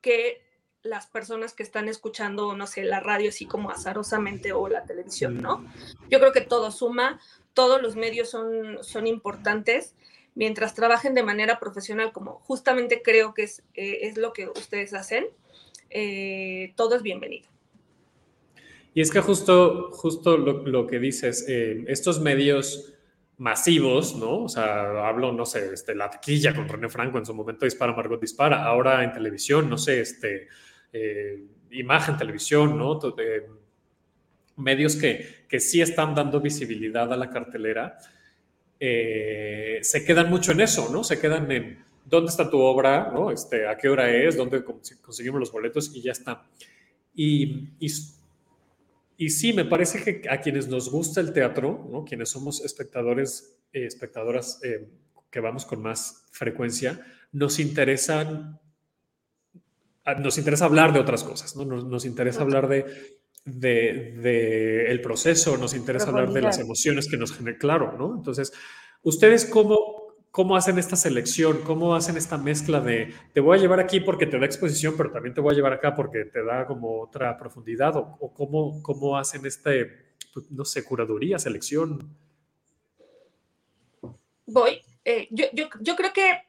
que 0.00 0.45
las 0.86 1.06
personas 1.06 1.52
que 1.52 1.62
están 1.62 1.88
escuchando, 1.88 2.54
no 2.56 2.66
sé, 2.66 2.84
la 2.84 3.00
radio 3.00 3.28
así 3.28 3.46
como 3.46 3.70
azarosamente 3.70 4.52
o 4.52 4.68
la 4.68 4.84
televisión, 4.84 5.38
¿no? 5.38 5.64
Yo 6.10 6.18
creo 6.18 6.32
que 6.32 6.40
todo 6.40 6.70
suma, 6.70 7.20
todos 7.54 7.82
los 7.82 7.96
medios 7.96 8.30
son, 8.30 8.78
son 8.82 9.06
importantes 9.06 9.94
mientras 10.36 10.74
trabajen 10.74 11.14
de 11.14 11.22
manera 11.22 11.58
profesional, 11.58 12.12
como 12.12 12.40
justamente 12.40 13.02
creo 13.02 13.34
que 13.34 13.42
es, 13.44 13.62
eh, 13.74 14.00
es 14.02 14.16
lo 14.16 14.32
que 14.32 14.48
ustedes 14.48 14.94
hacen, 14.94 15.26
eh, 15.90 16.72
todo 16.76 16.94
es 16.94 17.02
bienvenido. 17.02 17.48
Y 18.94 19.00
es 19.00 19.10
que 19.10 19.20
justo, 19.20 19.90
justo 19.92 20.38
lo, 20.38 20.86
que 20.86 20.98
dices, 20.98 21.44
eh, 21.48 21.84
estos 21.88 22.20
medios 22.20 22.94
masivos, 23.38 24.16
¿no? 24.16 24.44
O 24.44 24.48
sea, 24.48 25.06
hablo, 25.06 25.32
no 25.32 25.44
sé, 25.44 25.72
este, 25.72 25.94
la 25.94 26.08
taquilla 26.08 26.54
con 26.54 26.68
René 26.68 26.88
Franco 26.88 27.18
en 27.18 27.26
su 27.26 27.34
momento 27.34 27.66
dispara, 27.66 27.92
Margot 27.94 28.20
dispara, 28.20 28.64
ahora 28.64 29.04
en 29.04 29.12
televisión, 29.12 29.68
no 29.68 29.76
sé, 29.76 30.00
este, 30.00 30.48
eh, 30.96 31.44
imagen, 31.72 32.16
televisión, 32.16 32.78
¿no? 32.78 32.98
medios 34.56 34.96
que, 34.96 35.44
que, 35.46 35.60
sí 35.60 35.82
están 35.82 36.14
dando 36.14 36.40
visibilidad 36.40 37.12
a 37.12 37.16
la 37.16 37.28
cartelera, 37.28 37.98
eh, 38.80 39.78
se 39.82 40.04
quedan 40.04 40.30
mucho 40.30 40.52
en 40.52 40.60
eso, 40.60 40.88
¿no? 40.90 41.04
Se 41.04 41.20
quedan 41.20 41.50
en 41.52 41.84
dónde 42.06 42.30
está 42.30 42.48
tu 42.48 42.58
obra, 42.58 43.10
¿no? 43.12 43.30
Este, 43.30 43.66
a 43.66 43.76
qué 43.76 43.90
hora 43.90 44.10
es, 44.10 44.36
dónde 44.36 44.64
conseguimos 44.64 45.40
los 45.40 45.52
boletos 45.52 45.94
y 45.94 46.00
ya 46.00 46.12
está. 46.12 46.46
Y, 47.14 47.68
y, 47.78 49.28
sí, 49.28 49.52
me 49.52 49.66
parece 49.66 50.02
que 50.02 50.28
a 50.30 50.40
quienes 50.40 50.68
nos 50.68 50.90
gusta 50.90 51.20
el 51.20 51.34
teatro, 51.34 51.86
¿no? 51.90 52.04
Quienes 52.04 52.30
somos 52.30 52.64
espectadores, 52.64 53.58
eh, 53.72 53.84
espectadoras 53.84 54.60
que 55.30 55.40
vamos 55.40 55.66
con 55.66 55.82
más 55.82 56.24
frecuencia, 56.32 57.04
nos 57.32 57.58
interesan 57.58 58.58
nos 60.14 60.38
interesa 60.38 60.66
hablar 60.66 60.92
de 60.92 61.00
otras 61.00 61.24
cosas, 61.24 61.56
¿no? 61.56 61.64
Nos, 61.64 62.04
interesa 62.04 62.42
hablar 62.42 62.68
de, 62.68 62.84
de, 63.44 64.86
el 64.90 65.00
proceso, 65.00 65.56
nos 65.56 65.74
interesa 65.74 66.08
hablar 66.08 66.32
de 66.32 66.42
las 66.42 66.58
emociones 66.58 67.08
que 67.08 67.16
nos 67.16 67.32
generan, 67.32 67.58
claro, 67.58 67.96
¿no? 67.98 68.14
Entonces, 68.16 68.52
¿ustedes 69.02 69.44
cómo, 69.44 70.14
cómo 70.30 70.56
hacen 70.56 70.78
esta 70.78 70.94
selección? 70.94 71.62
¿Cómo 71.64 71.96
hacen 71.96 72.16
esta 72.16 72.38
mezcla 72.38 72.80
de 72.80 73.14
te 73.32 73.40
voy 73.40 73.58
a 73.58 73.60
llevar 73.60 73.80
aquí 73.80 74.00
porque 74.00 74.26
te 74.26 74.38
da 74.38 74.46
exposición, 74.46 74.94
pero 74.96 75.10
también 75.10 75.34
te 75.34 75.40
voy 75.40 75.52
a 75.52 75.56
llevar 75.56 75.72
acá 75.72 75.94
porque 75.94 76.24
te 76.24 76.44
da 76.44 76.66
como 76.66 77.00
otra 77.00 77.36
profundidad? 77.36 77.96
¿O, 77.96 78.32
cómo, 78.32 78.80
cómo 78.82 79.18
hacen 79.18 79.44
este, 79.44 80.14
pues, 80.32 80.50
no 80.52 80.64
sé, 80.64 80.84
curaduría, 80.84 81.38
selección? 81.38 82.16
Voy. 84.46 84.80
Eh, 85.04 85.28
yo, 85.30 85.46
yo, 85.52 85.68
yo 85.80 85.94
creo 85.96 86.12
que 86.12 86.45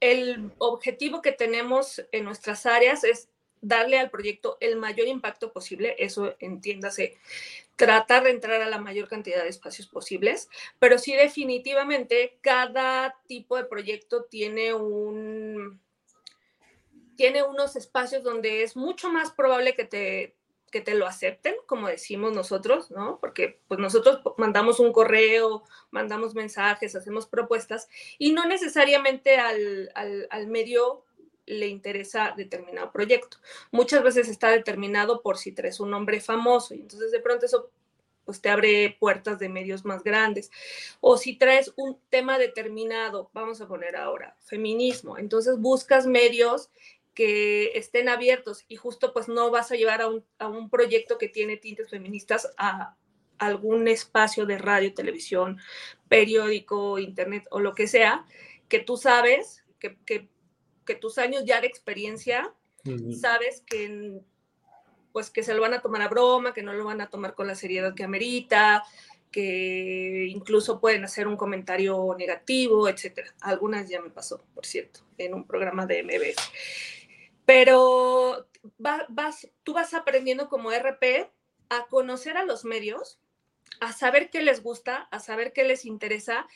el 0.00 0.52
objetivo 0.58 1.22
que 1.22 1.32
tenemos 1.32 2.04
en 2.12 2.24
nuestras 2.24 2.66
áreas 2.66 3.04
es 3.04 3.28
darle 3.60 3.98
al 3.98 4.10
proyecto 4.10 4.56
el 4.60 4.76
mayor 4.76 5.08
impacto 5.08 5.52
posible, 5.52 5.96
eso 5.98 6.36
entiéndase, 6.38 7.18
tratar 7.76 8.24
de 8.24 8.30
entrar 8.30 8.60
a 8.62 8.68
la 8.68 8.78
mayor 8.78 9.08
cantidad 9.08 9.42
de 9.42 9.48
espacios 9.48 9.88
posibles, 9.88 10.48
pero 10.78 10.98
sí 10.98 11.14
definitivamente 11.14 12.38
cada 12.40 13.16
tipo 13.26 13.56
de 13.56 13.64
proyecto 13.64 14.24
tiene 14.24 14.74
un 14.74 15.80
tiene 17.16 17.42
unos 17.42 17.74
espacios 17.74 18.22
donde 18.22 18.62
es 18.62 18.76
mucho 18.76 19.10
más 19.10 19.32
probable 19.32 19.74
que 19.74 19.84
te 19.84 20.37
que 20.70 20.80
te 20.80 20.94
lo 20.94 21.06
acepten, 21.06 21.54
como 21.66 21.88
decimos 21.88 22.32
nosotros, 22.32 22.90
¿no? 22.90 23.18
Porque 23.20 23.60
pues 23.68 23.80
nosotros 23.80 24.20
mandamos 24.36 24.80
un 24.80 24.92
correo, 24.92 25.64
mandamos 25.90 26.34
mensajes, 26.34 26.94
hacemos 26.94 27.26
propuestas 27.26 27.88
y 28.18 28.32
no 28.32 28.46
necesariamente 28.46 29.36
al, 29.36 29.90
al, 29.94 30.46
medio 30.46 31.04
le 31.46 31.68
interesa 31.68 32.34
determinado 32.36 32.92
proyecto. 32.92 33.38
Muchas 33.70 34.02
veces 34.02 34.28
está 34.28 34.50
determinado 34.50 35.22
por 35.22 35.38
si 35.38 35.52
traes 35.52 35.80
un 35.80 35.90
nombre 35.90 36.20
famoso 36.20 36.74
y 36.74 36.80
entonces 36.80 37.10
de 37.10 37.20
pronto 37.20 37.46
eso 37.46 37.70
pues 38.28 38.42
te 38.42 38.50
abre 38.50 38.94
puertas 39.00 39.38
de 39.38 39.48
medios 39.48 39.86
más 39.86 40.04
grandes. 40.04 40.50
O 41.00 41.16
si 41.16 41.36
traes 41.36 41.72
un 41.76 41.98
tema 42.10 42.36
determinado, 42.36 43.30
vamos 43.32 43.62
a 43.62 43.66
poner 43.66 43.96
ahora, 43.96 44.36
feminismo, 44.44 45.16
entonces 45.16 45.58
buscas 45.58 46.06
medios 46.06 46.68
que 47.18 47.72
estén 47.74 48.08
abiertos 48.08 48.64
y 48.68 48.76
justo 48.76 49.12
pues 49.12 49.26
no 49.26 49.50
vas 49.50 49.72
a 49.72 49.74
llevar 49.74 50.02
a 50.02 50.48
un, 50.48 50.70
proyecto 50.70 51.18
que 51.18 51.28
tiene 51.28 51.56
tintes 51.56 51.90
feministas 51.90 52.54
a 52.56 52.94
algún 53.38 53.88
espacio 53.88 54.46
de 54.46 54.56
radio, 54.56 54.94
televisión, 54.94 55.58
periódico, 56.08 57.00
internet 57.00 57.44
o 57.50 57.58
lo 57.58 57.74
que 57.74 57.88
sea, 57.88 58.24
que 58.68 58.78
tú 58.78 58.96
sabes, 58.96 59.64
que, 59.80 60.28
tus 61.00 61.18
años 61.18 61.42
ya 61.44 61.60
de 61.60 61.66
experiencia, 61.66 62.54
sabes 63.20 63.64
que 63.66 64.20
pues 65.12 65.28
que 65.28 65.42
se 65.42 65.54
lo 65.54 65.62
van 65.62 65.74
a 65.74 65.82
tomar 65.82 66.02
a 66.02 66.08
broma, 66.08 66.54
que 66.54 66.62
no 66.62 66.72
lo 66.72 66.84
van 66.84 67.00
a 67.00 67.10
tomar 67.10 67.34
con 67.34 67.48
la 67.48 67.56
seriedad 67.56 67.96
que 67.96 68.04
amerita, 68.04 68.84
que 69.32 70.28
incluso 70.30 70.80
pueden 70.80 71.02
hacer 71.02 71.26
un 71.26 71.36
comentario 71.36 72.14
negativo, 72.16 72.88
etcétera. 72.88 73.34
Algunas 73.40 73.88
ya 73.88 74.00
me 74.00 74.10
pasó, 74.10 74.40
por 74.54 74.64
cierto, 74.64 75.00
en 75.18 75.34
un 75.34 75.44
programa 75.48 75.84
de 75.84 76.04
MBS. 76.04 76.97
Pero 77.48 78.46
vas, 78.76 79.48
tú 79.62 79.72
vas 79.72 79.94
aprendiendo 79.94 80.50
como 80.50 80.70
RP 80.70 81.30
a 81.70 81.86
conocer 81.86 82.36
a 82.36 82.44
los 82.44 82.66
medios, 82.66 83.18
a 83.80 83.94
saber 83.94 84.28
qué 84.28 84.42
les 84.42 84.62
gusta, 84.62 85.08
a 85.10 85.18
saber 85.18 85.54
qué 85.54 85.64
les 85.64 85.86
interesa, 85.86 86.46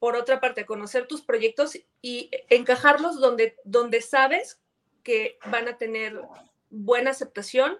por 0.00 0.16
otra 0.16 0.40
parte, 0.40 0.66
conocer 0.66 1.06
tus 1.06 1.22
proyectos 1.22 1.78
y 2.00 2.30
encajarlos 2.48 3.20
donde, 3.20 3.54
donde 3.62 4.00
sabes 4.00 4.60
que 5.04 5.38
van 5.52 5.68
a 5.68 5.78
tener 5.78 6.20
buena 6.68 7.10
aceptación 7.10 7.78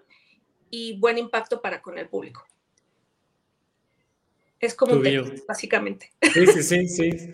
y 0.69 0.97
buen 0.99 1.17
impacto 1.17 1.61
para 1.61 1.81
con 1.81 1.97
el 1.97 2.07
público. 2.07 2.47
Es 4.61 4.75
como 4.75 4.93
un 4.93 5.03
texto, 5.03 5.43
básicamente. 5.45 6.13
Sí, 6.33 6.47
sí, 6.47 6.63
sí, 6.63 6.87
sí. 6.87 7.33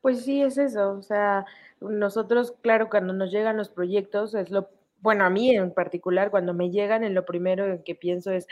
Pues 0.00 0.24
sí, 0.24 0.42
es 0.42 0.58
eso. 0.58 0.92
O 0.92 1.02
sea, 1.02 1.44
nosotros, 1.90 2.54
claro, 2.62 2.88
cuando 2.90 3.12
nos 3.12 3.30
llegan 3.30 3.56
los 3.56 3.68
proyectos, 3.68 4.34
es 4.34 4.50
lo, 4.50 4.68
bueno, 5.00 5.24
a 5.24 5.30
mí 5.30 5.54
en 5.54 5.72
particular, 5.72 6.30
cuando 6.30 6.54
me 6.54 6.70
llegan, 6.70 7.04
en 7.04 7.14
lo 7.14 7.24
primero 7.24 7.82
que 7.84 7.94
pienso 7.94 8.30
es, 8.30 8.46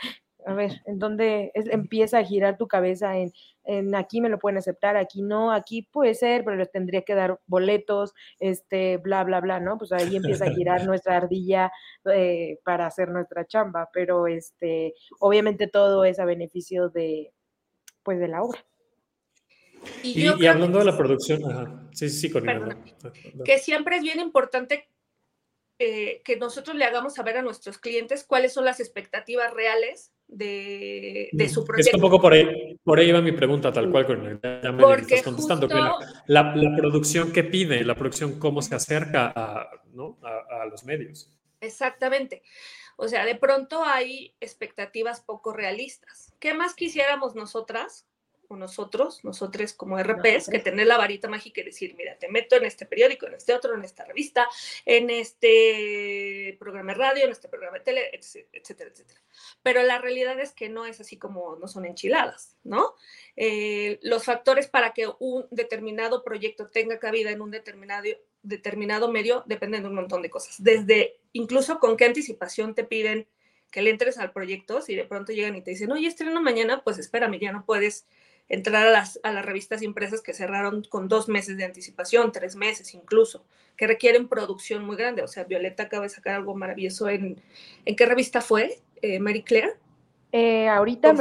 a 0.45 0.53
ver, 0.53 0.81
en 0.85 0.99
dónde 0.99 1.51
empieza 1.53 2.19
a 2.19 2.23
girar 2.23 2.57
tu 2.57 2.67
cabeza 2.67 3.17
en, 3.17 3.31
en, 3.63 3.95
aquí 3.95 4.21
me 4.21 4.29
lo 4.29 4.39
pueden 4.39 4.57
aceptar, 4.57 4.97
aquí 4.97 5.21
no, 5.21 5.51
aquí 5.51 5.83
puede 5.83 6.13
ser, 6.15 6.43
pero 6.43 6.57
les 6.57 6.71
tendría 6.71 7.03
que 7.03 7.15
dar 7.15 7.39
boletos, 7.47 8.13
este, 8.39 8.97
bla, 8.97 9.23
bla, 9.23 9.39
bla, 9.41 9.59
¿no? 9.59 9.77
Pues 9.77 9.91
ahí 9.91 10.15
empieza 10.15 10.45
a 10.45 10.51
girar 10.51 10.85
nuestra 10.85 11.17
ardilla 11.17 11.71
eh, 12.13 12.59
para 12.63 12.87
hacer 12.87 13.09
nuestra 13.09 13.45
chamba, 13.45 13.89
pero 13.93 14.27
este, 14.27 14.93
obviamente 15.19 15.67
todo 15.67 16.03
es 16.05 16.19
a 16.19 16.25
beneficio 16.25 16.89
de, 16.89 17.33
pues, 18.03 18.19
de 18.19 18.27
la 18.27 18.43
obra. 18.43 18.59
Y, 20.03 20.27
hablando 20.27 20.79
de 20.79 20.85
la 20.85 20.97
producción, 20.97 21.49
ajá. 21.49 21.87
sí, 21.91 22.09
sí, 22.09 22.29
con 22.29 22.45
Que 23.45 23.59
siempre 23.59 23.97
es 23.97 24.03
bien 24.03 24.19
importante 24.19 24.87
eh, 25.79 26.21
que 26.23 26.37
nosotros 26.37 26.75
le 26.75 26.85
hagamos 26.85 27.15
saber 27.15 27.37
a 27.37 27.41
nuestros 27.41 27.77
clientes 27.77 28.23
cuáles 28.23 28.53
son 28.53 28.63
las 28.63 28.79
expectativas 28.79 29.53
reales 29.53 30.13
de, 30.27 31.29
de 31.31 31.49
su 31.49 31.65
proyecto. 31.65 31.89
Es 31.89 31.95
un 31.95 32.01
poco 32.01 32.21
por 32.21 32.33
ahí, 32.33 32.77
por 32.83 32.99
ahí 32.99 33.11
va 33.11 33.21
mi 33.21 33.31
pregunta, 33.31 33.71
tal 33.71 33.89
cual, 33.91 34.05
con 34.05 34.39
ya 34.41 34.77
Porque 34.79 35.15
estás 35.15 35.23
contestando. 35.23 35.67
la, 36.27 36.55
la, 36.55 36.75
producción 36.77 37.31
que 37.31 37.43
pide, 37.43 37.83
la 37.83 37.95
producción 37.95 38.39
cómo 38.39 38.61
se 38.61 38.75
acerca 38.75 39.33
a, 39.35 39.69
¿no? 39.93 40.17
a, 40.21 40.63
a 40.63 40.65
los 40.65 40.83
medios. 40.83 41.29
Exactamente. 41.59 42.43
O 42.95 43.07
sea, 43.07 43.25
de 43.25 43.35
pronto 43.35 43.83
hay 43.83 44.35
expectativas 44.39 45.21
poco 45.21 45.53
realistas. 45.53 46.33
¿Qué 46.39 46.53
más 46.53 46.75
quisiéramos 46.75 47.35
nosotras 47.35 48.05
nosotros, 48.57 49.23
nosotros 49.23 49.73
como 49.73 49.97
RPs, 50.01 50.49
que 50.49 50.59
tener 50.59 50.87
la 50.87 50.97
varita 50.97 51.27
mágica 51.27 51.61
y 51.61 51.65
decir, 51.65 51.95
mira, 51.95 52.17
te 52.17 52.29
meto 52.29 52.55
en 52.55 52.65
este 52.65 52.85
periódico, 52.85 53.27
en 53.27 53.33
este 53.33 53.53
otro, 53.53 53.75
en 53.75 53.83
esta 53.83 54.05
revista, 54.05 54.47
en 54.85 55.09
este 55.09 56.55
programa 56.59 56.93
de 56.93 56.97
radio, 56.97 57.25
en 57.25 57.31
este 57.31 57.47
programa 57.47 57.77
de 57.77 57.83
tele, 57.83 58.09
etcétera, 58.13 58.89
etcétera. 58.91 59.21
Pero 59.61 59.83
la 59.83 59.99
realidad 59.99 60.39
es 60.39 60.51
que 60.51 60.69
no 60.69 60.85
es 60.85 60.99
así 60.99 61.17
como 61.17 61.55
no 61.55 61.67
son 61.67 61.85
enchiladas, 61.85 62.57
¿no? 62.63 62.95
Eh, 63.35 63.99
los 64.01 64.25
factores 64.25 64.67
para 64.67 64.93
que 64.93 65.09
un 65.19 65.45
determinado 65.51 66.23
proyecto 66.23 66.67
tenga 66.69 66.99
cabida 66.99 67.31
en 67.31 67.41
un 67.41 67.51
determinado, 67.51 68.03
determinado 68.41 69.11
medio 69.11 69.43
dependen 69.45 69.83
de 69.83 69.89
un 69.89 69.95
montón 69.95 70.21
de 70.21 70.29
cosas. 70.29 70.61
Desde 70.61 71.19
incluso 71.31 71.79
con 71.79 71.97
qué 71.97 72.05
anticipación 72.05 72.75
te 72.75 72.83
piden 72.83 73.27
que 73.73 73.81
le 73.81 73.89
entres 73.89 74.19
al 74.19 74.31
proyecto, 74.31 74.81
si 74.81 74.95
de 74.95 75.03
pronto 75.03 75.33
llegan 75.33 75.55
y 75.55 75.63
te 75.63 75.71
dicen, 75.71 75.91
oye, 75.91 76.07
estreno 76.07 76.39
mañana, 76.41 76.83
pues 76.83 76.99
espérame, 76.99 77.39
ya 77.39 77.51
no 77.51 77.65
puedes 77.65 78.05
entrar 78.49 78.87
a 78.87 78.91
las, 78.91 79.19
a 79.23 79.31
las 79.31 79.45
revistas 79.45 79.81
impresas 79.81 80.21
que 80.21 80.33
cerraron 80.33 80.83
con 80.83 81.07
dos 81.07 81.27
meses 81.27 81.57
de 81.57 81.65
anticipación, 81.65 82.31
tres 82.31 82.55
meses 82.55 82.93
incluso, 82.93 83.45
que 83.77 83.87
requieren 83.87 84.27
producción 84.27 84.85
muy 84.85 84.95
grande. 84.95 85.23
O 85.23 85.27
sea, 85.27 85.43
Violeta 85.43 85.83
acaba 85.83 86.03
de 86.03 86.09
sacar 86.09 86.35
algo 86.35 86.55
maravilloso 86.55 87.09
en, 87.09 87.41
¿en 87.85 87.95
qué 87.95 88.05
revista 88.05 88.41
fue? 88.41 88.79
Eh, 89.01 89.19
Mary 89.19 89.43
Claire. 89.43 89.73
Eh, 90.35 90.67
ahorita 90.67 91.13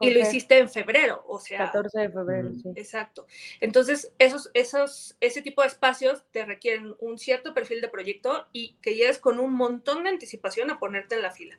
y 0.00 0.10
lo 0.10 0.20
hiciste 0.20 0.58
en 0.58 0.68
febrero, 0.68 1.24
o 1.28 1.38
sea. 1.38 1.58
14 1.58 2.00
de 2.00 2.10
febrero, 2.10 2.50
sí. 2.54 2.68
Exacto. 2.74 3.24
Entonces, 3.60 4.12
esos, 4.18 4.50
esos, 4.52 5.16
ese 5.20 5.42
tipo 5.42 5.62
de 5.62 5.68
espacios 5.68 6.24
te 6.32 6.44
requieren 6.44 6.96
un 6.98 7.18
cierto 7.18 7.54
perfil 7.54 7.80
de 7.80 7.88
proyecto 7.88 8.48
y 8.52 8.74
que 8.82 8.96
llegues 8.96 9.18
con 9.18 9.38
un 9.38 9.54
montón 9.54 10.02
de 10.02 10.10
anticipación 10.10 10.72
a 10.72 10.80
ponerte 10.80 11.14
en 11.14 11.22
la 11.22 11.30
fila. 11.30 11.56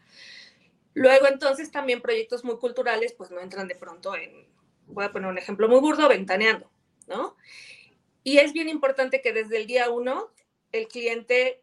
Luego, 0.94 1.28
entonces, 1.28 1.72
también 1.72 2.02
proyectos 2.02 2.44
muy 2.44 2.58
culturales, 2.58 3.14
pues 3.14 3.32
no 3.32 3.40
entran 3.40 3.70
de 3.70 3.76
pronto 3.76 4.14
en, 4.14 4.46
voy 4.92 5.06
a 5.06 5.12
poner 5.12 5.30
un 5.30 5.38
ejemplo 5.38 5.68
muy 5.68 5.80
burdo, 5.80 6.08
ventaneando, 6.08 6.70
¿no? 7.08 7.36
Y 8.24 8.38
es 8.38 8.54
bien 8.54 8.70
importante 8.70 9.22
que 9.22 9.34
desde 9.34 9.58
el 9.58 9.68
día 9.68 9.90
uno 9.90 10.32
el 10.72 10.88
cliente, 10.88 11.62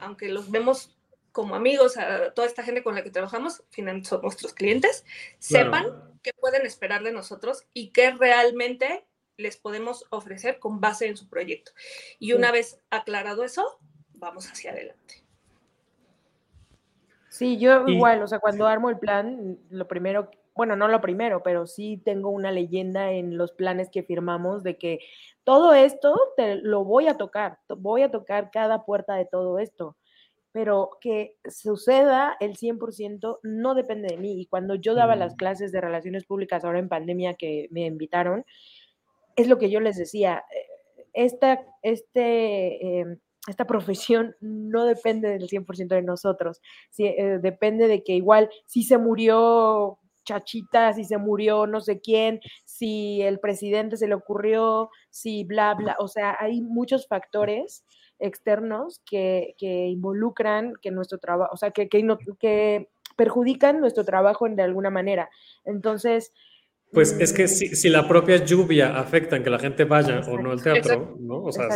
aunque 0.00 0.28
los 0.28 0.50
vemos 0.50 0.96
como 1.32 1.54
amigos, 1.54 1.98
a 1.98 2.32
toda 2.32 2.46
esta 2.46 2.62
gente 2.62 2.82
con 2.82 2.94
la 2.94 3.02
que 3.02 3.10
trabajamos, 3.10 3.62
finalmente 3.68 4.08
son 4.08 4.22
nuestros 4.22 4.54
clientes, 4.54 5.04
sepan 5.38 6.14
qué 6.22 6.32
pueden 6.32 6.64
esperar 6.64 7.02
de 7.02 7.12
nosotros 7.12 7.64
y 7.74 7.90
qué 7.90 8.12
realmente 8.12 9.04
les 9.36 9.58
podemos 9.58 10.06
ofrecer 10.08 10.58
con 10.58 10.80
base 10.80 11.06
en 11.06 11.16
su 11.16 11.28
proyecto. 11.28 11.72
Y 12.18 12.32
una 12.32 12.52
vez 12.52 12.80
aclarado 12.88 13.44
eso, 13.44 13.78
vamos 14.14 14.50
hacia 14.50 14.70
adelante. 14.70 15.22
Sí, 17.28 17.58
yo 17.58 17.86
igual, 17.86 18.22
o 18.22 18.26
sea, 18.26 18.38
cuando 18.38 18.66
armo 18.66 18.88
el 18.88 18.98
plan, 18.98 19.58
lo 19.68 19.86
primero 19.86 20.30
bueno, 20.56 20.76
no 20.76 20.88
lo 20.88 21.00
primero, 21.00 21.42
pero 21.42 21.66
sí 21.66 22.00
tengo 22.04 22.30
una 22.30 22.50
leyenda 22.50 23.12
en 23.12 23.36
los 23.36 23.52
planes 23.52 23.90
que 23.90 24.02
firmamos 24.02 24.62
de 24.62 24.78
que 24.78 25.00
todo 25.44 25.74
esto 25.74 26.18
te 26.36 26.56
lo 26.56 26.84
voy 26.84 27.08
a 27.08 27.16
tocar, 27.16 27.58
voy 27.68 28.02
a 28.02 28.10
tocar 28.10 28.50
cada 28.50 28.84
puerta 28.84 29.14
de 29.14 29.26
todo 29.26 29.58
esto, 29.58 29.96
pero 30.52 30.90
que 31.00 31.36
suceda 31.48 32.36
el 32.40 32.56
100% 32.56 33.40
no 33.42 33.74
depende 33.74 34.08
de 34.08 34.16
mí. 34.16 34.40
Y 34.40 34.46
cuando 34.46 34.74
yo 34.74 34.94
daba 34.94 35.14
las 35.14 35.34
mm. 35.34 35.36
clases 35.36 35.72
de 35.72 35.82
relaciones 35.82 36.24
públicas 36.24 36.64
ahora 36.64 36.78
en 36.78 36.88
pandemia 36.88 37.34
que 37.34 37.68
me 37.70 37.84
invitaron, 37.86 38.44
es 39.36 39.48
lo 39.48 39.58
que 39.58 39.70
yo 39.70 39.80
les 39.80 39.96
decía, 39.96 40.44
esta, 41.12 41.64
este, 41.82 43.00
em, 43.00 43.18
esta 43.48 43.66
profesión 43.66 44.34
no 44.40 44.84
depende 44.84 45.28
del 45.28 45.48
100% 45.48 45.94
de 45.94 46.02
nosotros, 46.02 46.60
eh, 46.98 47.38
depende 47.40 47.86
de 47.86 48.02
que 48.02 48.14
igual 48.14 48.50
si 48.66 48.82
se 48.82 48.98
murió 48.98 49.98
chachita, 50.26 50.92
si 50.92 51.04
se 51.04 51.16
murió 51.16 51.66
no 51.66 51.80
sé 51.80 52.00
quién, 52.00 52.40
si 52.66 53.22
el 53.22 53.40
presidente 53.40 53.96
se 53.96 54.08
le 54.08 54.14
ocurrió, 54.14 54.90
si 55.08 55.44
bla, 55.44 55.72
bla. 55.74 55.96
O 55.98 56.08
sea, 56.08 56.36
hay 56.38 56.60
muchos 56.60 57.06
factores 57.08 57.84
externos 58.18 59.00
que, 59.08 59.54
involucran 59.60 60.74
que 60.82 60.90
nuestro 60.90 61.18
trabajo, 61.18 61.52
o 61.52 61.56
sea, 61.56 61.70
que, 61.70 61.88
que, 61.88 62.88
perjudican 63.16 63.80
nuestro 63.80 64.04
trabajo 64.04 64.46
de 64.48 64.62
alguna 64.62 64.90
manera. 64.90 65.30
Entonces... 65.64 66.32
Pues 66.92 67.18
es 67.18 67.32
que 67.32 67.48
si, 67.48 67.74
si, 67.74 67.88
la 67.88 68.06
propia 68.06 68.44
lluvia 68.44 68.96
afecta 68.96 69.36
en 69.36 69.42
que 69.42 69.50
la 69.50 69.58
gente 69.58 69.84
vaya 69.84 70.20
o 70.20 70.38
no 70.38 70.52
al 70.52 70.62
teatro, 70.62 71.16
¿no? 71.18 71.42
O 71.42 71.52
sea, 71.52 71.68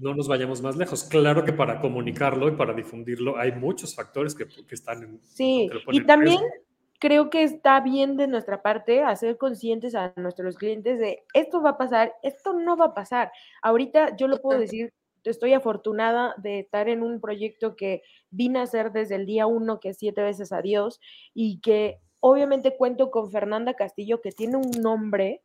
no 0.00 0.14
nos 0.14 0.28
vayamos 0.28 0.62
más 0.62 0.76
lejos. 0.76 1.04
Claro 1.04 1.44
que 1.44 1.52
para 1.52 1.80
comunicarlo 1.80 2.48
y 2.48 2.52
para 2.52 2.72
difundirlo 2.72 3.36
hay 3.36 3.52
muchos 3.52 3.94
factores 3.96 4.34
que, 4.34 4.46
están 4.70 5.02
en... 5.02 5.20
Sí, 5.22 5.68
y 5.90 6.04
también 6.04 6.38
creo 7.04 7.28
que 7.28 7.42
está 7.42 7.80
bien 7.80 8.16
de 8.16 8.26
nuestra 8.26 8.62
parte 8.62 9.02
hacer 9.02 9.36
conscientes 9.36 9.94
a 9.94 10.14
nuestros 10.16 10.56
clientes 10.56 10.98
de 10.98 11.22
esto 11.34 11.60
va 11.60 11.70
a 11.70 11.76
pasar, 11.76 12.14
esto 12.22 12.54
no 12.54 12.78
va 12.78 12.86
a 12.86 12.94
pasar. 12.94 13.30
Ahorita 13.60 14.16
yo 14.16 14.26
lo 14.26 14.40
puedo 14.40 14.58
decir, 14.58 14.90
estoy 15.22 15.52
afortunada 15.52 16.34
de 16.38 16.60
estar 16.60 16.88
en 16.88 17.02
un 17.02 17.20
proyecto 17.20 17.76
que 17.76 18.00
vine 18.30 18.58
a 18.58 18.62
hacer 18.62 18.90
desde 18.90 19.16
el 19.16 19.26
día 19.26 19.46
uno, 19.46 19.80
que 19.80 19.90
es 19.90 19.98
siete 19.98 20.22
veces 20.22 20.50
adiós, 20.50 20.98
y 21.34 21.60
que 21.60 22.00
obviamente 22.20 22.74
cuento 22.74 23.10
con 23.10 23.30
Fernanda 23.30 23.74
Castillo, 23.74 24.22
que 24.22 24.32
tiene 24.32 24.56
un 24.56 24.70
nombre, 24.80 25.42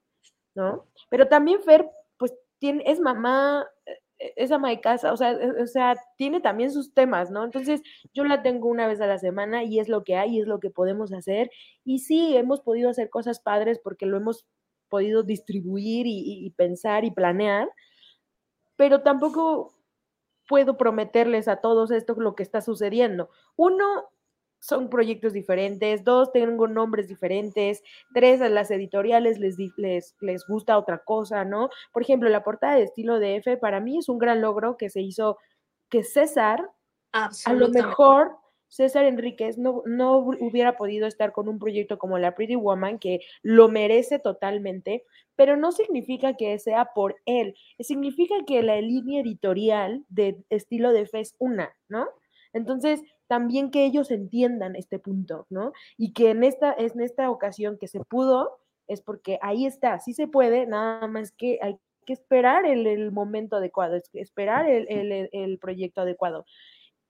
¿no? 0.56 0.86
Pero 1.10 1.28
también 1.28 1.62
Fer, 1.62 1.90
pues 2.16 2.34
tiene, 2.60 2.86
es 2.86 3.02
mamá, 3.02 3.68
e-, 3.86 4.00
es 4.20 4.52
ama 4.52 4.80
casa, 4.82 5.14
o 5.14 5.18
sea, 5.18 5.32
e-, 5.32 5.62
o 5.64 5.68
sea, 5.68 5.96
tiene 6.18 6.42
también 6.42 6.72
sus 6.72 6.94
temas, 6.94 7.32
¿no? 7.32 7.44
Entonces, 7.44 7.82
yo 8.14 8.24
la 8.26 8.44
tengo 8.44 8.68
una 8.68 8.88
vez 8.88 9.02
a 9.02 9.08
la 9.08 9.18
semana 9.18 9.64
y 9.64 9.80
es 9.80 9.90
lo 9.90 10.04
que 10.04 10.16
hay, 10.16 10.40
es 10.40 10.48
lo 10.48 10.60
que 10.60 10.70
podemos 10.70 11.14
hacer. 11.14 11.50
Y 11.84 12.00
sí, 12.00 12.36
hemos 12.36 12.62
podido 12.62 12.90
hacer 12.90 13.10
cosas 13.10 13.40
padres 13.40 13.80
porque 13.84 14.06
lo 14.06 14.18
hemos 14.18 14.46
podido 14.90 15.24
distribuir 15.24 16.08
y, 16.08 16.46
y 16.46 16.50
pensar 16.52 17.06
y 17.06 17.12
planear, 17.12 17.70
pero 18.76 19.02
tampoco 19.02 19.76
puedo 20.48 20.78
prometerles 20.78 21.48
a 21.48 21.58
todos 21.58 21.92
esto 21.92 22.16
lo 22.18 22.36
que 22.36 22.44
está 22.44 22.62
sucediendo. 22.62 23.30
Uno, 23.56 23.86
son 24.60 24.90
proyectos 24.90 25.34
diferentes, 25.34 26.04
dos, 26.04 26.32
tengo 26.32 26.68
nombres 26.68 27.08
diferentes, 27.08 27.82
tres, 28.14 28.42
a 28.42 28.50
las 28.50 28.72
editoriales 28.72 29.40
les, 29.40 29.58
les, 29.78 30.16
les 30.20 30.46
gusta 30.48 30.78
otra 30.78 31.00
cosa, 31.00 31.46
¿no? 31.46 31.70
Por 31.92 32.02
ejemplo, 32.02 32.30
la 32.30 32.44
portada 32.44 32.76
de 32.76 32.84
estilo 32.84 33.20
de 33.20 33.38
F 33.38 33.58
para 33.58 33.80
mí 33.80 33.98
es 33.98 34.10
un 34.10 34.20
gran 34.20 34.42
logro 34.42 34.78
que 34.78 34.90
se 34.90 35.02
hizo, 35.02 35.38
que 35.90 36.04
César, 36.04 36.70
a 37.12 37.54
lo 37.54 37.70
mejor 37.70 38.38
César 38.70 39.06
Enríquez 39.06 39.58
no, 39.58 39.82
no 39.86 40.18
hubiera 40.18 40.78
podido 40.78 41.08
estar 41.08 41.32
con 41.32 41.50
un 41.50 41.58
proyecto 41.58 41.98
como 41.98 42.20
La 42.20 42.36
Pretty 42.36 42.56
Woman, 42.56 43.00
que 43.00 43.22
lo 43.42 43.68
merece 43.68 44.20
totalmente, 44.20 45.04
pero 45.36 45.58
no 45.58 45.72
significa 45.72 46.36
que 46.36 46.58
sea 46.60 46.92
por 46.94 47.16
él, 47.26 47.56
significa 47.80 48.36
que 48.46 48.62
la 48.62 48.80
línea 48.80 49.22
editorial 49.22 50.06
de 50.10 50.44
estilo 50.50 50.94
de 50.94 51.02
F 51.02 51.20
es 51.20 51.36
una, 51.40 51.76
¿no? 51.88 52.08
Entonces, 52.54 53.02
también 53.28 53.72
que 53.72 53.86
ellos 53.86 54.12
entiendan 54.12 54.76
este 54.76 55.00
punto, 55.00 55.46
¿no? 55.50 55.72
Y 55.98 56.14
que 56.14 56.32
en 56.32 56.44
esta, 56.44 56.74
en 56.78 57.00
esta 57.02 57.30
ocasión 57.30 57.78
que 57.78 57.88
se 57.88 58.00
pudo, 58.00 58.60
es 58.88 59.02
porque 59.02 59.38
ahí 59.42 59.66
está, 59.66 60.00
sí 60.00 60.14
se 60.14 60.28
puede, 60.28 60.66
nada 60.66 61.08
más 61.08 61.32
que 61.32 61.60
hay 61.62 61.78
que 62.06 62.14
esperar 62.14 62.66
el, 62.66 63.12
momento 63.12 63.58
adecuado, 63.58 64.02
esperar 64.14 64.66
el, 64.68 65.60
proyecto 65.60 66.02
adecuado 66.02 66.46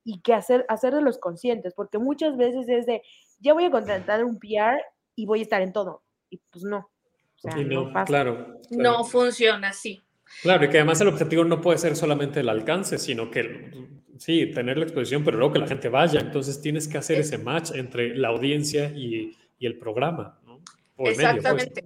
y 0.03 0.19
que 0.21 0.33
hacer, 0.33 0.65
hacer 0.67 0.93
de 0.93 1.01
los 1.01 1.17
conscientes, 1.19 1.73
porque 1.73 1.97
muchas 1.97 2.35
veces 2.35 2.67
es 2.67 2.85
de, 2.85 3.01
ya 3.39 3.53
voy 3.53 3.63
a 3.63 3.71
contratar 3.71 4.25
un 4.25 4.39
PR 4.39 4.77
y 5.15 5.25
voy 5.25 5.39
a 5.39 5.43
estar 5.43 5.61
en 5.61 5.71
todo, 5.71 6.03
y 6.29 6.41
pues 6.51 6.65
no. 6.65 6.89
O 7.37 7.41
sea, 7.41 7.55
no, 7.55 7.93
claro, 8.05 8.59
No 8.71 9.05
funciona 9.05 9.69
así. 9.69 10.03
Claro, 10.41 10.65
y 10.65 10.69
que 10.69 10.77
además 10.77 10.99
el 10.99 11.07
objetivo 11.07 11.45
no 11.45 11.61
puede 11.61 11.77
ser 11.77 11.95
solamente 11.95 12.41
el 12.41 12.49
alcance, 12.49 12.97
sino 12.97 13.31
que 13.31 13.71
sí, 14.19 14.51
tener 14.51 14.77
la 14.77 14.83
exposición, 14.83 15.23
pero 15.23 15.37
luego 15.37 15.53
que 15.53 15.59
la 15.59 15.67
gente 15.67 15.89
vaya. 15.89 16.19
Entonces 16.19 16.61
tienes 16.61 16.87
que 16.87 16.97
hacer 16.97 17.19
ese 17.19 17.37
match 17.37 17.71
entre 17.73 18.15
la 18.15 18.27
audiencia 18.27 18.91
y, 18.95 19.35
y 19.57 19.65
el 19.65 19.79
programa. 19.79 20.39
¿no? 20.45 20.61
Pues. 20.95 21.17
Exactamente. 21.17 21.85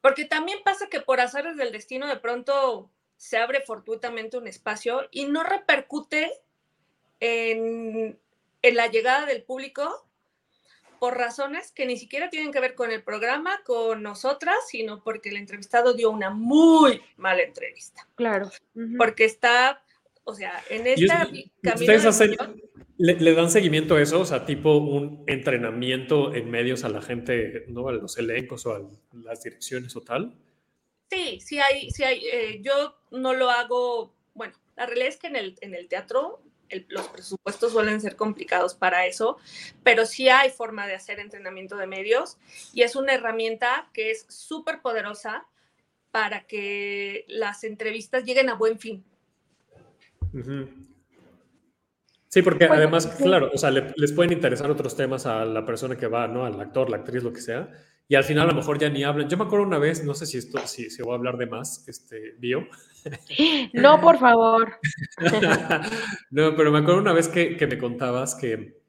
Porque 0.00 0.24
también 0.24 0.60
pasa 0.64 0.88
que 0.88 1.00
por 1.00 1.20
azares 1.20 1.56
del 1.56 1.72
destino 1.72 2.06
de 2.06 2.16
pronto 2.16 2.90
se 3.16 3.38
abre 3.38 3.60
fortuitamente 3.60 4.38
un 4.38 4.46
espacio 4.46 5.08
y 5.10 5.26
no 5.26 5.42
repercute 5.42 6.30
en, 7.20 8.18
en 8.62 8.76
la 8.76 8.86
llegada 8.86 9.26
del 9.26 9.42
público 9.42 10.06
por 10.98 11.16
razones 11.16 11.72
que 11.72 11.86
ni 11.86 11.96
siquiera 11.96 12.30
tienen 12.30 12.52
que 12.52 12.60
ver 12.60 12.74
con 12.74 12.90
el 12.90 13.02
programa, 13.02 13.62
con 13.64 14.02
nosotras, 14.02 14.56
sino 14.68 15.02
porque 15.02 15.28
el 15.28 15.36
entrevistado 15.36 15.94
dio 15.94 16.10
una 16.10 16.30
muy 16.30 17.02
mala 17.16 17.42
entrevista. 17.42 18.06
Claro. 18.14 18.50
Porque 18.96 19.24
está, 19.24 19.82
o 20.28 20.34
sea, 20.34 20.60
en 20.70 20.86
esta 20.88 21.28
camino 21.62 21.92
le, 22.98 23.34
dan 23.34 23.48
seguimiento 23.48 23.94
a 23.94 24.02
eso? 24.02 24.20
O 24.20 24.24
sea, 24.24 24.44
tipo 24.44 24.76
un 24.76 25.22
entrenamiento 25.28 26.34
en 26.34 26.50
medios 26.50 26.82
a 26.82 26.88
la 26.88 27.00
gente, 27.00 27.64
¿no? 27.68 27.88
A 27.88 27.92
los 27.92 28.18
elencos 28.18 28.66
o 28.66 28.74
a 28.74 28.82
las 29.12 29.44
direcciones 29.44 29.94
o 29.94 30.00
tal. 30.00 30.34
Sí, 31.08 31.38
sí 31.40 31.60
hay, 31.60 31.90
sí 31.92 32.02
hay. 32.02 32.26
Eh, 32.26 32.60
yo 32.60 32.98
no 33.12 33.34
lo 33.34 33.50
hago, 33.50 34.12
bueno, 34.34 34.54
la 34.76 34.86
realidad 34.86 35.08
es 35.08 35.16
que 35.16 35.28
en 35.28 35.36
el, 35.36 35.56
en 35.60 35.74
el 35.74 35.88
teatro 35.88 36.42
los 36.88 37.06
presupuestos 37.06 37.70
suelen 37.70 38.00
ser 38.00 38.16
complicados 38.16 38.74
para 38.74 39.06
eso, 39.06 39.38
pero 39.84 40.06
sí 40.06 40.28
hay 40.28 40.50
forma 40.50 40.88
de 40.88 40.96
hacer 40.96 41.20
entrenamiento 41.20 41.76
de 41.76 41.86
medios 41.86 42.38
y 42.72 42.82
es 42.82 42.96
una 42.96 43.14
herramienta 43.14 43.88
que 43.92 44.10
es 44.10 44.26
súper 44.28 44.82
poderosa 44.82 45.46
para 46.10 46.44
que 46.48 47.24
las 47.28 47.62
entrevistas 47.62 48.24
lleguen 48.24 48.50
a 48.50 48.54
buen 48.54 48.80
fin. 48.80 49.04
Sí, 52.28 52.42
porque 52.42 52.66
además, 52.66 53.06
claro, 53.06 53.50
o 53.54 53.58
sea, 53.58 53.70
les 53.70 54.12
pueden 54.12 54.32
interesar 54.32 54.70
otros 54.70 54.96
temas 54.96 55.26
a 55.26 55.44
la 55.44 55.64
persona 55.64 55.96
que 55.96 56.06
va, 56.06 56.28
¿no? 56.28 56.44
Al 56.44 56.60
actor, 56.60 56.90
la 56.90 56.98
actriz, 56.98 57.22
lo 57.22 57.32
que 57.32 57.40
sea, 57.40 57.70
y 58.08 58.14
al 58.14 58.24
final 58.24 58.44
a 58.44 58.52
lo 58.52 58.56
mejor 58.56 58.78
ya 58.78 58.88
ni 58.88 59.04
hablan. 59.04 59.28
Yo 59.28 59.36
me 59.36 59.44
acuerdo 59.44 59.66
una 59.66 59.78
vez, 59.78 60.04
no 60.04 60.14
sé 60.14 60.26
si 60.26 60.38
esto, 60.38 60.58
si, 60.66 60.90
si 60.90 61.02
voy 61.02 61.12
a 61.12 61.16
hablar 61.16 61.36
de 61.36 61.46
más, 61.46 61.86
este, 61.88 62.34
bio. 62.38 62.66
No, 63.72 64.00
por 64.00 64.18
favor. 64.18 64.80
no, 66.30 66.56
pero 66.56 66.72
me 66.72 66.78
acuerdo 66.78 67.00
una 67.00 67.12
vez 67.12 67.28
que, 67.28 67.56
que 67.56 67.68
me 67.68 67.78
contabas 67.78 68.34
que, 68.34 68.80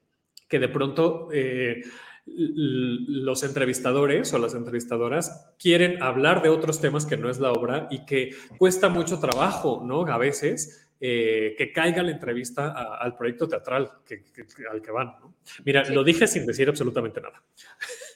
que 0.48 0.58
de 0.58 0.68
pronto 0.68 1.28
eh, 1.32 1.82
los 2.26 3.42
entrevistadores 3.42 4.32
o 4.34 4.38
las 4.38 4.54
entrevistadoras 4.54 5.54
quieren 5.58 6.02
hablar 6.02 6.42
de 6.42 6.48
otros 6.48 6.80
temas 6.80 7.06
que 7.06 7.16
no 7.16 7.30
es 7.30 7.38
la 7.38 7.52
obra 7.52 7.86
y 7.90 8.04
que 8.06 8.34
cuesta 8.58 8.88
mucho 8.88 9.20
trabajo, 9.20 9.82
¿no? 9.84 10.06
A 10.06 10.18
veces. 10.18 10.87
Eh, 11.00 11.54
que 11.56 11.72
caiga 11.72 12.02
la 12.02 12.10
entrevista 12.10 12.72
al 12.96 13.14
proyecto 13.16 13.46
teatral 13.46 13.88
que, 14.04 14.24
al 14.68 14.82
que 14.82 14.90
van. 14.90 15.14
¿no? 15.20 15.34
Mira, 15.64 15.84
lo 15.84 16.02
dije 16.02 16.26
sin 16.26 16.44
decir 16.44 16.68
absolutamente 16.68 17.20
nada. 17.20 17.40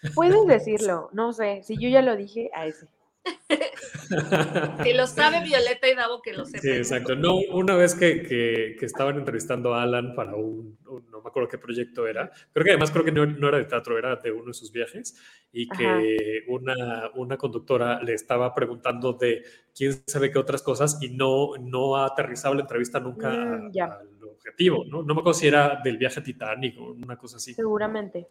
Puedes 0.16 0.44
decirlo, 0.48 1.08
no 1.12 1.32
sé, 1.32 1.62
si 1.62 1.76
yo 1.80 1.88
ya 1.88 2.02
lo 2.02 2.16
dije 2.16 2.50
a 2.52 2.66
ese. 2.66 2.88
que 4.82 4.94
lo 4.94 5.06
sabe 5.06 5.44
Violeta 5.44 5.88
y 5.88 5.94
Davo 5.94 6.20
que 6.22 6.32
lo 6.32 6.44
sepa. 6.44 6.58
Sí, 6.58 6.70
exacto. 6.70 7.14
No, 7.14 7.36
una 7.52 7.76
vez 7.76 7.94
que, 7.94 8.22
que, 8.22 8.84
estaban 8.84 9.16
entrevistando 9.16 9.74
a 9.74 9.82
Alan 9.82 10.16
para 10.16 10.34
un, 10.34 10.76
no 11.22 11.24
me 11.24 11.30
acuerdo 11.30 11.48
qué 11.48 11.58
proyecto 11.58 12.06
era, 12.06 12.30
creo 12.52 12.64
que 12.64 12.70
además 12.72 12.90
creo 12.90 13.04
que 13.04 13.12
no, 13.12 13.24
no, 13.24 13.48
era 13.48 13.58
de 13.58 13.64
teatro, 13.64 13.96
era 13.96 14.16
de 14.16 14.32
uno 14.32 14.46
de 14.46 14.54
sus 14.54 14.72
viajes, 14.72 15.16
y 15.52 15.68
que 15.68 16.44
una, 16.48 17.10
una 17.14 17.36
conductora 17.36 18.02
le 18.02 18.14
estaba 18.14 18.54
preguntando 18.54 19.12
de 19.12 19.42
quién 19.74 19.92
sabe 20.06 20.30
qué 20.30 20.38
otras 20.38 20.62
cosas 20.62 20.98
y 21.00 21.10
no, 21.10 21.56
no 21.60 21.96
ha 21.96 22.06
aterrizado 22.06 22.54
la 22.54 22.62
entrevista 22.62 22.98
nunca 23.00 23.30
mm, 23.30 23.70
al 23.80 24.24
objetivo, 24.24 24.84
¿no? 24.86 25.02
No 25.02 25.14
me 25.14 25.20
acuerdo 25.20 25.38
si 25.38 25.46
era 25.46 25.80
del 25.84 25.98
viaje 25.98 26.20
titánico, 26.20 26.92
una 26.92 27.16
cosa 27.16 27.36
así. 27.36 27.54
Seguramente. 27.54 28.28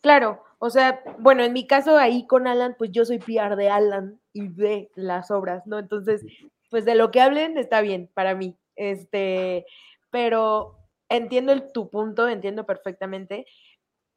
Claro, 0.00 0.42
o 0.58 0.70
sea, 0.70 1.02
bueno, 1.18 1.44
en 1.44 1.52
mi 1.52 1.66
caso 1.66 1.98
ahí 1.98 2.26
con 2.26 2.46
Alan, 2.46 2.76
pues 2.78 2.90
yo 2.92 3.04
soy 3.04 3.18
PR 3.18 3.56
de 3.56 3.68
Alan 3.68 4.18
y 4.32 4.48
de 4.48 4.90
las 4.94 5.30
obras, 5.30 5.66
¿no? 5.66 5.78
Entonces, 5.78 6.24
pues 6.70 6.84
de 6.84 6.94
lo 6.94 7.10
que 7.10 7.20
hablen 7.20 7.58
está 7.58 7.80
bien 7.80 8.08
para 8.14 8.34
mí. 8.34 8.56
Este, 8.76 9.66
pero 10.10 10.77
entiendo 11.08 11.52
el, 11.52 11.72
tu 11.72 11.90
punto, 11.90 12.28
entiendo 12.28 12.66
perfectamente 12.66 13.46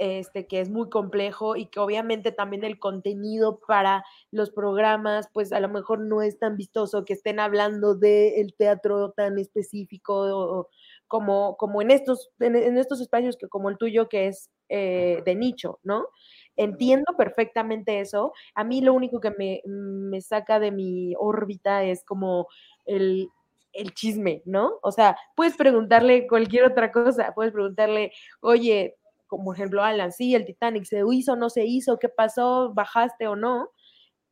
este, 0.02 0.48
que 0.48 0.60
es 0.60 0.72
muy 0.72 0.90
complejo 0.90 1.56
y 1.56 1.68
que 1.68 1.80
obviamente 1.80 2.32
también 2.32 2.64
el 2.64 2.80
contenido 2.80 3.60
para 3.68 4.04
los 4.32 4.50
programas, 4.50 5.30
pues 5.32 5.54
a 5.54 5.60
lo 5.60 5.70
mejor 5.70 6.00
no 6.00 6.24
es 6.24 6.40
tan 6.40 6.58
vistoso 6.58 7.06
que 7.06 7.14
estén 7.14 7.40
hablando 7.40 7.94
del 7.94 8.56
teatro 8.58 9.12
tan 9.12 9.38
específico 9.38 10.68
como, 11.08 11.56
como 11.58 11.84
en, 11.84 11.92
estos, 11.92 12.32
en, 12.40 12.56
estos 12.80 13.00
espacios 13.00 13.38
que 13.38 13.48
como 13.48 13.70
el 13.70 13.78
tuyo, 13.78 14.10
que 14.10 14.26
es 14.26 14.50
eh, 14.70 15.22
de 15.24 15.36
nicho, 15.36 15.80
¿no? 15.84 16.08
Entiendo 16.56 17.14
perfectamente 17.16 18.00
eso. 18.00 18.34
A 18.56 18.64
mí 18.64 18.82
lo 18.82 18.96
único 18.96 19.20
que 19.20 19.30
me, 19.30 19.62
me 19.68 20.20
saca 20.22 20.60
de 20.60 20.72
mi 20.72 21.14
órbita 21.16 21.84
es 21.84 22.04
como 22.04 22.48
el, 22.86 23.30
el 23.74 23.94
chisme, 23.94 24.42
¿no? 24.46 24.80
O 24.82 24.92
sea, 24.92 25.18
puedes 25.36 25.56
preguntarle 25.56 26.28
cualquier 26.28 26.66
otra 26.66 26.92
cosa, 26.92 27.34
puedes 27.34 27.54
preguntarle, 27.54 28.12
oye, 28.42 28.98
como 29.28 29.54
ejemplo 29.54 29.84
Alan, 29.84 30.12
sí, 30.12 30.36
el 30.36 30.46
Titanic 30.46 30.84
se 30.84 31.04
hizo, 31.10 31.36
no 31.36 31.50
se 31.50 31.66
hizo, 31.66 32.00
qué 32.00 32.10
pasó, 32.10 32.74
bajaste 32.74 33.28
o 33.28 33.36
no, 33.36 33.70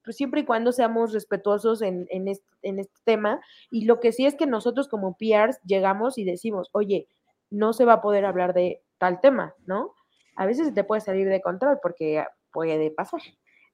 pues 0.03 0.17
siempre 0.17 0.41
y 0.41 0.45
cuando 0.45 0.71
seamos 0.71 1.13
respetuosos 1.13 1.81
en, 1.81 2.07
en, 2.09 2.27
este, 2.27 2.89
tema. 3.05 3.39
Y 3.71 3.85
lo 3.85 3.99
que 3.99 4.11
sí 4.11 4.25
es 4.25 4.35
que 4.35 4.45
nosotros 4.45 4.87
como 4.87 5.15
PRs 5.17 5.59
llegamos 5.63 6.17
y 6.17 6.25
decimos, 6.25 6.69
oye, 6.73 7.07
no 7.49 7.73
se 7.73 7.85
va 7.85 7.93
a 7.93 8.01
poder 8.01 8.25
hablar 8.25 8.53
de 8.53 8.83
tal 8.97 9.21
tema, 9.21 9.55
¿no? 9.65 9.93
A 10.35 10.45
veces 10.45 10.73
te 10.73 10.83
puede 10.83 11.01
salir 11.01 11.29
de 11.29 11.41
control 11.41 11.79
porque 11.81 12.25
puede 12.51 12.91
pasar, 12.91 13.21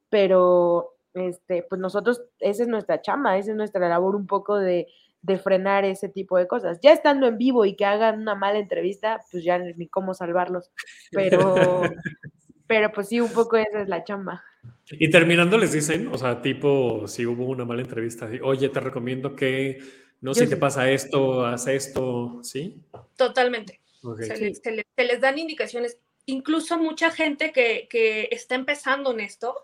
pero 0.10 0.92
este, 1.14 1.64
pues 1.64 1.80
nosotros, 1.80 2.22
esa 2.40 2.64
es 2.64 2.70
nuestra 2.70 3.02
chama, 3.02 3.38
esa 3.38 3.52
es 3.52 3.58
nuestra 3.58 3.88
labor 3.88 4.16
un 4.16 4.28
poco 4.28 4.58
de, 4.58 4.88
de 5.26 5.38
frenar 5.40 5.86
ese 5.86 6.08
tipo 6.08 6.38
de 6.38 6.48
cosas. 6.48 6.80
Ya 6.82 6.94
estando 6.94 7.28
en 7.28 7.38
vivo 7.38 7.66
y 7.66 7.76
que 7.76 7.86
hagan 7.86 8.22
una 8.22 8.36
mala 8.36 8.60
entrevista, 8.60 9.22
pues 9.32 9.44
ya 9.44 9.58
ni 9.58 9.88
cómo 9.88 10.14
salvarlos. 10.14 10.72
Pero, 11.12 11.82
pero 12.68 12.92
pues 12.92 13.10
sí, 13.10 13.20
un 13.20 13.32
poco 13.32 13.58
esa 13.58 13.82
es 13.82 13.90
la 13.90 14.04
chamba. 14.04 14.44
Y 14.92 15.10
terminando 15.10 15.58
les 15.58 15.72
dicen, 15.72 16.08
o 16.08 16.18
sea, 16.18 16.42
tipo, 16.42 17.08
si 17.08 17.26
hubo 17.26 17.46
una 17.46 17.66
mala 17.66 17.82
entrevista, 17.82 18.30
oye, 18.44 18.70
te 18.70 18.80
recomiendo 18.80 19.36
que, 19.36 19.80
no 20.22 20.34
sé, 20.34 20.44
si 20.44 20.52
te 20.52 20.58
pasa 20.58 20.90
esto, 20.92 21.46
haz 21.46 21.68
esto, 21.68 22.40
¿sí? 22.44 22.84
Totalmente. 23.16 23.82
Se, 24.20 24.72
les, 25.04 25.22
dan 25.22 25.40
indicaciones. 25.40 25.98
Incluso 26.28 26.78
mucha 26.78 27.10
gente 27.10 27.52
que, 27.52 27.88
que 27.90 28.30
está 28.32 28.54
empezando 28.54 29.12
en 29.12 29.22
esto, 29.22 29.56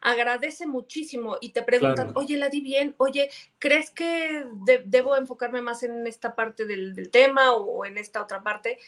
agradece 0.00 0.66
muchísimo 0.66 1.38
y 1.40 1.50
te 1.50 1.62
preguntan, 1.62 2.12
oye, 2.14 2.36
la 2.36 2.48
di 2.48 2.60
bien, 2.60 2.94
oye, 2.98 3.30
¿crees 3.58 3.90
que 3.90 4.44
debo 4.84 5.16
enfocarme 5.16 5.62
más 5.62 5.82
en 5.82 6.06
esta 6.06 6.34
parte 6.34 6.64
del, 6.64 7.10
tema 7.10 7.52
o 7.52 7.84
en 7.84 7.98
esta 7.98 8.22
otra 8.22 8.42
parte? 8.42 8.78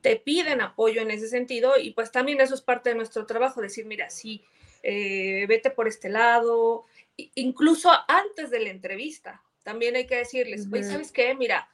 Te 0.00 0.16
piden 0.16 0.60
apoyo 0.60 1.00
en 1.00 1.10
ese 1.10 1.28
sentido 1.28 1.78
y 1.78 1.92
pues 1.92 2.12
también 2.12 2.40
eso 2.40 2.54
es 2.54 2.60
parte 2.60 2.90
de 2.90 2.96
nuestro 2.96 3.26
trabajo, 3.26 3.60
decir, 3.60 3.86
mira, 3.86 4.10
sí, 4.10 4.44
eh, 4.82 5.46
vete 5.48 5.70
por 5.70 5.88
este 5.88 6.10
lado, 6.10 6.84
incluso 7.16 7.90
antes 8.08 8.50
de 8.50 8.60
la 8.60 8.70
entrevista, 8.70 9.42
también 9.62 9.96
hay 9.96 10.06
que 10.06 10.16
decirles, 10.16 10.66
oye, 10.70 10.82
¿sabes 10.82 11.10
qué? 11.10 11.34
Mira, 11.34 11.68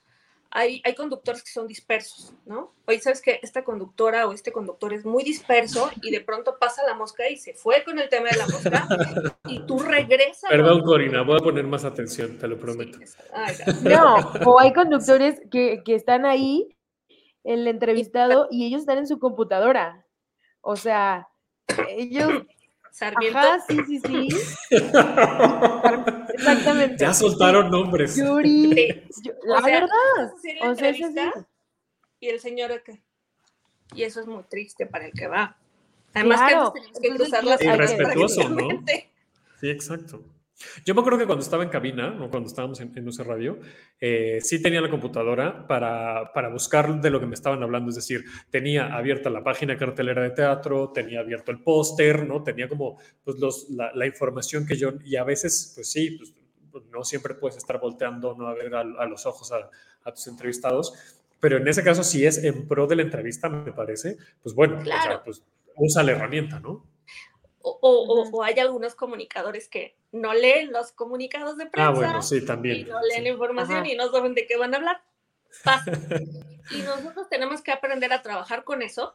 hay, 0.50 0.82
conductores 0.96 1.42
que 1.42 1.50
son 1.50 1.68
dispersos, 1.68 2.34
¿no? 2.44 2.74
Oye, 2.86 3.00
¿sabes 3.00 3.22
que 3.22 3.38
Esta 3.42 3.62
conductora 3.62 4.26
o 4.26 4.32
este 4.32 4.50
conductor 4.50 4.92
es 4.92 5.04
muy 5.04 5.22
disperso 5.22 5.90
y 6.02 6.10
de 6.10 6.20
pronto 6.20 6.58
pasa 6.58 6.82
la 6.86 6.94
mosca 6.94 7.28
y 7.28 7.36
se 7.36 7.54
fue 7.54 7.84
con 7.84 7.98
el 7.98 8.08
tema 8.08 8.30
de 8.30 8.36
la 8.36 8.46
mosca 8.48 8.88
y 9.46 9.60
tú 9.66 9.78
regresas. 9.78 10.50
Perdón, 10.50 10.82
Corina, 10.82 11.22
voy 11.22 11.36
a 11.36 11.44
poner 11.44 11.64
más 11.66 11.84
atención, 11.84 12.36
te 12.38 12.48
lo 12.48 12.58
prometo. 12.58 12.98
no, 13.82 14.16
o 14.44 14.60
hay 14.60 14.72
conductores 14.72 15.40
que, 15.50 15.82
que 15.84 15.94
están 15.94 16.26
ahí, 16.26 16.76
el 17.44 17.66
entrevistado, 17.68 18.48
y 18.50 18.66
ellos 18.66 18.80
están 18.80 18.98
en 18.98 19.06
su 19.06 19.18
computadora. 19.18 20.04
O 20.62 20.76
sea, 20.76 21.28
ellos 21.88 22.42
Sarmiento. 22.90 23.38
Ajá, 23.38 23.60
sí, 23.68 23.78
sí, 23.86 24.00
sí. 24.00 24.28
Exactamente. 26.40 26.96
Ya 27.04 27.14
soltaron 27.14 27.70
nombres. 27.70 28.16
Yuri. 28.16 29.04
La 29.44 29.60
verdad. 29.60 29.90
O 30.62 30.74
sea, 30.74 30.90
es 30.90 31.00
Y 32.20 32.28
el 32.28 32.40
señor 32.40 32.72
acá. 32.72 32.98
Y 33.94 34.02
eso 34.04 34.20
es 34.20 34.26
muy 34.26 34.42
triste 34.44 34.86
para 34.86 35.06
el 35.06 35.12
que 35.12 35.26
va. 35.26 35.56
Además 36.14 36.40
claro. 36.40 36.72
que 36.72 36.80
tenemos 36.80 37.00
que 37.00 37.08
cruzar 37.10 37.44
las 37.44 37.62
Irrespetuoso, 37.62 38.48
¿no? 38.48 38.68
Sí, 39.60 39.70
exacto. 39.70 40.24
Yo 40.84 40.94
me 40.94 41.00
acuerdo 41.00 41.18
que 41.18 41.26
cuando 41.26 41.42
estaba 41.42 41.62
en 41.62 41.70
cabina, 41.70 42.18
o 42.20 42.30
cuando 42.30 42.48
estábamos 42.48 42.80
en, 42.80 42.92
en 42.96 43.08
UC 43.08 43.20
Radio, 43.20 43.58
eh, 44.00 44.38
sí 44.42 44.62
tenía 44.62 44.80
la 44.80 44.90
computadora 44.90 45.66
para, 45.66 46.32
para, 46.32 46.48
buscar 46.48 47.00
de 47.00 47.10
lo 47.10 47.20
que 47.20 47.26
me 47.26 47.34
estaban 47.34 47.62
hablando. 47.62 47.90
Es 47.90 47.96
decir, 47.96 48.24
tenía 48.50 48.94
abierta 48.94 49.30
la 49.30 49.42
página 49.42 49.76
cartelera 49.76 50.22
de 50.22 50.30
teatro, 50.30 50.90
tenía 50.92 51.20
abierto 51.20 51.50
el 51.50 51.62
póster, 51.62 52.26
¿no? 52.26 52.42
Tenía 52.42 52.68
como 52.68 52.98
pues, 53.24 53.38
los, 53.38 53.70
la, 53.70 53.92
la, 53.94 54.06
información 54.06 54.66
que 54.66 54.76
yo, 54.76 54.92
y 55.04 55.16
a 55.16 55.24
veces, 55.24 55.72
pues 55.74 55.90
sí, 55.90 56.18
pues, 56.70 56.84
no 56.90 57.04
siempre 57.04 57.34
puedes 57.34 57.56
estar 57.56 57.80
volteando 57.80 58.34
¿no? 58.34 58.46
a 58.48 58.54
ver 58.54 58.74
a, 58.74 58.80
a 58.80 59.06
los 59.06 59.26
ojos 59.26 59.52
a, 59.52 59.70
a, 60.04 60.12
tus 60.12 60.26
entrevistados, 60.26 60.94
pero 61.40 61.56
en 61.56 61.66
ese 61.66 61.82
caso, 61.82 62.04
si 62.04 62.24
es 62.26 62.42
en 62.44 62.68
pro 62.68 62.86
de 62.86 62.96
la 62.96 63.02
entrevista, 63.02 63.48
me 63.48 63.72
parece, 63.72 64.18
pues 64.42 64.54
bueno, 64.54 64.78
claro. 64.82 65.00
o 65.00 65.04
sea, 65.04 65.24
pues 65.24 65.42
usa 65.76 66.02
la 66.02 66.12
herramienta, 66.12 66.60
¿no? 66.60 66.84
O, 67.62 67.78
o, 67.82 68.30
o, 68.30 68.42
hay 68.42 68.58
algunos 68.58 68.94
comunicadores 68.94 69.68
que 69.68 69.94
no 70.12 70.32
leen 70.32 70.72
los 70.72 70.92
comunicados 70.92 71.58
de 71.58 71.66
prensa. 71.66 71.88
Ah, 71.88 71.94
bueno, 71.94 72.22
sí, 72.22 72.44
también. 72.44 72.78
Y 72.78 72.84
no 72.84 73.00
leen 73.02 73.18
sí. 73.18 73.22
la 73.22 73.28
información 73.28 73.78
Ajá. 73.80 73.88
y 73.88 73.96
no 73.96 74.10
saben 74.10 74.34
de 74.34 74.46
qué 74.46 74.56
van 74.56 74.72
a 74.74 74.78
hablar. 74.78 75.02
Pasa. 75.62 75.92
y 76.70 76.82
nosotros 76.82 77.28
tenemos 77.28 77.60
que 77.60 77.72
aprender 77.72 78.12
a 78.12 78.22
trabajar 78.22 78.64
con 78.64 78.80
eso 78.80 79.14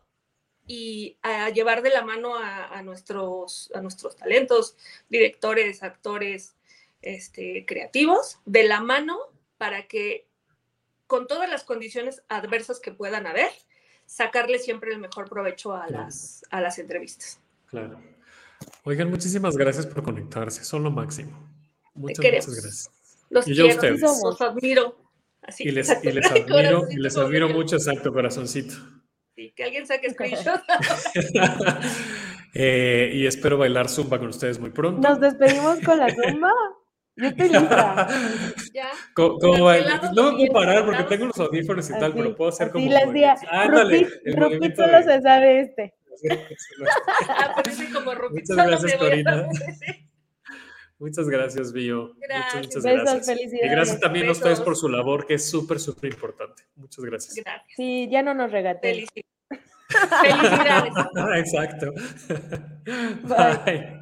y 0.67 1.17
a 1.21 1.49
llevar 1.49 1.81
de 1.81 1.89
la 1.89 2.03
mano 2.03 2.35
a, 2.35 2.67
a 2.67 2.81
nuestros, 2.83 3.71
a 3.73 3.81
nuestros 3.81 4.15
talentos, 4.15 4.77
directores, 5.09 5.81
actores, 5.81 6.55
este, 7.01 7.65
creativos, 7.65 8.39
de 8.45 8.63
la 8.63 8.81
mano 8.81 9.17
para 9.57 9.87
que 9.87 10.27
con 11.07 11.27
todas 11.27 11.49
las 11.49 11.63
condiciones 11.63 12.23
adversas 12.29 12.79
que 12.79 12.91
puedan 12.91 13.27
haber, 13.27 13.49
sacarle 14.05 14.59
siempre 14.59 14.91
el 14.91 14.99
mejor 14.99 15.29
provecho 15.29 15.73
a, 15.73 15.85
Claro. 15.85 16.03
las, 16.03 16.43
a 16.49 16.61
las 16.61 16.79
entrevistas. 16.79 17.39
Claro. 17.67 17.99
Oigan, 18.83 19.09
muchísimas 19.09 19.57
gracias 19.57 19.85
por 19.87 20.03
conectarse, 20.03 20.63
son 20.63 20.83
lo 20.83 20.91
máximo. 20.91 21.31
Muchas, 21.93 22.23
muchas 22.25 22.49
gracias. 22.49 22.89
Los 23.29 23.47
Y 23.47 23.55
yo 23.55 23.65
a 23.65 23.77
quiero, 23.77 23.95
ustedes. 23.95 24.21
los 24.23 24.41
admiro. 24.41 24.97
Así, 25.41 25.63
Y 25.63 25.71
les, 25.71 25.89
y 26.03 26.11
les 26.11 26.25
admiro, 26.31 26.83
y 26.89 26.95
les 26.97 27.17
admiro 27.17 27.49
mucho, 27.49 27.75
exacto, 27.75 28.11
corazoncito. 28.13 28.73
Sí, 29.35 29.53
que 29.55 29.63
alguien 29.63 29.85
saque 29.85 30.09
screenshot. 30.11 30.61
Eh, 32.57 33.11
y 33.13 33.27
espero 33.27 33.57
bailar 33.57 33.89
zumba 33.89 34.17
con 34.17 34.29
ustedes 34.29 34.57
muy 34.59 34.69
pronto. 34.69 35.05
Nos 35.05 35.19
despedimos 35.19 35.77
con 35.81 35.99
la 35.99 36.07
zumba. 36.09 36.53
Yo 37.17 37.27
estoy 37.27 37.49
lista. 37.49 38.07
ya. 38.73 38.89
¿Cómo, 39.13 39.37
cómo 39.39 39.69
No 40.13 40.31
me 40.31 40.37
puedo 40.47 40.53
parar 40.53 40.85
porque 40.85 41.03
tengo 41.03 41.25
los 41.25 41.37
audífonos 41.37 41.89
y 41.89 41.93
tal, 41.99 42.13
pero 42.13 42.33
puedo 42.33 42.49
hacer 42.51 42.67
así 42.67 42.71
como. 42.71 42.89
las 42.91 43.11
días. 43.11 43.41
Ándale, 43.51 44.07
Rupit, 44.25 44.37
Rupit 44.37 44.75
solo 44.77 44.97
de- 44.97 45.03
se 45.03 45.21
sabe 45.21 45.59
este. 45.63 45.93
Como 47.93 48.13
Muchas 48.31 48.55
gracias, 48.57 48.95
Corina. 48.95 49.47
Muchas 50.99 51.27
gracias, 51.27 51.73
Bio. 51.73 52.13
Muchas, 52.15 52.19
Gracias. 52.29 52.55
muchas 52.65 52.83
Besos, 52.83 53.01
gracias. 53.03 53.25
felicidades. 53.25 53.65
Y 53.65 53.69
gracias 53.69 53.99
también 53.99 54.27
a 54.29 54.31
ustedes 54.31 54.51
Besos. 54.59 54.65
por 54.65 54.75
su 54.77 54.87
labor, 54.89 55.27
que 55.27 55.33
es 55.33 55.49
súper, 55.49 55.79
súper 55.79 56.13
importante. 56.13 56.63
Muchas 56.75 57.03
gracias. 57.03 57.35
Gracias. 57.35 57.67
Sí, 57.75 58.07
ya 58.09 58.23
no 58.23 58.33
nos 58.33 58.49
regateen. 58.51 59.05
Felici- 59.05 59.25
Felicidades. 60.21 60.93
Ah, 61.17 61.37
Exacto. 61.37 61.93
Bye. 63.23 63.65
Bye. 63.65 63.99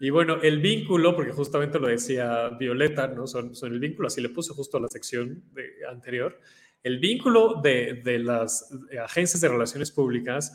Y 0.00 0.10
bueno, 0.10 0.42
el 0.42 0.60
vínculo, 0.60 1.14
porque 1.16 1.32
justamente 1.32 1.78
lo 1.78 1.86
decía 1.88 2.48
Violeta, 2.58 3.06
¿no? 3.06 3.26
Son, 3.26 3.54
son 3.54 3.72
el 3.72 3.78
vínculo, 3.80 4.08
así 4.08 4.20
le 4.20 4.28
puse 4.28 4.52
justo 4.54 4.76
a 4.76 4.80
la 4.80 4.88
sección 4.88 5.42
de- 5.52 5.70
anterior. 5.88 6.38
El 6.82 6.98
vínculo 6.98 7.60
de, 7.62 8.02
de 8.04 8.18
las 8.18 8.70
agencias 9.02 9.40
de 9.40 9.48
relaciones 9.48 9.90
públicas 9.92 10.52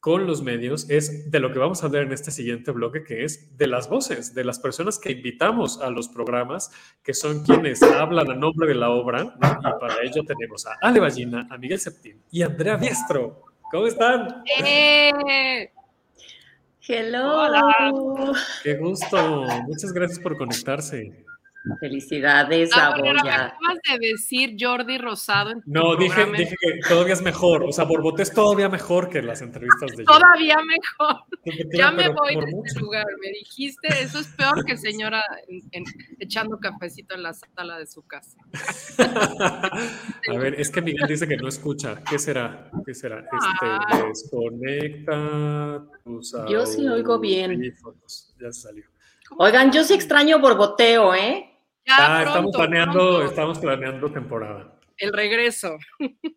con 0.00 0.26
los 0.26 0.42
medios 0.42 0.88
es 0.88 1.30
de 1.30 1.40
lo 1.40 1.52
que 1.52 1.58
vamos 1.58 1.82
a 1.82 1.86
hablar 1.86 2.04
en 2.04 2.12
este 2.12 2.30
siguiente 2.30 2.70
bloque, 2.70 3.02
que 3.02 3.24
es 3.24 3.56
de 3.56 3.66
las 3.66 3.88
voces, 3.88 4.34
de 4.34 4.44
las 4.44 4.58
personas 4.58 4.98
que 4.98 5.12
invitamos 5.12 5.80
a 5.80 5.90
los 5.90 6.08
programas, 6.08 6.70
que 7.02 7.14
son 7.14 7.44
quienes 7.44 7.82
hablan 7.82 8.30
a 8.30 8.34
nombre 8.34 8.68
de 8.68 8.74
la 8.74 8.90
obra. 8.90 9.24
¿no? 9.24 9.32
Y 9.34 9.80
para 9.80 10.02
ello 10.02 10.22
tenemos 10.24 10.66
a 10.66 10.76
Ale 10.80 11.00
Ballina, 11.00 11.48
a 11.50 11.58
Miguel 11.58 11.80
Septín 11.80 12.22
y 12.30 12.42
a 12.42 12.46
Andrea 12.46 12.76
Biestro. 12.76 13.42
¿Cómo 13.70 13.86
están? 13.86 14.44
¡Eh! 14.64 15.70
Hello. 16.88 18.32
Qué 18.62 18.74
gusto. 18.76 19.44
Muchas 19.66 19.92
gracias 19.92 20.20
por 20.20 20.38
conectarse. 20.38 21.24
Felicidades, 21.80 22.70
Ah, 22.74 22.92
pero 22.94 23.08
Boya. 23.18 23.46
acabas 23.46 23.78
de 24.00 24.08
decir 24.08 24.56
Jordi 24.58 24.98
Rosado 24.98 25.50
en 25.50 25.62
tu 25.62 25.70
No, 25.70 25.96
dije, 25.96 26.24
dije 26.36 26.54
que 26.60 26.78
todavía 26.88 27.14
es 27.14 27.22
mejor. 27.22 27.64
O 27.64 27.72
sea, 27.72 27.84
Borboté 27.84 28.22
es 28.22 28.32
todavía 28.32 28.68
mejor 28.68 29.08
que 29.08 29.20
las 29.22 29.42
entrevistas 29.42 29.90
de 29.96 30.04
Todavía 30.04 30.56
mejor. 30.64 31.22
Ya 31.72 31.90
me 31.90 32.08
voy 32.08 32.34
de 32.36 32.52
este 32.64 32.80
lugar. 32.80 33.04
Me 33.22 33.30
dijiste, 33.30 33.88
eso 34.00 34.18
es 34.20 34.26
peor 34.28 34.64
que 34.64 34.76
señora 34.76 35.22
en- 35.48 35.62
en- 35.72 35.84
echando 36.18 36.58
cafecito 36.58 37.14
en 37.14 37.22
la 37.22 37.32
sala 37.34 37.78
de 37.78 37.86
su 37.86 38.02
casa. 38.06 38.36
A 40.28 40.38
ver, 40.38 40.54
es 40.60 40.70
que 40.70 40.82
Miguel 40.82 41.06
dice 41.08 41.26
que 41.28 41.36
no 41.36 41.48
escucha. 41.48 42.02
¿Qué 42.08 42.18
será? 42.18 42.70
¿Qué 42.84 42.94
será? 42.94 43.18
Este, 43.20 43.28
Ah. 43.62 44.04
desconecta 44.08 45.82
tus 46.04 46.34
Yo 46.48 46.66
sí 46.66 46.86
oigo 46.88 47.18
bien. 47.18 47.60
Ya 48.40 48.52
se 48.52 48.60
salió. 48.62 48.84
Oigan, 49.38 49.72
yo 49.72 49.82
sí 49.84 49.94
extraño 49.94 50.38
borboteo, 50.38 51.14
¿eh? 51.14 51.50
Ya 51.86 51.94
Ah, 51.98 52.22
estamos 52.24 52.56
planeando, 52.56 52.92
pronto, 52.92 53.22
estamos 53.24 53.58
planeando 53.58 54.10
temporada. 54.10 54.72
el 54.98 55.12
regreso. 55.12 55.76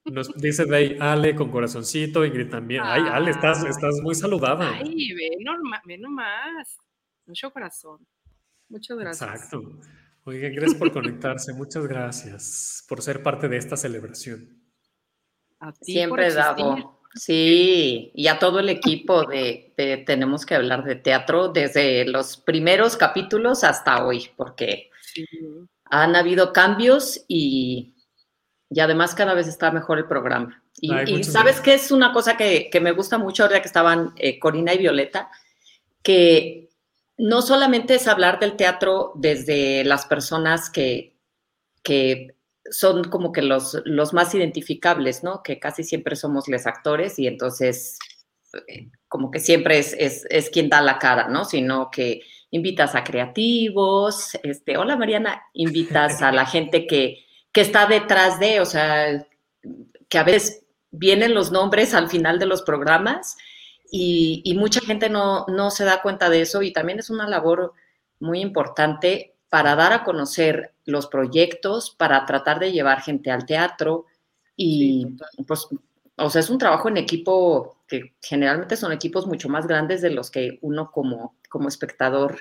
Nos 0.06 0.34
dice 0.36 0.66
de 0.66 0.76
ahí 0.76 0.98
Ale 1.00 1.34
con 1.36 1.50
corazoncito, 1.50 2.24
Ingrid 2.26 2.50
también. 2.50 2.82
Ay, 2.86 3.04
Ale, 3.12 3.32
estás, 3.32 3.64
estás 3.64 3.96
muy 4.04 4.14
saludada. 4.16 4.70
Ay, 4.74 5.14
ve, 5.14 5.30
norma, 5.40 5.82
ve 5.86 5.98
nomás. 5.98 6.78
Mucho 7.26 7.52
corazón. 7.52 8.06
Muchas 8.70 8.98
gracias. 8.98 9.30
Exacto. 9.30 9.64
Oigan, 10.26 10.54
gracias 10.54 10.78
por 10.78 10.92
conectarse. 10.92 11.54
Muchas 11.54 11.88
gracias 11.88 12.86
por 12.88 13.02
ser 13.02 13.24
parte 13.24 13.48
de 13.48 13.58
esta 13.58 13.76
celebración. 13.78 14.62
A 15.60 15.72
ti 15.74 15.94
Siempre. 15.94 16.32
Davo. 16.34 17.00
Sí, 17.16 18.12
y 18.14 18.28
a 18.28 18.38
todo 18.38 18.60
el 18.60 18.70
equipo 18.70 19.26
de, 19.26 19.74
de 19.76 19.98
Tenemos 19.98 20.46
que 20.46 20.54
hablar 20.54 20.84
de 20.84 20.96
teatro 20.96 21.48
desde 21.48 22.06
los 22.06 22.38
primeros 22.38 22.96
capítulos 22.98 23.64
hasta 23.64 24.06
hoy, 24.06 24.30
porque. 24.38 24.89
Han 25.86 26.16
habido 26.16 26.54
cambios 26.54 27.24
y, 27.28 27.96
y 28.70 28.80
además 28.80 29.16
cada 29.16 29.34
vez 29.34 29.48
está 29.48 29.72
mejor 29.72 29.98
el 29.98 30.08
programa. 30.08 30.64
Y, 30.82 30.94
Ay, 30.94 31.06
y 31.08 31.12
muchas 31.14 31.34
sabes 31.34 31.60
que 31.62 31.74
es 31.74 31.92
una 31.92 32.14
cosa 32.14 32.38
que, 32.38 32.70
que 32.70 32.80
me 32.80 32.92
gusta 32.92 33.18
mucho 33.18 33.44
ahora 33.44 33.62
que 33.62 33.68
estaban 33.68 34.14
eh, 34.18 34.40
Corina 34.40 34.74
y 34.74 34.78
Violeta, 34.78 35.30
que 36.04 36.70
no 37.18 37.42
solamente 37.42 37.96
es 37.96 38.08
hablar 38.08 38.40
del 38.40 38.56
teatro 38.56 39.12
desde 39.16 39.84
las 39.84 40.06
personas 40.06 40.70
que, 40.70 41.18
que 41.84 42.36
son 42.72 43.04
como 43.06 43.32
que 43.32 43.42
los, 43.42 43.82
los 43.86 44.14
más 44.14 44.34
identificables, 44.34 45.24
¿no? 45.24 45.44
Que 45.44 45.60
casi 45.60 45.84
siempre 45.84 46.16
somos 46.16 46.48
los 46.48 46.66
actores 46.66 47.20
y 47.20 47.28
entonces 47.28 48.00
eh, 48.68 48.90
como 49.08 49.32
que 49.32 49.40
siempre 49.40 49.80
es, 49.80 49.94
es, 49.98 50.26
es 50.30 50.50
quien 50.50 50.70
da 50.70 50.82
la 50.82 50.98
cara, 50.98 51.28
¿no? 51.28 51.46
Sino 51.46 51.90
que 51.92 52.22
invitas 52.52 52.96
a 52.96 53.04
creativos, 53.04 54.38
este, 54.44 54.78
hola 54.78 54.96
Mariana, 54.98 55.44
invitas 55.54 56.22
a 56.22 56.32
la 56.32 56.46
gente 56.46 56.88
que, 56.88 57.26
que 57.52 57.62
está 57.62 57.86
detrás 57.86 58.40
de, 58.40 58.60
o 58.62 58.66
sea, 58.66 59.26
que 60.08 60.18
a 60.18 60.24
veces 60.24 60.64
vienen 60.92 61.34
los 61.34 61.52
nombres 61.52 61.94
al 61.94 62.10
final 62.10 62.40
de 62.40 62.48
los 62.48 62.64
programas 62.64 63.38
y, 63.92 64.42
y 64.44 64.56
mucha 64.56 64.82
gente 64.82 65.10
no, 65.10 65.46
no 65.48 65.70
se 65.72 65.86
da 65.86 66.02
cuenta 66.02 66.30
de 66.30 66.42
eso 66.42 66.62
y 66.62 66.74
también 66.74 67.00
es 67.00 67.10
una 67.10 67.28
labor 67.28 67.74
muy 68.20 68.42
importante 68.42 69.36
para 69.50 69.76
dar 69.76 69.94
a 69.94 70.04
conocer 70.04 70.74
los 70.86 71.08
proyectos, 71.08 71.92
para 71.92 72.26
tratar 72.26 72.60
de 72.60 72.72
llevar 72.72 73.02
gente 73.02 73.32
al 73.32 73.46
teatro 73.46 74.06
y 74.56 75.08
pues, 75.48 75.68
o 76.20 76.30
sea, 76.30 76.42
es 76.42 76.50
un 76.50 76.58
trabajo 76.58 76.90
en 76.90 76.98
equipo 76.98 77.84
que 77.88 78.16
generalmente 78.22 78.76
son 78.76 78.92
equipos 78.92 79.28
mucho 79.28 79.50
más 79.50 79.68
grandes 79.68 80.02
de 80.02 80.12
los 80.12 80.30
que 80.30 80.60
uno 80.62 80.92
como, 80.92 81.38
como 81.50 81.68
espectador 81.68 82.40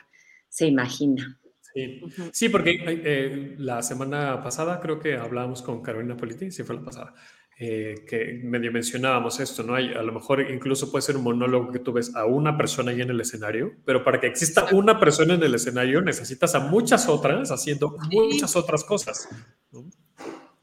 se 0.48 0.66
imagina. 0.66 1.38
Sí, 1.74 2.02
sí 2.32 2.48
porque 2.48 2.78
eh, 2.86 3.54
la 3.58 3.82
semana 3.82 4.42
pasada 4.42 4.80
creo 4.80 4.98
que 4.98 5.16
hablábamos 5.16 5.62
con 5.62 5.82
Carolina 5.82 6.16
Politi, 6.16 6.50
sí 6.50 6.62
fue 6.62 6.76
la 6.76 6.82
pasada, 6.82 7.14
eh, 7.60 8.04
que 8.08 8.40
medio 8.44 8.70
mencionábamos 8.70 9.40
esto, 9.40 9.62
¿no? 9.62 9.74
Hay, 9.74 9.92
a 9.92 10.02
lo 10.02 10.12
mejor 10.12 10.48
incluso 10.50 10.90
puede 10.90 11.02
ser 11.02 11.16
un 11.16 11.24
monólogo 11.24 11.72
que 11.72 11.80
tú 11.80 11.92
ves 11.92 12.14
a 12.14 12.24
una 12.24 12.56
persona 12.56 12.92
ahí 12.92 13.00
en 13.00 13.10
el 13.10 13.20
escenario, 13.20 13.72
pero 13.84 14.04
para 14.04 14.20
que 14.20 14.28
exista 14.28 14.68
una 14.72 15.00
persona 15.00 15.34
en 15.34 15.42
el 15.42 15.54
escenario 15.54 16.00
necesitas 16.00 16.54
a 16.54 16.60
muchas 16.60 17.08
otras 17.08 17.50
haciendo 17.50 17.96
muchas 18.10 18.54
otras 18.54 18.84
cosas. 18.84 19.28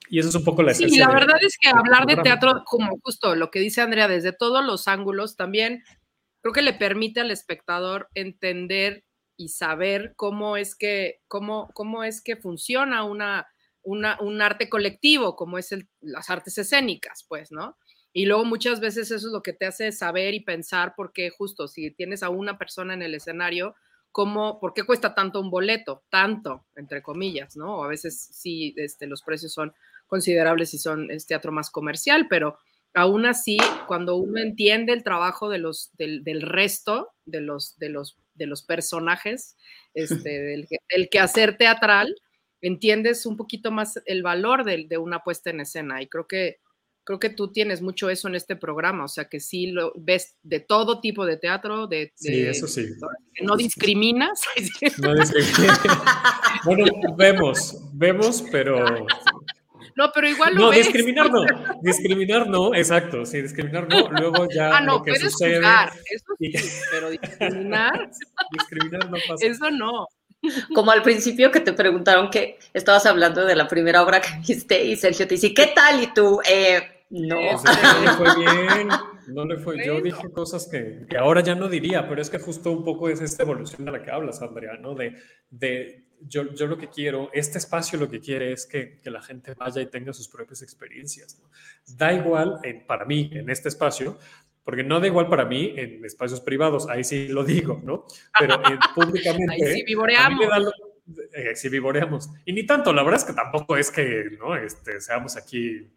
Y 0.10 0.20
eso 0.20 0.30
es 0.30 0.36
un 0.36 0.44
poco 0.44 0.62
la 0.64 0.74
Sí, 0.74 0.84
esencia. 0.86 1.06
la 1.08 1.14
de- 1.14 1.20
verdad 1.20 1.38
es 1.42 1.58
que 1.60 1.70
hablar 1.70 2.06
de 2.06 2.18
teatro, 2.18 2.64
como 2.66 2.98
justo 3.04 3.36
lo 3.36 3.50
que 3.52 3.60
dice 3.60 3.82
Andrea, 3.82 4.08
desde 4.08 4.34
todos 4.34 4.64
los 4.66 4.88
ángulos, 4.88 5.36
también 5.36 5.84
creo 6.42 6.54
que 6.54 6.62
le 6.62 6.74
permite 6.74 7.22
al 7.22 7.32
espectador 7.32 8.10
entender 8.14 9.04
y 9.38 9.50
saber 9.50 10.14
cómo 10.16 10.58
es 10.58 10.76
que, 10.76 11.22
cómo, 11.28 11.70
cómo 11.74 12.04
es 12.04 12.22
que 12.22 12.36
funciona 12.36 13.04
una, 13.04 13.48
una, 13.82 14.18
un 14.22 14.42
arte 14.42 14.70
colectivo, 14.70 15.36
como 15.36 15.58
es 15.58 15.72
el, 15.72 15.90
las 16.02 16.30
artes 16.30 16.58
escénicas, 16.58 17.26
pues, 17.28 17.52
¿no? 17.52 17.78
Y 18.14 18.28
luego 18.28 18.46
muchas 18.46 18.80
veces 18.80 19.12
eso 19.12 19.28
es 19.28 19.34
lo 19.34 19.42
que 19.44 19.52
te 19.54 19.66
hace 19.66 19.92
saber 19.92 20.34
y 20.34 20.40
pensar, 20.40 20.94
porque 20.96 21.30
justo 21.32 21.68
si 21.68 21.92
tienes 21.92 22.24
a 22.24 22.30
una 22.30 22.58
persona 22.58 22.94
en 22.94 23.02
el 23.02 23.14
escenario, 23.16 23.76
cómo, 24.14 24.62
por 24.62 24.74
qué 24.74 24.84
cuesta 24.84 25.14
tanto 25.14 25.42
un 25.42 25.50
boleto, 25.50 26.04
tanto, 26.10 26.66
entre 26.78 27.02
comillas, 27.04 27.58
¿no? 27.58 27.84
A 27.84 27.88
veces 27.90 28.30
sí, 28.32 28.74
este, 28.78 29.08
los 29.08 29.22
precios 29.22 29.52
son 29.52 29.74
considerables 30.08 30.74
y 30.74 30.78
son 30.78 31.12
es 31.12 31.26
teatro 31.26 31.52
más 31.52 31.70
comercial, 31.70 32.28
pero 32.30 32.58
aún 32.96 33.26
así, 33.26 33.58
cuando 33.88 34.16
uno 34.16 34.40
entiende 34.40 34.94
el 34.94 35.04
trabajo 35.04 35.50
de 35.50 35.60
los, 35.60 35.92
del, 35.98 36.24
del 36.24 36.42
resto 36.42 37.10
de 37.26 37.42
los, 37.42 37.78
de, 37.78 37.90
los, 37.90 38.18
de 38.34 38.48
los 38.48 38.64
personajes, 38.64 39.58
este, 39.94 40.30
del, 40.30 40.68
del 40.90 41.10
quehacer 41.10 41.58
teatral, 41.58 42.16
entiendes 42.62 43.26
un 43.26 43.38
poquito 43.38 43.70
más 43.72 44.02
el 44.06 44.24
valor 44.24 44.64
de, 44.64 44.86
de, 44.88 44.98
una 44.98 45.20
puesta 45.20 45.50
en 45.50 45.60
escena. 45.60 46.02
Y 46.02 46.08
creo 46.08 46.26
que, 46.26 46.58
creo 47.04 47.20
que 47.20 47.30
tú 47.30 47.52
tienes 47.52 47.82
mucho 47.82 48.10
eso 48.10 48.28
en 48.28 48.36
este 48.36 48.56
programa, 48.56 49.06
o 49.06 49.08
sea, 49.08 49.26
que 49.26 49.40
sí 49.40 49.68
lo 49.68 49.94
ves 49.96 50.38
de 50.42 50.62
todo 50.62 51.00
tipo 51.02 51.26
de 51.26 51.38
teatro, 51.38 51.88
de... 51.88 52.12
Sí, 52.16 52.42
eso 52.42 52.68
sí. 52.68 52.88
No 53.44 53.56
discriminas. 53.56 54.42
No 54.98 55.14
discriminas. 55.14 55.84
bueno, 56.66 56.86
vemos, 57.18 57.78
vemos, 57.94 58.44
pero 58.52 58.84
no, 59.96 60.12
pero 60.14 60.28
igual 60.28 60.54
lo 60.56 60.62
No, 60.62 60.70
ves. 60.70 60.80
discriminar 60.86 61.30
no. 61.32 61.44
Discriminar 61.82 62.48
no, 62.48 62.74
exacto. 62.76 63.26
Sí, 63.26 63.42
discriminar 63.42 63.88
no. 63.90 64.10
Luego 64.12 64.48
ya 64.54 64.78
Ah, 64.78 64.82
no, 64.82 64.96
lo 64.98 65.04
que 65.04 65.12
puedes 65.12 65.32
sucede. 65.32 65.58
jugar, 65.58 65.92
eso 66.12 66.26
y- 66.40 66.58
sí, 66.58 66.80
pero 66.92 67.10
discriminar, 67.10 68.10
discriminar 68.52 69.10
no 69.10 69.18
pasa. 69.28 69.46
eso 69.46 69.72
no. 69.72 70.08
Como 70.76 70.92
al 70.92 71.02
principio 71.02 71.50
que 71.52 71.60
te 71.60 71.74
preguntaron 71.74 72.30
que 72.30 72.60
estabas 72.74 73.06
hablando 73.08 73.46
de 73.46 73.56
la 73.56 73.68
primera 73.68 74.04
obra 74.04 74.22
que 74.22 74.30
viste 74.48 74.84
y 74.84 74.96
Sergio 74.96 75.28
te 75.28 75.36
dice, 75.36 75.54
¿qué 75.56 75.72
tal? 75.74 76.04
Y 76.04 76.14
tú, 76.14 76.40
eh, 76.48 77.06
no. 77.10 77.36
No 77.36 78.02
le 78.02 78.12
fue 78.12 78.36
bien. 78.38 78.88
No 79.28 79.46
le 79.46 79.58
fue. 79.58 79.84
Yo 79.84 80.02
dije 80.02 80.30
cosas 80.32 80.68
que, 80.72 81.06
que 81.10 81.18
ahora 81.18 81.42
ya 81.42 81.56
no 81.56 81.68
diría, 81.68 82.08
pero 82.08 82.22
es 82.22 82.30
que 82.30 82.38
justo 82.38 82.72
un 82.72 82.84
poco 82.84 83.10
es 83.10 83.22
esta 83.22 83.42
evolución 83.42 83.86
de 83.86 83.92
la 83.94 84.04
que 84.04 84.12
hablas, 84.12 84.40
Andrea, 84.44 84.74
¿no? 84.80 84.94
De, 84.94 85.16
de 85.50 86.05
yo, 86.22 86.54
yo 86.54 86.68
lo 86.68 86.78
que 86.78 86.90
quiero, 86.90 87.30
este 87.34 87.58
espacio 87.58 88.00
lo 88.00 88.10
que 88.10 88.20
quiere 88.20 88.52
es 88.52 88.66
que, 88.66 89.00
que 89.02 89.10
la 89.12 89.22
gente 89.22 89.54
vaya 89.54 89.82
y 89.82 89.88
tenga 89.88 90.14
sus 90.14 90.28
propias 90.28 90.62
experiencias. 90.62 91.40
¿no? 91.42 91.50
Da 91.98 92.14
igual, 92.14 92.60
en- 92.64 92.86
para 92.86 93.06
mí, 93.06 93.30
en 93.34 93.50
este 93.50 93.70
espacio, 93.70 94.18
porque 94.64 94.84
no 94.84 95.00
da 95.00 95.08
igual 95.08 95.28
para 95.30 95.46
mí 95.46 95.74
en 95.78 96.04
espacios 96.06 96.42
privados, 96.42 96.88
ahí 96.90 97.04
sí 97.04 97.28
lo 97.28 97.44
digo, 97.44 97.80
¿no? 97.84 98.06
Pero 98.40 98.56
eh, 98.56 98.80
públicamente. 98.96 99.54
Ahí 99.54 99.60
sí 99.60 99.66
a 99.66 99.74
mí 99.74 99.80
me 99.82 99.86
vivoreamos. 99.86 100.48
da 100.50 100.72
eh, 101.34 101.56
sí 101.56 101.70
vivoreamos. 101.70 102.30
Y 102.46 102.54
ni 102.54 102.66
tanto, 102.66 102.92
la 102.92 103.04
verdad 103.04 103.20
es 103.22 103.26
que 103.26 103.34
tampoco 103.34 103.78
es 103.78 103.92
que 103.92 104.38
¿no? 104.40 104.56
este, 104.56 105.00
seamos 105.02 105.38
aquí 105.38 105.88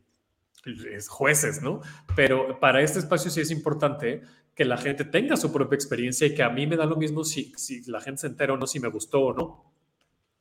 es 0.91 1.09
jueces, 1.09 1.63
¿no? 1.63 1.81
Pero 2.15 2.61
para 2.61 2.83
este 2.83 2.99
espacio 2.99 3.31
sí 3.31 3.41
es 3.41 3.51
importante 3.51 4.21
que 4.55 4.65
la 4.67 4.77
gente 4.77 5.05
tenga 5.05 5.37
su 5.37 5.51
propia 5.53 5.77
experiencia 5.77 6.27
y 6.27 6.35
que 6.35 6.43
a 6.43 6.51
mí 6.51 6.67
me 6.67 6.77
da 6.77 6.85
lo 6.85 6.97
mismo 6.97 7.25
si, 7.25 7.53
si 7.57 7.83
la 7.91 8.01
gente 8.01 8.21
se 8.23 8.27
entera 8.27 8.53
o 8.53 8.57
no, 8.59 8.67
si 8.67 8.81
me 8.81 8.89
gustó 8.89 9.21
o 9.23 9.33
no. 9.33 9.68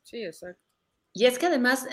Sí, 0.10 0.24
exacto. 0.24 0.62
Y 1.14 1.26
es 1.26 1.38
que 1.40 1.48
además 1.48 1.88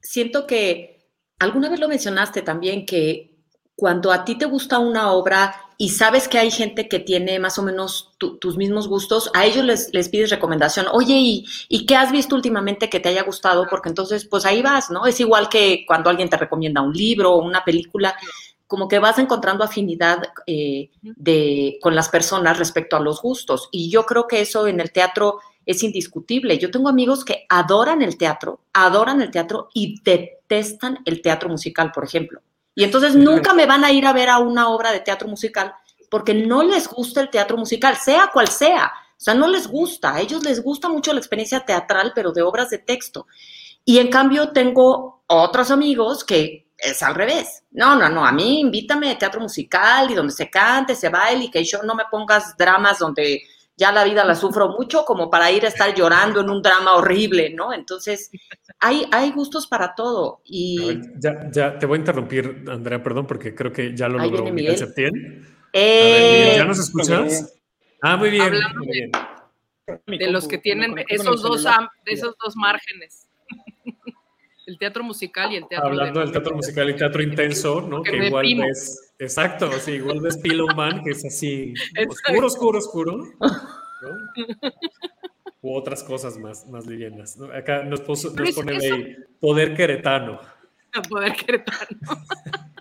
siento 0.00 0.46
que 0.46 1.10
alguna 1.38 1.68
vez 1.68 1.80
lo 1.80 1.88
mencionaste 1.88 2.42
también 2.42 2.86
que 2.86 3.32
cuando 3.74 4.10
a 4.10 4.24
ti 4.24 4.36
te 4.38 4.46
gusta 4.46 4.78
una 4.78 5.12
obra 5.12 5.54
y 5.76 5.90
sabes 5.90 6.28
que 6.28 6.38
hay 6.38 6.50
gente 6.50 6.88
que 6.88 6.98
tiene 6.98 7.38
más 7.38 7.58
o 7.58 7.62
menos 7.62 8.14
tu- 8.18 8.38
tus 8.38 8.56
mismos 8.56 8.88
gustos, 8.88 9.30
a 9.34 9.44
ellos 9.44 9.64
les, 9.66 9.92
les 9.92 10.08
pides 10.08 10.30
recomendación. 10.30 10.86
Oye, 10.92 11.14
¿y, 11.14 11.44
¿y 11.68 11.84
qué 11.84 11.94
has 11.96 12.10
visto 12.10 12.34
últimamente 12.34 12.88
que 12.88 13.00
te 13.00 13.10
haya 13.10 13.22
gustado? 13.24 13.66
Porque 13.68 13.90
entonces, 13.90 14.24
pues 14.24 14.46
ahí 14.46 14.62
vas, 14.62 14.90
¿no? 14.90 15.04
Es 15.06 15.20
igual 15.20 15.50
que 15.50 15.84
cuando 15.86 16.08
alguien 16.08 16.30
te 16.30 16.38
recomienda 16.38 16.80
un 16.80 16.94
libro 16.94 17.32
o 17.34 17.44
una 17.44 17.62
película, 17.64 18.16
como 18.66 18.88
que 18.88 18.98
vas 18.98 19.18
encontrando 19.18 19.64
afinidad 19.64 20.22
eh, 20.46 20.90
de, 21.02 21.78
con 21.80 21.94
las 21.94 22.08
personas 22.08 22.58
respecto 22.58 22.96
a 22.96 23.00
los 23.00 23.22
gustos. 23.22 23.68
Y 23.70 23.90
yo 23.90 24.04
creo 24.06 24.26
que 24.26 24.40
eso 24.40 24.66
en 24.66 24.80
el 24.80 24.92
teatro 24.92 25.40
es 25.64 25.82
indiscutible. 25.82 26.58
Yo 26.58 26.70
tengo 26.70 26.88
amigos 26.88 27.24
que 27.24 27.46
adoran 27.48 28.02
el 28.02 28.16
teatro, 28.16 28.60
adoran 28.72 29.20
el 29.20 29.30
teatro 29.30 29.68
y 29.74 30.00
detestan 30.02 30.98
el 31.04 31.22
teatro 31.22 31.48
musical, 31.48 31.92
por 31.92 32.04
ejemplo. 32.04 32.40
Y 32.74 32.84
entonces 32.84 33.14
nunca 33.14 33.54
me 33.54 33.66
van 33.66 33.84
a 33.84 33.92
ir 33.92 34.06
a 34.06 34.12
ver 34.12 34.28
a 34.28 34.38
una 34.38 34.68
obra 34.68 34.92
de 34.92 35.00
teatro 35.00 35.28
musical 35.28 35.74
porque 36.10 36.34
no 36.34 36.62
les 36.62 36.88
gusta 36.88 37.20
el 37.20 37.30
teatro 37.30 37.56
musical, 37.56 37.96
sea 37.96 38.30
cual 38.32 38.48
sea. 38.48 38.92
O 39.10 39.20
sea, 39.20 39.34
no 39.34 39.48
les 39.48 39.66
gusta. 39.66 40.14
A 40.14 40.20
ellos 40.20 40.44
les 40.44 40.62
gusta 40.62 40.88
mucho 40.88 41.12
la 41.12 41.18
experiencia 41.18 41.60
teatral, 41.60 42.12
pero 42.14 42.32
de 42.32 42.42
obras 42.42 42.70
de 42.70 42.78
texto. 42.78 43.26
Y 43.84 43.98
en 43.98 44.08
cambio 44.08 44.50
tengo 44.50 45.22
otros 45.26 45.70
amigos 45.70 46.22
que 46.22 46.65
es 46.78 47.02
al 47.02 47.14
revés. 47.14 47.64
No, 47.70 47.96
no, 47.96 48.08
no, 48.08 48.24
a 48.24 48.32
mí 48.32 48.60
invítame 48.60 49.10
a 49.10 49.18
teatro 49.18 49.40
musical 49.40 50.10
y 50.10 50.14
donde 50.14 50.32
se 50.32 50.50
cante, 50.50 50.94
se 50.94 51.08
baile 51.08 51.44
y 51.44 51.50
que 51.50 51.64
yo 51.64 51.82
no 51.82 51.94
me 51.94 52.04
pongas 52.10 52.56
dramas 52.56 52.98
donde 52.98 53.42
ya 53.76 53.92
la 53.92 54.04
vida 54.04 54.24
la 54.24 54.34
sufro 54.34 54.70
mucho 54.70 55.04
como 55.04 55.30
para 55.30 55.50
ir 55.50 55.64
a 55.66 55.68
estar 55.68 55.94
llorando 55.94 56.40
en 56.40 56.48
un 56.48 56.62
drama 56.62 56.94
horrible, 56.94 57.50
¿no? 57.50 57.72
Entonces, 57.74 58.30
hay, 58.80 59.06
hay 59.12 59.32
gustos 59.32 59.66
para 59.66 59.94
todo. 59.94 60.40
Y 60.44 60.78
ver, 60.78 61.12
ya, 61.18 61.50
ya 61.50 61.78
te 61.78 61.84
voy 61.84 61.96
a 61.96 62.00
interrumpir, 62.00 62.64
Andrea, 62.68 63.02
perdón, 63.02 63.26
porque 63.26 63.54
creo 63.54 63.72
que 63.72 63.94
ya 63.94 64.08
lo 64.08 64.18
logró 64.18 64.44
Miguel 64.44 64.54
Miguel. 64.54 64.78
Septién. 64.78 65.12
Ver, 65.12 65.56
Eh, 65.72 66.38
Miguel, 66.40 66.56
¿ya 66.56 66.64
nos 66.64 66.78
escuchas? 66.78 67.54
Ah, 68.00 68.16
muy 68.16 68.30
bien, 68.30 68.44
Hablando 68.44 68.78
muy 68.78 68.92
bien. 68.92 69.10
De 70.06 70.30
los 70.30 70.48
que 70.48 70.58
tienen 70.58 70.94
esos 71.08 71.42
dos, 71.42 71.66
esos 72.06 72.34
dos 72.42 72.56
márgenes. 72.56 73.28
El 74.66 74.78
teatro 74.78 75.04
musical 75.04 75.52
y 75.52 75.56
el 75.56 75.68
teatro 75.68 75.88
Hablando 75.88 76.18
de- 76.20 76.26
del 76.26 76.32
teatro 76.32 76.54
musical 76.56 76.90
y 76.90 76.96
teatro 76.96 77.22
intenso, 77.22 77.80
¿no? 77.82 78.02
Que 78.02 78.10
Que 78.10 78.26
igual 78.26 78.42
deprimo. 78.44 78.66
ves, 78.66 79.12
exacto, 79.18 79.70
sí, 79.78 79.92
igual 79.92 80.20
ves 80.20 80.36
Pillow 80.38 80.66
Man, 80.74 81.02
que 81.04 81.10
es 81.10 81.24
así, 81.24 81.72
Exacto. 81.94 82.08
oscuro, 82.42 82.46
oscuro, 82.46 82.78
oscuro, 82.78 83.16
¿no? 84.02 84.10
U 85.62 85.74
otras 85.76 86.02
cosas 86.04 86.36
más, 86.38 86.66
más 86.68 86.86
livianas, 86.86 87.36
¿no? 87.38 87.46
Acá 87.52 87.82
nos, 87.84 88.00
puso, 88.00 88.30
nos 88.34 88.48
es- 88.48 88.54
pone 88.56 88.76
eso- 88.76 88.94
ahí, 88.94 89.16
poder 89.40 89.74
queretano. 89.74 90.40
a 90.92 91.02
poder 91.02 91.34
queretano. 91.34 91.88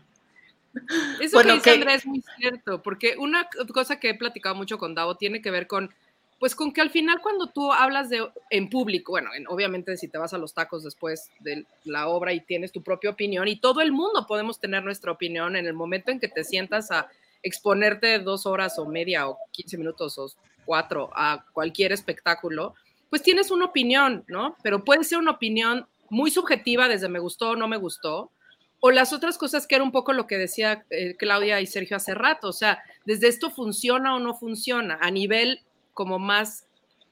Eso 1.21 1.37
Bueno, 1.37 1.49
que 1.51 1.55
dice 1.55 1.63
que- 1.63 1.71
Andrea 1.75 1.95
es 1.95 2.05
muy 2.05 2.21
cierto, 2.37 2.81
porque 2.83 3.15
una 3.17 3.47
cosa 3.73 3.97
que 3.99 4.09
he 4.09 4.13
platicado 4.15 4.55
mucho 4.55 4.77
con 4.77 4.93
Davo 4.93 5.15
tiene 5.15 5.41
que 5.41 5.49
ver 5.49 5.67
con, 5.67 5.93
pues 6.39 6.53
con 6.55 6.73
que 6.73 6.81
al 6.81 6.89
final 6.89 7.21
cuando 7.21 7.47
tú 7.47 7.71
hablas 7.71 8.09
de 8.09 8.27
en 8.49 8.69
público, 8.69 9.13
bueno, 9.13 9.29
en- 9.33 9.47
obviamente 9.47 9.95
si 9.97 10.07
te 10.07 10.17
vas 10.17 10.33
a 10.33 10.37
los 10.37 10.53
tacos 10.53 10.83
después 10.83 11.29
de 11.39 11.65
la 11.85 12.07
obra 12.07 12.33
y 12.33 12.41
tienes 12.41 12.71
tu 12.71 12.83
propia 12.83 13.09
opinión, 13.11 13.47
y 13.47 13.55
todo 13.59 13.81
el 13.81 13.91
mundo 13.91 14.25
podemos 14.27 14.59
tener 14.59 14.83
nuestra 14.83 15.11
opinión 15.11 15.55
en 15.55 15.65
el 15.65 15.73
momento 15.73 16.11
en 16.11 16.19
que 16.19 16.27
te 16.27 16.43
sientas 16.43 16.91
a 16.91 17.07
exponerte 17.43 18.19
dos 18.19 18.45
horas 18.45 18.77
o 18.79 18.85
media 18.85 19.29
o 19.29 19.37
15 19.51 19.77
minutos 19.77 20.17
o 20.17 20.27
cuatro 20.65 21.09
a 21.13 21.45
cualquier 21.53 21.91
espectáculo, 21.91 22.73
pues 23.09 23.21
tienes 23.21 23.51
una 23.51 23.65
opinión, 23.65 24.23
¿no? 24.27 24.55
Pero 24.63 24.83
puede 24.83 25.03
ser 25.03 25.19
una 25.19 25.31
opinión 25.31 25.85
muy 26.09 26.31
subjetiva 26.31 26.87
desde 26.87 27.07
me 27.07 27.19
gustó 27.19 27.51
o 27.51 27.55
no 27.55 27.67
me 27.67 27.77
gustó, 27.77 28.31
o 28.79 28.91
las 28.91 29.13
otras 29.13 29.37
cosas 29.37 29.65
que 29.67 29.75
era 29.75 29.83
un 29.83 29.91
poco 29.91 30.11
lo 30.13 30.27
que 30.27 30.37
decía 30.37 30.85
eh, 30.89 31.15
Claudia 31.17 31.61
y 31.61 31.65
Sergio 31.67 31.97
hace 31.97 32.13
rato, 32.13 32.49
o 32.49 32.53
sea, 32.53 32.83
desde 33.05 33.27
esto 33.27 33.49
funciona 33.51 34.15
o 34.15 34.19
no 34.19 34.35
funciona, 34.35 34.97
a 35.01 35.09
nivel 35.11 35.61
como 35.95 36.19
más, 36.19 36.67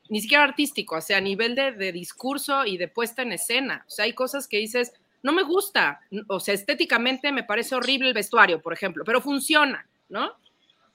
ni 0.09 0.21
siquiera 0.21 0.43
artístico, 0.43 0.97
o 0.97 1.01
sea, 1.01 1.17
a 1.17 1.21
nivel 1.21 1.55
de, 1.55 1.91
discurso 1.91 2.65
y 2.65 2.77
de 2.77 2.87
puesta 2.87 3.23
en 3.23 3.31
escena, 3.31 3.83
o 3.87 3.89
sea, 3.89 4.05
hay 4.05 4.13
cosas 4.13 4.47
que 4.47 4.57
dices, 4.57 4.93
no 5.23 5.31
me 5.31 5.41
gusta, 5.41 6.01
o 6.27 6.39
sea, 6.39 6.53
estéticamente 6.53 7.31
me 7.31 7.43
parece 7.43 7.73
horrible 7.73 8.09
el 8.09 8.13
vestuario, 8.13 8.61
por 8.61 8.73
ejemplo, 8.73 9.03
pero 9.03 9.21
funciona, 9.21 9.87
¿no? 10.09 10.33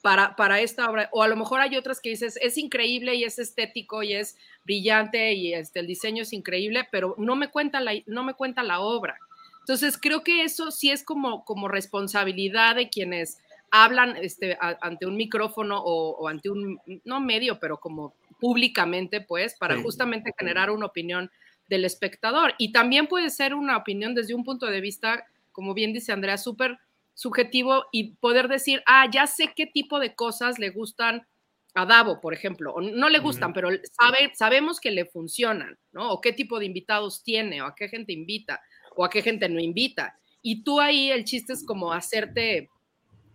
Para, 0.01 0.37
para 0.37 0.61
esta 0.61 0.89
obra, 0.89 1.09
o 1.11 1.23
a 1.23 1.27
lo 1.27 1.35
mejor 1.35 1.59
hay 1.59 1.75
otras 1.75 1.99
que 1.99 2.11
dices, 2.11 2.37
es 2.41 2.57
increíble 2.57 3.15
y 3.15 3.25
es 3.25 3.37
estético 3.37 4.01
y 4.01 4.13
es 4.13 4.37
brillante 4.63 5.33
y 5.33 5.53
este, 5.53 5.81
el 5.81 5.87
diseño 5.87 6.23
es 6.23 6.31
increíble, 6.31 6.87
pero 6.89 7.15
no 7.17 7.35
me 7.35 7.49
cuenta 7.49 7.81
la, 7.81 7.91
no 8.05 8.23
me 8.23 8.35
cuenta 8.35 8.63
la 8.63 8.79
obra. 8.79 9.17
Entonces, 9.61 9.97
creo 9.97 10.23
que 10.23 10.43
eso 10.43 10.71
sí 10.71 10.89
es 10.89 11.03
como, 11.03 11.43
como 11.43 11.67
responsabilidad 11.67 12.75
de 12.75 12.89
quienes 12.89 13.39
hablan 13.71 14.15
este, 14.17 14.53
a- 14.59 14.77
ante 14.81 15.05
un 15.05 15.15
micrófono 15.15 15.79
o, 15.81 16.11
o 16.17 16.27
ante 16.27 16.49
un, 16.49 16.79
no 17.05 17.19
medio, 17.21 17.59
pero 17.59 17.79
como 17.79 18.13
públicamente, 18.39 19.21
pues, 19.21 19.55
para 19.57 19.75
Sí. 19.75 19.83
justamente 19.83 20.33
generar 20.37 20.69
una 20.71 20.85
opinión 20.87 21.29
del 21.67 21.85
espectador. 21.85 22.55
Y 22.57 22.71
también 22.71 23.07
puede 23.07 23.29
ser 23.29 23.53
una 23.53 23.77
opinión 23.77 24.15
desde 24.15 24.33
un 24.33 24.43
punto 24.43 24.65
de 24.65 24.81
vista, 24.81 25.25
como 25.51 25.73
bien 25.73 25.93
dice 25.93 26.11
Andrea, 26.11 26.37
súper 26.37 26.77
subjetivo 27.13 27.85
y 27.91 28.15
poder 28.15 28.47
decir, 28.47 28.81
ah, 28.85 29.05
ya 29.11 29.27
sé 29.27 29.51
qué 29.55 29.65
tipo 29.65 29.99
de 29.99 30.15
cosas 30.15 30.57
le 30.57 30.69
gustan 30.69 31.27
a 31.75 31.85
Davo, 31.85 32.19
por 32.21 32.33
ejemplo, 32.33 32.73
o 32.73 32.81
no 32.81 33.09
le 33.09 33.19
gustan, 33.19 33.53
pero 33.53 33.69
sabe, 33.99 34.31
sabemos 34.33 34.79
que 34.79 34.89
le 34.89 35.05
funcionan, 35.05 35.77
¿no? 35.91 36.11
O 36.11 36.21
qué 36.21 36.33
tipo 36.33 36.57
de 36.59 36.65
invitados 36.65 37.21
tiene, 37.23 37.61
o 37.61 37.65
a 37.65 37.75
qué 37.75 37.87
gente 37.89 38.11
invita, 38.13 38.59
o 38.95 39.05
a 39.05 39.09
qué 39.09 39.21
gente 39.21 39.47
no 39.49 39.59
invita. 39.59 40.17
Y 40.41 40.63
tú 40.63 40.79
ahí 40.79 41.11
el 41.11 41.25
chiste 41.25 41.53
es 41.53 41.63
como 41.65 41.93
hacerte 41.93 42.69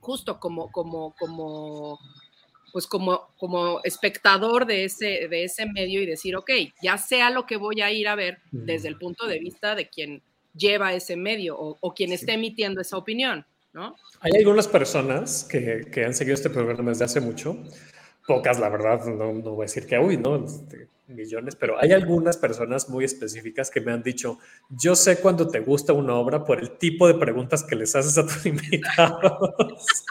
justo 0.04 0.38
como, 0.38 0.70
como, 0.70 1.14
como, 1.18 1.98
pues 2.72 2.86
como, 2.86 3.28
como 3.38 3.80
espectador 3.82 4.66
de 4.66 4.84
ese, 4.84 5.26
de 5.28 5.44
ese 5.44 5.66
medio 5.66 6.02
y 6.02 6.06
decir, 6.06 6.36
ok, 6.36 6.50
ya 6.82 6.98
sea 6.98 7.30
lo 7.30 7.46
que 7.46 7.56
voy 7.56 7.80
a 7.80 7.90
ir 7.90 8.06
a 8.06 8.14
ver 8.14 8.38
desde 8.52 8.88
el 8.88 8.98
punto 8.98 9.26
de 9.26 9.38
vista 9.38 9.74
de 9.74 9.88
quien 9.88 10.22
lleva 10.54 10.94
ese 10.94 11.16
medio 11.16 11.58
o, 11.58 11.78
o 11.80 11.94
quien 11.94 12.12
esté 12.12 12.34
emitiendo 12.34 12.80
esa 12.80 12.96
opinión, 12.96 13.44
¿no? 13.72 13.96
Hay 14.20 14.32
algunas 14.36 14.68
personas 14.68 15.44
que, 15.44 15.88
que 15.90 16.04
han 16.04 16.14
seguido 16.14 16.34
este 16.34 16.50
programa 16.50 16.90
desde 16.90 17.06
hace 17.06 17.20
mucho, 17.20 17.58
pocas, 18.26 18.58
la 18.58 18.68
verdad, 18.68 19.04
no, 19.06 19.32
no 19.32 19.50
voy 19.52 19.64
a 19.64 19.66
decir 19.66 19.86
que 19.86 19.98
uy, 19.98 20.16
¿no? 20.16 20.36
Este, 20.44 20.88
millones, 21.06 21.54
pero 21.56 21.78
hay 21.78 21.92
algunas 21.92 22.36
personas 22.38 22.88
muy 22.88 23.04
específicas 23.04 23.70
que 23.70 23.80
me 23.80 23.92
han 23.92 24.02
dicho, 24.02 24.38
yo 24.70 24.96
sé 24.96 25.18
cuando 25.20 25.48
te 25.48 25.60
gusta 25.60 25.92
una 25.92 26.14
obra 26.14 26.44
por 26.44 26.60
el 26.60 26.78
tipo 26.78 27.06
de 27.06 27.14
preguntas 27.14 27.62
que 27.62 27.76
les 27.76 27.94
haces 27.94 28.16
a 28.18 28.22
tus 28.26 28.46
invitados. 28.46 30.04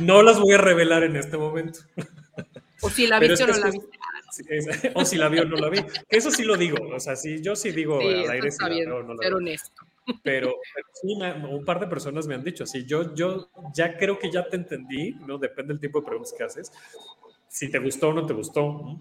no 0.00 0.22
las 0.22 0.38
voy 0.40 0.54
a 0.54 0.58
revelar 0.58 1.02
en 1.04 1.16
este 1.16 1.36
momento. 1.36 1.80
O 2.80 2.88
si 2.88 3.06
la 3.06 3.18
viste 3.18 3.44
o 3.44 3.46
no 3.48 3.58
la 3.58 3.70
viste. 3.70 4.92
O 4.94 5.04
si 5.04 5.16
la 5.16 5.28
vi 5.28 5.38
o 5.40 5.44
no 5.44 5.56
la 5.56 5.68
vi. 5.68 5.78
Eso 6.08 6.30
sí 6.30 6.44
lo 6.44 6.56
digo. 6.56 6.76
O 6.94 7.00
sea, 7.00 7.16
sí, 7.16 7.42
yo 7.42 7.56
sí 7.56 7.72
digo 7.72 8.00
Sí, 8.00 8.06
al 8.06 8.30
aire 8.30 8.48
está 8.48 8.64
si 8.66 8.70
la 8.70 8.74
bien, 8.76 8.88
veo 8.90 8.98
o 8.98 9.02
no 9.02 9.14
la 9.14 9.22
ser 9.22 9.34
honesto. 9.34 9.82
Pero, 10.22 10.54
pero 10.74 10.86
sí, 10.94 11.16
me- 11.16 11.46
un 11.46 11.64
par 11.66 11.80
de 11.80 11.86
personas 11.86 12.26
me 12.26 12.34
han 12.34 12.42
dicho, 12.44 12.64
sí, 12.64 12.86
yo, 12.86 13.14
yo 13.14 13.50
ya 13.74 13.96
creo 13.98 14.18
que 14.18 14.30
ya 14.30 14.48
te 14.48 14.56
entendí, 14.56 15.12
¿no? 15.26 15.36
Depende 15.36 15.74
del 15.74 15.80
tipo 15.80 16.00
de 16.00 16.06
preguntas 16.06 16.32
que 16.36 16.44
haces, 16.44 16.72
si 17.58 17.70
te 17.70 17.78
gustó 17.78 18.08
o 18.10 18.12
no 18.12 18.24
te 18.26 18.32
gustó. 18.34 19.00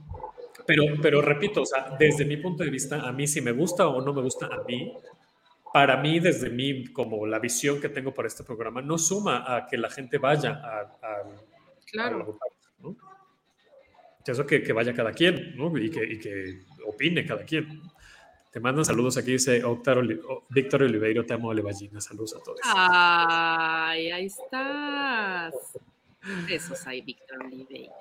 Pero, 0.66 0.84
pero 1.02 1.22
repito, 1.22 1.62
o 1.62 1.66
sea, 1.66 1.96
desde 2.00 2.26
mi 2.26 2.38
punto 2.38 2.64
de 2.64 2.70
vista, 2.70 3.08
a 3.08 3.12
mí 3.12 3.26
si 3.28 3.40
me 3.42 3.52
gusta 3.52 3.88
o 3.88 4.02
no 4.02 4.14
me 4.14 4.22
gusta 4.22 4.48
a 4.48 4.64
mí, 4.68 4.94
para 5.74 5.98
mí, 5.98 6.20
desde 6.20 6.50
mí, 6.50 6.86
como 6.92 7.26
la 7.28 7.40
visión 7.40 7.80
que 7.80 7.90
tengo 7.90 8.14
para 8.14 8.28
este 8.28 8.44
programa, 8.44 8.82
no 8.82 8.98
suma 8.98 9.44
a 9.56 9.68
que 9.68 9.78
la 9.78 9.90
gente 9.90 10.18
vaya 10.18 10.52
a, 10.64 10.80
a, 10.80 10.82
a 10.82 11.24
la 11.24 11.36
Claro. 11.92 12.38
Eso 14.26 14.46
que, 14.46 14.62
que 14.62 14.74
vaya 14.74 14.94
cada 14.94 15.14
quien, 15.14 15.56
¿no? 15.56 15.78
Y 15.78 15.90
que, 15.90 16.04
y 16.04 16.20
que 16.20 16.66
opine 16.86 17.26
cada 17.26 17.46
quien. 17.46 17.82
Te 18.52 18.60
mandan 18.60 18.84
saludos 18.84 19.16
aquí, 19.18 19.32
dice 19.32 19.64
Octar 19.64 20.00
Oli- 20.00 20.20
O- 20.28 20.44
Víctor 20.50 20.84
Oliveiro, 20.84 21.26
te 21.26 21.34
amo, 21.34 21.48
Olevallina. 21.50 22.02
Saludos 22.02 22.36
a 22.36 22.44
todos. 22.44 22.60
Ay, 22.76 24.12
ahí 24.12 24.26
estás. 24.26 25.54
Besos 26.46 26.86
ahí, 26.88 27.02
Víctor 27.02 27.46
Oliveira. 27.46 27.94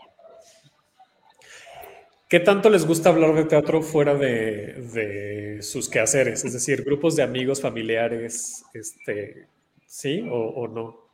¿Qué 2.28 2.40
tanto 2.40 2.70
les 2.70 2.84
gusta 2.84 3.10
hablar 3.10 3.34
de 3.34 3.44
teatro 3.44 3.82
fuera 3.82 4.14
de, 4.14 4.72
de 4.92 5.62
sus 5.62 5.88
quehaceres? 5.88 6.44
Es 6.44 6.52
decir, 6.52 6.82
grupos 6.84 7.14
de 7.14 7.22
amigos, 7.22 7.60
familiares, 7.60 8.64
este, 8.74 9.46
¿sí 9.86 10.26
o, 10.28 10.36
o 10.36 10.66
no? 10.68 11.06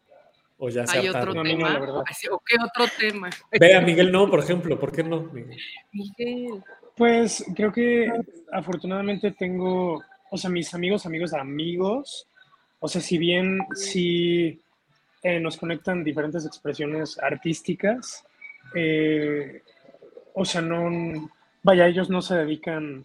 O 0.57 0.71
ya 0.71 0.87
se 0.87 0.99
Hay 0.99 1.09
otro. 1.09 1.35
No, 1.35 1.43
no, 1.43 1.51
tema. 1.51 1.71
la 1.71 1.79
verdad. 1.81 2.03
Así, 2.07 2.29
¿O 2.29 2.39
qué 2.39 2.57
otro 2.65 2.91
tema? 2.99 3.29
Ve 3.51 3.75
a 3.75 3.81
Miguel 3.81 4.13
no, 4.13 4.31
por 4.31 4.39
ejemplo. 4.41 4.79
¿Por 4.79 4.93
qué 4.93 5.03
no? 5.03 5.23
Miguel? 5.25 5.59
Miguel. 5.93 6.63
Pues 6.97 7.45
creo 7.57 7.73
que 7.73 8.11
afortunadamente 8.53 9.33
tengo, 9.33 10.03
o 10.31 10.37
sea, 10.37 10.51
mis 10.51 10.73
amigos, 10.73 11.05
amigos, 11.05 11.33
amigos, 11.35 12.29
o 12.79 12.89
sea, 12.89 13.01
si 13.01 13.19
bien 13.19 13.59
sí 13.75 14.61
eh, 15.23 15.41
nos 15.41 15.57
conectan 15.57 16.05
diferentes 16.05 16.47
expresiones 16.47 17.19
artísticas, 17.19 18.25
eh, 18.75 19.63
o 20.35 20.45
sea, 20.45 20.61
no, 20.61 21.31
vaya, 21.63 21.87
ellos 21.87 22.11
no 22.11 22.23
se 22.23 22.37
dedican 22.37 23.05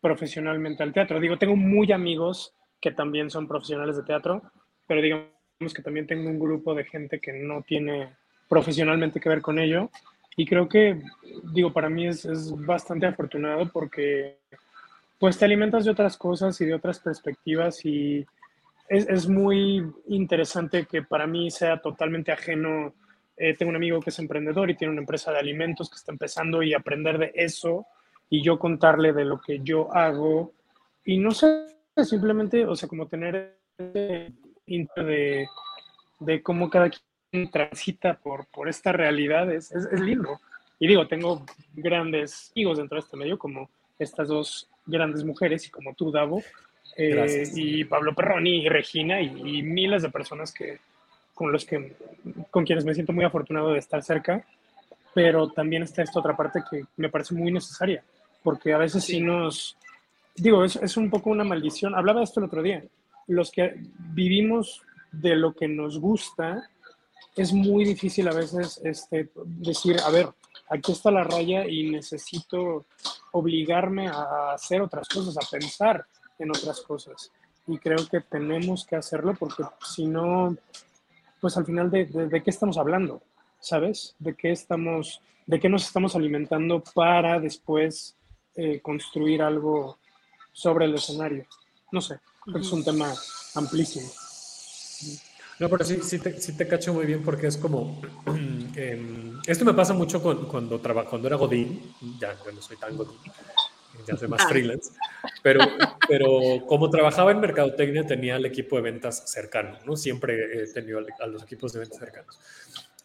profesionalmente 0.00 0.82
al 0.82 0.92
teatro. 0.92 1.20
Digo, 1.20 1.38
tengo 1.38 1.56
muy 1.56 1.90
amigos 1.92 2.54
que 2.80 2.90
también 2.90 3.30
son 3.30 3.48
profesionales 3.48 3.96
de 3.96 4.02
teatro, 4.02 4.42
pero 4.86 5.02
digamos 5.02 5.74
que 5.74 5.82
también 5.82 6.06
tengo 6.06 6.28
un 6.28 6.38
grupo 6.38 6.74
de 6.74 6.84
gente 6.84 7.18
que 7.18 7.32
no 7.32 7.62
tiene 7.62 8.14
profesionalmente 8.48 9.20
que 9.20 9.28
ver 9.28 9.42
con 9.42 9.58
ello. 9.58 9.90
Y 10.36 10.46
creo 10.46 10.68
que, 10.68 11.00
digo, 11.52 11.72
para 11.72 11.88
mí 11.88 12.06
es, 12.06 12.24
es 12.24 12.52
bastante 12.64 13.06
afortunado 13.06 13.70
porque 13.72 14.36
pues 15.18 15.38
te 15.38 15.46
alimentas 15.46 15.84
de 15.84 15.90
otras 15.90 16.16
cosas 16.16 16.60
y 16.60 16.66
de 16.66 16.74
otras 16.74 17.00
perspectivas 17.00 17.84
y 17.84 18.26
es, 18.88 19.08
es 19.08 19.28
muy 19.28 19.84
interesante 20.08 20.86
que 20.86 21.02
para 21.02 21.26
mí 21.26 21.50
sea 21.50 21.80
totalmente 21.80 22.32
ajeno. 22.32 22.94
Eh, 23.36 23.54
tengo 23.54 23.70
un 23.70 23.76
amigo 23.76 24.00
que 24.00 24.10
es 24.10 24.18
emprendedor 24.18 24.70
y 24.70 24.76
tiene 24.76 24.92
una 24.92 25.02
empresa 25.02 25.30
de 25.30 25.38
alimentos 25.38 25.90
que 25.90 25.96
está 25.96 26.12
empezando 26.12 26.62
y 26.62 26.72
aprender 26.72 27.18
de 27.18 27.32
eso 27.34 27.86
y 28.30 28.42
yo 28.42 28.58
contarle 28.58 29.12
de 29.12 29.24
lo 29.24 29.40
que 29.40 29.60
yo 29.62 29.94
hago 29.94 30.52
y 31.04 31.18
no 31.18 31.30
sé, 31.30 31.66
simplemente, 32.04 32.66
o 32.66 32.74
sea, 32.74 32.88
como 32.88 33.06
tener 33.06 33.58
de, 33.78 34.32
de 36.18 36.42
cómo 36.42 36.68
cada 36.68 36.90
quien 36.90 37.50
transita 37.50 38.14
por, 38.14 38.46
por 38.46 38.68
esta 38.68 38.92
realidad 38.92 39.52
es, 39.52 39.70
es, 39.70 39.86
es 39.92 40.00
lindo. 40.00 40.40
Y 40.78 40.88
digo, 40.88 41.06
tengo 41.06 41.44
grandes 41.74 42.50
amigos 42.54 42.78
dentro 42.78 42.96
de 42.96 43.00
este 43.00 43.16
medio, 43.16 43.38
como 43.38 43.70
estas 43.98 44.28
dos 44.28 44.68
grandes 44.84 45.24
mujeres 45.24 45.66
y 45.66 45.70
como 45.70 45.94
tú, 45.94 46.10
Davo, 46.10 46.42
eh, 46.96 47.44
y 47.54 47.84
Pablo 47.84 48.14
Perroni 48.14 48.64
y 48.64 48.68
Regina 48.68 49.20
y, 49.20 49.58
y 49.58 49.62
miles 49.62 50.02
de 50.02 50.10
personas 50.10 50.52
que, 50.52 50.78
con 51.36 51.52
los 51.52 51.64
que, 51.64 51.94
con 52.50 52.64
quienes 52.64 52.84
me 52.84 52.94
siento 52.94 53.12
muy 53.12 53.24
afortunado 53.24 53.72
de 53.72 53.78
estar 53.78 54.02
cerca, 54.02 54.44
pero 55.14 55.48
también 55.50 55.84
está 55.84 56.02
esta 56.02 56.18
otra 56.18 56.36
parte 56.36 56.64
que 56.68 56.84
me 56.96 57.10
parece 57.10 57.34
muy 57.34 57.52
necesaria, 57.52 58.02
porque 58.42 58.72
a 58.72 58.78
veces 58.78 59.04
sí, 59.04 59.20
nos, 59.20 59.76
digo, 60.34 60.64
es, 60.64 60.74
es 60.76 60.96
un 60.96 61.10
poco 61.10 61.30
una 61.30 61.44
maldición. 61.44 61.94
Hablaba 61.94 62.20
de 62.20 62.24
esto 62.24 62.40
el 62.40 62.46
otro 62.46 62.62
día. 62.62 62.82
Los 63.28 63.52
que 63.52 63.76
vivimos 64.14 64.82
de 65.12 65.36
lo 65.36 65.52
que 65.52 65.68
nos 65.68 66.00
gusta, 66.00 66.68
es 67.36 67.52
muy 67.52 67.84
difícil 67.84 68.26
a 68.28 68.32
veces 68.32 68.80
este, 68.82 69.28
decir, 69.44 70.00
a 70.00 70.10
ver, 70.10 70.28
aquí 70.70 70.92
está 70.92 71.10
la 71.10 71.22
raya 71.22 71.66
y 71.68 71.90
necesito 71.90 72.86
obligarme 73.32 74.08
a 74.08 74.52
hacer 74.54 74.80
otras 74.80 75.06
cosas, 75.06 75.36
a 75.36 75.50
pensar 75.50 76.06
en 76.38 76.50
otras 76.50 76.80
cosas. 76.80 77.30
Y 77.66 77.76
creo 77.78 78.06
que 78.10 78.20
tenemos 78.20 78.86
que 78.86 78.96
hacerlo 78.96 79.34
porque 79.38 79.64
si 79.84 80.06
no, 80.06 80.56
pues 81.46 81.56
al 81.56 81.64
final 81.64 81.88
de, 81.92 82.06
de, 82.06 82.26
de 82.26 82.42
qué 82.42 82.50
estamos 82.50 82.76
hablando, 82.76 83.22
¿sabes? 83.60 84.16
De 84.18 84.34
qué 84.34 84.50
estamos, 84.50 85.20
de 85.46 85.60
qué 85.60 85.68
nos 85.68 85.84
estamos 85.86 86.16
alimentando 86.16 86.82
para 86.92 87.38
después 87.38 88.16
eh, 88.56 88.80
construir 88.80 89.42
algo 89.42 89.96
sobre 90.52 90.86
el 90.86 90.96
escenario. 90.96 91.46
No 91.92 92.00
sé, 92.00 92.18
creo 92.42 92.56
que 92.56 92.62
es 92.62 92.72
un 92.72 92.82
tema 92.82 93.14
amplísimo. 93.54 94.08
No, 95.60 95.68
pero 95.68 95.84
sí, 95.84 96.00
sí, 96.02 96.18
te, 96.18 96.40
sí 96.40 96.56
te 96.56 96.66
cacho 96.66 96.92
muy 96.92 97.06
bien 97.06 97.22
porque 97.22 97.46
es 97.46 97.56
como... 97.56 98.00
eh, 98.74 99.34
esto 99.46 99.64
me 99.64 99.72
pasa 99.72 99.94
mucho 99.94 100.20
con, 100.20 100.48
cuando, 100.48 100.80
traba, 100.80 101.04
cuando 101.04 101.28
era 101.28 101.36
Godín, 101.36 101.94
ya, 102.18 102.36
ya 102.44 102.50
no 102.50 102.60
soy 102.60 102.76
tan 102.76 102.96
Godín, 102.96 103.18
ya 104.06 104.16
soy 104.16 104.28
más 104.28 104.42
Ah. 104.44 104.48
freelance, 104.48 104.90
pero, 105.42 105.60
pero 106.08 106.66
como 106.66 106.90
trabajaba 106.90 107.30
en 107.32 107.40
Mercadotecnia 107.40 108.06
tenía 108.06 108.36
el 108.36 108.46
equipo 108.46 108.76
de 108.76 108.82
ventas 108.82 109.30
cercano, 109.30 109.78
¿no? 109.86 109.96
Siempre 109.96 110.62
he 110.62 110.72
tenido 110.72 111.00
a 111.20 111.26
los 111.26 111.42
equipos 111.42 111.72
de 111.72 111.80
ventas 111.80 111.98
cercanos. 111.98 112.38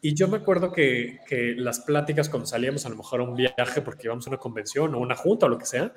Y 0.03 0.15
yo 0.15 0.27
me 0.27 0.37
acuerdo 0.37 0.71
que, 0.71 1.19
que 1.27 1.53
las 1.55 1.81
pláticas 1.81 2.27
cuando 2.27 2.47
salíamos 2.47 2.85
a 2.87 2.89
lo 2.89 2.95
mejor 2.95 3.19
a 3.19 3.23
un 3.23 3.35
viaje 3.35 3.81
porque 3.81 4.07
íbamos 4.07 4.25
a 4.25 4.31
una 4.31 4.39
convención 4.39 4.95
o 4.95 4.99
una 4.99 5.15
junta 5.15 5.45
o 5.45 5.49
lo 5.49 5.59
que 5.59 5.67
sea, 5.67 5.93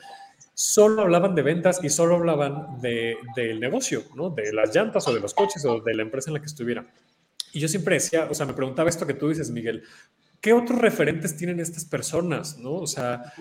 solo 0.53 1.03
hablaban 1.03 1.35
de 1.35 1.43
ventas 1.43 1.83
y 1.83 1.89
solo 1.89 2.17
hablaban 2.17 2.81
de, 2.83 3.17
del 3.35 3.61
negocio, 3.61 4.03
¿no? 4.15 4.29
De 4.31 4.53
las 4.53 4.75
llantas 4.75 5.09
o 5.09 5.15
de 5.15 5.21
los 5.21 5.33
coches 5.33 5.65
o 5.65 5.81
de 5.81 5.95
la 5.95 6.03
empresa 6.03 6.29
en 6.31 6.35
la 6.35 6.41
que 6.41 6.47
estuviera. 6.47 6.87
Y 7.53 7.61
yo 7.61 7.69
siempre 7.69 7.95
decía, 7.95 8.29
o 8.31 8.35
sea, 8.35 8.45
me 8.45 8.53
preguntaba 8.53 8.91
esto 8.91 9.07
que 9.07 9.15
tú 9.15 9.31
dices, 9.31 9.51
Miguel, 9.51 9.85
¿qué 10.41 10.53
otros 10.53 10.79
referentes 10.81 11.37
tienen 11.37 11.59
estas 11.59 11.87
personas, 11.87 12.59
no? 12.59 12.75
O 12.75 12.87
sea, 12.87 13.33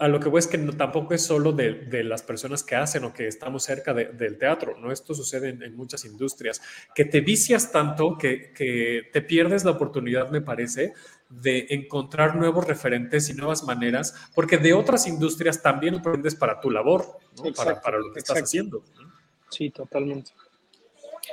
a 0.00 0.08
lo 0.08 0.20
que 0.20 0.28
voy 0.28 0.38
es 0.38 0.46
que 0.46 0.58
no, 0.58 0.72
tampoco 0.72 1.14
es 1.14 1.24
solo 1.24 1.52
de, 1.52 1.74
de, 1.74 2.04
las 2.04 2.22
personas 2.22 2.62
que 2.62 2.76
hacen 2.76 3.04
o 3.04 3.12
que 3.12 3.26
estamos 3.26 3.64
cerca 3.64 3.94
de, 3.94 4.06
del 4.06 4.38
teatro, 4.38 4.76
¿no? 4.78 4.92
Esto 4.92 5.14
sucede 5.14 5.50
en, 5.50 5.62
en, 5.62 5.76
muchas 5.76 6.04
industrias, 6.04 6.60
que 6.94 7.04
te 7.04 7.20
vicias 7.20 7.72
tanto 7.72 8.16
que, 8.18 8.52
que 8.52 9.08
te 9.12 9.22
pierdes 9.22 9.64
la 9.64 9.72
oportunidad, 9.72 10.30
me 10.30 10.40
parece, 10.40 10.92
de 11.28 11.66
encontrar 11.70 12.36
nuevos 12.36 12.66
referentes 12.66 13.28
y 13.30 13.34
nuevas 13.34 13.64
maneras, 13.64 14.14
porque 14.34 14.58
de 14.58 14.72
otras 14.72 15.06
industrias 15.06 15.62
también 15.62 15.96
aprendes 15.96 16.34
para 16.34 16.60
tu 16.60 16.70
labor, 16.70 17.18
¿no? 17.36 17.46
Exacto, 17.46 17.64
para, 17.64 17.80
para, 17.80 17.98
lo 17.98 18.12
que 18.12 18.20
exacto. 18.20 18.38
estás 18.38 18.48
haciendo. 18.48 18.84
¿no? 19.00 19.12
Sí, 19.50 19.70
totalmente. 19.70 20.32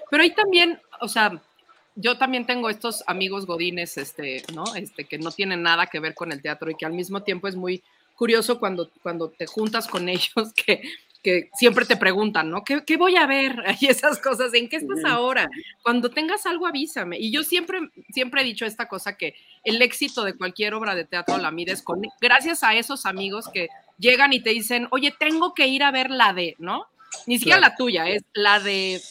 Pero 0.09 0.23
ahí 0.23 0.33
también, 0.33 0.79
o 0.99 1.07
sea, 1.07 1.41
yo 1.95 2.17
también 2.17 2.45
tengo 2.45 2.69
estos 2.69 3.03
amigos 3.07 3.45
godines, 3.45 3.97
este, 3.97 4.43
¿no? 4.53 4.63
Este, 4.75 5.05
que 5.05 5.17
no 5.17 5.31
tienen 5.31 5.61
nada 5.61 5.87
que 5.87 5.99
ver 5.99 6.13
con 6.13 6.31
el 6.31 6.41
teatro 6.41 6.71
y 6.71 6.75
que 6.75 6.85
al 6.85 6.93
mismo 6.93 7.23
tiempo 7.23 7.47
es 7.47 7.55
muy 7.55 7.83
curioso 8.21 8.59
cuando, 8.59 8.91
cuando 9.01 9.31
te 9.31 9.47
juntas 9.47 9.87
con 9.87 10.07
ellos 10.07 10.53
que, 10.55 10.79
que 11.23 11.49
siempre 11.57 11.87
te 11.87 11.97
preguntan, 11.97 12.51
¿no? 12.51 12.63
¿Qué, 12.63 12.83
¿Qué, 12.85 12.95
voy 12.95 13.15
a 13.15 13.25
ver? 13.25 13.55
Y 13.81 13.87
esas 13.87 14.19
cosas, 14.19 14.53
¿en 14.53 14.69
qué 14.69 14.75
estás 14.75 15.03
ahora? 15.05 15.49
Cuando 15.81 16.11
tengas 16.11 16.45
algo, 16.45 16.67
avísame. 16.67 17.17
Y 17.17 17.31
yo 17.31 17.41
siempre, 17.41 17.79
siempre 18.13 18.41
he 18.41 18.45
dicho 18.45 18.67
esta 18.67 18.87
cosa, 18.87 19.17
que 19.17 19.33
el 19.63 19.81
éxito 19.81 20.23
de 20.23 20.35
cualquier 20.35 20.75
obra 20.75 20.93
de 20.93 21.05
teatro 21.05 21.39
la 21.39 21.49
mides 21.49 21.81
con, 21.81 21.99
gracias 22.21 22.61
a 22.61 22.75
esos 22.75 23.07
amigos 23.07 23.49
que 23.51 23.69
llegan 23.97 24.33
y 24.33 24.39
te 24.39 24.51
dicen, 24.51 24.87
oye, 24.91 25.11
tengo 25.17 25.55
que 25.55 25.65
ir 25.65 25.81
a 25.81 25.89
ver 25.89 26.11
la 26.11 26.31
de, 26.31 26.55
¿no? 26.59 26.85
Ni 27.25 27.39
siquiera 27.39 27.57
claro. 27.57 27.71
la 27.71 27.75
tuya, 27.75 28.07
es 28.07 28.21
la 28.33 28.59
de 28.59 29.01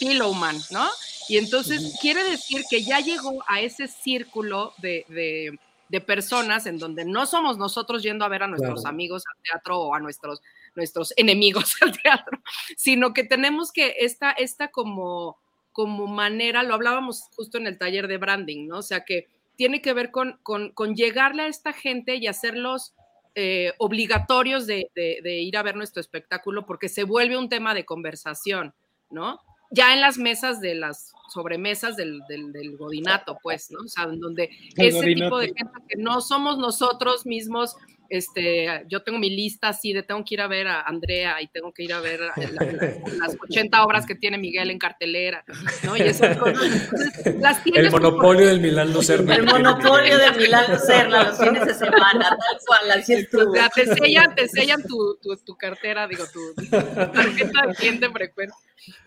Pillowman, 0.00 0.58
¿no? 0.70 0.86
Y 1.30 1.38
entonces 1.38 1.80
uh 1.80 1.86
-huh. 1.86 1.98
quiere 1.98 2.24
decir 2.24 2.62
que 2.68 2.82
ya 2.82 3.00
llegó 3.00 3.42
a 3.46 3.62
ese 3.62 3.88
círculo 3.88 4.74
de, 4.82 5.06
de 5.08 5.58
de 5.90 6.00
personas 6.00 6.66
en 6.66 6.78
donde 6.78 7.04
no 7.04 7.26
somos 7.26 7.58
nosotros 7.58 8.02
yendo 8.02 8.24
a 8.24 8.28
ver 8.28 8.44
a 8.44 8.46
nuestros 8.46 8.82
claro. 8.82 8.94
amigos 8.94 9.24
al 9.26 9.42
teatro 9.42 9.80
o 9.80 9.94
a 9.94 9.98
nuestros, 9.98 10.40
nuestros 10.76 11.12
enemigos 11.16 11.74
al 11.82 12.00
teatro, 12.00 12.38
sino 12.76 13.12
que 13.12 13.24
tenemos 13.24 13.72
que 13.72 13.96
esta, 13.98 14.30
esta 14.30 14.68
como, 14.68 15.36
como 15.72 16.06
manera, 16.06 16.62
lo 16.62 16.74
hablábamos 16.74 17.24
justo 17.34 17.58
en 17.58 17.66
el 17.66 17.76
taller 17.76 18.06
de 18.06 18.18
branding, 18.18 18.68
¿no? 18.68 18.78
O 18.78 18.82
sea 18.82 19.04
que 19.04 19.28
tiene 19.56 19.82
que 19.82 19.92
ver 19.92 20.12
con, 20.12 20.38
con, 20.44 20.70
con 20.70 20.94
llegarle 20.94 21.42
a 21.42 21.48
esta 21.48 21.72
gente 21.72 22.14
y 22.14 22.28
hacerlos 22.28 22.94
eh, 23.34 23.72
obligatorios 23.78 24.66
de, 24.66 24.90
de, 24.94 25.18
de, 25.22 25.40
ir 25.40 25.56
a 25.56 25.62
ver 25.62 25.76
nuestro 25.76 26.00
espectáculo 26.00 26.66
porque 26.66 26.88
se 26.88 27.04
vuelve 27.04 27.36
un 27.36 27.48
tema 27.48 27.74
de 27.74 27.84
conversación, 27.84 28.74
¿no? 29.10 29.40
Ya 29.70 29.94
en 29.94 30.00
las 30.00 30.18
mesas 30.18 30.60
de 30.60 30.74
las 30.74 31.12
sobremesas 31.32 31.96
del, 31.96 32.22
del, 32.28 32.52
del 32.52 32.76
godinato, 32.76 33.38
pues, 33.42 33.70
¿no? 33.70 33.78
O 33.84 33.88
sea, 33.88 34.04
en 34.04 34.20
donde 34.20 34.50
El 34.76 34.88
ese 34.88 34.98
godinato. 34.98 35.24
tipo 35.24 35.38
de 35.38 35.46
gente 35.46 35.78
que 35.88 35.96
no 35.96 36.20
somos 36.20 36.58
nosotros 36.58 37.24
mismos, 37.24 37.76
este, 38.10 38.84
yo 38.88 39.02
tengo 39.02 39.18
mi 39.18 39.30
lista 39.30 39.68
así 39.68 39.92
de 39.92 40.02
tengo 40.02 40.24
que 40.24 40.34
ir 40.34 40.40
a 40.40 40.48
ver 40.48 40.66
a 40.68 40.82
Andrea 40.82 41.40
y 41.40 41.46
tengo 41.48 41.72
que 41.72 41.84
ir 41.84 41.92
a 41.92 42.00
ver 42.00 42.20
a 42.22 42.32
la- 42.36 42.50
la- 42.50 42.94
las 43.18 43.36
80 43.48 43.84
obras 43.84 44.04
que 44.04 44.14
tiene 44.16 44.36
Miguel 44.36 44.70
en 44.70 44.78
cartelera, 44.78 45.44
¿no? 45.84 45.96
Y 45.96 46.02
esas 46.02 46.36
cosas, 46.36 46.62
entonces, 46.62 47.36
las 47.40 47.62
tienes 47.62 47.84
El 47.86 47.90
monopolio 47.92 48.46
del 48.48 48.60
Milán 48.60 48.92
Lucerna. 48.92 49.34
El 49.36 49.44
monopolio 49.44 50.18
de 50.18 50.32
Milán 50.32 50.64
Lucerna 50.70 51.24
los 51.24 51.38
fines 51.38 51.64
de 51.66 51.74
semana, 51.74 52.36
tal 52.36 52.58
cual, 52.66 52.90
así 52.90 53.12
es 53.14 53.34
O 53.34 53.52
sea, 53.54 53.68
te 53.68 53.86
sellan, 53.86 54.34
te 54.34 54.48
sellan 54.48 54.82
tu, 54.82 55.16
tu, 55.22 55.36
tu 55.36 55.56
cartera, 55.56 56.06
digo, 56.08 56.24
tu, 56.32 56.54
tu 56.54 56.68
tarjeta 56.70 57.66
de 57.68 57.74
cliente 57.74 58.10
frecuente, 58.10 58.54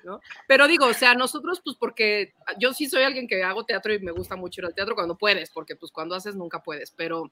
¿no? 0.03 0.21
Pero 0.47 0.67
digo, 0.67 0.85
o 0.87 0.93
sea, 0.93 1.13
nosotros, 1.13 1.61
pues 1.63 1.75
porque 1.77 2.33
yo 2.57 2.73
sí 2.73 2.87
soy 2.87 3.03
alguien 3.03 3.27
que 3.27 3.43
hago 3.43 3.65
teatro 3.65 3.93
y 3.93 3.99
me 3.99 4.11
gusta 4.13 4.35
mucho 4.37 4.61
ir 4.61 4.65
al 4.67 4.73
teatro 4.75 4.95
cuando 4.95 5.17
puedes, 5.17 5.49
porque 5.51 5.75
pues 5.75 5.91
cuando 5.91 6.15
haces 6.15 6.35
nunca 6.35 6.63
puedes, 6.63 6.91
pero, 6.91 7.31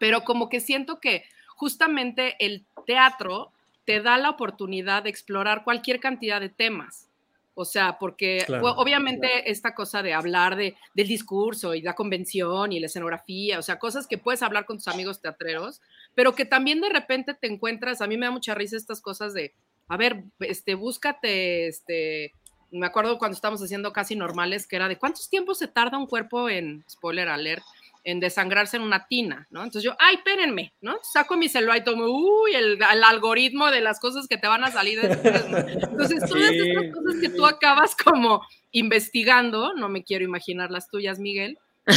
pero 0.00 0.24
como 0.24 0.48
que 0.48 0.60
siento 0.60 0.98
que 0.98 1.24
justamente 1.48 2.34
el 2.40 2.64
teatro 2.86 3.52
te 3.84 4.00
da 4.00 4.16
la 4.16 4.30
oportunidad 4.30 5.02
de 5.02 5.10
explorar 5.10 5.62
cualquier 5.62 6.00
cantidad 6.00 6.40
de 6.40 6.48
temas. 6.48 7.10
O 7.52 7.66
sea, 7.66 7.98
porque 7.98 8.44
Claro, 8.46 8.66
obviamente 8.76 9.50
esta 9.50 9.74
cosa 9.74 10.02
de 10.02 10.14
hablar 10.14 10.56
de, 10.56 10.74
del 10.94 11.06
discurso 11.06 11.74
y 11.74 11.82
la 11.82 11.94
convención 11.94 12.72
y 12.72 12.80
la 12.80 12.86
escenografía, 12.86 13.58
o 13.58 13.62
sea, 13.62 13.78
cosas 13.78 14.06
que 14.06 14.16
puedes 14.16 14.42
hablar 14.42 14.64
con 14.64 14.78
tus 14.78 14.88
amigos 14.88 15.20
teatreros, 15.20 15.82
pero 16.14 16.34
que 16.34 16.46
también 16.46 16.80
de 16.80 16.88
repente 16.88 17.34
te 17.34 17.48
encuentras, 17.48 18.00
a 18.00 18.06
mí 18.06 18.16
me 18.16 18.24
da 18.24 18.32
mucha 18.32 18.54
risa 18.54 18.78
estas 18.78 19.02
cosas 19.02 19.34
de, 19.34 19.52
a 19.88 19.98
ver, 19.98 20.24
este, 20.38 20.74
búscate, 20.74 21.68
este, 21.68 22.32
me 22.70 22.86
acuerdo 22.86 23.18
cuando 23.18 23.34
estábamos 23.34 23.62
haciendo 23.62 23.92
casi 23.92 24.16
normales, 24.16 24.66
que 24.66 24.76
era 24.76 24.88
de 24.88 24.96
cuántos 24.96 25.28
tiempos 25.28 25.58
se 25.58 25.68
tarda 25.68 25.98
un 25.98 26.06
cuerpo 26.06 26.48
en, 26.48 26.86
spoiler 26.88 27.28
alert, 27.28 27.64
en 28.04 28.20
desangrarse 28.20 28.76
en 28.76 28.82
una 28.82 29.06
tina, 29.06 29.46
¿no? 29.50 29.60
Entonces 29.62 29.82
yo, 29.82 29.94
ay, 29.98 30.16
espérenme, 30.16 30.72
¿no? 30.80 30.96
Saco 31.02 31.36
mi 31.36 31.48
celular 31.48 31.78
y 31.78 31.84
tomo, 31.84 32.04
uy, 32.06 32.54
el, 32.54 32.78
el 32.92 33.04
algoritmo 33.04 33.70
de 33.70 33.80
las 33.80 34.00
cosas 34.00 34.26
que 34.28 34.38
te 34.38 34.48
van 34.48 34.64
a 34.64 34.70
salir 34.70 35.00
después, 35.00 35.48
¿no? 35.48 35.58
Entonces, 35.58 36.20
todas 36.28 36.48
Sí. 36.48 36.70
estas 36.70 36.94
cosas 36.94 37.20
que 37.20 37.28
tú 37.28 37.46
acabas 37.46 37.94
como 37.96 38.42
investigando, 38.72 39.74
no 39.74 39.88
me 39.88 40.02
quiero 40.04 40.24
imaginar 40.24 40.70
las 40.70 40.88
tuyas, 40.88 41.18
Miguel. 41.18 41.58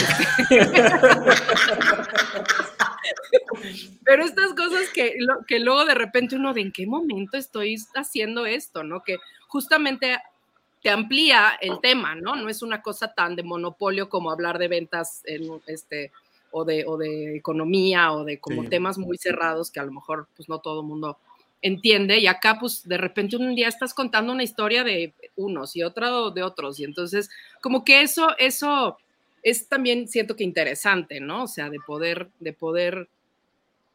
Pero 4.05 4.23
estas 4.23 4.53
cosas 4.53 4.89
que, 4.93 5.15
que 5.47 5.59
luego 5.59 5.85
de 5.85 5.95
repente 5.95 6.35
uno 6.35 6.53
de 6.53 6.61
en 6.61 6.71
qué 6.71 6.85
momento 6.85 7.37
estoy 7.37 7.75
haciendo 7.95 8.45
esto, 8.45 8.83
¿no? 8.83 9.01
Que 9.03 9.17
justamente 9.47 10.17
te 10.83 10.89
amplía 10.89 11.57
el 11.61 11.79
tema, 11.81 12.13
¿no? 12.13 12.35
No 12.35 12.49
es 12.49 12.61
una 12.61 12.81
cosa 12.81 13.13
tan 13.13 13.35
de 13.35 13.43
monopolio 13.43 14.09
como 14.09 14.29
hablar 14.31 14.59
de 14.59 14.67
ventas 14.67 15.21
en 15.25 15.49
este 15.65 16.11
o 16.51 16.65
de, 16.65 16.85
o 16.85 16.97
de 16.97 17.37
economía 17.37 18.11
o 18.11 18.23
de 18.25 18.39
como 18.39 18.61
Sí. 18.63 18.69
temas 18.69 18.97
muy 18.99 19.17
cerrados 19.17 19.71
que 19.71 19.79
a 19.79 19.85
lo 19.85 19.91
mejor 19.93 20.27
pues 20.35 20.49
no 20.49 20.59
todo 20.59 20.81
el 20.81 20.87
mundo 20.87 21.17
entiende 21.63 22.19
y 22.19 22.27
acá 22.27 22.57
pues 22.59 22.87
de 22.87 22.97
repente 22.97 23.37
un 23.37 23.55
día 23.55 23.69
estás 23.69 23.93
contando 23.93 24.33
una 24.33 24.43
historia 24.43 24.83
de 24.83 25.13
unos 25.37 25.75
y 25.75 25.81
otra 25.83 26.11
de 26.31 26.43
otros 26.43 26.79
y 26.79 26.83
entonces 26.83 27.29
como 27.61 27.83
que 27.85 28.01
eso 28.01 28.35
eso 28.37 28.97
es 29.41 29.67
también 29.67 30.07
siento 30.07 30.35
que 30.35 30.43
interesante, 30.43 31.19
¿no? 31.21 31.43
O 31.43 31.47
sea, 31.47 31.69
de 31.69 31.79
poder 31.79 32.29
de 32.39 32.53
poder 32.53 33.07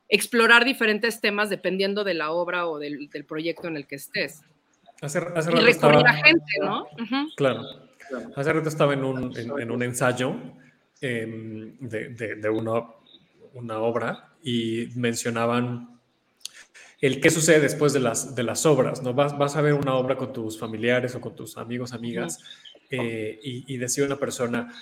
explorar 0.09 0.65
diferentes 0.65 1.21
temas 1.21 1.51
dependiendo 1.51 2.03
de 2.03 2.15
la 2.15 2.31
obra 2.33 2.67
o 2.67 2.79
del, 2.79 3.09
del 3.11 3.25
proyecto 3.25 3.69
en 3.69 3.77
el 3.77 3.87
que 3.87 3.97
estés. 3.97 4.41
Hace, 5.01 5.19
hace 5.19 5.51
Y 5.51 5.55
rato 5.55 5.67
recurrir 5.67 5.69
estaba... 5.69 6.01
a 6.01 6.13
gente, 6.15 6.53
¿no? 6.61 6.83
Ujú. 6.83 7.35
Claro. 7.37 7.63
Hace 8.37 8.53
rato 8.53 8.69
estaba 8.69 8.95
en 8.95 9.05
un, 9.05 9.37
en, 9.39 9.61
en 9.61 9.71
un 9.71 9.83
ensayo 9.83 10.35
em, 11.01 11.77
de, 11.79 12.09
de- 12.09 12.35
de 12.37 12.49
una, 12.49 12.83
una 13.55 13.79
obra 13.79 14.31
y 14.43 14.89
mencionaban 14.97 16.01
el 17.01 17.21
qué 17.21 17.31
sucede 17.31 17.61
después 17.61 17.93
de 17.93 18.01
las, 18.01 18.35
de 18.35 18.43
las 18.43 18.67
obras, 18.67 19.03
¿no? 19.03 19.15
Vas, 19.15 19.37
vas 19.39 19.57
a 19.57 19.61
ver 19.61 19.75
una 19.75 19.95
obra 19.95 20.17
con 20.17 20.33
tus 20.33 20.59
familiares 20.59 21.15
o 21.15 21.21
con 21.21 21.37
tus 21.37 21.57
amigos, 21.57 21.93
amigas, 21.93 22.39
eh, 22.91 23.39
y, 23.43 23.73
y 23.73 23.77
decía 23.77 24.05
una 24.05 24.17
persona, 24.17 24.73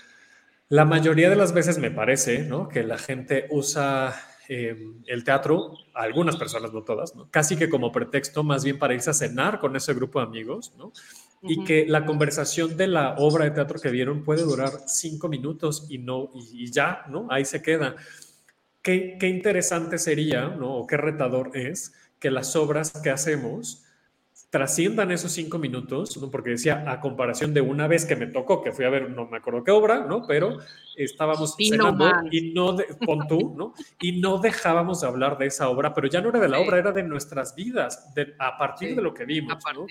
la 0.70 0.84
mayoría 0.86 1.28
de 1.28 1.36
las 1.36 1.52
veces 1.52 1.76
me 1.78 1.90
parece, 1.90 2.44
¿no? 2.44 2.68
Que 2.68 2.84
la 2.84 2.97
gente 2.97 3.47
usa 3.51 4.14
eh, 4.48 4.77
el 5.06 5.24
teatro, 5.24 5.73
algunas 5.94 6.36
personas, 6.36 6.73
no 6.73 6.82
todas, 6.82 7.14
¿no? 7.14 7.28
Casi 7.31 7.56
que 7.56 7.68
como 7.68 7.93
pretexto 7.93 8.44
más 8.44 8.64
bien 8.64 8.78
para 8.78 8.94
irse 8.94 9.10
a 9.10 9.14
cenar 9.14 9.59
con 9.59 9.74
ese 9.77 9.94
grupo 9.94 10.20
de 10.20 10.27
amigos, 10.27 10.73
¿no? 10.77 10.93
Y 11.43 11.64
que 11.64 11.86
la 11.86 12.06
conversación 12.06 12.77
de 12.77 12.89
la 12.89 13.14
obra 13.18 13.44
de 13.44 13.51
teatro 13.52 13.78
que 13.78 13.90
vieron 13.90 14.24
puede 14.24 14.43
durar 14.43 14.70
cinco 14.86 15.28
minutos 15.28 15.86
y 15.89 15.98
no, 15.98 16.31
y, 16.35 16.64
y 16.64 16.70
ya, 16.70 17.05
¿no? 17.09 17.27
Ahí 17.31 17.44
se 17.44 17.62
queda. 17.62 17.97
Qué, 18.82 19.16
qué 19.18 19.28
interesante 19.28 19.98
sería, 19.98 20.48
¿no? 20.48 20.74
O 20.74 20.86
qué 20.86 20.97
retador 20.97 21.51
es 21.55 21.94
que 22.18 22.31
las 22.31 22.56
obras 22.56 22.93
que 23.02 23.10
hacemos 23.10 23.85
trasciendan 24.51 25.10
esos 25.10 25.32
cinco 25.32 25.59
minutos, 25.59 26.16
¿no? 26.18 26.31
porque 26.31 26.51
decía, 26.51 26.85
a 26.86 27.01
comparación 27.01 27.52
de 27.52 27.60
una 27.60 27.89
vez 27.89 28.05
que 28.05 28.16
me 28.16 28.27
tocó, 28.27 28.62
que 28.62 28.73
fui 28.73 28.85
a 28.85 28.90
ver, 28.90 29.10
no 29.10 29.27
me 29.27 29.39
acuerdo 29.39 29.64
qué 29.64 29.73
obra, 29.73 30.06
¿no? 30.06 30.27
Pero 30.27 30.59
estábamos 30.97 31.55
Pino 31.56 31.77
cenando 31.77 32.05
Man. 32.05 32.28
y 32.31 32.52
no, 32.52 32.73
de, 32.73 32.85
pon 33.05 33.27
tú, 33.28 33.55
¿no? 33.56 33.74
Y 34.01 34.20
no 34.20 34.39
dejábamos 34.39 35.01
de 35.01 35.09
hablar 35.09 35.36
de 35.36 35.47
esa 35.47 35.68
obra, 35.68 35.93
pero 35.93 36.09
ya 36.09 36.20
no 36.20 36.31
era 36.31 36.40
de 36.40 36.48
la 36.48 36.60
obra, 36.60 36.78
era 36.78 36.93
de 36.93 37.02
nuestras 37.02 37.55
vidas, 37.55 38.14
de, 38.14 38.35
a 38.39 38.56
partir 38.56 38.94
de 38.94 39.02
lo 39.02 39.12
que 39.12 39.24
vimos, 39.24 39.62
¿no? 39.74 39.86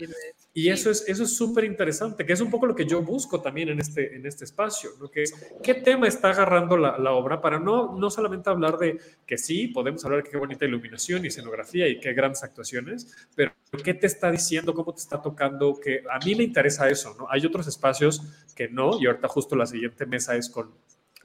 Y 0.54 0.70
eso 0.70 0.90
es 0.90 1.08
eso 1.08 1.24
es 1.24 1.36
súper 1.36 1.66
interesante, 1.66 2.26
que 2.26 2.34
es 2.34 2.42
un 2.42 2.50
poco 2.50 2.66
lo 2.66 2.76
que 2.76 2.86
yo 2.86 3.02
busco 3.02 3.42
también 3.42 3.70
en 3.70 3.82
este, 3.82 4.16
en 4.16 4.26
este 4.26 4.46
espacio, 4.46 4.92
¿no? 5.00 5.10
Que 5.12 5.24
es 5.24 5.34
qué 5.62 5.76
tema 5.76 6.08
está 6.08 6.30
agarrando 6.30 6.78
la, 6.78 6.98
la 6.98 7.12
obra 7.12 7.42
para 7.42 7.60
no, 7.60 7.98
no 7.98 8.10
solamente 8.10 8.50
hablar 8.50 8.78
de 8.78 8.98
que 9.28 9.38
sí, 9.38 9.68
podemos 9.68 10.04
hablar 10.06 10.24
de 10.24 10.30
qué 10.30 10.38
bonita 10.38 10.66
iluminación 10.66 11.26
y 11.26 11.28
escenografía 11.28 11.88
y 11.88 12.00
qué 12.00 12.14
grandes 12.14 12.44
actuaciones, 12.44 13.28
pero 13.36 13.52
qué 13.84 13.94
te 13.94 14.08
está 14.08 14.32
diciendo, 14.32 14.45
cómo 14.74 14.94
te 14.94 15.02
está 15.02 15.22
tocando, 15.22 15.80
que 15.80 16.04
a 16.12 16.24
mí 16.26 16.36
me 16.36 16.44
interesa 16.44 16.90
eso, 16.90 17.16
¿no? 17.18 17.28
Hay 17.30 17.46
otros 17.46 17.68
espacios 17.68 18.22
que 18.56 18.68
no, 18.68 19.00
y 19.00 19.08
ahorita 19.08 19.28
justo 19.28 19.56
la 19.56 19.66
siguiente 19.66 20.06
mesa 20.06 20.36
es 20.36 20.50
con, 20.50 20.74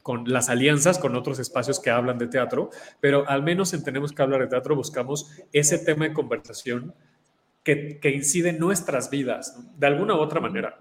con 0.03 0.25
las 0.31 0.49
alianzas 0.49 0.99
con 0.99 1.15
otros 1.17 1.39
espacios 1.39 1.81
que 1.81 1.91
hablan 1.91 2.19
de 2.19 2.27
teatro, 2.27 2.71
pero 3.01 3.29
al 3.29 3.43
menos 3.43 3.73
en 3.73 3.85
Tenemos 3.85 4.13
que 4.13 4.23
hablar 4.23 4.41
de 4.41 4.47
teatro 4.47 4.75
buscamos 4.77 5.31
ese 5.53 5.79
tema 5.79 6.07
de 6.07 6.13
conversación 6.13 6.95
que, 7.63 7.99
que 8.01 8.11
incide 8.11 8.51
en 8.51 8.59
nuestras 8.59 9.11
vidas, 9.11 9.57
¿no? 9.57 9.73
de 9.77 9.87
alguna 9.87 10.15
u 10.15 10.19
otra 10.19 10.41
manera. 10.41 10.79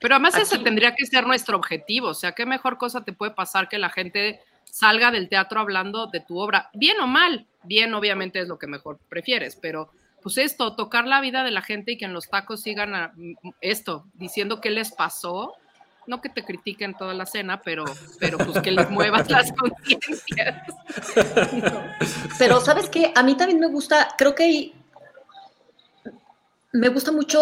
Pero 0.00 0.14
además 0.14 0.36
ese 0.36 0.58
tendría 0.58 0.94
que 0.94 1.06
ser 1.06 1.26
nuestro 1.26 1.56
objetivo, 1.56 2.08
o 2.08 2.14
sea, 2.14 2.32
qué 2.32 2.46
mejor 2.46 2.78
cosa 2.78 3.04
te 3.04 3.12
puede 3.12 3.32
pasar 3.32 3.68
que 3.68 3.78
la 3.78 3.90
gente 3.90 4.40
salga 4.64 5.10
del 5.10 5.28
teatro 5.28 5.60
hablando 5.60 6.06
de 6.06 6.20
tu 6.20 6.38
obra, 6.38 6.70
bien 6.72 7.00
o 7.00 7.06
mal, 7.06 7.46
bien 7.64 7.94
obviamente 7.94 8.40
es 8.40 8.48
lo 8.48 8.58
que 8.58 8.66
mejor 8.66 8.98
prefieres, 9.08 9.56
pero 9.56 9.90
pues 10.22 10.38
esto, 10.38 10.74
tocar 10.76 11.06
la 11.06 11.20
vida 11.20 11.44
de 11.44 11.50
la 11.50 11.62
gente 11.62 11.92
y 11.92 11.98
que 11.98 12.04
en 12.04 12.12
los 12.12 12.28
tacos 12.28 12.62
sigan 12.62 12.94
a- 12.94 13.12
esto, 13.60 14.04
diciendo 14.14 14.60
qué 14.60 14.70
les 14.70 14.92
pasó, 14.92 15.54
no 16.06 16.20
que 16.20 16.28
te 16.30 16.44
critiquen 16.44 16.94
toda 16.96 17.12
la 17.14 17.26
cena, 17.26 17.60
pero, 17.62 17.84
pero 18.18 18.38
pues 18.38 18.60
que 18.60 18.70
les 18.70 18.88
muevas 18.90 19.28
las 19.30 19.52
conciencias. 19.52 20.62
Pero, 22.38 22.60
¿sabes 22.60 22.88
qué? 22.88 23.12
A 23.14 23.22
mí 23.22 23.36
también 23.36 23.60
me 23.60 23.66
gusta, 23.68 24.08
creo 24.16 24.34
que 24.34 24.72
me 26.72 26.88
gusta 26.90 27.12
mucho 27.12 27.38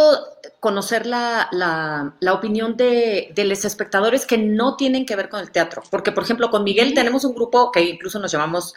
conocer 0.61 1.07
la, 1.07 1.49
la- 1.53 2.15
la 2.21 2.33
opinión 2.33 2.77
de, 2.77 3.33
de 3.35 3.45
los 3.45 3.65
espectadores 3.65 4.25
que 4.27 4.39
no 4.39 4.77
tienen 4.77 5.05
que 5.05 5.17
ver 5.17 5.29
con 5.29 5.41
el 5.41 5.51
teatro. 5.51 5.83
Porque, 5.91 6.13
por 6.13 6.23
ejemplo, 6.25 6.51
con 6.51 6.65
Miguel 6.65 6.95
tenemos 6.95 7.25
un 7.25 7.35
grupo 7.35 7.71
que 7.73 7.83
incluso 7.83 8.19
nos 8.19 8.31
llamamos, 8.33 8.73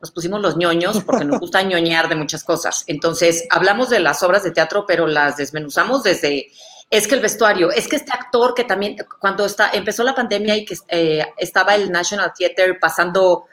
nos 0.00 0.10
pusimos 0.10 0.40
los 0.40 0.56
ñoños, 0.56 1.02
porque 1.04 1.24
nos 1.24 1.40
gusta 1.40 1.62
ñoñar 1.62 2.08
de 2.08 2.16
muchas 2.16 2.44
cosas. 2.44 2.84
Entonces, 2.86 3.46
hablamos 3.50 3.90
de 3.90 4.00
las 4.00 4.22
obras 4.22 4.42
de 4.42 4.50
teatro, 4.50 4.84
pero 4.86 5.06
las 5.06 5.36
desmenuzamos 5.36 6.02
desde, 6.02 6.48
es 6.90 7.08
que 7.08 7.14
el 7.14 7.20
vestuario, 7.20 7.70
es 7.70 7.88
que 7.88 7.96
este 7.96 8.12
actor 8.12 8.54
que 8.54 8.64
también, 8.64 8.96
cuando 9.20 9.44
está, 9.44 9.70
empezó 9.72 10.02
la 10.04 10.14
pandemia 10.14 10.56
y 10.56 10.64
que 10.64 10.76
eh, 10.88 11.26
estaba 11.36 11.74
el 11.74 11.90
National 11.90 12.32
Theatre 12.36 12.74
pasando 12.74 13.46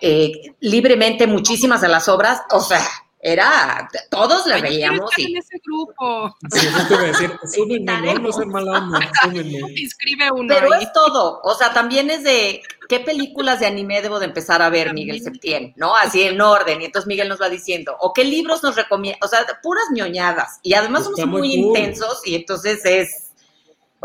eh, 0.00 0.54
libremente 0.60 1.26
muchísimas 1.26 1.80
de 1.80 1.88
las 1.88 2.08
obras, 2.08 2.42
o 2.50 2.60
sea, 2.60 2.86
era, 3.26 3.88
todos 4.08 4.46
Ay, 4.46 4.62
quiero 4.62 4.68
veíamos 4.68 5.18
y 5.18 5.24
en 5.24 5.36
ese 5.38 5.58
grupo. 5.64 6.32
Sí, 6.52 6.64
eso 6.64 6.86
te 6.86 6.94
iba 6.94 7.02
a 7.02 7.06
decir, 7.06 7.32
súmenme, 7.54 8.00
no, 8.00 8.14
no 8.20 8.32
sean 8.32 8.48
mala 8.50 8.78
onda, 8.78 9.00
súmenme. 9.20 9.58
Inscribe 9.74 10.30
uno 10.30 10.46
Pero 10.46 10.72
ahí. 10.72 10.84
es 10.84 10.92
todo, 10.92 11.40
o 11.42 11.54
sea, 11.54 11.72
también 11.74 12.08
es 12.10 12.22
de 12.22 12.62
qué 12.88 13.00
películas 13.00 13.58
de 13.58 13.66
anime 13.66 14.00
debo 14.00 14.20
de 14.20 14.26
empezar 14.26 14.62
a 14.62 14.70
ver, 14.70 14.94
Miguel 14.94 15.20
Septién, 15.20 15.72
¿no? 15.76 15.96
Así 15.96 16.22
en 16.22 16.40
orden, 16.40 16.80
y 16.82 16.84
entonces 16.84 17.08
Miguel 17.08 17.28
nos 17.28 17.40
va 17.40 17.48
diciendo, 17.48 17.96
o 17.98 18.12
qué 18.12 18.22
libros 18.22 18.62
nos 18.62 18.76
recomienda, 18.76 19.18
o 19.24 19.28
sea, 19.28 19.44
puras 19.60 19.86
ñoñadas, 19.92 20.60
y 20.62 20.74
además 20.74 21.02
Está 21.02 21.22
somos 21.22 21.26
muy, 21.26 21.40
muy 21.40 21.62
cool. 21.62 21.78
intensos, 21.78 22.24
y 22.24 22.36
entonces 22.36 22.84
es, 22.84 23.25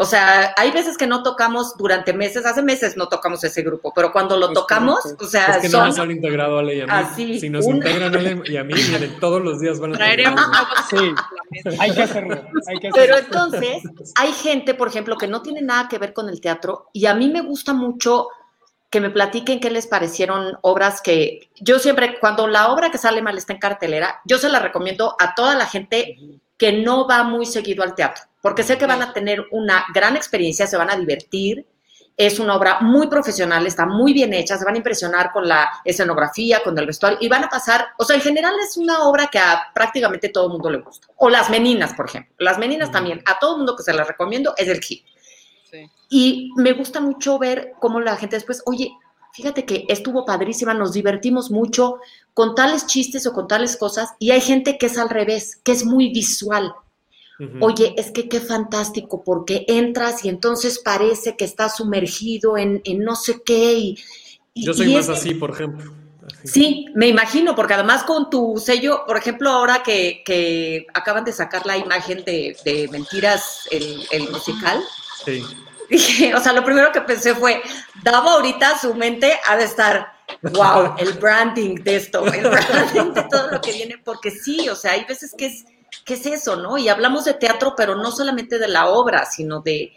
O 0.01 0.05
sea, 0.05 0.53
hay 0.57 0.71
veces 0.71 0.97
que 0.97 1.05
no 1.05 1.21
tocamos 1.21 1.77
durante 1.77 2.11
meses, 2.11 2.45
hace 2.45 2.63
meses 2.63 2.97
no 2.97 3.07
tocamos 3.07 3.43
ese 3.43 3.61
grupo, 3.61 3.93
pero 3.95 4.11
cuando 4.11 4.35
lo 4.35 4.47
Es 4.47 4.53
tocamos, 4.53 4.99
correcto. 5.01 5.25
o 5.25 5.27
sea, 5.27 5.45
Es 5.45 5.57
que 5.57 5.69
no 5.69 5.77
son- 5.77 5.87
nos 5.89 5.99
han 5.99 6.09
integrado 6.11 6.57
a 6.57 6.59
Ale 6.61 6.75
y 6.77 6.81
a 6.81 6.85
mí. 6.87 6.91
Así, 6.91 7.39
si 7.39 7.49
nos 7.49 7.65
un- 7.65 7.75
integran 7.75 8.15
a 8.15 8.17
Ale 8.17 8.41
y 8.45 8.57
a 8.57 8.63
mí, 8.63 8.73
miren, 8.89 9.19
todos 9.19 9.41
los 9.41 9.59
días 9.59 9.79
van 9.79 9.93
a 9.93 9.97
Traeremos. 9.97 10.41
Sí, 10.89 11.13
hay 11.79 11.91
que 11.93 12.01
hacerlo. 12.01 12.41
Hay 12.67 12.77
que 12.79 12.89
Pero 12.93 13.13
hacerlo. 13.15 13.17
entonces, 13.45 13.83
hay 14.15 14.31
gente, 14.33 14.73
por 14.73 14.87
ejemplo, 14.87 15.17
que 15.17 15.27
no 15.27 15.41
tiene 15.43 15.61
nada 15.61 15.87
que 15.87 15.97
ver 15.99 16.13
con 16.13 16.29
el 16.29 16.41
teatro 16.41 16.87
y 16.93 17.05
a 17.05 17.13
mí 17.13 17.29
me 17.29 17.41
gusta 17.41 17.73
mucho 17.73 18.27
que 18.89 18.99
me 19.01 19.09
platiquen 19.09 19.59
qué 19.59 19.69
les 19.69 19.87
parecieron 19.87 20.57
obras 20.63 21.01
que 21.01 21.49
yo 21.59 21.79
siempre, 21.79 22.17
cuando 22.19 22.47
la 22.47 22.71
obra 22.71 22.91
que 22.91 22.97
sale 22.97 23.21
mal 23.21 23.37
está 23.37 23.53
en 23.53 23.59
cartelera, 23.59 24.19
yo 24.25 24.37
se 24.37 24.49
la 24.49 24.59
recomiendo 24.59 25.15
a 25.19 25.33
toda 25.35 25.55
la 25.55 25.65
gente 25.65 26.17
que 26.57 26.73
no 26.73 27.07
va 27.07 27.23
muy 27.23 27.45
seguido 27.45 27.83
al 27.83 27.95
teatro, 27.95 28.23
porque 28.41 28.63
sé 28.63 28.77
que 28.77 28.85
van 28.85 29.01
a 29.01 29.13
tener 29.13 29.45
una 29.51 29.85
gran 29.93 30.15
experiencia, 30.15 30.67
se 30.67 30.77
van 30.77 30.89
a 30.89 30.97
divertir. 30.97 31.65
Es 32.17 32.39
una 32.39 32.55
obra 32.55 32.81
muy 32.81 33.07
profesional, 33.07 33.65
está 33.65 33.85
muy 33.85 34.13
bien 34.13 34.33
hecha, 34.33 34.57
se 34.57 34.65
van 34.65 34.75
a 34.75 34.77
impresionar 34.77 35.31
con 35.31 35.47
la 35.47 35.71
escenografía, 35.85 36.61
con 36.61 36.77
el 36.77 36.85
vestuario 36.85 37.17
y 37.21 37.29
van 37.29 37.45
a 37.45 37.49
pasar, 37.49 37.87
o 37.97 38.03
sea, 38.03 38.17
en 38.17 38.21
general 38.21 38.53
es 38.61 38.75
una 38.75 39.03
obra 39.03 39.27
que 39.27 39.39
a 39.39 39.71
prácticamente 39.73 40.29
todo 40.29 40.47
el 40.47 40.51
mundo 40.51 40.69
le 40.69 40.79
gusta. 40.79 41.07
O 41.15 41.29
Las 41.29 41.49
Meninas, 41.49 41.93
por 41.93 42.07
ejemplo. 42.07 42.35
Las 42.37 42.59
Meninas 42.59 42.91
también, 42.91 43.23
a 43.25 43.39
todo 43.39 43.53
el 43.53 43.57
mundo 43.59 43.75
que 43.77 43.83
se 43.83 43.93
las 43.93 44.07
recomiendo 44.07 44.53
es 44.57 44.67
el 44.67 44.81
hit. 44.81 45.05
Sí. 45.71 45.89
Y 46.09 46.49
me 46.57 46.73
gusta 46.73 46.99
mucho 46.99 47.39
ver 47.39 47.73
cómo 47.79 48.01
la 48.01 48.17
gente 48.17 48.35
después, 48.35 48.61
oye, 48.65 48.91
fíjate 49.33 49.65
que 49.65 49.85
estuvo 49.87 50.25
padrísima, 50.25 50.73
nos 50.73 50.91
divertimos 50.91 51.49
mucho 51.49 51.99
con 52.33 52.55
tales 52.55 52.85
chistes 52.87 53.25
o 53.25 53.33
con 53.33 53.47
tales 53.47 53.77
cosas, 53.77 54.09
y 54.19 54.31
hay 54.31 54.41
gente 54.41 54.77
que 54.77 54.87
es 54.87 54.97
al 54.97 55.09
revés, 55.09 55.59
que 55.63 55.71
es 55.71 55.85
muy 55.85 56.09
visual. 56.09 56.75
Oye, 57.59 57.95
es 57.97 58.11
que 58.11 58.29
qué 58.29 58.39
fantástico, 58.39 59.23
porque 59.23 59.65
entras 59.67 60.23
y 60.25 60.29
entonces 60.29 60.79
parece 60.79 61.35
que 61.35 61.45
estás 61.45 61.77
sumergido 61.77 62.57
en, 62.57 62.81
en 62.83 62.99
no 62.99 63.15
sé 63.15 63.41
qué. 63.43 63.73
Y, 63.73 63.97
y- 64.53 64.65
Yo 64.65 64.73
soy 64.73 64.91
y 64.91 64.95
más 64.95 65.05
es- 65.05 65.17
así, 65.17 65.33
por 65.33 65.51
ejemplo. 65.51 65.91
Así. 66.27 66.47
Sí, 66.47 66.85
me 66.93 67.07
imagino, 67.07 67.55
porque 67.55 67.73
además 67.73 68.03
con 68.03 68.29
tu 68.29 68.57
sello, 68.63 69.03
por 69.07 69.17
ejemplo, 69.17 69.49
ahora 69.49 69.81
que, 69.83 70.21
que 70.23 70.85
acaban 70.93 71.23
de 71.25 71.33
sacar 71.33 71.65
la 71.65 71.77
imagen 71.77 72.23
de, 72.25 72.55
de 72.63 72.87
Mentiras, 72.89 73.67
el, 73.71 74.05
el 74.11 74.29
musical, 74.29 74.83
Sí. 75.25 75.43
dije, 75.89 76.33
o 76.35 76.39
sea, 76.39 76.53
lo 76.53 76.63
primero 76.63 76.91
que 76.91 77.01
pensé 77.01 77.33
fue, 77.33 77.61
Davo 78.03 78.29
ahorita 78.29 78.79
su 78.79 78.93
mente 78.93 79.33
ha 79.47 79.57
de 79.57 79.63
estar, 79.65 80.13
wow, 80.53 80.93
el 80.99 81.13
branding 81.13 81.75
de 81.83 81.95
esto, 81.95 82.23
el 82.31 82.41
branding 82.49 83.13
de 83.13 83.23
todo 83.29 83.49
lo 83.51 83.59
que 83.61 83.71
viene, 83.73 83.97
porque 84.03 84.29
sí, 84.31 84.69
o 84.69 84.75
sea, 84.75 84.91
hay 84.93 85.05
veces 85.05 85.33
que 85.37 85.47
es, 85.47 85.65
que 86.05 86.15
es 86.15 86.25
eso, 86.25 86.55
¿no? 86.55 86.77
Y 86.77 86.89
hablamos 86.89 87.25
de 87.25 87.33
teatro, 87.33 87.73
pero 87.75 87.95
no 87.95 88.11
solamente 88.11 88.59
de 88.59 88.67
la 88.67 88.87
obra, 88.87 89.25
sino 89.25 89.61
de, 89.61 89.93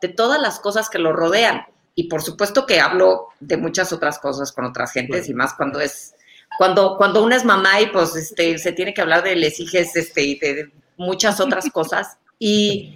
de 0.00 0.08
todas 0.08 0.40
las 0.40 0.60
cosas 0.60 0.88
que 0.88 0.98
lo 0.98 1.12
rodean. 1.12 1.62
Y 1.94 2.04
por 2.04 2.22
supuesto 2.22 2.64
que 2.64 2.80
hablo 2.80 3.28
de 3.40 3.56
muchas 3.56 3.92
otras 3.92 4.18
cosas 4.18 4.52
con 4.52 4.64
otras 4.64 4.92
gentes 4.92 5.28
y 5.28 5.34
más 5.34 5.54
cuando 5.54 5.80
es, 5.80 6.14
cuando, 6.56 6.96
cuando 6.96 7.24
una 7.24 7.36
es 7.36 7.44
mamá 7.44 7.80
y 7.80 7.86
pues 7.86 8.14
este, 8.14 8.58
se 8.58 8.72
tiene 8.72 8.94
que 8.94 9.00
hablar 9.00 9.24
de 9.24 9.34
les 9.34 9.58
hijes 9.58 9.96
este, 9.96 10.22
y 10.22 10.38
de 10.38 10.70
muchas 10.96 11.40
otras 11.40 11.68
cosas. 11.72 12.18
Y, 12.38 12.94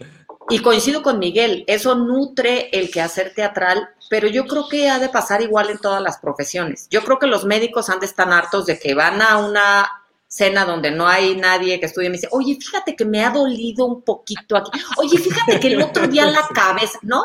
y 0.49 0.61
coincido 0.61 1.03
con 1.03 1.19
Miguel, 1.19 1.65
eso 1.67 1.97
nutre 1.97 2.69
el 2.73 2.91
quehacer 2.91 3.33
teatral, 3.35 3.89
pero 4.09 4.29
yo 4.29 4.47
creo 4.47 4.69
que 4.69 4.89
ha 4.89 5.01
de 5.01 5.09
pasar 5.09 5.43
igual 5.43 5.71
en 5.71 5.79
todas 5.79 6.01
las 6.01 6.19
profesiones. 6.19 6.87
Yo 6.91 7.03
creo 7.03 7.19
que 7.19 7.27
los 7.27 7.45
médicos 7.45 7.91
han 7.91 7.99
de 7.99 8.07
estar 8.07 8.31
hartos 8.33 8.67
de 8.67 8.79
que 8.79 8.95
van 8.95 9.21
a 9.21 9.39
una 9.39 10.02
cena 10.33 10.65
donde 10.65 10.91
no 10.91 11.07
hay 11.07 11.37
nadie 11.37 11.79
que 11.79 11.85
estudie 11.85 12.07
y 12.07 12.11
me 12.11 12.17
dice, 12.17 12.29
oye, 12.31 12.57
fíjate 12.59 12.97
que 12.97 13.05
me 13.05 13.23
ha 13.23 13.29
dolido 13.29 13.85
un 13.85 14.01
poquito 14.01 14.57
aquí, 14.57 14.71
oye, 14.97 15.19
fíjate 15.19 15.61
que 15.61 15.69
el 15.69 15.83
otro 15.83 16.07
día 16.09 16.25
la 16.25 16.41
cabeza, 16.55 16.99
¿no? 17.03 17.23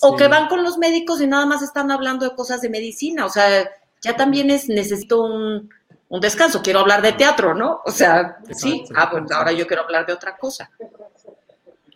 O 0.00 0.12
Sí. 0.12 0.16
que 0.16 0.28
van 0.28 0.48
con 0.48 0.64
los 0.64 0.78
médicos 0.78 1.20
y 1.20 1.26
nada 1.26 1.44
más 1.44 1.60
están 1.60 1.90
hablando 1.90 2.26
de 2.26 2.34
cosas 2.34 2.62
de 2.62 2.70
medicina, 2.70 3.26
o 3.26 3.28
sea, 3.28 3.68
ya 4.00 4.16
también 4.16 4.48
es, 4.48 4.70
necesito 4.70 5.22
un, 5.22 5.68
un 6.08 6.20
descanso, 6.22 6.62
quiero 6.62 6.78
hablar 6.80 7.02
de 7.02 7.12
teatro, 7.12 7.54
¿no? 7.54 7.82
O 7.84 7.90
sea, 7.90 8.38
sí, 8.52 8.84
ah, 8.96 9.10
pues 9.10 9.30
ahora 9.32 9.52
yo 9.52 9.66
quiero 9.66 9.82
hablar 9.82 10.06
de 10.06 10.14
otra 10.14 10.38
cosa. 10.38 10.70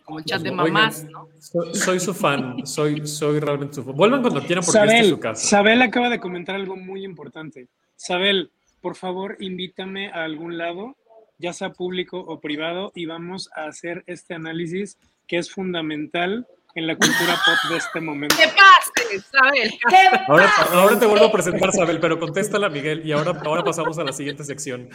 Como 0.05 0.19
el 0.19 0.25
chat 0.25 0.43
de 0.43 0.51
mamás, 0.51 1.05
¿no? 1.05 1.27
Soy, 1.39 1.73
soy 1.73 1.99
su 1.99 2.13
fan, 2.13 2.67
soy, 2.67 3.07
soy 3.07 3.39
realmente 3.39 3.75
su 3.75 3.83
fan. 3.83 3.95
Vuelvan 3.95 4.21
cuando 4.21 4.41
quieran 4.41 4.63
porque 4.63 4.77
esta 4.77 4.85
es 4.85 4.91
Sabel, 4.91 5.09
su 5.09 5.19
casa. 5.19 5.47
Sabel 5.47 5.81
acaba 5.81 6.09
de 6.09 6.19
comentar 6.19 6.53
algo 6.55 6.75
muy 6.75 7.03
importante. 7.03 7.67
Sabel, 7.95 8.51
por 8.81 8.95
favor, 8.95 9.37
invítame 9.39 10.11
a 10.11 10.23
algún 10.23 10.57
lado, 10.57 10.95
ya 11.37 11.53
sea 11.53 11.71
público 11.71 12.19
o 12.19 12.39
privado, 12.39 12.91
y 12.95 13.05
vamos 13.05 13.49
a 13.55 13.65
hacer 13.65 14.03
este 14.07 14.33
análisis 14.33 14.97
que 15.27 15.37
es 15.37 15.51
fundamental 15.51 16.47
en 16.75 16.87
la 16.87 16.95
cultura 16.95 17.39
pop 17.45 17.71
de 17.71 17.77
este 17.77 18.01
momento. 18.01 18.35
¿Qué 18.37 18.47
pasa, 18.47 19.13
Isabel? 19.13 19.79
Ahora, 20.27 20.51
ahora 20.71 20.99
te 20.99 21.05
vuelvo 21.05 21.25
a 21.25 21.31
presentar, 21.31 21.71
Sabel, 21.71 21.99
pero 21.99 22.19
contéstala, 22.19 22.69
Miguel, 22.69 23.05
y 23.05 23.11
ahora, 23.11 23.39
ahora 23.45 23.63
pasamos 23.63 23.97
a 23.99 24.03
la 24.03 24.13
siguiente 24.13 24.43
sección. 24.43 24.89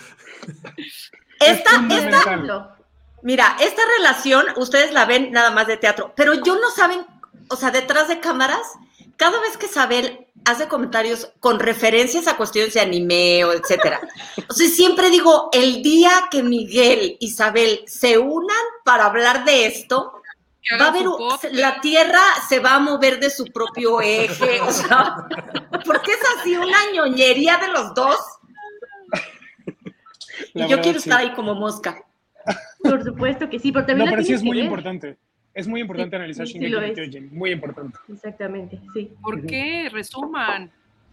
Esta, 1.40 1.70
fundamental. 1.70 2.40
esta, 2.40 2.76
mira, 3.22 3.56
esta 3.60 3.82
relación 3.98 4.46
ustedes 4.56 4.92
la 4.92 5.04
ven 5.04 5.32
nada 5.32 5.50
más 5.50 5.66
de 5.66 5.76
teatro, 5.76 6.12
pero 6.16 6.34
yo 6.34 6.56
no 6.56 6.70
saben, 6.70 7.00
o 7.50 7.56
sea, 7.56 7.70
detrás 7.70 8.08
de 8.08 8.20
cámaras, 8.20 8.66
cada 9.16 9.40
vez 9.40 9.56
que 9.58 9.66
Isabel 9.66 10.25
hace 10.46 10.68
comentarios 10.68 11.32
con 11.40 11.58
referencias 11.58 12.26
a 12.28 12.36
cuestiones 12.36 12.74
de 12.74 12.80
anime 12.80 13.44
o 13.44 13.52
etcétera, 13.52 14.00
o 14.48 14.52
sea, 14.52 14.68
siempre 14.68 15.10
digo, 15.10 15.50
el 15.52 15.82
día 15.82 16.10
que 16.30 16.42
Miguel 16.42 17.16
y 17.20 17.26
Isabel 17.26 17.80
se 17.86 18.18
unan 18.18 18.56
para 18.84 19.06
hablar 19.06 19.44
de 19.44 19.66
esto, 19.66 20.22
va 20.80 20.86
a 20.86 20.88
haber, 20.88 21.06
la 21.52 21.80
Tierra 21.80 22.20
se 22.48 22.60
va 22.60 22.74
a 22.74 22.78
mover 22.80 23.20
de 23.20 23.30
su 23.30 23.44
propio 23.46 24.00
eje, 24.00 24.60
o 24.60 24.72
sea, 24.72 25.16
porque 25.84 26.12
es 26.12 26.20
así 26.38 26.56
una 26.56 26.78
ñoñería 26.94 27.58
de 27.58 27.68
los 27.68 27.94
dos. 27.94 28.16
Y 30.54 30.66
yo 30.68 30.80
quiero 30.80 31.00
sí. 31.00 31.08
estar 31.08 31.20
ahí 31.20 31.32
como 31.34 31.54
mosca. 31.54 32.02
Por 32.82 33.02
supuesto 33.04 33.48
que 33.48 33.58
sí, 33.58 33.72
pero 33.72 33.86
también 33.86 34.06
No, 34.06 34.10
la 34.12 34.16
pero 34.16 34.26
sí 34.26 34.32
es 34.34 34.40
que 34.40 34.46
muy 34.46 34.56
ver. 34.56 34.64
importante. 34.66 35.18
Es 35.56 35.66
muy 35.66 35.80
importante 35.80 36.16
Sí, 36.16 36.16
analizar 36.16 36.46
sí, 36.46 36.52
sí 36.52 36.58
Shingeki 36.60 36.90
es. 36.90 36.94
Kyojin, 36.94 37.34
muy 37.34 37.50
importante. 37.50 37.98
Exactamente, 38.12 38.78
sí. 38.92 39.10
¿Por 39.22 39.46
qué? 39.46 39.88
Resuman. 39.90 40.70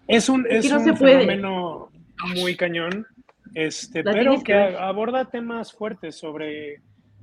Es 0.08 0.28
un, 0.28 0.46
Es 0.50 0.70
no 0.70 0.80
un 0.80 0.84
se 0.84 0.94
puede. 0.94 1.20
fenómeno 1.20 1.90
muy 2.36 2.56
cañón, 2.58 3.08
este, 3.56 4.04
La 4.04 4.12
pero 4.12 4.36
que 4.40 4.44
que 4.44 4.54
aborda 4.54 5.26
temas 5.30 5.72
fuertes 5.72 6.16
sobre 6.16 6.82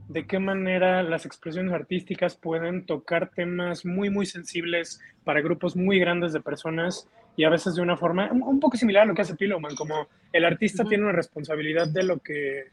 de 0.09 0.27
qué 0.27 0.39
manera 0.39 1.03
las 1.03 1.27
expresiones 1.27 1.73
artísticas 1.75 2.37
pueden 2.37 2.87
tocar 2.87 3.31
temas 3.31 3.85
muy, 3.85 4.09
muy 4.11 4.27
sensibles 4.27 5.01
para 5.23 5.41
grupos 5.43 5.77
muy 5.77 5.99
grandes 6.01 6.33
de 6.33 6.41
personas 6.41 7.07
y 7.37 7.45
a 7.45 7.51
veces 7.51 7.75
de 7.77 7.83
una 7.83 7.97
forma 7.97 8.29
un, 8.33 8.43
un 8.43 8.59
poco 8.61 8.77
similar 8.77 9.03
a 9.03 9.07
lo 9.07 9.15
que 9.15 9.23
hace 9.23 9.37
Pillowman, 9.37 9.77
como 9.77 10.09
el 10.33 10.45
artista 10.47 10.85
tiene 10.85 11.05
una 11.05 11.13
responsabilidad 11.13 11.87
de 11.87 12.03
lo 12.03 12.19
que 12.19 12.65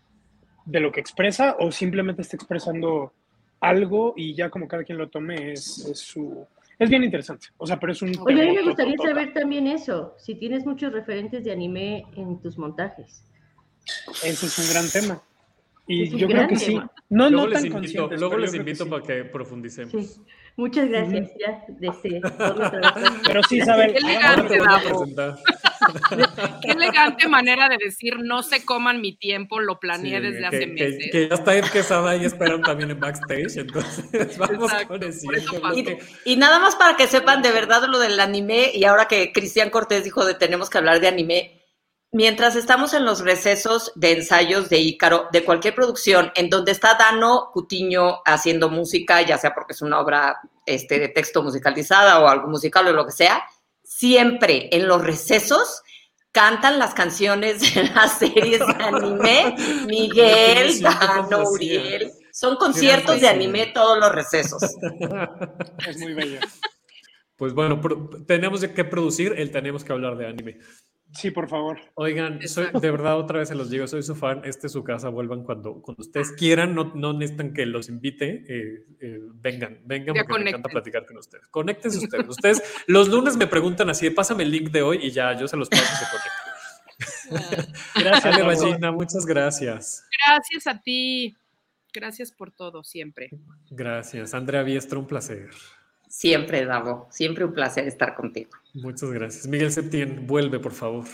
de 0.65 0.79
lo 0.79 0.91
que 0.91 0.99
expresa 0.99 1.55
o 1.59 1.71
simplemente 1.71 2.21
está 2.23 2.35
expresando 2.37 3.13
algo 3.59 4.13
y 4.15 4.35
ya 4.35 4.49
como 4.49 4.67
cada 4.67 4.83
quien 4.83 4.97
lo 4.97 5.09
tome 5.09 5.53
es, 5.53 5.85
es 5.85 5.99
su 5.99 6.45
es 6.79 6.89
bien 6.89 7.03
interesante. 7.03 7.47
O 7.57 7.65
sea, 7.65 7.79
pero 7.79 7.91
es 7.91 8.01
un 8.01 8.13
Oye, 8.19 8.41
a 8.41 8.45
mí 8.45 8.55
me 8.55 8.63
gustaría 8.63 8.97
saber 8.97 9.33
también 9.33 9.67
eso, 9.67 10.13
si 10.19 10.35
tienes 10.35 10.65
muchos 10.65 10.93
referentes 10.93 11.43
de 11.43 11.51
anime 11.51 12.05
en 12.15 12.39
tus 12.39 12.57
montajes. 12.57 13.23
Ese 14.23 14.45
es 14.45 14.59
un 14.59 14.69
gran 14.69 14.89
tema. 14.89 15.21
Y 15.87 16.09
yo 16.17 16.27
creo 16.27 16.47
que 16.47 16.57
sí. 16.57 16.75
No, 17.09 17.29
luego 17.29 17.47
no 17.47 17.47
les 17.47 17.53
tan 17.53 17.65
invito, 17.65 17.73
conscientes. 17.77 18.19
luego 18.19 18.37
les 18.37 18.51
que 18.51 18.57
invito 18.57 18.83
sí. 18.83 18.89
para 18.89 19.03
que 19.03 19.23
profundicemos. 19.25 19.91
Sí. 19.91 20.21
Muchas 20.57 20.89
gracias, 20.89 21.31
ya 21.39 21.63
desde 21.67 22.19
parte. 22.19 22.71
Pero 23.25 23.43
sí, 23.43 23.57
Isabel, 23.57 23.93
Qué 23.93 23.99
Ahora 23.99 24.11
elegante, 24.11 24.49
te 24.49 24.59
vuelvo 24.59 24.75
a 24.75 24.81
presentar. 24.81 25.35
Qué 26.61 26.71
elegante 26.71 27.27
manera 27.27 27.69
de 27.69 27.77
decir 27.83 28.17
no 28.19 28.43
se 28.43 28.63
coman 28.65 29.01
mi 29.01 29.17
tiempo, 29.17 29.59
lo 29.59 29.79
planeé 29.79 30.17
Sí, 30.17 30.23
desde 30.23 30.39
que, 30.39 30.45
hace 30.47 30.59
que- 30.59 30.67
meses. 30.67 31.09
que 31.11 31.27
ya 31.29 31.35
está 31.35 31.55
Ed 31.55 31.65
Quesada 31.65 32.11
ahí 32.11 32.25
esperando 32.25 32.67
también 32.67 32.91
en 32.91 32.99
backstage, 32.99 33.57
entonces 33.57 34.05
vamos 34.37 34.71
Exacto, 34.71 34.87
con 34.89 35.03
el 35.03 35.13
siguiente 35.13 35.59
bloque. 35.59 35.99
Y 36.25 36.35
nada 36.37 36.59
más 36.59 36.75
para 36.75 36.95
que 36.95 37.07
sepan 37.07 37.41
de 37.41 37.51
verdad 37.51 37.83
lo 37.87 37.99
del 37.99 38.19
anime, 38.19 38.71
y 38.73 38.83
ahora 38.85 39.07
que 39.07 39.31
Cristian 39.31 39.69
Cortés 39.69 40.03
dijo 40.03 40.25
de 40.25 40.33
tenemos 40.33 40.69
que 40.69 40.77
hablar 40.77 40.99
de 40.99 41.07
anime, 41.07 41.53
mientras 42.11 42.55
estamos 42.55 42.93
en 42.93 43.05
los 43.05 43.19
recesos 43.19 43.91
de 43.95 44.11
ensayos 44.13 44.69
de 44.69 44.79
Ícaro, 44.79 45.27
de 45.31 45.43
cualquier 45.43 45.75
producción, 45.75 46.31
en 46.35 46.49
donde 46.49 46.71
está 46.71 46.95
Dano 46.95 47.49
Cutiño 47.53 48.21
haciendo 48.25 48.69
música, 48.69 49.21
ya 49.21 49.37
sea 49.37 49.53
porque 49.53 49.73
es 49.73 49.81
una 49.81 49.99
obra 49.99 50.39
este, 50.65 50.99
de 50.99 51.09
texto 51.09 51.43
musicalizada 51.43 52.19
o 52.21 52.27
algo 52.27 52.47
musical 52.47 52.87
o 52.87 52.93
lo 52.93 53.05
que 53.05 53.11
sea, 53.11 53.43
siempre 53.97 54.69
en 54.71 54.87
los 54.87 55.03
recesos 55.03 55.81
cantan 56.31 56.77
las 56.77 56.93
canciones 56.93 57.73
de 57.73 57.83
las 57.85 58.19
series 58.19 58.59
de 58.59 58.73
anime, 58.83 59.55
Miguel, 59.87 60.77
de 60.77 60.81
Dano. 60.81 61.49
Uriel. 61.49 62.11
Son 62.31 62.57
conciertos 62.57 63.19
de 63.19 63.27
fantasía. 63.27 63.31
anime 63.31 63.71
todos 63.73 63.97
los 63.97 64.11
recesos. 64.11 64.61
Es 65.87 65.97
muy 65.97 66.13
bello. 66.13 66.39
Pues 67.37 67.53
bueno, 67.53 67.81
tenemos 68.27 68.61
de 68.61 68.73
qué 68.73 68.83
producir, 68.83 69.33
el 69.37 69.51
tenemos 69.51 69.83
que 69.83 69.93
hablar 69.93 70.17
de 70.17 70.27
anime. 70.27 70.59
Sí, 71.13 71.31
por 71.31 71.49
favor. 71.49 71.79
Oigan, 71.95 72.45
soy, 72.47 72.67
de 72.79 72.91
verdad 72.91 73.17
otra 73.17 73.39
vez 73.39 73.47
se 73.47 73.55
los 73.55 73.69
digo, 73.69 73.87
soy 73.87 74.03
su 74.03 74.15
fan, 74.15 74.41
este 74.43 74.67
es 74.67 74.73
su 74.73 74.83
casa, 74.83 75.09
vuelvan 75.09 75.43
cuando, 75.43 75.81
cuando 75.81 76.01
ustedes 76.01 76.31
quieran, 76.33 76.75
no, 76.75 76.91
no 76.95 77.13
necesitan 77.13 77.53
que 77.53 77.65
los 77.65 77.89
invite, 77.89 78.43
eh, 78.47 78.85
eh, 78.99 79.19
vengan, 79.33 79.79
vengan 79.85 80.15
Ya 80.15 80.25
porque 80.25 80.43
me 80.43 80.49
encanta 80.49 80.69
platicar 80.69 81.05
con 81.05 81.17
ustedes. 81.17 81.47
Conéctense 81.47 81.99
ustedes. 81.99 82.27
Ustedes 82.27 82.83
los 82.87 83.07
lunes 83.07 83.37
me 83.37 83.47
preguntan 83.47 83.89
así, 83.89 84.09
pásame 84.09 84.43
el 84.43 84.51
link 84.51 84.69
de 84.71 84.81
hoy 84.81 84.99
y 85.01 85.11
ya, 85.11 85.33
yo 85.37 85.47
se 85.47 85.57
los 85.57 85.69
paso 85.69 85.83
y 85.83 85.95
se 85.95 86.05
conectan. 86.11 86.47
Gracias. 87.95 88.25
Ale. 88.25 88.43
Ballina, 88.43 88.91
muchas 88.91 89.25
gracias. 89.25 90.03
Gracias 90.25 90.67
a 90.67 90.81
ti. 90.81 91.35
Gracias 91.93 92.31
por 92.31 92.51
todo, 92.51 92.83
siempre. 92.83 93.29
Gracias. 93.69 94.33
Andrea 94.33 94.63
Biestra, 94.63 94.99
un 94.99 95.07
placer. 95.07 95.49
Siempre, 96.17 96.65
Davo, 96.65 97.07
siempre 97.11 97.45
un 97.45 97.53
placer 97.53 97.87
estar 97.87 98.15
contigo. 98.15 98.49
Muchas 98.73 99.11
gracias. 99.11 99.45
Miguel 99.45 99.71
Septién, 99.71 100.25
vuelve, 100.25 100.57
por 100.59 100.71
favor. 100.71 101.05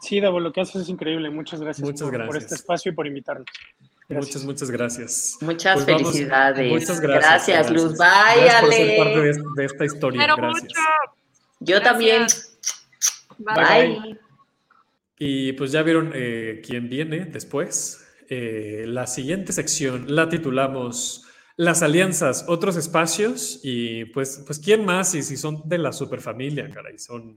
Sí, 0.00 0.20
Davo, 0.20 0.38
lo 0.38 0.52
que 0.52 0.60
haces 0.60 0.82
es 0.82 0.88
increíble. 0.88 1.28
Muchas 1.28 1.60
gracias, 1.60 1.84
Muchas 1.84 2.08
por, 2.08 2.36
este 2.36 2.54
espacio 2.54 2.92
y 2.92 2.94
por 2.94 3.08
invitarnos. 3.08 3.46
Gracias. 4.08 4.36
Muchas, 4.36 4.44
muchas 4.44 4.70
gracias. 4.70 5.38
Muchas 5.40 5.74
Pues 5.74 5.86
vamos- 5.88 6.12
felicidades. 6.12 6.70
muchas 6.72 7.00
gracias. 7.00 7.48
Gracias, 7.48 7.70
Luz. 7.72 7.98
Bye, 7.98 8.44
Gracias 8.44 8.60
por 8.60 8.72
ser 8.72 8.96
parte 8.98 9.20
de, 9.20 9.42
de 9.56 9.64
esta 9.64 9.84
historia. 9.84 10.22
Gracias. 10.22 10.62
mucho. 10.62 10.80
Yo 11.58 11.80
Gracias. 11.80 11.82
también. 11.82 12.26
Bye. 13.38 14.00
Bye. 14.00 14.20
Y 15.18 15.52
pues 15.54 15.72
ya 15.72 15.82
vieron 15.82 16.12
eh, 16.14 16.62
quién 16.64 16.88
viene 16.88 17.24
después. 17.24 18.06
Eh, 18.28 18.84
la 18.86 19.08
siguiente 19.08 19.52
sección 19.52 20.04
la 20.14 20.28
titulamos 20.28 21.24
Las 21.58 21.82
alianzas, 21.82 22.46
otros 22.46 22.76
espacios. 22.76 23.58
Y 23.64 24.04
pues, 24.04 24.44
pues 24.46 24.60
¿quién 24.60 24.84
más? 24.84 25.16
Y 25.16 25.24
si 25.24 25.36
son 25.36 25.68
de 25.68 25.78
la 25.78 25.92
superfamilia, 25.92 26.70
caray, 26.70 27.00
son 27.00 27.36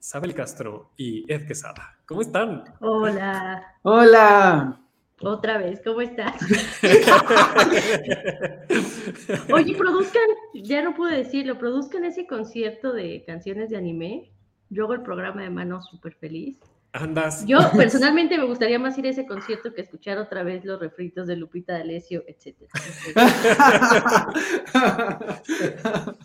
Isabel 0.00 0.32
Castro 0.32 0.92
y 0.96 1.30
Ed 1.30 1.46
Quesada. 1.46 1.98
¿Cómo 2.06 2.22
están? 2.22 2.64
Hola, 2.80 3.62
Hola. 3.82 4.80
otra 5.20 5.58
vez, 5.58 5.82
¿cómo 5.84 6.00
estás? 6.00 6.34
Oye, 9.52 9.74
produzcan, 9.74 10.28
ya 10.54 10.80
no 10.80 10.94
pude 10.94 11.18
decirlo, 11.18 11.58
produzcan 11.58 12.06
ese 12.06 12.26
concierto 12.26 12.94
de 12.94 13.22
canciones 13.26 13.68
de 13.68 13.76
anime. 13.76 14.32
Yo 14.70 14.84
hago 14.84 14.94
el 14.94 15.02
programa 15.02 15.42
de 15.42 15.50
mano 15.50 15.82
súper 15.82 16.14
feliz. 16.14 16.56
Andas. 16.92 17.44
Yo 17.46 17.58
personalmente 17.76 18.38
me 18.38 18.46
gustaría 18.46 18.78
más 18.78 18.96
ir 18.98 19.06
a 19.06 19.10
ese 19.10 19.26
concierto 19.26 19.74
que 19.74 19.82
escuchar 19.82 20.18
otra 20.18 20.42
vez 20.42 20.64
los 20.64 20.80
refritos 20.80 21.26
de 21.26 21.36
Lupita 21.36 21.74
D'Alessio, 21.74 22.24
etcétera. 22.26 22.70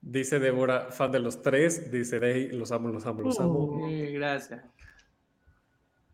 Dice 0.00 0.38
Débora, 0.38 0.90
fan 0.90 1.12
de 1.12 1.18
los 1.18 1.42
tres. 1.42 1.90
Dice 1.90 2.18
Day, 2.18 2.50
los 2.52 2.72
amo, 2.72 2.88
los 2.88 3.04
amo, 3.06 3.22
los 3.22 3.38
amo. 3.40 3.86
Sí, 3.88 4.06
gracias. 4.12 4.62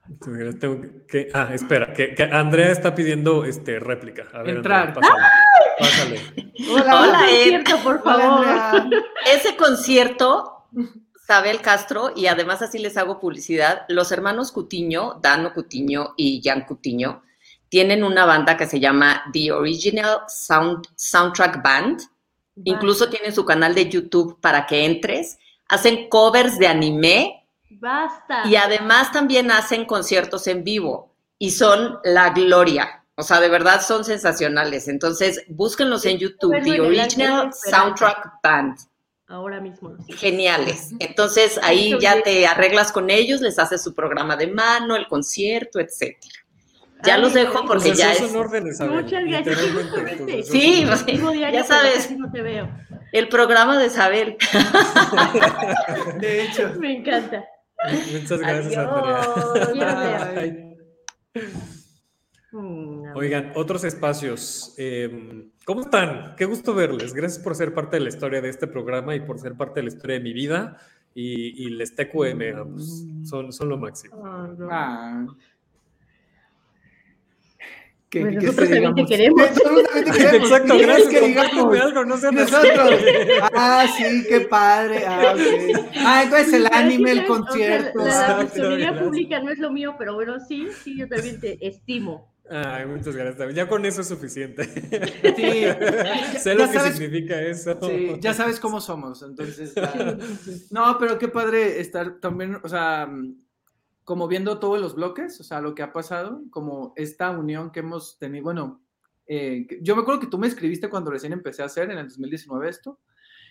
Entonces, 0.08 0.58
tengo 0.58 0.80
que- 1.08 1.28
ah, 1.32 1.50
espera, 1.52 1.92
que, 1.92 2.14
que 2.14 2.24
Andrea 2.24 2.70
está 2.70 2.94
pidiendo 2.94 3.44
este, 3.44 3.78
réplica. 3.78 4.24
A 4.32 4.42
ver, 4.42 4.56
Entrar. 4.56 4.88
Andrea, 4.88 5.00
pásale. 5.78 5.78
Pásale. 5.78 6.20
Hola, 6.70 7.00
Hola, 7.02 7.20
Ed. 7.30 7.62
concierto, 7.64 7.82
por 7.82 8.02
favor. 8.02 8.46
Ese 9.34 9.56
concierto, 9.56 10.66
Sabel 11.26 11.62
Castro, 11.62 12.12
y 12.14 12.26
además 12.26 12.60
así 12.60 12.78
les 12.78 12.96
hago 12.96 13.18
publicidad, 13.18 13.86
los 13.88 14.12
hermanos 14.12 14.52
Cutiño, 14.52 15.20
Dano 15.22 15.54
Cutiño 15.54 16.14
y 16.16 16.42
Jan 16.44 16.66
Cutiño, 16.66 17.22
tienen 17.70 18.04
una 18.04 18.26
banda 18.26 18.56
que 18.56 18.66
se 18.66 18.78
llama 18.78 19.24
The 19.32 19.52
Original 19.52 20.20
Sound, 20.28 20.86
Soundtrack 20.94 21.62
Band. 21.62 22.02
Incluso 22.64 23.08
tienen 23.08 23.34
su 23.34 23.44
canal 23.44 23.74
de 23.74 23.88
YouTube 23.88 24.38
para 24.40 24.66
que 24.66 24.84
entres. 24.84 25.38
Hacen 25.68 26.08
covers 26.08 26.58
de 26.58 26.68
anime 26.68 27.48
Basta. 27.70 28.46
y 28.46 28.54
además 28.54 29.10
también 29.10 29.50
hacen 29.50 29.86
conciertos 29.86 30.46
en 30.46 30.62
vivo 30.62 31.16
y 31.38 31.50
son 31.50 31.98
la 32.04 32.30
gloria. 32.30 33.04
O 33.16 33.22
sea, 33.22 33.40
de 33.40 33.48
verdad 33.48 33.80
son 33.80 34.04
sensacionales. 34.04 34.86
Entonces, 34.86 35.42
búsquenlos 35.48 36.04
en 36.04 36.18
YouTube, 36.18 36.62
The 36.62 36.80
Original. 36.80 37.50
Soundtrack 37.52 38.40
Band. 38.42 38.76
Ahora 39.34 39.60
mismo. 39.60 39.96
Geniales. 40.16 40.90
Entonces, 41.00 41.58
ahí 41.62 41.90
ya 42.00 42.12
bien. 42.12 42.22
te 42.24 42.46
arreglas 42.46 42.92
con 42.92 43.10
ellos, 43.10 43.40
les 43.40 43.58
haces 43.58 43.82
su 43.82 43.92
programa 43.92 44.36
de 44.36 44.46
mano, 44.46 44.94
el 44.94 45.08
concierto, 45.08 45.80
etcétera. 45.80 46.32
Ya 47.02 47.16
Ay, 47.16 47.20
los 47.20 47.34
dejo 47.34 47.64
porque 47.66 47.88
Pues 47.88 47.98
ya 47.98 48.12
es 48.12 48.18
son 48.18 48.36
órdenes, 48.36 48.76
Isabel, 48.76 49.02
Muchas 49.02 49.24
gracias. 49.24 49.58
Sí, 49.58 49.70
justamente. 49.74 50.42
Sí, 50.44 50.86
pues, 50.86 51.04
ya 51.52 51.64
sabes, 51.64 52.10
no 52.16 52.30
te 52.30 52.42
veo. 52.42 52.68
el 53.12 53.28
programa 53.28 53.76
de 53.78 53.90
saber. 53.90 54.36
De 56.20 56.44
hecho. 56.44 56.72
Me 56.78 56.98
encanta. 56.98 57.44
Muchas 58.12 58.38
gracias, 58.38 58.76
Adiós. 58.76 59.68
Andrea. 59.68 60.32
Bye. 61.34 61.64
Oigan, 63.14 63.52
otros 63.54 63.84
espacios. 63.84 64.74
eh, 64.78 65.48
¿Cómo 65.64 65.82
están? 65.82 66.34
Qué 66.36 66.44
gusto 66.44 66.74
verles. 66.74 67.14
Gracias 67.14 67.42
por 67.42 67.54
ser 67.54 67.72
parte 67.74 67.96
de 67.96 68.00
la 68.02 68.08
historia 68.08 68.40
de 68.40 68.48
este 68.48 68.66
programa 68.66 69.14
y 69.14 69.20
por 69.20 69.38
ser 69.38 69.54
parte 69.54 69.80
de 69.80 69.84
la 69.88 69.94
historia 69.94 70.16
de 70.16 70.22
mi 70.22 70.32
vida. 70.32 70.76
Y, 71.14 71.64
y 71.66 71.70
les 71.70 71.94
TQM, 71.94 72.56
ambos. 72.58 73.04
Son, 73.24 73.52
son 73.52 73.68
lo 73.68 73.78
máximo. 73.78 74.20
Ah, 74.24 74.48
no. 74.58 74.68
Ah. 74.70 75.26
¿Qué- 78.10 78.20
Pues 78.20 78.38
qué 78.38 78.46
nosotros 78.46 78.68
también 78.68 78.94
te 78.94 79.02
digamos? 79.04 79.10
queremos. 79.10 79.40
Nosotros 79.50 79.84
también 79.84 80.04
te 80.04 80.10
queremos. 80.12 80.34
Exacto, 80.50 80.72
¿Qué 80.72 80.78
quieres 80.84 80.96
gracias. 80.96 81.20
que 81.22 81.28
digamos? 81.28 81.80
algo, 81.80 82.04
no 82.04 82.16
sean. 82.16 82.34
Nosotros. 82.34 82.90
Ah, 83.54 83.86
sí, 83.96 84.24
qué 84.28 84.40
padre. 84.42 85.04
Ah. 85.06 85.34
Ah, 86.04 86.22
entonces 86.24 86.52
el 86.52 86.66
anime, 86.72 87.10
el 87.12 87.18
sí, 87.18 87.24
o 87.24 87.26
sea, 87.26 87.36
concierto. 87.36 87.98
La, 88.04 88.44
gracias. 88.44 89.02
pública 89.02 89.40
no 89.40 89.50
es 89.50 89.58
lo 89.58 89.70
mío, 89.72 89.94
pero 89.98 90.14
bueno, 90.14 90.38
sí, 90.40 90.68
sí, 90.82 90.96
yo 90.98 91.08
también 91.08 91.40
te 91.40 91.64
estimo. 91.66 92.32
Ay, 92.50 92.84
muchas 92.86 93.16
gracias. 93.16 93.54
Ya 93.54 93.68
con 93.68 93.84
eso 93.86 94.02
es 94.02 94.08
suficiente. 94.08 94.64
Sí. 94.64 96.38
sé 96.38 96.54
lo 96.54 96.68
que 96.70 96.78
sabes- 96.78 96.96
significa 96.96 97.40
eso. 97.40 97.78
Sí, 97.82 98.16
ya 98.20 98.34
sabes 98.34 98.60
cómo 98.60 98.80
somos, 98.80 99.22
entonces. 99.22 99.74
ya. 99.74 100.18
No, 100.70 100.98
pero 100.98 101.18
qué 101.18 101.28
padre 101.28 101.80
estar 101.80 102.20
también, 102.20 102.58
o 102.62 102.68
sea, 102.68 103.08
como 104.04 104.28
viendo 104.28 104.58
todos 104.58 104.80
los 104.80 104.94
bloques, 104.94 105.40
o 105.40 105.44
sea, 105.44 105.60
lo 105.62 105.74
que 105.74 105.82
ha 105.82 105.92
pasado, 105.92 106.42
como 106.50 106.92
esta 106.96 107.30
unión 107.30 107.70
que 107.72 107.80
hemos 107.80 108.18
tenido. 108.18 108.44
Bueno, 108.44 108.82
eh, 109.26 109.66
yo 109.80 109.96
me 109.96 110.02
acuerdo 110.02 110.20
que 110.20 110.26
tú 110.26 110.36
me 110.38 110.46
escribiste 110.46 110.90
cuando 110.90 111.10
recién 111.10 111.32
empecé 111.32 111.62
a 111.62 111.66
hacer 111.66 111.90
en 111.90 111.96
el 111.98 112.08
2019 112.08 112.68
esto, 112.68 113.00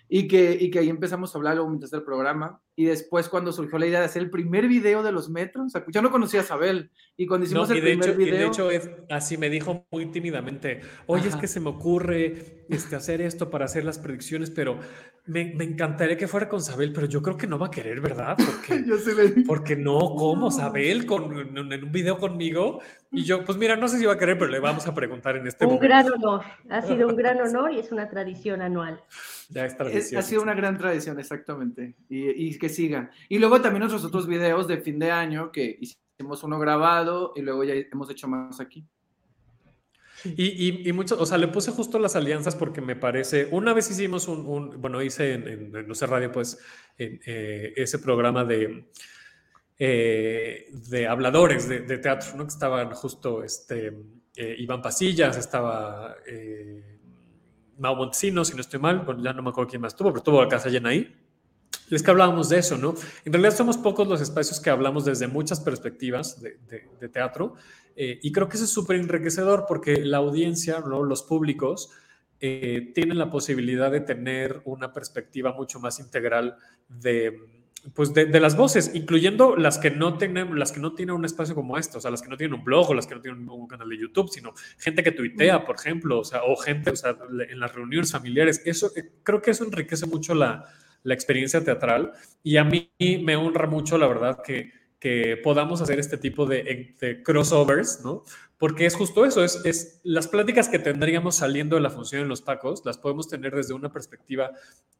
y 0.09 0.27
que, 0.27 0.57
y 0.59 0.69
que 0.69 0.79
ahí 0.79 0.89
empezamos 0.89 1.33
a 1.33 1.37
hablar 1.37 1.55
luego 1.55 1.69
mientras 1.69 1.91
del 1.91 2.03
programa, 2.03 2.59
y 2.75 2.85
después 2.85 3.29
cuando 3.29 3.51
surgió 3.51 3.77
la 3.79 3.87
idea 3.87 3.99
de 3.99 4.05
hacer 4.05 4.21
el 4.21 4.29
primer 4.29 4.67
video 4.67 5.01
de 5.03 5.11
los 5.11 5.29
metros, 5.29 5.73
yo 5.87 6.01
no 6.01 6.11
conocía 6.11 6.41
a 6.41 6.43
Sabel, 6.43 6.91
y 7.17 7.25
cuando 7.25 7.43
No, 7.45 7.47
hicimos 7.47 7.69
y, 7.69 7.73
el 7.73 7.81
primer 7.81 8.09
hecho, 8.09 8.21
y 8.21 8.25
video. 8.25 8.39
de 8.39 8.45
hecho 8.47 8.71
es 8.71 8.89
así 9.09 9.37
me 9.37 9.49
dijo 9.49 9.85
muy 9.91 10.07
tímidamente, 10.07 10.81
oye, 11.07 11.27
es 11.27 11.33
Ajá. 11.33 11.41
que 11.41 11.47
se 11.47 11.59
me 11.59 11.69
ocurre 11.69 12.65
este, 12.69 12.95
hacer 12.95 13.21
esto 13.21 13.49
para 13.49 13.65
hacer 13.65 13.85
las 13.85 13.99
predicciones, 13.99 14.49
pero 14.51 14.79
me, 15.25 15.53
me 15.55 15.63
encantaría 15.63 16.17
que 16.17 16.27
fuera 16.27 16.49
con 16.49 16.61
Sabel, 16.61 16.91
pero 16.91 17.07
yo 17.07 17.21
creo 17.21 17.37
que 17.37 17.47
no 17.47 17.57
va 17.57 17.67
a 17.67 17.71
querer, 17.71 18.01
¿verdad? 18.01 18.35
Porque, 18.37 18.83
yo 18.87 18.97
se 18.97 19.15
le 19.15 19.27
dije, 19.29 19.43
porque 19.47 19.75
no, 19.75 19.99
¿cómo? 20.15 20.51
Sabel 20.51 21.05
con, 21.05 21.37
en, 21.57 21.71
en 21.71 21.83
un 21.83 21.91
video 21.91 22.17
conmigo. 22.17 22.81
Y 23.11 23.23
yo, 23.23 23.45
pues 23.45 23.57
mira, 23.57 23.75
no 23.77 23.87
sé 23.87 23.99
si 23.99 24.05
va 24.05 24.13
a 24.13 24.17
querer, 24.17 24.37
pero 24.37 24.51
le 24.51 24.59
vamos 24.59 24.85
a 24.87 24.93
preguntar 24.93 25.37
en 25.37 25.47
este 25.47 25.65
Un 25.65 25.75
momento. 25.75 25.87
gran 25.87 26.11
honor, 26.11 26.41
ha 26.69 26.81
sido 26.81 27.07
un 27.07 27.15
gran 27.15 27.39
honor 27.39 27.71
y 27.71 27.79
es 27.79 27.91
una 27.91 28.09
tradición 28.09 28.61
anual. 28.61 29.01
Ya 29.49 29.65
es 29.65 29.71
Es- 29.73 29.77
tradición. 29.77 30.19
ha 30.19 30.23
sido 30.23 30.41
una 30.41 30.55
gran 30.55 30.77
tradición, 30.77 31.19
exactamente. 31.19 31.95
Y, 32.09 32.47
y 32.47 32.57
que 32.57 32.67
siga. 32.69 33.11
Y 33.29 33.39
luego 33.39 33.61
también 33.61 33.79
nuestros 33.81 34.03
otros 34.03 34.27
videos 34.27 34.67
de 34.67 34.77
fin 34.79 34.99
de 34.99 35.11
año, 35.11 35.51
que 35.51 35.77
hicimos 35.79 36.43
uno 36.43 36.59
grabado 36.59 37.33
y 37.35 37.41
luego 37.41 37.63
ya 37.63 37.73
hemos 37.75 38.09
hecho 38.09 38.27
más 38.27 38.59
aquí. 38.59 38.83
Y, 40.37 40.45
y, 40.69 40.89
y 40.89 40.91
o 40.97 41.25
sea, 41.25 41.37
le 41.37 41.47
puse 41.49 41.71
justo 41.71 41.99
las 41.99 42.15
alianzas 42.15 42.55
porque 42.55 42.81
me 42.81 42.95
parece, 42.95 43.47
una 43.51 43.73
vez 43.73 43.89
hicimos 43.91 44.27
un, 44.27 44.45
un- 44.45 44.81
bueno, 44.81 45.01
hice 45.01 45.33
en, 45.33 45.47
en, 45.47 45.75
en 45.75 45.93
Radio, 46.09 46.31
pues, 46.31 46.57
en, 46.97 47.19
eh, 47.25 47.73
ese 47.75 47.99
programa 47.99 48.45
de, 48.45 48.85
eh, 49.79 50.67
de 50.89 51.07
habladores 51.07 51.67
de, 51.67 51.81
de 51.81 51.97
teatro, 51.97 52.35
¿no? 52.37 52.43
Que 52.43 52.53
estaban 52.53 52.91
justo, 52.91 53.43
este, 53.43 53.93
eh, 54.35 54.55
Iván 54.59 54.81
Pasillas, 54.81 55.37
estaba 55.37 56.15
eh, 56.27 56.99
Mau 57.79 57.95
Montesinos, 57.95 58.47
si 58.49 58.55
no 58.55 58.61
estoy 58.61 58.79
mal, 58.79 58.99
bueno, 58.99 59.23
ya 59.23 59.33
no 59.33 59.41
me 59.41 59.49
acuerdo 59.49 59.69
quién 59.69 59.81
más 59.81 59.95
tuvo, 59.95 60.11
pero 60.11 60.23
tuvo 60.23 60.41
la 60.43 60.47
casa 60.47 60.69
llena 60.69 60.89
ahí. 60.89 61.19
Es 61.89 62.01
que 62.01 62.11
hablábamos 62.11 62.49
de 62.49 62.59
eso, 62.59 62.77
¿no? 62.77 62.95
En 63.25 63.33
realidad 63.33 63.55
somos 63.55 63.77
pocos 63.77 64.07
los 64.07 64.21
espacios 64.21 64.59
que 64.59 64.69
hablamos 64.69 65.05
desde 65.05 65.27
muchas 65.27 65.59
perspectivas 65.59 66.41
de, 66.41 66.57
de- 66.69 66.87
de 66.99 67.09
teatro 67.09 67.55
eh, 67.95 68.19
y 68.21 68.31
creo 68.31 68.49
que 68.49 68.55
eso 68.55 68.65
es 68.65 68.71
súper 68.71 68.97
enriquecedor 68.97 69.65
porque 69.67 69.97
la 69.97 70.17
audiencia, 70.17 70.79
¿no? 70.79 71.03
los 71.03 71.23
públicos, 71.23 71.91
eh, 72.39 72.91
tienen 72.93 73.17
la 73.17 73.29
posibilidad 73.29 73.91
de 73.91 74.01
tener 74.01 74.61
una 74.65 74.91
perspectiva 74.91 75.53
mucho 75.53 75.79
más 75.79 75.99
integral 75.99 76.57
de, 76.89 77.39
pues 77.93 78.13
de, 78.13 78.25
de 78.25 78.39
las 78.39 78.57
voces, 78.57 78.91
incluyendo 78.93 79.55
las 79.55 79.77
que, 79.77 79.91
no 79.91 80.17
tienen, 80.17 80.57
las 80.57 80.71
que 80.71 80.79
no 80.79 80.93
tienen 80.93 81.15
un 81.15 81.25
espacio 81.25 81.55
como 81.55 81.77
este, 81.77 81.97
o 81.97 82.01
sea, 82.01 82.11
las 82.11 82.21
que 82.21 82.29
no 82.29 82.37
tienen 82.37 82.57
un 82.57 82.63
blog 82.63 82.89
o 82.89 82.93
las 82.93 83.07
que 83.07 83.15
no 83.15 83.21
tienen 83.21 83.47
un 83.47 83.67
canal 83.67 83.87
de 83.87 83.97
YouTube, 83.97 84.29
sino 84.29 84.53
gente 84.77 85.03
que 85.03 85.11
tuitea, 85.11 85.65
por 85.65 85.75
ejemplo, 85.75 86.19
o 86.19 86.23
o 86.47 86.55
gente, 86.57 86.91
o 86.91 86.95
sea, 86.95 87.17
en 87.49 87.59
las 87.59 87.73
reuniones 87.73 88.11
familiares. 88.11 88.61
Eso, 88.65 88.91
eh, 88.95 89.11
creo 89.23 89.41
que 89.41 89.51
eso 89.51 89.63
enriquece 89.63 90.05
mucho 90.05 90.33
la, 90.33 90.65
la 91.03 91.13
experiencia 91.13 91.63
teatral. 91.63 92.13
Y 92.41 92.57
a 92.57 92.63
mí 92.63 92.91
me 92.99 93.35
honra 93.35 93.67
mucho, 93.67 93.97
la 93.97 94.07
verdad, 94.07 94.39
que, 94.43 94.71
que 95.03 95.35
podamos 95.35 95.81
hacer 95.81 95.99
este 95.99 96.17
tipo 96.17 96.45
de, 96.45 96.95
de 96.97 97.23
crossovers, 97.23 98.05
¿no? 98.05 98.23
Porque 98.57 98.85
es 98.85 98.95
justo 98.95 99.25
eso, 99.25 99.43
es, 99.43 99.59
es, 99.65 99.99
las 100.05 100.29
pláticas 100.29 100.69
que 100.69 100.79
tendríamos 100.79 101.35
saliendo 101.35 101.75
de 101.75 101.81
la 101.81 101.89
función 101.89 102.21
en 102.21 102.29
los 102.29 102.45
tacos, 102.45 102.85
las 102.85 102.97
podemos 102.97 103.27
tener 103.27 103.53
desde 103.53 103.73
una 103.73 103.91
perspectiva 103.91 104.51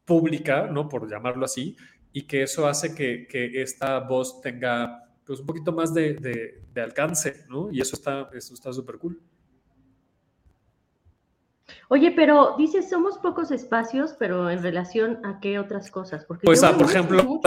pública, 0.04 0.66
¿no? 0.70 0.90
Por 0.90 1.08
llamarlo 1.08 1.46
así, 1.46 1.78
y 2.12 2.26
que 2.26 2.42
eso 2.42 2.66
hace 2.66 2.94
que, 2.94 3.26
que 3.26 3.62
esta 3.62 3.98
voz 4.00 4.42
tenga 4.42 5.08
pues 5.24 5.40
un 5.40 5.46
poquito 5.46 5.72
más 5.72 5.94
de, 5.94 6.12
de, 6.12 6.60
de 6.74 6.80
alcance, 6.82 7.46
¿no? 7.48 7.72
Y 7.72 7.80
eso 7.80 7.96
está 7.96 8.28
eso 8.34 8.52
está 8.52 8.74
súper 8.74 8.98
cool. 8.98 9.18
Oye, 11.94 12.10
pero 12.10 12.56
dices, 12.58 12.90
somos 12.90 13.18
pocos 13.18 13.52
espacios, 13.52 14.16
pero 14.18 14.50
en 14.50 14.60
relación 14.64 15.24
a 15.24 15.38
qué 15.38 15.60
otras 15.60 15.92
cosas? 15.92 16.24
Porque 16.24 16.44
pues, 16.44 16.64
ah, 16.64 16.76
por 16.76 16.86
ejemplo, 16.86 17.40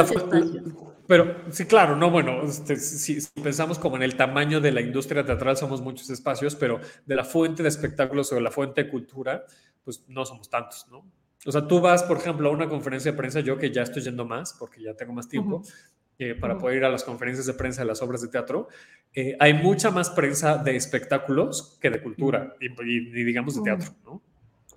pero 1.06 1.36
sí, 1.52 1.66
claro, 1.66 1.98
no, 1.98 2.10
bueno, 2.10 2.44
este, 2.44 2.78
si, 2.78 3.20
si, 3.20 3.30
pensamos 3.42 3.78
como 3.78 3.98
en 3.98 4.04
el 4.04 4.16
tamaño 4.16 4.62
de 4.62 4.72
la 4.72 4.80
industria 4.80 5.26
teatral, 5.26 5.58
somos 5.58 5.82
muchos 5.82 6.10
espacios, 6.10 6.56
pero 6.56 6.80
de 7.06 7.16
la 7.16 7.26
fuente 7.26 7.62
de 7.62 7.68
espectáculos 7.68 8.32
o 8.32 8.36
de 8.36 8.42
la 8.42 8.50
fuente 8.50 8.86
de 8.86 8.90
cultura, 8.90 9.44
pues 9.84 10.06
no 10.08 10.24
somos 10.24 10.50
tantos, 10.50 10.88
¿no? 10.90 11.06
O 11.46 11.52
sea, 11.52 11.68
tú 11.68 11.82
vas, 11.82 12.04
por 12.04 12.16
ejemplo, 12.16 12.48
a 12.48 12.54
una 12.54 12.70
conferencia 12.70 13.12
de 13.12 13.18
prensa, 13.18 13.42
yo 13.42 13.58
que 13.58 13.70
ya 13.70 13.82
estoy 13.82 14.02
yendo 14.02 14.24
más, 14.24 14.54
porque 14.58 14.82
ya 14.82 14.94
tengo 14.94 15.12
más 15.12 15.28
tiempo, 15.28 15.58
uh 15.58 15.62
-huh. 15.62 15.74
eh, 16.20 16.36
para 16.36 16.54
uh 16.54 16.58
-huh. 16.58 16.62
poder 16.62 16.78
ir 16.78 16.86
a 16.86 16.90
las 16.90 17.04
conferencias 17.04 17.48
de 17.48 17.54
prensa 17.54 17.82
de 17.82 17.88
las 17.88 18.02
obras 18.02 18.22
de 18.22 18.30
teatro, 18.30 18.70
eh, 19.14 19.36
hay 19.42 19.56
mucha 19.56 19.92
más 19.92 20.10
prensa 20.10 20.58
de 20.58 20.78
espectáculos 20.78 21.78
que 21.82 21.90
de 21.90 22.02
cultura 22.02 22.56
y, 22.62 22.68
y, 22.68 22.98
y 23.10 23.24
digamos 23.26 23.54
de 23.58 23.62
teatro, 23.64 23.92
¿no? 24.06 24.22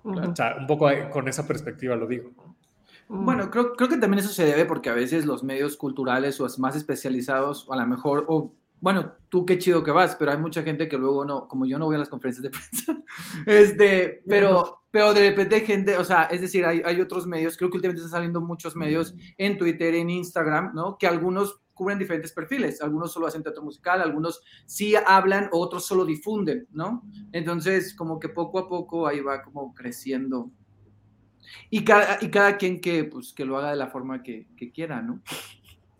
O 0.03 0.35
sea, 0.35 0.55
un 0.59 0.67
poco 0.67 0.89
con 1.11 1.27
esa 1.27 1.47
perspectiva 1.47 1.95
lo 1.95 2.07
digo. 2.07 2.31
Bueno, 3.07 3.51
creo, 3.51 3.73
creo 3.73 3.89
que 3.89 3.97
también 3.97 4.19
eso 4.19 4.33
se 4.33 4.45
debe 4.45 4.65
porque 4.65 4.89
a 4.89 4.93
veces 4.93 5.25
los 5.25 5.43
medios 5.43 5.75
culturales 5.75 6.39
o 6.39 6.47
más 6.59 6.75
especializados, 6.77 7.67
o 7.67 7.73
a 7.73 7.75
lo 7.75 7.85
mejor, 7.85 8.25
o 8.29 8.53
bueno, 8.79 9.13
tú 9.29 9.45
qué 9.45 9.59
chido 9.59 9.83
que 9.83 9.91
vas, 9.91 10.15
pero 10.15 10.31
hay 10.31 10.37
mucha 10.37 10.63
gente 10.63 10.87
que 10.87 10.97
luego 10.97 11.25
no, 11.25 11.47
como 11.47 11.65
yo 11.65 11.77
no 11.77 11.85
voy 11.85 11.95
a 11.95 11.99
las 11.99 12.09
conferencias 12.09 12.43
de 12.43 12.49
prensa, 12.49 13.03
este, 13.45 14.23
pero, 14.27 14.83
pero 14.89 15.13
de 15.13 15.29
repente 15.29 15.59
gente, 15.61 15.97
o 15.97 16.03
sea, 16.03 16.23
es 16.23 16.41
decir, 16.41 16.65
hay, 16.65 16.81
hay 16.83 16.99
otros 17.01 17.27
medios, 17.27 17.57
creo 17.57 17.69
que 17.69 17.77
últimamente 17.77 18.05
están 18.05 18.17
saliendo 18.17 18.41
muchos 18.41 18.75
medios 18.75 19.13
en 19.37 19.57
Twitter, 19.57 19.93
en 19.93 20.09
Instagram, 20.09 20.73
¿no? 20.73 20.97
Que 20.97 21.05
algunos 21.05 21.59
cubren 21.81 21.97
diferentes 21.97 22.31
perfiles, 22.31 22.79
algunos 22.79 23.11
solo 23.11 23.25
hacen 23.25 23.41
teatro 23.41 23.63
musical, 23.63 24.01
algunos 24.01 24.43
sí 24.67 24.93
hablan, 24.95 25.49
otros 25.51 25.83
solo 25.83 26.05
difunden, 26.05 26.67
¿no? 26.71 27.01
Entonces, 27.31 27.95
como 27.95 28.19
que 28.19 28.29
poco 28.29 28.59
a 28.59 28.69
poco 28.69 29.07
ahí 29.07 29.19
va 29.19 29.41
como 29.41 29.73
creciendo. 29.73 30.51
Y 31.71 31.83
cada, 31.83 32.19
y 32.21 32.29
cada 32.29 32.57
quien 32.57 32.79
que, 32.79 33.05
pues, 33.05 33.33
que 33.33 33.45
lo 33.45 33.57
haga 33.57 33.71
de 33.71 33.77
la 33.77 33.87
forma 33.87 34.21
que, 34.21 34.45
que 34.55 34.71
quiera, 34.71 35.01
¿no? 35.01 35.23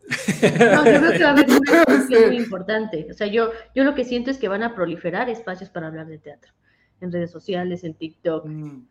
No, 0.04 0.86
yo 0.86 1.00
creo 1.00 1.12
que 1.14 1.24
va 1.24 1.30
a 1.30 1.32
haber 1.32 1.50
una 1.50 1.84
cuestión 1.86 2.28
muy 2.28 2.38
importante. 2.38 3.08
O 3.10 3.16
sea, 3.16 3.26
yo, 3.26 3.50
yo 3.74 3.84
lo 3.84 3.96
que 3.96 4.06
siento 4.06 4.30
es 4.30 4.38
que 4.38 4.48
van 4.48 4.62
a 4.62 4.76
proliferar 4.76 5.30
espacios 5.30 5.72
para 5.72 5.88
hablar 5.88 6.06
de 6.06 6.20
teatro. 6.20 6.54
En 7.00 7.12
redes 7.12 7.32
sociales, 7.32 7.84
en 7.84 7.96
TikTok, 7.96 8.46
mm. 8.46 8.88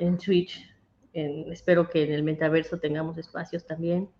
en 0.00 0.18
Twitch. 0.18 0.70
En, 1.14 1.50
espero 1.50 1.88
que 1.88 2.02
en 2.02 2.12
el 2.12 2.22
metaverso 2.22 2.78
tengamos 2.80 3.16
espacios 3.16 3.64
también. 3.64 4.10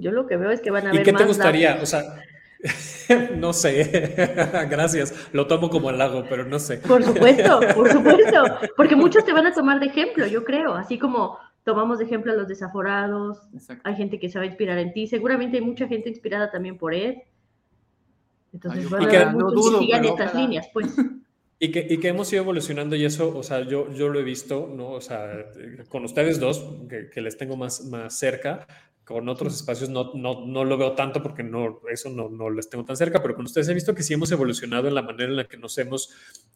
Yo 0.00 0.12
lo 0.12 0.26
que 0.26 0.36
veo 0.36 0.50
es 0.50 0.60
que 0.60 0.70
van 0.70 0.86
a 0.86 0.90
haber 0.90 1.02
¿Y 1.02 1.04
qué 1.04 1.12
te 1.12 1.18
más 1.18 1.28
gustaría? 1.28 1.74
datos. 1.74 1.82
O 1.82 1.86
sea, 1.86 2.24
no 3.36 3.52
sé. 3.52 4.14
Gracias. 4.70 5.14
Lo 5.32 5.46
tomo 5.46 5.70
como 5.70 5.88
halago, 5.88 6.24
pero 6.28 6.44
no 6.44 6.58
sé. 6.58 6.78
Por 6.78 7.02
supuesto, 7.02 7.60
por 7.74 7.88
supuesto. 7.92 8.44
Porque 8.76 8.96
muchos 8.96 9.24
te 9.24 9.32
van 9.32 9.46
a 9.46 9.54
tomar 9.54 9.80
de 9.80 9.86
ejemplo, 9.86 10.26
yo 10.26 10.44
creo. 10.44 10.74
Así 10.74 10.98
como 10.98 11.38
tomamos 11.64 11.98
de 11.98 12.04
ejemplo 12.06 12.32
a 12.32 12.36
los 12.36 12.48
desaforados, 12.48 13.38
Exacto. 13.52 13.82
hay 13.88 13.94
gente 13.96 14.18
que 14.18 14.28
se 14.28 14.38
va 14.38 14.44
a 14.44 14.46
inspirar 14.46 14.78
en 14.78 14.92
ti, 14.92 15.06
seguramente 15.06 15.58
hay 15.58 15.62
mucha 15.64 15.86
gente 15.86 16.08
inspirada 16.08 16.50
también 16.50 16.78
por 16.78 16.94
él. 16.94 17.22
Entonces, 18.52 18.84
Ay, 18.84 18.90
van 18.90 19.02
a 19.02 19.06
haber 19.06 19.26
muchos 19.32 19.54
no 19.54 19.60
dudo, 19.60 19.78
que 19.78 19.84
sigan 19.84 20.04
estas 20.04 20.28
ojalá. 20.30 20.40
líneas, 20.40 20.68
pues. 20.72 20.96
Y 21.58 21.70
que, 21.70 21.86
y 21.88 21.98
que, 21.98 22.08
hemos 22.08 22.32
ido 22.32 22.42
evolucionando 22.42 22.96
y 22.96 23.04
eso, 23.04 23.36
o 23.36 23.42
sea, 23.42 23.60
yo, 23.60 23.92
yo 23.92 24.08
lo 24.08 24.18
he 24.18 24.22
visto, 24.24 24.72
¿no? 24.74 24.92
O 24.92 25.00
sea, 25.00 25.28
con 25.90 26.04
ustedes 26.04 26.40
dos, 26.40 26.64
que, 26.88 27.10
que 27.10 27.20
les 27.20 27.36
tengo 27.36 27.56
más, 27.56 27.84
más 27.84 28.18
cerca, 28.18 28.66
con 29.10 29.28
otros 29.28 29.56
espacios 29.56 29.90
no, 29.90 30.12
no, 30.14 30.46
no, 30.46 30.64
lo 30.64 30.78
veo 30.78 30.92
tanto 30.92 31.20
porque 31.20 31.42
no, 31.42 31.80
eso 31.90 32.10
no, 32.10 32.28
no 32.28 32.48
les 32.48 32.70
tengo 32.70 32.84
tan 32.84 32.96
cerca, 32.96 33.20
pero 33.20 33.34
con 33.34 33.44
ustedes 33.44 33.68
he 33.68 33.74
visto 33.74 33.92
que 33.92 34.04
sí 34.04 34.14
hemos 34.14 34.30
evolucionado 34.30 34.86
en 34.86 34.94
la 34.94 35.02
manera 35.02 35.28
en 35.28 35.36
la 35.36 35.48
que 35.48 35.56
nos 35.56 35.76
hemos 35.78 36.14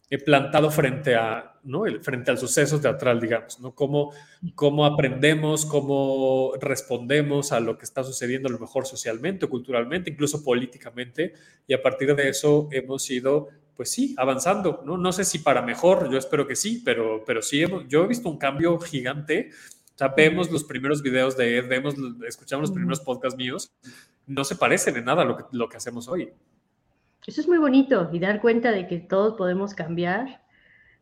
eh, 0.09 0.17
plantado 0.17 0.71
frente, 0.71 1.15
a, 1.15 1.59
¿no? 1.63 1.85
El, 1.85 2.01
frente 2.01 2.31
al 2.31 2.37
suceso 2.37 2.79
teatral, 2.79 3.19
digamos, 3.19 3.59
¿no? 3.59 3.75
Cómo, 3.75 4.13
cómo 4.55 4.85
aprendemos, 4.85 5.65
cómo 5.65 6.53
respondemos 6.61 7.51
a 7.51 7.59
lo 7.59 7.77
que 7.77 7.83
está 7.83 8.05
sucediendo 8.05 8.47
a 8.47 8.51
lo 8.53 8.59
mejor 8.59 8.85
socialmente 8.85 9.47
culturalmente, 9.47 10.09
incluso 10.09 10.41
políticamente, 10.41 11.33
y 11.67 11.73
a 11.73 11.81
partir 11.81 12.15
de 12.15 12.29
eso 12.29 12.69
hemos 12.71 13.11
ido 13.11 13.49
pues 13.75 13.91
sí, 13.91 14.15
avanzando, 14.17 14.81
¿no? 14.85 14.97
No 14.97 15.11
sé 15.11 15.25
si 15.25 15.39
para 15.39 15.61
mejor, 15.61 16.09
yo 16.09 16.17
espero 16.17 16.47
que 16.47 16.55
sí, 16.55 16.81
pero, 16.85 17.23
pero 17.25 17.41
sí, 17.41 17.61
hemos, 17.61 17.85
yo 17.89 18.05
he 18.05 18.07
visto 18.07 18.29
un 18.29 18.37
cambio 18.37 18.79
gigante. 18.79 19.49
O 19.95 19.97
sea, 19.97 20.09
vemos 20.09 20.51
los 20.51 20.65
primeros 20.65 21.01
videos 21.01 21.37
de 21.37 21.57
Ed, 21.57 21.69
vemos, 21.69 21.95
escuchamos 22.27 22.69
los 22.69 22.75
primeros 22.75 22.99
podcasts 22.99 23.37
míos, 23.37 23.73
no 24.27 24.43
se 24.43 24.57
parecen 24.57 24.97
en 24.97 25.05
nada 25.05 25.21
a 25.21 25.25
lo 25.25 25.37
que, 25.37 25.43
lo 25.53 25.69
que 25.69 25.77
hacemos 25.77 26.09
hoy. 26.09 26.33
Eso 27.25 27.39
es 27.39 27.47
muy 27.47 27.57
bonito 27.57 28.09
y 28.11 28.19
dar 28.19 28.41
cuenta 28.41 28.71
de 28.71 28.87
que 28.87 28.99
todos 28.99 29.35
podemos 29.35 29.73
cambiar 29.73 30.43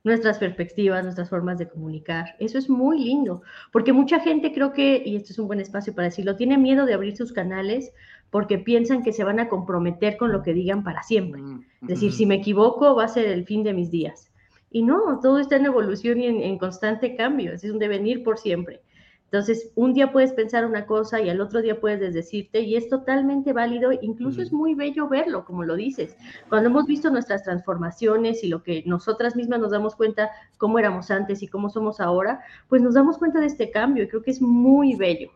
nuestras 0.04 0.38
perspectivas, 0.38 1.04
nuestras 1.04 1.30
formas 1.30 1.58
de 1.58 1.68
comunicar. 1.68 2.36
Eso 2.40 2.58
es 2.58 2.70
muy 2.70 3.04
lindo, 3.04 3.42
porque 3.72 3.94
mucha 3.94 4.20
gente 4.20 4.54
creo 4.54 4.74
que, 4.74 5.02
y 5.04 5.16
esto 5.16 5.32
es 5.32 5.40
un 5.40 5.48
buen 5.48 5.60
espacio 5.60 5.96
para 5.96 6.10
decirlo, 6.10 6.36
tiene 6.36 6.58
miedo 6.58 6.86
de 6.86 6.94
abrir 6.94 7.18
sus 7.18 7.32
canales 7.32 7.92
porque 8.30 8.58
piensan 8.58 9.04
que 9.04 9.14
se 9.14 9.24
van 9.24 9.40
a 9.40 9.50
comprometer 9.50 10.18
con 10.18 10.32
lo 10.32 10.44
que 10.44 10.54
digan 10.54 10.84
para 10.84 11.04
siempre. 11.04 11.42
Es 11.82 11.88
decir, 11.88 12.12
si 12.12 12.26
me 12.26 12.36
equivoco, 12.36 12.96
va 12.96 13.06
a 13.06 13.08
ser 13.08 13.28
el 13.28 13.46
fin 13.46 13.64
de 13.64 13.74
mis 13.74 13.92
días. 13.92 14.33
Y 14.74 14.84
no, 14.84 15.20
todo 15.22 15.40
está 15.40 15.56
en 15.56 15.68
evolución 15.68 16.20
y 16.20 16.26
en, 16.26 16.42
en 16.42 16.58
constante 16.58 17.16
cambio, 17.16 17.54
es 17.54 17.64
un 17.64 17.80
devenir 17.80 18.24
por 18.24 18.38
siempre. 18.38 18.82
Entonces, 19.34 19.72
un 19.76 19.94
día 19.94 20.12
puedes 20.12 20.34
pensar 20.34 20.66
una 20.66 20.86
cosa 20.86 21.22
y 21.22 21.30
al 21.30 21.42
otro 21.42 21.62
día 21.62 21.80
puedes 21.80 22.00
desdecirte 22.00 22.62
y 22.62 22.76
es 22.76 22.90
totalmente 22.90 23.54
válido, 23.54 23.92
incluso 23.92 24.42
es 24.42 24.52
muy 24.52 24.74
bello 24.74 25.08
verlo, 25.08 25.46
como 25.46 25.64
lo 25.64 25.76
dices. 25.76 26.18
Cuando 26.50 26.70
hemos 26.70 26.86
visto 26.86 27.10
nuestras 27.10 27.44
transformaciones 27.44 28.44
y 28.44 28.48
lo 28.48 28.62
que 28.62 28.84
nosotras 28.86 29.36
mismas 29.36 29.60
nos 29.60 29.72
damos 29.72 29.96
cuenta 29.96 30.32
cómo 30.58 30.78
éramos 30.80 31.10
antes 31.10 31.42
y 31.44 31.48
cómo 31.48 31.70
somos 31.70 32.00
ahora, 32.00 32.42
pues 32.68 32.82
nos 32.82 32.96
damos 32.96 33.18
cuenta 33.20 33.40
de 33.40 33.48
este 33.48 33.72
cambio 33.72 34.04
y 34.04 34.08
creo 34.08 34.24
que 34.24 34.32
es 34.32 34.42
muy 34.42 34.96
bello. 34.96 35.32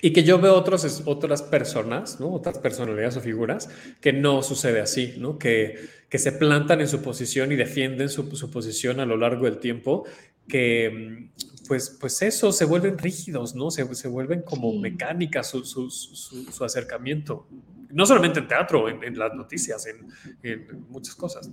Y 0.00 0.12
que 0.12 0.22
yo 0.22 0.38
veo 0.38 0.54
otros, 0.54 1.02
otras 1.06 1.42
personas, 1.42 2.20
¿no? 2.20 2.32
otras 2.32 2.58
personalidades 2.58 3.16
o 3.16 3.20
figuras, 3.20 3.68
que 4.00 4.12
no 4.12 4.42
sucede 4.42 4.80
así, 4.80 5.14
¿no? 5.18 5.38
que, 5.38 5.88
que 6.08 6.18
se 6.18 6.32
plantan 6.32 6.80
en 6.80 6.88
su 6.88 7.02
posición 7.02 7.50
y 7.50 7.56
defienden 7.56 8.08
su, 8.08 8.34
su 8.36 8.50
posición 8.50 9.00
a 9.00 9.06
lo 9.06 9.16
largo 9.16 9.46
del 9.46 9.58
tiempo, 9.58 10.04
que 10.46 11.28
pues, 11.68 11.96
pues 12.00 12.22
eso, 12.22 12.50
se 12.50 12.64
vuelven 12.64 12.96
rígidos, 12.96 13.54
¿no? 13.54 13.70
Se, 13.70 13.94
se 13.94 14.08
vuelven 14.08 14.42
como 14.42 14.72
sí. 14.72 14.78
mecánicas 14.78 15.50
su, 15.50 15.64
su, 15.64 15.90
su, 15.90 16.50
su, 16.50 16.64
acercamiento. 16.64 17.46
No 17.90 18.06
solamente 18.06 18.40
en 18.40 18.48
teatro, 18.48 18.88
en, 18.88 19.02
en 19.02 19.18
las 19.18 19.34
noticias, 19.34 19.86
en, 19.86 20.06
en, 20.42 20.86
muchas 20.88 21.14
cosas. 21.14 21.50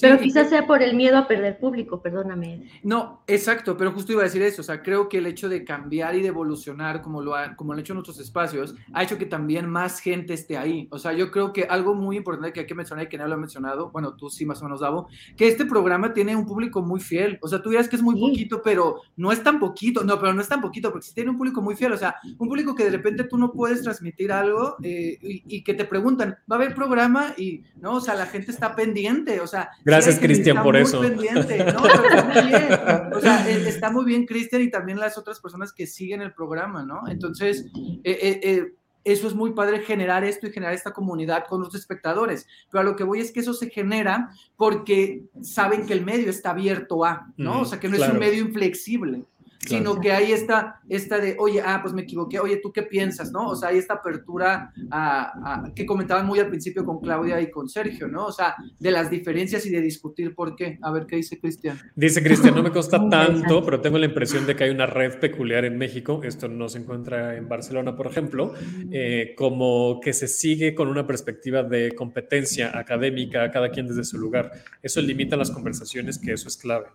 Pero 0.00 0.18
sí, 0.18 0.24
quizás 0.24 0.48
sea 0.48 0.66
por 0.66 0.82
el 0.82 0.94
miedo 0.94 1.16
a 1.16 1.26
perder 1.26 1.58
público, 1.58 2.00
perdóname. 2.00 2.70
No, 2.82 3.22
exacto, 3.26 3.76
pero 3.76 3.92
justo 3.92 4.12
iba 4.12 4.22
a 4.22 4.24
decir 4.24 4.42
eso. 4.42 4.62
O 4.62 4.64
sea, 4.64 4.82
creo 4.82 5.08
que 5.08 5.18
el 5.18 5.26
hecho 5.26 5.48
de 5.48 5.64
cambiar 5.64 6.14
y 6.14 6.22
de 6.22 6.28
evolucionar, 6.28 7.02
como 7.02 7.20
lo, 7.22 7.34
ha, 7.34 7.56
como 7.56 7.72
lo 7.72 7.74
han 7.74 7.80
hecho 7.80 7.92
en 7.92 7.98
otros 7.98 8.18
espacios, 8.20 8.74
ha 8.92 9.02
hecho 9.02 9.18
que 9.18 9.26
también 9.26 9.68
más 9.68 10.00
gente 10.00 10.34
esté 10.34 10.56
ahí. 10.56 10.88
O 10.90 10.98
sea, 10.98 11.12
yo 11.12 11.30
creo 11.30 11.52
que 11.52 11.64
algo 11.64 11.94
muy 11.94 12.16
importante 12.16 12.52
que 12.52 12.60
hay 12.60 12.66
que 12.66 12.74
mencionar 12.74 13.06
y 13.06 13.08
que 13.08 13.18
no 13.18 13.26
lo 13.26 13.34
ha 13.34 13.38
mencionado, 13.38 13.90
bueno, 13.90 14.14
tú 14.14 14.30
sí 14.30 14.46
más 14.46 14.60
o 14.60 14.64
menos, 14.64 14.80
Davo, 14.80 15.08
que 15.36 15.48
este 15.48 15.66
programa 15.66 16.12
tiene 16.12 16.36
un 16.36 16.46
público 16.46 16.82
muy 16.82 17.00
fiel. 17.00 17.38
O 17.42 17.48
sea, 17.48 17.60
tú 17.62 17.70
dirás 17.70 17.88
que 17.88 17.96
es 17.96 18.02
muy 18.02 18.14
sí. 18.14 18.20
poquito, 18.20 18.62
pero 18.62 19.00
no 19.16 19.32
es 19.32 19.42
tan 19.42 19.58
poquito. 19.58 20.04
No, 20.04 20.18
pero 20.18 20.32
no 20.32 20.40
es 20.40 20.48
tan 20.48 20.60
poquito, 20.60 20.90
porque 20.90 21.06
sí 21.06 21.14
tiene 21.14 21.30
un 21.30 21.38
público 21.38 21.60
muy 21.62 21.74
fiel. 21.74 21.92
O 21.92 21.96
sea, 21.96 22.16
un 22.38 22.48
público 22.48 22.74
que 22.74 22.84
de 22.84 22.90
repente 22.90 23.24
tú 23.24 23.38
no 23.38 23.52
puedes 23.52 23.82
transmitir 23.82 24.32
algo 24.32 24.76
eh, 24.82 25.18
y, 25.20 25.55
y, 25.56 25.64
que 25.64 25.74
te 25.74 25.84
preguntan, 25.84 26.38
¿va 26.50 26.56
a 26.56 26.58
haber 26.58 26.74
programa? 26.74 27.34
Y, 27.36 27.62
¿no? 27.76 27.94
O 27.94 28.00
sea, 28.00 28.14
la 28.14 28.26
gente 28.26 28.50
está 28.50 28.74
pendiente. 28.74 29.40
O 29.40 29.46
sea, 29.46 29.70
gracias, 29.84 30.18
Cristian, 30.18 30.62
por 30.62 30.76
eso. 30.76 31.00
Pendiente, 31.00 31.64
¿no? 31.64 31.82
Pero 31.82 32.04
está 32.04 32.24
muy 32.24 32.42
bien. 32.48 33.14
O 33.14 33.20
sea, 33.20 33.50
eh, 33.50 33.64
está 33.66 33.90
muy 33.90 34.04
bien, 34.04 34.26
Cristian, 34.26 34.62
y 34.62 34.70
también 34.70 34.98
las 34.98 35.18
otras 35.18 35.40
personas 35.40 35.72
que 35.72 35.86
siguen 35.86 36.22
el 36.22 36.32
programa, 36.32 36.84
¿no? 36.84 37.08
Entonces, 37.08 37.66
eh, 38.04 38.40
eh, 38.42 38.74
eso 39.04 39.28
es 39.28 39.34
muy 39.34 39.52
padre 39.52 39.80
generar 39.80 40.24
esto 40.24 40.48
y 40.48 40.52
generar 40.52 40.74
esta 40.74 40.92
comunidad 40.92 41.44
con 41.48 41.60
los 41.62 41.74
espectadores. 41.74 42.48
Pero 42.70 42.80
a 42.80 42.84
lo 42.84 42.96
que 42.96 43.04
voy 43.04 43.20
es 43.20 43.30
que 43.30 43.40
eso 43.40 43.54
se 43.54 43.70
genera 43.70 44.30
porque 44.56 45.22
saben 45.42 45.86
que 45.86 45.92
el 45.92 46.04
medio 46.04 46.28
está 46.28 46.50
abierto 46.50 47.04
a, 47.04 47.32
¿no? 47.36 47.60
O 47.60 47.64
sea, 47.64 47.78
que 47.78 47.88
no 47.88 47.96
claro. 47.96 48.12
es 48.12 48.14
un 48.14 48.20
medio 48.20 48.44
inflexible. 48.44 49.24
Sino 49.66 50.00
que 50.00 50.12
hay 50.12 50.32
esta, 50.32 50.80
esta 50.88 51.18
de, 51.18 51.36
oye, 51.38 51.60
ah, 51.64 51.80
pues 51.82 51.92
me 51.94 52.02
equivoqué, 52.02 52.38
oye, 52.38 52.58
¿tú 52.62 52.72
qué 52.72 52.82
piensas, 52.82 53.32
no? 53.32 53.48
O 53.50 53.56
sea, 53.56 53.68
hay 53.70 53.78
esta 53.78 53.94
apertura 53.94 54.72
a, 54.90 55.64
a- 55.64 55.74
que 55.74 55.84
comentaban 55.86 56.26
muy 56.26 56.38
al 56.38 56.48
principio 56.48 56.84
con 56.84 57.00
Claudia 57.00 57.40
y 57.40 57.50
con 57.50 57.68
Sergio, 57.68 58.08
¿no? 58.08 58.26
O 58.26 58.32
sea, 58.32 58.54
de 58.78 58.90
las 58.90 59.10
diferencias 59.10 59.64
y 59.66 59.70
de 59.70 59.80
discutir 59.80 60.34
por 60.34 60.54
qué. 60.56 60.78
A 60.82 60.90
ver, 60.90 61.06
¿qué 61.06 61.16
dice 61.16 61.38
Cristian? 61.38 61.78
Dice 61.94 62.22
Cristian, 62.22 62.54
no 62.54 62.62
me 62.62 62.70
consta 62.70 62.98
tanto, 63.10 63.64
pero 63.64 63.80
tengo 63.80 63.98
la 63.98 64.06
impresión 64.06 64.46
de 64.46 64.54
que 64.56 64.64
hay 64.64 64.70
una 64.70 64.86
red 64.86 65.18
peculiar 65.18 65.64
en 65.64 65.76
México, 65.78 66.20
esto 66.24 66.48
no 66.48 66.68
se 66.68 66.78
encuentra 66.78 67.36
en 67.36 67.48
Barcelona, 67.48 67.96
por 67.96 68.06
ejemplo, 68.06 68.54
eh, 68.90 69.34
como 69.36 70.00
que 70.00 70.12
se 70.12 70.28
sigue 70.28 70.74
con 70.74 70.88
una 70.88 71.06
perspectiva 71.06 71.62
de 71.62 71.92
competencia 71.94 72.76
académica, 72.78 73.50
cada 73.50 73.70
quien 73.70 73.86
desde 73.88 74.04
su 74.04 74.18
lugar. 74.18 74.50
Eso 74.82 75.00
limita 75.00 75.36
las 75.36 75.50
conversaciones, 75.50 76.18
que 76.18 76.32
eso 76.32 76.48
es 76.48 76.56
clave. 76.56 76.86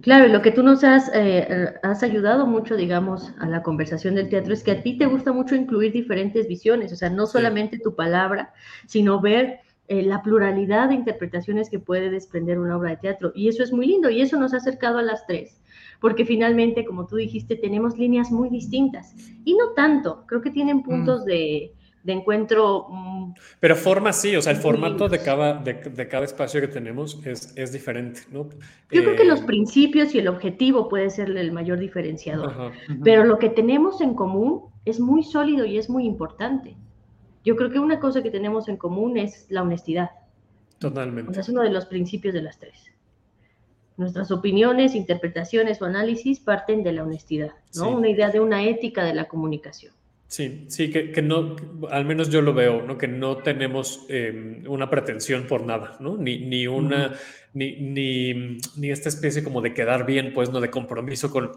Claro, 0.00 0.26
y 0.26 0.32
lo 0.32 0.42
que 0.42 0.52
tú 0.52 0.62
nos 0.62 0.84
has, 0.84 1.10
eh, 1.12 1.74
has 1.82 2.04
ayudado 2.04 2.46
mucho, 2.46 2.76
digamos, 2.76 3.34
a 3.40 3.48
la 3.48 3.64
conversación 3.64 4.14
del 4.14 4.28
teatro 4.28 4.52
es 4.52 4.62
que 4.62 4.70
a 4.70 4.82
ti 4.82 4.96
te 4.96 5.06
gusta 5.06 5.32
mucho 5.32 5.56
incluir 5.56 5.92
diferentes 5.92 6.46
visiones, 6.46 6.92
o 6.92 6.96
sea, 6.96 7.10
no 7.10 7.26
solamente 7.26 7.80
tu 7.80 7.96
palabra, 7.96 8.52
sino 8.86 9.20
ver 9.20 9.60
eh, 9.88 10.02
la 10.02 10.22
pluralidad 10.22 10.88
de 10.88 10.94
interpretaciones 10.94 11.68
que 11.68 11.80
puede 11.80 12.10
desprender 12.10 12.60
una 12.60 12.76
obra 12.76 12.90
de 12.90 12.96
teatro. 12.98 13.32
Y 13.34 13.48
eso 13.48 13.64
es 13.64 13.72
muy 13.72 13.86
lindo 13.86 14.08
y 14.08 14.20
eso 14.20 14.38
nos 14.38 14.54
ha 14.54 14.58
acercado 14.58 14.98
a 14.98 15.02
las 15.02 15.26
tres, 15.26 15.60
porque 16.00 16.24
finalmente, 16.24 16.84
como 16.84 17.06
tú 17.06 17.16
dijiste, 17.16 17.56
tenemos 17.56 17.98
líneas 17.98 18.30
muy 18.30 18.50
distintas. 18.50 19.16
Y 19.44 19.54
no 19.54 19.70
tanto, 19.70 20.24
creo 20.28 20.42
que 20.42 20.50
tienen 20.50 20.84
puntos 20.84 21.24
de, 21.24 21.74
de 22.04 22.12
encuentro 22.12 22.86
mm, 22.90 23.34
Pero 23.60 23.76
forma 23.76 24.12
sí, 24.12 24.34
o 24.36 24.42
sea, 24.42 24.52
el 24.52 24.58
formato 24.58 25.08
de 25.08 25.22
cada, 25.22 25.54
de, 25.54 25.74
de 25.74 26.08
cada 26.08 26.24
espacio 26.24 26.60
que 26.60 26.68
tenemos 26.68 27.18
es, 27.24 27.52
es 27.56 27.72
diferente, 27.72 28.22
¿no? 28.30 28.48
Yo 28.90 29.02
creo 29.04 29.14
que 29.16 29.22
Eh, 29.22 29.26
los 29.26 29.40
principios 29.42 30.14
y 30.14 30.18
el 30.18 30.28
objetivo 30.28 30.88
puede 30.88 31.10
ser 31.10 31.30
el 31.30 31.52
mayor 31.52 31.78
diferenciador. 31.78 32.50
ajá. 32.50 32.72
Pero 33.04 33.24
lo 33.24 33.38
que 33.38 33.50
tenemos 33.50 34.00
en 34.00 34.14
común 34.14 34.62
es 34.84 34.98
muy 35.00 35.22
sólido 35.22 35.64
y 35.64 35.78
es 35.78 35.88
muy 35.88 36.04
importante. 36.06 36.76
Yo 37.44 37.56
creo 37.56 37.70
que 37.70 37.78
una 37.78 37.98
cosa 38.00 38.22
que 38.22 38.30
tenemos 38.30 38.68
en 38.68 38.76
común 38.76 39.16
es 39.16 39.46
la 39.48 39.62
honestidad. 39.62 40.10
O 40.76 40.78
Totalmente. 40.78 41.32
sea, 41.32 41.42
es 41.42 41.48
uno 41.48 41.62
de 41.62 41.70
los 41.70 41.86
principios 41.86 42.34
de 42.34 42.42
las 42.42 42.58
tres. 42.58 42.90
Nuestras 43.96 44.30
opiniones, 44.30 44.94
interpretaciones 44.94 45.80
o 45.82 45.84
análisis 45.84 46.40
parten 46.40 46.82
de 46.82 46.92
la 46.92 47.02
honestidad, 47.04 47.52
¿no? 47.76 47.84
Sí. 47.84 47.94
Una 47.94 48.08
idea 48.08 48.30
de 48.30 48.40
una 48.40 48.64
ética 48.64 49.04
de 49.04 49.14
la 49.14 49.26
comunicación. 49.26 49.92
Sí, 50.32 50.64
sí, 50.68 50.90
que, 50.90 51.12
que 51.12 51.20
no, 51.20 51.56
al 51.90 52.06
menos 52.06 52.30
yo 52.30 52.40
lo 52.40 52.54
veo, 52.54 52.80
¿no? 52.80 52.96
Que 52.96 53.06
no 53.06 53.36
tenemos 53.36 54.06
eh, 54.08 54.62
una 54.66 54.88
pretensión 54.88 55.46
por 55.46 55.66
nada, 55.66 55.98
¿no? 56.00 56.16
Ni, 56.16 56.38
ni 56.38 56.66
una, 56.66 57.12
ni, 57.52 57.76
ni, 57.76 58.56
ni 58.76 58.90
esta 58.90 59.10
especie 59.10 59.44
como 59.44 59.60
de 59.60 59.74
quedar 59.74 60.06
bien, 60.06 60.32
pues, 60.32 60.48
¿no? 60.48 60.62
De 60.62 60.70
compromiso 60.70 61.30
con 61.30 61.52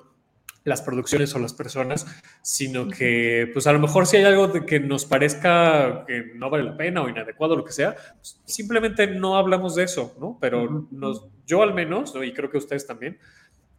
las 0.65 0.81
producciones 0.81 1.33
o 1.33 1.39
las 1.39 1.53
personas, 1.53 2.05
sino 2.41 2.89
que, 2.89 3.49
pues, 3.53 3.65
a 3.65 3.71
lo 3.71 3.79
mejor 3.79 4.07
si 4.07 4.17
hay 4.17 4.25
algo 4.25 4.49
de 4.49 4.65
que 4.65 4.81
nos 4.81 5.05
parezca 5.05 6.03
que 6.05 6.33
no 6.35 6.49
vale 6.49 6.65
la 6.65 6.75
pena 6.75 7.01
o 7.01 7.07
inadecuado, 7.07 7.55
lo 7.55 7.63
que 7.63 7.71
sea, 7.71 7.95
pues, 8.15 8.41
simplemente 8.43 9.07
no 9.07 9.37
hablamos 9.37 9.75
de 9.75 9.83
eso, 9.83 10.17
¿no? 10.19 10.37
Pero 10.41 10.89
nos, 10.91 11.27
yo 11.47 11.63
al 11.63 11.73
menos, 11.73 12.13
¿no? 12.13 12.25
Y 12.25 12.33
creo 12.33 12.49
que 12.49 12.57
ustedes 12.57 12.85
también, 12.85 13.19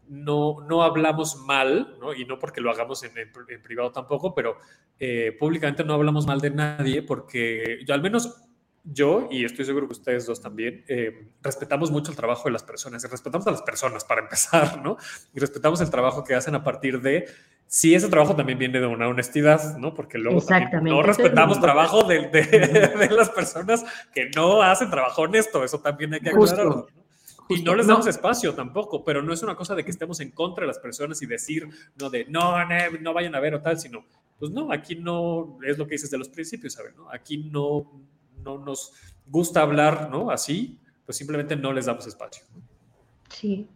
no, 0.09 0.57
no 0.69 0.83
hablamos 0.83 1.37
mal, 1.37 1.97
¿no? 2.01 2.15
y 2.15 2.25
no 2.25 2.39
porque 2.39 2.61
lo 2.61 2.71
hagamos 2.71 3.03
en, 3.03 3.17
en- 3.19 3.33
en 3.49 3.63
privado 3.63 3.93
tampoco, 3.93 4.35
pero 4.35 4.57
eh, 4.99 5.37
públicamente 5.39 5.85
no 5.85 5.95
hablamos 5.95 6.27
mal 6.27 6.41
de 6.41 6.51
nadie 6.51 7.03
porque 7.03 7.79
yo 7.87 7.95
al 7.95 8.03
menos 8.03 8.43
yo, 8.89 9.27
y 9.33 9.45
estoy 9.45 9.65
seguro 9.65 9.87
que 9.89 9.95
ustedes 9.95 10.27
dos 10.27 10.41
también, 10.41 10.85
eh, 10.87 11.31
respetamos 11.43 11.91
mucho 11.91 12.13
el 12.13 12.17
trabajo 12.17 12.45
de 12.45 12.53
las 12.53 12.63
personas, 12.63 13.03
y 13.05 13.09
respetamos 13.09 13.45
a 13.49 13.51
las 13.51 13.63
personas 13.63 14.05
para 14.05 14.21
empezar, 14.21 14.81
¿no? 14.81 14.97
Y 15.35 15.41
respetamos 15.41 15.81
el 15.81 15.91
trabajo 15.91 16.23
que 16.23 16.37
hacen 16.37 16.55
a 16.55 16.63
partir 16.63 17.01
de, 17.01 17.25
si 17.67 17.97
ese 17.97 18.09
trabajo 18.09 18.37
también 18.37 18.61
viene 18.61 18.79
de 18.79 18.87
una 18.87 19.09
honestidad, 19.09 19.77
¿no? 19.79 19.93
Porque 19.93 20.19
luego 20.19 20.39
no 20.83 21.03
respetamos 21.03 21.61
trabajo 21.61 22.05
de, 22.05 22.29
de- 22.29 22.43
de 22.97 23.11
las 23.11 23.29
personas 23.31 23.85
que 24.15 24.31
no 24.37 24.63
hacen 24.63 24.89
trabajo 24.89 25.23
honesto, 25.23 25.65
eso 25.65 25.81
también 25.81 26.15
hay 26.15 26.21
que 26.21 26.31
Justo. 26.31 26.55
aclararlo. 26.55 26.87
¿No? 27.49 27.57
Y 27.57 27.63
no 27.63 27.75
les 27.75 27.87
No. 27.87 27.95
damos 27.95 28.07
espacio 28.07 28.55
tampoco, 28.55 29.05
pero 29.05 29.23
no 29.23 29.33
es 29.33 29.43
una 29.43 29.55
cosa 29.57 29.75
de 29.75 29.85
que 29.85 29.91
estemos 29.91 30.21
en 30.21 30.31
contra 30.31 30.63
de 30.63 30.69
las 30.69 30.79
personas 30.79 31.21
y 31.23 31.27
decir, 31.27 31.69
no, 32.01 32.11
de 32.11 32.25
no, 32.27 32.59
no, 32.65 32.75
no 33.01 33.15
vayan 33.15 33.35
a 33.35 33.41
ver 33.41 33.55
o 33.55 33.61
tal, 33.63 33.79
sino, 33.79 34.05
pues 34.39 34.51
no, 34.51 34.73
aquí 34.73 34.97
no 34.97 35.59
es 35.67 35.79
lo 35.79 35.87
que 35.87 35.93
dices 35.95 36.11
de 36.11 36.19
los 36.19 36.29
principios, 36.29 36.75
¿sabes? 36.75 36.95
¿no? 36.97 37.11
Aquí 37.11 37.39
no, 37.39 37.91
no 38.45 38.59
nos 38.59 38.93
gusta 39.27 39.63
hablar, 39.63 40.09
¿no? 40.11 40.31
Así, 40.31 40.79
pues 41.05 41.17
simplemente 41.17 41.57
no 41.57 41.73
les 41.73 41.87
damos 41.87 42.07
espacio. 42.07 42.45
Sí. 43.29 43.67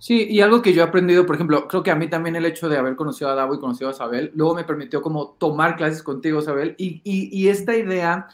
Sí, 0.00 0.28
y 0.30 0.40
algo 0.42 0.62
que 0.62 0.72
yo 0.72 0.82
he 0.82 0.84
aprendido, 0.86 1.26
por 1.26 1.34
ejemplo, 1.34 1.66
creo 1.66 1.82
que 1.82 1.90
a 1.90 1.96
mí 1.96 2.08
también 2.08 2.36
el 2.36 2.44
hecho 2.46 2.68
de 2.68 2.76
haber 2.78 2.94
conocido 2.94 3.30
a 3.30 3.34
Davo 3.34 3.54
y 3.54 3.58
conocido 3.58 3.88
a 3.90 3.92
Isabel, 3.92 4.30
luego 4.34 4.54
me 4.54 4.62
permitió 4.62 5.02
como 5.02 5.30
tomar 5.40 5.74
clases 5.76 6.04
contigo, 6.04 6.38
Isabel, 6.38 6.76
y, 6.78 7.00
y, 7.02 7.36
y 7.36 7.48
esta 7.48 7.76
idea 7.76 8.28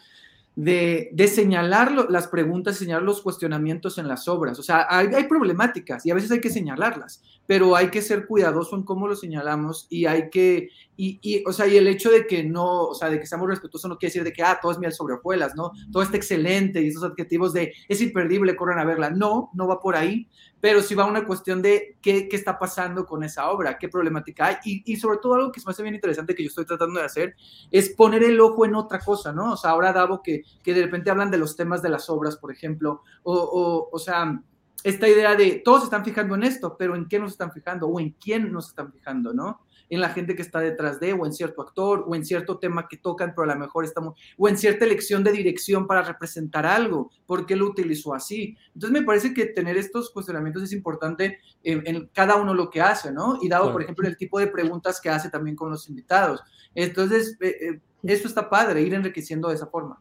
de, 0.57 1.31
señalar 1.33 1.93
las 2.11 2.29
preguntas, 2.29 2.77
señalar 2.77 3.03
los 3.03 3.23
cuestionamientos 3.23 3.99
en 3.99 4.09
las 4.09 4.29
obras. 4.29 4.59
O 4.59 4.63
sea, 4.63 4.87
hay, 4.89 5.09
hay 5.09 5.25
problemáticas 5.25 6.07
y 6.07 6.11
a 6.11 6.15
veces 6.15 6.31
hay 6.31 6.41
que 6.41 6.51
señalarlas, 6.51 7.23
pero 7.47 7.77
hay 7.77 7.89
que 7.91 8.03
ser 8.03 8.27
cuidadoso 8.27 8.77
en 8.77 8.83
cómo 8.83 9.07
lo 9.07 9.17
señalamos 9.17 9.87
y 9.91 10.07
hay 10.07 10.31
que, 10.31 10.69
y, 10.97 11.19
y, 11.21 11.45
o 11.47 11.53
sea, 11.53 11.67
y 11.67 11.77
el 11.77 11.89
hecho 11.89 12.11
de 12.11 12.27
que 12.27 12.43
no, 12.45 12.85
o 12.85 12.95
sea, 12.95 13.11
de 13.11 13.21
que 13.21 13.27
seamos 13.27 13.49
respetuosos 13.49 13.89
no 13.89 13.99
quiere 13.99 14.11
decir 14.11 14.25
de 14.25 14.33
que, 14.33 14.43
ah, 14.43 14.59
todo 14.61 14.73
es 14.73 14.79
miel 14.79 14.93
sobre 14.93 15.15
hojuelas, 15.15 15.55
¿no? 15.55 15.73
Todo 15.93 16.03
está 16.03 16.17
excelente 16.17 16.81
y 16.81 16.89
esos 16.89 17.05
adjetivos 17.05 17.53
de, 17.53 17.75
es 17.89 18.01
imperdible, 18.01 18.57
corran 18.57 18.79
a 18.79 18.85
verla. 18.85 19.11
No, 19.11 19.51
no 19.55 19.67
va 19.67 19.81
por 19.81 19.97
ahí, 19.97 20.29
pero 20.61 20.81
sí 20.81 20.95
va 20.95 21.05
una 21.05 21.27
cuestión 21.27 21.61
de 21.61 21.99
qué, 22.01 22.29
qué 22.29 22.37
está 22.37 22.59
pasando 22.59 23.05
con 23.05 23.23
esa 23.23 23.51
obra, 23.51 23.79
qué 23.79 23.89
problemática 23.89 24.47
hay, 24.47 24.57
y, 24.65 24.93
y 24.93 24.97
sobre 24.97 25.19
todo 25.19 25.35
algo 25.35 25.53
que 25.53 25.61
se 25.61 25.67
me 25.67 25.73
hace 25.73 25.83
bien 25.83 25.95
interesante 25.95 26.35
que 26.35 26.43
yo 26.43 26.49
estoy 26.49 26.65
tratando 26.65 27.01
de 27.01 27.07
hacer, 27.07 27.35
es 27.71 27.91
poner 27.91 28.23
el 28.23 28.41
ojo 28.41 28.65
en 28.65 28.75
otra 28.75 29.01
cosa, 29.01 29.33
¿no? 29.33 29.53
O 29.53 29.57
sea, 29.57 29.71
ahora 29.71 29.93
Davo 29.93 30.23
que, 30.23 30.43
que 30.63 30.73
de 30.73 30.83
repente 30.83 31.11
hablan 31.11 31.31
de 31.31 31.39
los 31.39 31.57
temas 31.57 31.83
de 31.83 31.91
las 31.91 32.09
obras, 32.09 32.37
por 32.37 32.51
ejemplo, 32.51 33.03
o, 33.23 33.35
o, 33.35 33.89
o 33.93 33.99
sea, 33.99 34.41
esta 34.85 35.09
idea 35.09 35.35
de 35.35 35.63
todos 35.65 35.81
se 35.81 35.85
están 35.87 36.05
fijando 36.05 36.35
en 36.35 36.45
esto, 36.45 36.77
pero 36.79 36.95
¿en 36.95 37.09
qué 37.09 37.19
nos 37.19 37.33
están 37.33 37.51
fijando? 37.53 37.89
O 37.89 37.99
en 37.99 38.11
quién 38.11 38.53
nos 38.53 38.69
están 38.69 38.93
fijando, 38.93 39.33
¿no? 39.33 39.63
En 39.89 40.01
la 40.01 40.11
gente 40.11 40.37
que 40.37 40.43
está 40.43 40.61
detrás 40.61 41.01
de, 41.01 41.15
o 41.15 41.25
en 41.25 41.33
cierto 41.33 41.63
actor, 41.63 42.05
o 42.07 42.15
en 42.15 42.25
cierto 42.25 42.59
tema 42.59 42.87
que 42.87 42.99
tocan, 42.99 43.33
pero 43.35 43.51
a 43.51 43.55
lo 43.55 43.61
mejor 43.61 43.85
estamos, 43.85 44.15
o 44.37 44.47
en 44.47 44.59
cierta 44.59 44.85
elección 44.85 45.25
de 45.25 45.33
dirección 45.33 45.87
para 45.87 46.03
representar 46.03 46.67
algo, 46.67 47.11
¿por 47.27 47.47
qué 47.47 47.57
lo 47.57 47.67
utilizó 47.67 48.15
así? 48.15 48.57
Entonces 48.75 49.01
me 49.01 49.07
parece 49.07 49.33
que 49.33 49.47
tener 49.47 49.79
estos 49.79 50.11
cuestionamientos 50.11 50.63
es 50.63 50.73
importante 50.73 51.41
en, 51.63 51.83
en 51.87 52.11
cada 52.13 52.37
uno 52.37 52.53
lo 52.53 52.69
que 52.69 52.83
hace, 52.83 53.11
¿no? 53.11 53.39
Y 53.41 53.49
dado, 53.49 53.73
por 53.73 53.83
ejemplo, 53.83 54.07
el 54.07 54.19
tipo 54.19 54.39
de 54.39 54.49
preguntas 54.49 55.01
que 55.01 55.09
hace 55.09 55.31
también 55.31 55.57
con 55.57 55.71
los 55.71 55.89
invitados. 55.89 56.43
Entonces, 56.75 57.39
eh, 57.41 57.57
eh, 57.61 57.81
eso 58.03 58.29
está 58.29 58.51
padre, 58.51 58.83
ir 58.83 58.93
enriqueciendo 58.93 59.49
de 59.49 59.55
esa 59.55 59.67
forma. 59.67 59.99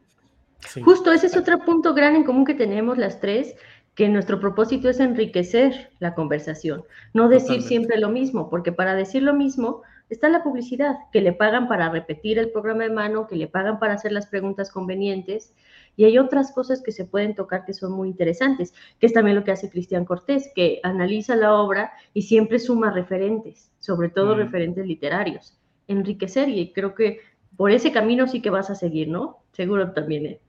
Sí. 0.59 0.81
Justo 0.81 1.11
ese 1.11 1.27
es 1.27 1.37
otro 1.37 1.59
punto 1.59 1.93
gran 1.93 2.15
en 2.15 2.23
común 2.23 2.45
que 2.45 2.53
tenemos 2.53 2.97
las 2.97 3.19
tres, 3.19 3.55
que 3.95 4.09
nuestro 4.09 4.39
propósito 4.39 4.89
es 4.89 4.99
enriquecer 4.99 5.91
la 5.99 6.15
conversación, 6.15 6.83
no 7.13 7.29
decir 7.29 7.61
Totalmente. 7.61 7.67
siempre 7.67 7.99
lo 7.99 8.09
mismo, 8.09 8.49
porque 8.49 8.71
para 8.71 8.95
decir 8.95 9.21
lo 9.23 9.33
mismo 9.33 9.81
está 10.09 10.29
la 10.29 10.43
publicidad, 10.43 10.95
que 11.11 11.21
le 11.21 11.33
pagan 11.33 11.67
para 11.67 11.89
repetir 11.89 12.37
el 12.39 12.51
programa 12.51 12.83
de 12.83 12.89
mano, 12.89 13.27
que 13.27 13.35
le 13.35 13.47
pagan 13.47 13.79
para 13.79 13.93
hacer 13.93 14.11
las 14.11 14.27
preguntas 14.27 14.71
convenientes, 14.71 15.53
y 15.95 16.05
hay 16.05 16.17
otras 16.17 16.51
cosas 16.51 16.81
que 16.81 16.91
se 16.91 17.05
pueden 17.05 17.35
tocar 17.35 17.65
que 17.65 17.73
son 17.73 17.91
muy 17.93 18.09
interesantes, 18.09 18.73
que 18.99 19.05
es 19.05 19.13
también 19.13 19.35
lo 19.35 19.43
que 19.43 19.51
hace 19.51 19.69
Cristian 19.69 20.05
Cortés, 20.05 20.51
que 20.55 20.79
analiza 20.83 21.35
la 21.35 21.53
obra 21.53 21.93
y 22.13 22.23
siempre 22.23 22.57
suma 22.59 22.91
referentes, 22.91 23.71
sobre 23.79 24.09
todo 24.09 24.35
Mm. 24.35 24.37
referentes 24.39 24.87
literarios, 24.87 25.57
enriquecer, 25.87 26.49
y 26.49 26.73
creo 26.73 26.95
que 26.95 27.19
por 27.55 27.71
ese 27.71 27.91
camino 27.91 28.27
sí 28.27 28.41
que 28.41 28.49
vas 28.49 28.69
a 28.71 28.75
seguir, 28.75 29.07
¿no? 29.07 29.43
Seguro 29.51 29.91
también, 29.93 30.25
¿eh? 30.25 30.39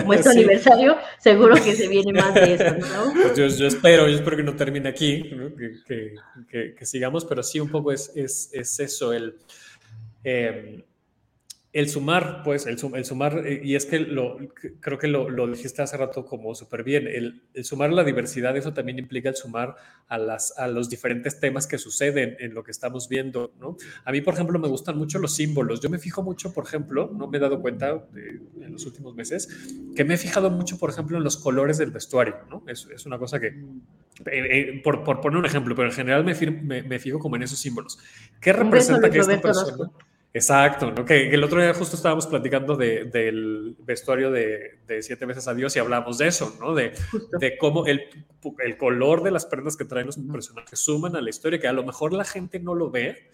Como 0.00 0.12
es 0.14 0.22
Sí. 0.24 0.28
aniversario, 0.30 0.96
seguro 1.18 1.54
que 1.56 1.74
se 1.74 1.88
viene 1.88 2.12
más 2.12 2.34
de 2.34 2.54
eso, 2.54 2.64
¿no? 2.78 3.12
Pues 3.22 3.36
yo, 3.36 3.46
yo 3.48 3.66
espero, 3.66 4.08
yo 4.08 4.14
espero 4.16 4.36
que 4.36 4.42
no 4.42 4.54
termine 4.56 4.88
aquí, 4.88 5.30
¿no? 5.34 5.54
que, 5.56 5.72
que- 5.86 6.14
que- 6.50 6.74
que 6.74 6.86
sigamos, 6.86 7.24
pero 7.24 7.42
sí 7.42 7.58
un 7.60 7.68
poco 7.70 7.92
es, 7.92 8.12
es, 8.14 8.50
es 8.52 8.78
eso, 8.80 9.12
el, 9.12 9.36
eh, 10.24 10.84
el 11.78 11.88
sumar, 11.90 12.42
pues, 12.42 12.66
el, 12.66 12.78
sum- 12.78 12.94
el 12.96 13.04
sumar, 13.04 13.42
eh, 13.46 13.60
y 13.62 13.74
es 13.74 13.84
que 13.84 13.98
lo, 13.98 14.38
creo 14.80 14.98
que 14.98 15.08
lo, 15.08 15.28
lo 15.28 15.46
dijiste 15.46 15.82
hace 15.82 15.96
rato 15.96 16.24
como 16.24 16.54
súper 16.54 16.82
bien, 16.82 17.06
el, 17.06 17.42
el 17.52 17.64
sumar 17.64 17.92
la 17.92 18.02
diversidad, 18.02 18.56
eso 18.56 18.72
también 18.72 18.98
implica 18.98 19.28
el 19.28 19.36
sumar 19.36 19.76
a, 20.08 20.16
las, 20.16 20.56
a 20.58 20.68
los 20.68 20.88
diferentes 20.88 21.38
temas 21.38 21.66
que 21.66 21.76
suceden 21.76 22.36
en 22.40 22.54
lo 22.54 22.64
que 22.64 22.70
estamos 22.70 23.08
viendo, 23.10 23.52
¿no? 23.60 23.76
A 24.04 24.12
mí, 24.12 24.22
por 24.22 24.32
ejemplo, 24.34 24.58
me 24.58 24.68
gustan 24.68 24.96
mucho 24.96 25.18
los 25.18 25.34
símbolos. 25.34 25.80
Yo 25.80 25.90
me 25.90 25.98
fijo 25.98 26.22
mucho, 26.22 26.54
por 26.54 26.64
ejemplo, 26.64 27.10
no 27.14 27.28
me 27.28 27.36
he 27.36 27.40
dado 27.40 27.60
cuenta 27.60 27.94
de- 28.12 28.40
en 28.64 28.72
los 28.72 28.86
últimos 28.86 29.14
meses, 29.14 29.48
que 29.94 30.04
me 30.04 30.14
he 30.14 30.18
fijado 30.18 30.50
mucho, 30.50 30.78
por 30.78 30.88
ejemplo, 30.90 31.18
en 31.18 31.24
los 31.24 31.36
colores 31.36 31.76
del 31.78 31.90
vestuario, 31.90 32.36
¿no? 32.48 32.62
Es, 32.66 32.86
es 32.94 33.04
una 33.04 33.18
cosa 33.18 33.38
que, 33.38 33.48
eh, 33.48 33.52
eh, 34.26 34.80
por, 34.82 35.04
por 35.04 35.20
poner 35.20 35.38
un 35.38 35.44
ejemplo, 35.46 35.74
pero 35.74 35.88
en 35.88 35.94
general 35.94 36.24
me, 36.24 36.34
me, 36.62 36.82
me 36.82 36.98
fijo 36.98 37.18
como 37.18 37.36
en 37.36 37.42
esos 37.42 37.58
símbolos. 37.58 37.98
¿Qué 38.40 38.52
representa 38.52 39.10
que 39.10 39.18
esta 39.18 39.32
persona... 39.42 39.90
Exacto, 40.36 40.90
¿no? 40.90 41.04
que, 41.06 41.30
que 41.30 41.34
el 41.34 41.42
otro 41.44 41.62
día 41.62 41.72
justo 41.72 41.96
estábamos 41.96 42.26
platicando 42.26 42.76
de- 42.76 43.04
del 43.04 43.74
vestuario 43.80 44.30
de, 44.30 44.80
de 44.86 45.02
Siete 45.02 45.24
veces 45.24 45.48
a 45.48 45.54
Dios 45.54 45.74
y 45.74 45.78
hablamos 45.78 46.18
de 46.18 46.26
eso, 46.26 46.54
¿no? 46.60 46.74
De, 46.74 46.92
de 47.40 47.56
cómo 47.56 47.86
el, 47.86 48.02
el 48.58 48.76
color 48.76 49.22
de 49.22 49.30
las 49.30 49.46
prendas 49.46 49.78
que 49.78 49.86
traen 49.86 50.04
los 50.06 50.18
personajes 50.18 50.78
suman 50.78 51.16
a 51.16 51.22
la 51.22 51.30
historia, 51.30 51.58
que 51.58 51.68
a 51.68 51.72
lo 51.72 51.84
mejor 51.84 52.12
la 52.12 52.24
gente 52.24 52.60
no 52.60 52.74
lo 52.74 52.90
ve, 52.90 53.30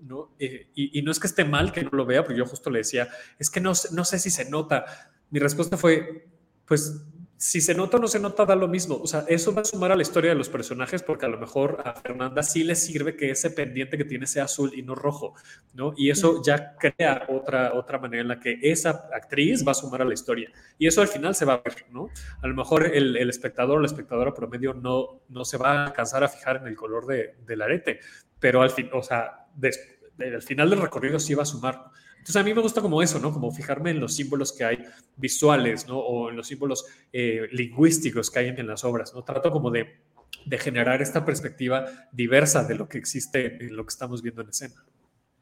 ¿no? 0.00 0.30
Eh, 0.38 0.68
y, 0.74 0.98
y 0.98 1.02
no 1.02 1.10
es 1.12 1.20
que 1.20 1.26
esté 1.26 1.44
mal 1.44 1.72
que 1.72 1.82
no 1.82 1.90
lo 1.92 2.06
vea, 2.06 2.22
porque 2.24 2.38
yo 2.38 2.46
justo 2.46 2.70
le 2.70 2.78
decía, 2.78 3.08
es 3.38 3.50
que 3.50 3.60
no, 3.60 3.72
no 3.92 4.04
sé 4.06 4.18
si 4.18 4.30
se 4.30 4.48
nota. 4.48 4.86
Mi 5.30 5.38
respuesta 5.40 5.76
fue, 5.76 6.26
pues 6.64 7.04
si 7.38 7.60
se 7.60 7.74
nota 7.74 7.98
o 7.98 8.00
no 8.00 8.08
se 8.08 8.18
nota, 8.18 8.44
da 8.46 8.56
lo 8.56 8.66
mismo. 8.68 8.96
O 8.96 9.06
sea, 9.06 9.24
eso 9.28 9.52
va 9.54 9.62
a 9.62 9.64
sumar 9.64 9.92
a 9.92 9.96
la 9.96 10.02
historia 10.02 10.30
de 10.30 10.36
los 10.36 10.48
personajes 10.48 11.02
porque 11.02 11.26
a 11.26 11.28
lo 11.28 11.38
mejor 11.38 11.82
a 11.84 11.92
Fernanda 11.94 12.42
sí 12.42 12.64
le 12.64 12.74
sirve 12.74 13.14
que 13.16 13.30
ese 13.30 13.50
pendiente 13.50 13.98
que 13.98 14.04
tiene 14.04 14.26
sea 14.26 14.44
azul 14.44 14.72
y 14.74 14.82
no 14.82 14.94
rojo, 14.94 15.34
¿no? 15.74 15.92
Y 15.96 16.10
eso 16.10 16.42
ya 16.44 16.76
crea 16.76 17.26
otra, 17.28 17.74
otra 17.74 17.98
manera 17.98 18.22
en 18.22 18.28
la 18.28 18.40
que 18.40 18.58
esa 18.62 19.08
actriz 19.12 19.66
va 19.66 19.72
a 19.72 19.74
sumar 19.74 20.02
a 20.02 20.04
la 20.06 20.14
historia. 20.14 20.50
Y 20.78 20.86
eso 20.86 21.00
al 21.02 21.08
final 21.08 21.34
se 21.34 21.44
va 21.44 21.54
a 21.54 21.62
ver, 21.62 21.86
¿no? 21.90 22.08
A 22.42 22.46
lo 22.46 22.54
mejor 22.54 22.86
el, 22.86 23.16
el 23.16 23.28
espectador 23.30 23.78
o 23.78 23.80
la 23.80 23.86
espectadora 23.86 24.32
promedio 24.32 24.72
no, 24.74 25.20
no 25.28 25.44
se 25.44 25.58
va 25.58 25.72
a 25.72 25.86
alcanzar 25.86 26.24
a 26.24 26.28
fijar 26.28 26.56
en 26.56 26.66
el 26.68 26.76
color 26.76 27.06
de, 27.06 27.34
del 27.46 27.60
arete, 27.62 28.00
pero 28.38 28.62
al 28.62 28.70
fin, 28.70 28.88
o 28.92 29.02
sea, 29.02 29.46
des- 29.54 29.80
al 30.18 30.42
final 30.42 30.70
del 30.70 30.80
recorrido 30.80 31.18
sí 31.18 31.34
va 31.34 31.42
a 31.42 31.46
sumar. 31.46 31.84
Entonces 32.26 32.42
a 32.42 32.44
mí 32.44 32.52
me 32.52 32.60
gusta 32.60 32.82
como 32.82 33.00
eso, 33.00 33.20
¿no? 33.20 33.32
Como 33.32 33.52
fijarme 33.52 33.90
en 33.90 34.00
los 34.00 34.16
símbolos 34.16 34.52
que 34.52 34.64
hay 34.64 34.84
visuales, 35.16 35.86
¿no? 35.86 35.96
O 35.96 36.28
en 36.28 36.34
los 36.34 36.48
símbolos 36.48 36.84
eh, 37.12 37.46
lingüísticos 37.52 38.32
que 38.32 38.40
hay 38.40 38.48
en, 38.48 38.58
en 38.58 38.66
las 38.66 38.82
obras, 38.82 39.14
¿no? 39.14 39.22
Trato 39.22 39.52
como 39.52 39.70
de, 39.70 40.00
de 40.44 40.58
generar 40.58 41.00
esta 41.00 41.24
perspectiva 41.24 41.86
diversa 42.10 42.64
de 42.64 42.74
lo 42.74 42.88
que 42.88 42.98
existe 42.98 43.64
en 43.64 43.76
lo 43.76 43.84
que 43.84 43.90
estamos 43.90 44.22
viendo 44.22 44.42
en 44.42 44.48
escena. 44.48 44.74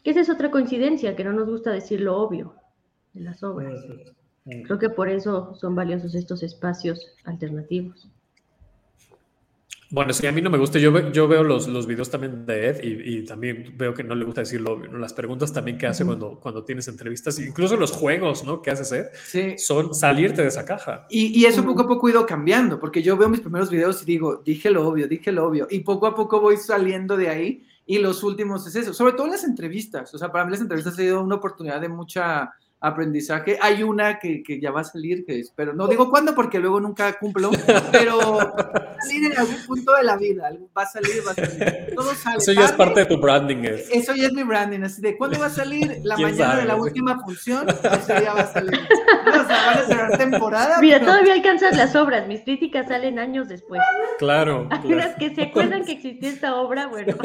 Que 0.03 0.11
esa 0.11 0.21
es 0.21 0.29
otra 0.29 0.51
coincidencia, 0.51 1.17
que 1.17 1.25
no 1.25 1.33
nos 1.33 1.49
gusta 1.49 1.71
decir 1.71 2.03
lo 2.03 2.21
obvio 2.21 2.55
de 3.15 3.23
las 3.23 3.43
obras. 3.43 3.83
Creo 4.45 4.79
que 4.79 4.91
por 4.91 5.09
eso 5.09 5.55
son 5.55 5.75
valiosos 5.75 6.15
estos 6.15 6.43
espacios 6.43 7.15
alternativos. 7.25 8.11
Bueno, 9.95 10.13
sí, 10.13 10.27
a 10.27 10.33
mí 10.33 10.43
no 10.43 10.51
me 10.51 10.59
gusta. 10.59 10.81
Yo, 10.81 10.91
ve- 10.91 11.11
yo 11.13 11.29
veo 11.29 11.45
los, 11.45 11.69
los 11.69 11.87
videos 11.87 12.11
también 12.11 12.45
de 12.45 12.69
Ed 12.69 12.83
y, 12.83 13.19
y 13.19 13.25
también 13.25 13.75
veo 13.77 13.95
que 13.95 14.03
no 14.03 14.17
le 14.17 14.25
gusta 14.25 14.41
decir 14.41 14.61
lo 14.61 14.73
obvio, 14.73 14.91
¿no? 14.91 14.99
Las 14.99 15.13
preguntas 15.13 15.53
también 15.53 15.79
que 15.79 15.87
hace 15.87 16.05
cuando, 16.05 16.41
cuando 16.41 16.65
tienes 16.65 16.89
entrevistas, 16.89 17.39
incluso 17.39 17.77
los 17.77 17.93
juegos, 17.93 18.43
¿no? 18.43 18.61
Que 18.61 18.73
haces 18.73 18.91
Ed, 18.91 19.07
Sí. 19.25 19.55
son 19.57 19.95
salirte 19.95 20.43
de 20.43 20.49
esa 20.49 20.65
caja. 20.65 21.07
Y, 21.09 21.39
y 21.41 21.45
eso 21.45 21.65
poco 21.65 21.83
a 21.83 21.87
poco 21.87 22.09
ha 22.09 22.11
ido 22.11 22.27
cambiando, 22.27 22.81
porque 22.81 23.03
yo 23.05 23.17
veo 23.17 23.29
mis 23.29 23.41
primeros 23.41 23.71
videos 23.71 24.03
y 24.03 24.05
digo, 24.05 24.43
dije 24.45 24.69
lo 24.71 24.89
obvio, 24.89 25.07
dije 25.07 25.31
lo 25.31 25.47
obvio, 25.47 25.69
y 25.71 25.79
poco 25.81 26.09
a 26.09 26.15
poco 26.17 26.41
voy 26.41 26.57
saliendo 26.57 27.17
de 27.17 27.29
ahí, 27.29 27.65
y 27.87 27.99
los 27.99 28.25
últimos 28.25 28.67
es 28.67 28.75
eso, 28.75 28.93
sobre 28.95 29.13
todo 29.13 29.29
las 29.29 29.45
entrevistas, 29.45 30.13
o 30.13 30.19
sea, 30.19 30.33
para 30.33 30.45
mí 30.45 30.51
las 30.51 30.61
entrevistas 30.61 30.95
ha 30.95 30.97
sido 30.97 31.23
una 31.23 31.37
oportunidad 31.37 31.81
de 31.81 31.89
mucha 31.89 32.51
aprendizaje. 32.85 33.59
Hay 33.61 33.83
una 33.83 34.19
que, 34.19 34.43
que 34.43 34.61
ya 34.61 34.71
va 34.71 34.83
a 34.83 34.85
salir, 34.85 35.25
que 35.25 35.41
espero, 35.41 35.73
no 35.73 35.89
digo 35.89 36.11
cuándo 36.11 36.35
porque 36.35 36.59
luego 36.59 36.81
nunca 36.81 37.19
cumplo, 37.19 37.51
pero 37.93 38.19
va 38.37 38.97
a 38.99 39.01
salir 39.01 39.33
en 39.33 39.39
algún 39.39 39.67
punto 39.67 39.95
de 39.95 40.03
la 40.05 40.17
vida, 40.17 40.51
va 40.77 40.83
a 40.83 40.87
salir, 40.87 41.23
va 41.27 41.33
a 41.33 41.35
salir, 41.35 41.95
todo 41.95 42.15
sale. 42.15 42.37
Eso 42.39 42.53
ya 42.53 42.67
es 42.67 42.73
parte 42.73 43.01
de 43.01 43.07
tu 43.07 43.19
branding, 43.19 43.65
Ed. 43.65 43.81
eso 43.91 44.15
ya 44.15 44.27
es 44.27 44.33
mi 44.33 44.43
branding, 44.43 44.83
así 44.83 45.01
de 45.01 45.17
¿cuándo 45.17 45.39
va 45.39 45.47
a 45.47 45.51
salir? 45.51 46.01
La 46.03 46.17
¿Quién 46.17 46.31
mañana 46.31 46.57
de 46.57 46.65
la 46.67 46.77
última 46.77 47.19
función, 47.21 47.67
ese 47.69 48.21
día 48.21 48.35
va 48.35 48.41
a 48.43 48.53
salir. 48.53 48.79
No, 49.25 49.43
o 49.43 49.47
sea, 49.47 49.67
van 49.67 49.79
a 49.79 49.87
cerrar 49.87 50.19
temporada. 50.19 50.81
Mira, 50.81 50.99
pero- 50.99 51.13
todavía 51.13 51.33
alcanzas 51.33 51.77
las 51.77 51.97
obras, 51.97 52.29
mis 52.29 52.43
críticas 52.43 52.89
salen 52.89 53.19
años 53.19 53.49
después. 53.49 53.81
Claro. 54.19 54.69
Hay 54.71 54.81
claro. 54.81 54.97
unas 54.97 55.17
que 55.17 55.35
se 55.35 55.43
acuerdan 55.43 55.85
que 55.85 55.93
existía 55.93 56.29
esta 56.29 56.57
obra, 56.57 56.87
bueno. 56.89 57.17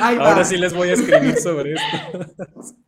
Ahora 0.00 0.44
sí 0.44 0.56
les 0.56 0.74
voy 0.74 0.88
a 0.88 0.94
escribir 0.94 1.36
sobre 1.36 1.74
esto. 1.74 2.74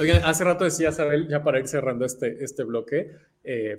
Oigan, 0.00 0.22
hace 0.24 0.44
rato 0.44 0.64
decía 0.64 0.90
Isabel, 0.90 1.26
ya 1.28 1.42
para 1.42 1.58
ir 1.58 1.66
cerrando 1.66 2.04
este, 2.04 2.42
este 2.44 2.62
bloque, 2.62 3.10
eh, 3.42 3.76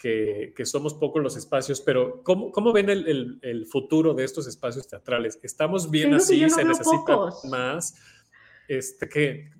que, 0.00 0.52
que 0.56 0.64
somos 0.64 0.94
pocos 0.94 1.22
los 1.22 1.36
espacios, 1.36 1.80
pero 1.82 2.22
¿cómo, 2.22 2.50
cómo 2.52 2.72
ven 2.72 2.88
el, 2.88 3.06
el- 3.06 3.38
el 3.42 3.66
futuro 3.66 4.14
de 4.14 4.24
estos 4.24 4.46
espacios 4.48 4.88
teatrales? 4.88 5.38
¿Estamos 5.42 5.90
bien 5.90 6.14
así? 6.14 6.40
no 6.40 6.48
¿Se 6.48 6.64
necesita 6.64 7.04
pocos. 7.14 7.44
más? 7.44 7.94
Este, 8.66 9.08
que 9.08 9.50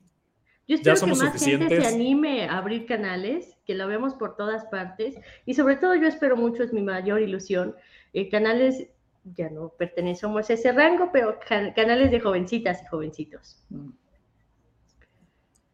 Yo 0.66 0.76
ya 0.78 0.92
espero 0.94 1.00
que 1.00 1.06
más 1.06 1.18
gente 1.20 1.38
suficientes. 1.38 1.82
se 1.88 1.94
anime 1.94 2.44
a 2.48 2.56
abrir 2.58 2.86
canales, 2.86 3.54
que 3.66 3.74
lo 3.74 3.86
vemos 3.86 4.14
por 4.14 4.34
todas 4.36 4.64
partes. 4.66 5.16
Y 5.44 5.54
sobre 5.54 5.76
todo 5.76 5.94
yo 5.94 6.06
espero 6.08 6.36
mucho, 6.36 6.62
es 6.62 6.72
mi 6.72 6.80
mayor 6.82 7.20
ilusión, 7.20 7.74
eh, 8.14 8.30
canales, 8.30 8.86
ya 9.36 9.50
no 9.50 9.68
pertenecemos 9.76 10.48
a 10.48 10.54
ese 10.54 10.72
rango, 10.72 11.10
pero 11.12 11.38
can- 11.46 11.74
canales 11.74 12.10
de 12.10 12.20
jovencitas 12.20 12.82
y 12.82 12.86
jovencitos. 12.86 13.62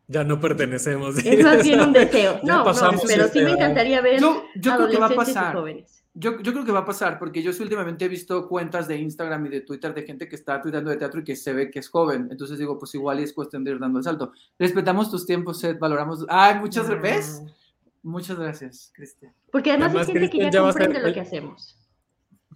Ya 0.06 0.24
no 0.24 0.40
pertenecemos. 0.40 1.16
Es 1.24 1.42
más 1.42 1.62
bien 1.62 1.80
un 1.80 1.92
deseo. 1.92 2.40
No, 2.44 2.64
pero 3.06 3.28
sí 3.28 3.40
me 3.40 3.52
encantaría 3.52 4.00
ver 4.00 4.20
Yo, 4.20 4.44
yo 4.56 4.76
creo 4.76 4.88
que 4.88 4.98
va 4.98 5.06
a 5.06 5.10
pasar. 5.10 5.54
jóvenes. 5.54 6.02
Yo, 6.16 6.40
yo 6.40 6.52
creo 6.52 6.64
que 6.64 6.70
va 6.70 6.80
a 6.80 6.84
pasar, 6.84 7.18
porque 7.18 7.42
yo 7.42 7.50
últimamente 7.58 8.04
he 8.04 8.08
visto 8.08 8.48
cuentas 8.48 8.86
de 8.86 8.96
Instagram 8.96 9.46
y 9.46 9.48
de 9.48 9.60
Twitter 9.62 9.92
de 9.92 10.02
gente 10.04 10.28
que 10.28 10.36
está 10.36 10.62
tuiteando 10.62 10.90
de 10.90 10.96
teatro 10.96 11.20
y 11.20 11.24
que 11.24 11.34
se 11.34 11.52
ve 11.52 11.72
que 11.72 11.80
es 11.80 11.88
joven. 11.88 12.28
Entonces 12.30 12.56
digo, 12.56 12.78
pues 12.78 12.94
igual 12.94 13.18
es 13.18 13.32
cuestión 13.32 13.64
de 13.64 13.72
ir 13.72 13.80
dando 13.80 13.98
el 13.98 14.04
salto. 14.04 14.30
Respetamos 14.56 15.10
tus 15.10 15.26
tiempos, 15.26 15.58
Seth, 15.58 15.78
valoramos. 15.80 16.24
Ay, 16.28 16.60
muchas 16.60 16.88
gracias. 16.88 17.42
Muchas 18.04 18.38
gracias, 18.38 18.92
Cristian. 18.94 19.32
Porque 19.50 19.70
además, 19.70 19.88
Además, 19.88 20.08
hay 20.08 20.12
gente 20.14 20.30
que 20.30 20.38
ya 20.38 20.52
ser 20.52 20.60
comprende 20.60 21.00
lo 21.00 21.12
que 21.12 21.20
hacemos. 21.20 21.83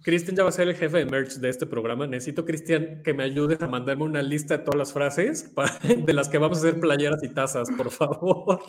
Cristian 0.03 0.35
ya 0.35 0.43
va 0.43 0.49
a 0.49 0.51
ser 0.51 0.67
el 0.67 0.75
jefe 0.75 0.97
de 0.99 1.05
merch 1.05 1.35
de 1.35 1.49
este 1.49 1.65
programa. 1.65 2.07
Necesito, 2.07 2.45
Cristian, 2.45 3.01
que 3.03 3.13
me 3.13 3.23
ayudes 3.23 3.61
a 3.61 3.67
mandarme 3.67 4.03
una 4.03 4.21
lista 4.21 4.57
de 4.57 4.63
todas 4.63 4.77
las 4.77 4.93
frases 4.93 5.43
para- 5.53 5.77
de 6.05 6.13
las 6.13 6.29
que 6.29 6.37
vamos 6.37 6.57
a 6.57 6.61
hacer 6.67 6.79
playeras 6.79 7.23
y 7.23 7.29
tazas, 7.29 7.69
por 7.71 7.89
favor. 7.91 8.59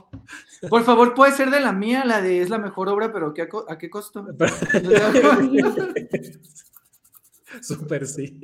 Por 0.69 0.82
favor, 0.85 1.15
puede 1.15 1.32
ser 1.32 1.51
de 1.51 1.61
la 1.61 1.73
mía, 1.73 2.05
la 2.05 2.20
de 2.20 2.40
es 2.43 2.51
la 2.51 2.59
mejor 2.59 2.89
obra, 2.89 3.12
pero 3.12 3.32
¿qué, 3.35 3.48
a 3.69 3.78
qué 3.78 3.90
costo? 3.90 4.27
Súper 7.62 8.07
sí. 8.07 8.39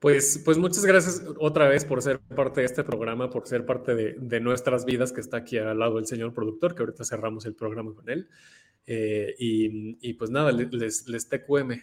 Pues, 0.00 0.42
pues 0.44 0.58
muchas 0.58 0.84
gracias 0.84 1.22
otra 1.38 1.68
vez 1.68 1.84
por 1.84 2.02
ser 2.02 2.18
parte 2.20 2.60
de 2.60 2.66
este 2.66 2.84
programa, 2.84 3.30
por 3.30 3.46
ser 3.46 3.64
parte 3.64 3.94
de, 3.94 4.14
de 4.18 4.40
nuestras 4.40 4.84
vidas, 4.84 5.12
que 5.12 5.20
está 5.20 5.38
aquí 5.38 5.58
al 5.58 5.78
lado 5.78 5.96
del 5.96 6.06
señor 6.06 6.34
productor, 6.34 6.74
que 6.74 6.82
ahorita 6.82 7.04
cerramos 7.04 7.46
el 7.46 7.54
programa 7.54 7.94
con 7.94 8.08
él. 8.08 8.28
Eh, 8.86 9.34
y, 9.38 9.98
y 10.08 10.14
pues 10.14 10.30
nada, 10.30 10.52
le- 10.52 10.68
les, 10.70 11.06
les 11.08 11.28
TQM. 11.28 11.82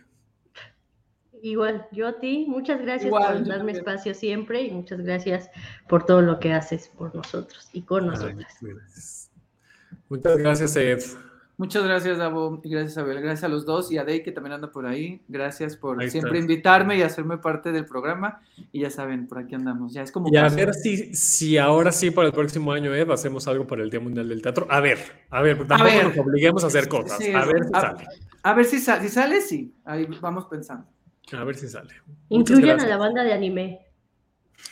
Igual, 1.42 1.88
yo 1.92 2.08
a 2.08 2.20
ti, 2.22 2.46
muchas 2.48 2.82
gracias 2.82 3.08
Igual, 3.08 3.40
por 3.40 3.48
darme 3.48 3.74
espacio 3.74 4.14
siempre 4.14 4.62
y 4.62 4.72
muchas 4.72 5.02
gracias 5.02 5.50
por 5.90 6.06
todo 6.06 6.22
lo 6.22 6.40
que 6.40 6.54
haces 6.54 6.88
por 6.88 7.14
nosotros 7.14 7.70
y 7.74 7.82
con 7.82 8.08
nosotras. 8.08 8.58
Muchas 10.08 10.38
gracias, 10.38 10.76
Ed. 10.78 11.02
Muchas 11.64 11.86
gracias, 11.86 12.18
Davo, 12.18 12.60
y 12.62 12.70
gracias, 12.70 12.98
Abel. 12.98 13.22
Gracias 13.22 13.46
a 13.46 13.48
los 13.48 13.66
dos 13.66 13.90
y 13.90 13.98
a 13.98 14.04
Day, 14.04 14.22
que 14.22 14.34
también 14.34 14.52
anda 14.52 14.70
por 14.70 14.86
ahí. 14.86 15.22
Gracias 15.30 15.78
por 15.78 16.02
Ahí 16.02 16.10
siempre 16.10 16.32
está. 16.38 16.42
invitarme 16.42 16.98
y 16.98 17.04
hacerme 17.04 17.38
parte 17.38 17.72
del 17.72 17.86
programa. 17.86 18.42
Y 18.74 18.82
ya 18.82 18.90
saben, 18.90 19.28
por 19.28 19.38
aquí 19.40 19.56
andamos. 19.56 19.94
Ya 19.94 20.02
es 20.02 20.12
como. 20.12 20.28
Y 20.30 20.36
a 20.36 20.50
ver 20.50 20.74
si, 20.74 21.16
si 21.16 21.58
ahora 21.58 21.94
sí 21.94 22.12
para 22.12 22.28
el 22.28 22.34
próximo 22.34 22.74
año, 22.74 22.94
Ed, 22.94 23.10
hacemos 23.12 23.48
algo 23.48 23.66
para 23.66 23.82
el 23.82 23.90
Día 23.90 24.02
Mundial 24.02 24.28
del 24.28 24.42
Teatro. 24.42 24.68
A 24.70 24.82
ver, 24.82 24.98
a 25.30 25.42
ver, 25.42 25.66
tampoco 25.66 25.84
ver. 25.90 26.08
nos 26.10 26.18
obliguemos 26.18 26.64
a 26.66 26.68
hacer 26.68 26.90
cosas. 26.90 27.18
Sí, 27.18 27.32
a 27.32 27.46
ver 27.46 27.64
si 27.64 27.70
a- 27.74 27.80
sale. 27.82 28.08
A 28.44 28.54
ver 28.54 28.66
si, 28.66 28.80
sa- 28.80 29.02
si 29.02 29.08
sale, 29.08 29.40
sí. 29.40 29.74
Ahí 29.86 30.06
vamos 30.20 30.48
pensando. 30.48 30.86
A 31.32 31.44
ver 31.46 31.56
si 31.56 31.70
sale. 31.70 31.94
Incluyan 32.28 32.82
a 32.82 32.86
la 32.88 32.98
banda 32.98 33.24
de 33.24 33.32
anime. 33.32 33.80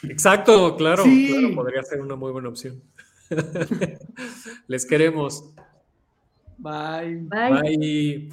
Exacto, 0.03 0.75
claro, 0.75 1.03
Sí. 1.05 1.29
claro, 1.31 1.55
podría 1.55 1.83
ser 1.83 2.01
una 2.01 2.17
muy 2.17 2.33
buena 2.33 2.49
opción. 2.49 2.81
Les 4.67 4.85
queremos. 4.85 5.53
Bye. 6.61 7.15
Bye. 7.23 8.29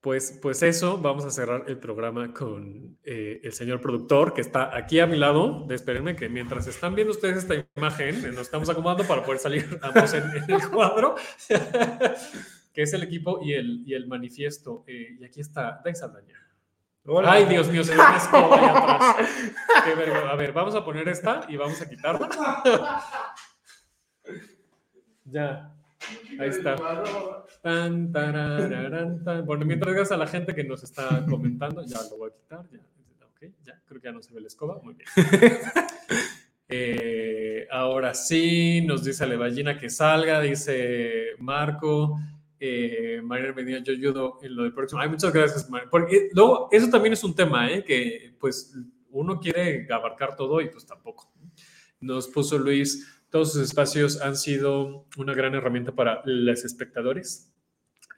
Pues, 0.00 0.38
pues 0.42 0.62
eso, 0.62 0.98
vamos 0.98 1.24
a 1.24 1.30
cerrar 1.30 1.64
el 1.66 1.78
programa 1.78 2.34
con 2.34 2.98
eh, 3.04 3.40
el 3.42 3.54
señor 3.54 3.80
productor 3.80 4.34
que 4.34 4.42
está 4.42 4.76
aquí 4.76 5.00
a 5.00 5.06
mi 5.06 5.16
lado. 5.16 5.66
Espérenme 5.70 6.14
que 6.14 6.28
mientras 6.28 6.66
están 6.66 6.94
viendo 6.94 7.12
ustedes 7.12 7.38
esta 7.38 7.54
imagen, 7.74 8.22
eh, 8.22 8.28
nos 8.28 8.42
estamos 8.42 8.68
acomodando 8.68 9.04
para 9.04 9.24
poder 9.24 9.38
salir 9.38 9.66
ambos 9.82 10.12
en, 10.12 10.24
en 10.24 10.50
el 10.50 10.68
cuadro, 10.68 11.14
que 12.74 12.82
es 12.82 12.92
el 12.92 13.02
equipo 13.02 13.40
y 13.42 13.54
el, 13.54 13.82
y 13.86 13.94
el 13.94 14.06
manifiesto. 14.06 14.84
Eh, 14.86 15.16
y 15.20 15.24
aquí 15.24 15.40
está 15.40 15.80
Dai 15.82 15.94
Saldaña. 15.94 16.38
Hola. 17.06 17.32
Ay, 17.32 17.46
Dios 17.46 17.70
mío, 17.70 17.82
se 17.82 17.94
ve 17.94 18.00
una 18.00 18.16
escoba 18.18 18.58
ahí 18.58 18.64
atrás. 18.64 19.28
Qué 19.86 19.94
vergüenza. 19.94 20.30
A 20.30 20.36
ver, 20.36 20.52
vamos 20.52 20.74
a 20.74 20.84
poner 20.84 21.08
esta 21.08 21.46
y 21.48 21.56
vamos 21.56 21.80
a 21.80 21.88
quitarla. 21.88 22.28
Ya. 25.26 25.73
Ahí 26.38 26.48
está. 26.48 26.76
Bueno, 29.44 29.64
mientras 29.64 29.94
gracias 29.94 30.12
a 30.12 30.16
la 30.16 30.26
gente 30.26 30.54
que 30.54 30.64
nos 30.64 30.82
está 30.82 31.24
comentando, 31.28 31.84
ya 31.84 31.98
lo 32.10 32.18
voy 32.18 32.30
a 32.30 32.34
quitar. 32.34 32.66
Ya, 33.64 33.78
creo 33.86 34.00
que 34.00 34.06
ya 34.06 34.12
no 34.12 34.22
se 34.22 34.32
ve 34.32 34.40
la 34.40 34.46
escoba. 34.46 34.80
Muy 34.82 34.94
bien. 34.94 35.08
Eh, 36.66 37.68
ahora 37.70 38.14
sí, 38.14 38.80
nos 38.86 39.04
dice 39.04 39.26
Levallina 39.26 39.78
que 39.78 39.90
salga, 39.90 40.40
dice 40.40 41.32
Marco. 41.38 42.18
Eh, 42.58 43.20
María 43.22 43.52
Medina, 43.52 43.78
yo 43.84 43.92
ayudo 43.92 44.38
en 44.42 44.56
lo 44.56 44.62
del 44.62 44.72
próximo. 44.72 45.00
Ay, 45.02 45.10
muchas 45.10 45.32
gracias, 45.32 45.68
Mar- 45.68 45.88
Porque 45.90 46.30
luego, 46.32 46.68
eso 46.72 46.88
también 46.88 47.12
es 47.12 47.22
un 47.22 47.34
tema, 47.34 47.70
¿eh? 47.70 47.84
Que 47.84 48.34
pues 48.40 48.74
uno 49.10 49.38
quiere 49.38 49.86
abarcar 49.92 50.36
todo 50.36 50.60
y 50.62 50.70
pues 50.70 50.86
tampoco. 50.86 51.30
Nos 52.00 52.28
puso 52.28 52.58
Luis, 52.58 53.22
todos 53.34 53.52
sus 53.52 53.62
espacios 53.62 54.20
han 54.20 54.36
sido 54.36 55.06
una 55.16 55.34
gran 55.34 55.56
herramienta 55.56 55.90
para 55.90 56.22
los 56.24 56.64
espectadores. 56.64 57.52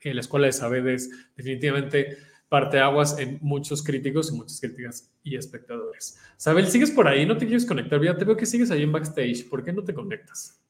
En 0.03 0.13
la 0.13 0.21
Escuela 0.21 0.45
de 0.45 0.53
Sabedes 0.53 1.09
definitivamente 1.35 2.19
parte 2.47 2.79
aguas 2.79 3.17
en 3.17 3.39
muchos 3.41 3.81
críticos 3.81 4.31
y 4.31 4.35
muchas 4.35 4.61
críticas 4.61 5.11
y 5.23 5.35
espectadores. 5.35 6.19
Sabel, 6.37 6.67
¿sigues 6.67 6.91
por 6.91 7.07
ahí? 7.07 7.25
¿No 7.25 7.35
te 7.35 7.47
quieres 7.47 7.65
conectar? 7.65 7.99
Ya 7.99 8.15
te 8.15 8.25
veo 8.25 8.37
que 8.37 8.45
sigues 8.45 8.69
ahí 8.69 8.83
en 8.83 8.91
backstage. 8.91 9.49
¿Por 9.49 9.63
qué 9.63 9.73
no 9.73 9.83
te 9.83 9.95
conectas? 9.95 10.61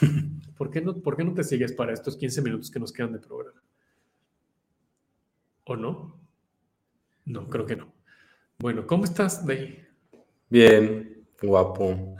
¿Por 0.56 0.70
qué 0.70 0.80
no, 0.80 0.94
por 1.02 1.14
qué 1.14 1.22
no 1.22 1.34
te 1.34 1.44
sigues 1.44 1.74
para 1.74 1.92
estos 1.92 2.16
15 2.16 2.40
minutos 2.40 2.70
que 2.70 2.80
nos 2.80 2.90
quedan 2.90 3.12
de 3.12 3.18
programa? 3.18 3.62
¿O 5.64 5.76
no? 5.76 6.18
No, 7.26 7.50
creo 7.50 7.66
que 7.66 7.76
no. 7.76 7.92
Bueno, 8.58 8.86
¿cómo 8.86 9.04
estás, 9.04 9.46
Day? 9.46 9.86
Bien, 10.48 11.11
guapo, 11.46 12.16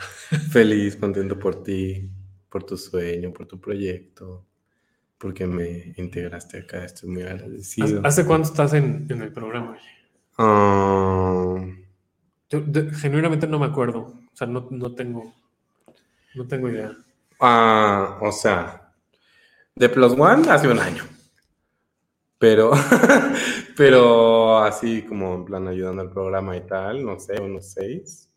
feliz, 0.51 0.97
contento 0.97 1.39
por 1.39 1.63
ti, 1.63 2.11
por 2.49 2.65
tu 2.65 2.77
sueño, 2.77 3.33
por 3.33 3.47
tu 3.47 3.61
proyecto, 3.61 4.47
porque 5.19 5.47
me 5.47 5.95
integraste 5.97 6.59
acá. 6.59 6.85
Estoy 6.85 7.11
muy 7.11 7.23
agradecido. 7.23 8.01
¿Hace 8.05 8.27
cuánto 8.27 8.49
estás 8.49 8.75
en, 8.75 9.07
en 9.11 9.23
el 9.23 9.33
programa? 9.33 9.79
Ah, 10.39 11.57
Yo 12.51 12.61
de- 12.61 12.91
genuinamente 12.95 13.47
no 13.47 13.59
me 13.59 13.67
acuerdo. 13.67 14.01
O 14.01 14.37
sea, 14.37 14.47
no, 14.47 14.67
no 14.71 14.95
tengo, 14.95 15.33
no 16.35 16.47
tengo 16.47 16.69
idea. 16.71 16.97
ah, 17.41 18.19
o 18.23 18.33
sea, 18.33 18.93
de 19.77 19.89
Plus 19.89 20.13
One 20.13 20.51
hace 20.51 20.69
un 20.69 20.79
año. 20.79 21.05
Pero, 22.39 22.73
pero 23.77 24.59
así 24.59 25.03
como 25.03 25.35
en 25.37 25.45
plan 25.45 25.69
ayudando 25.69 26.03
al 26.03 26.11
programa 26.11 26.57
y 26.57 26.67
tal, 26.67 27.05
no 27.05 27.19
sé, 27.21 27.41
unos 27.41 27.73
seis 27.73 28.29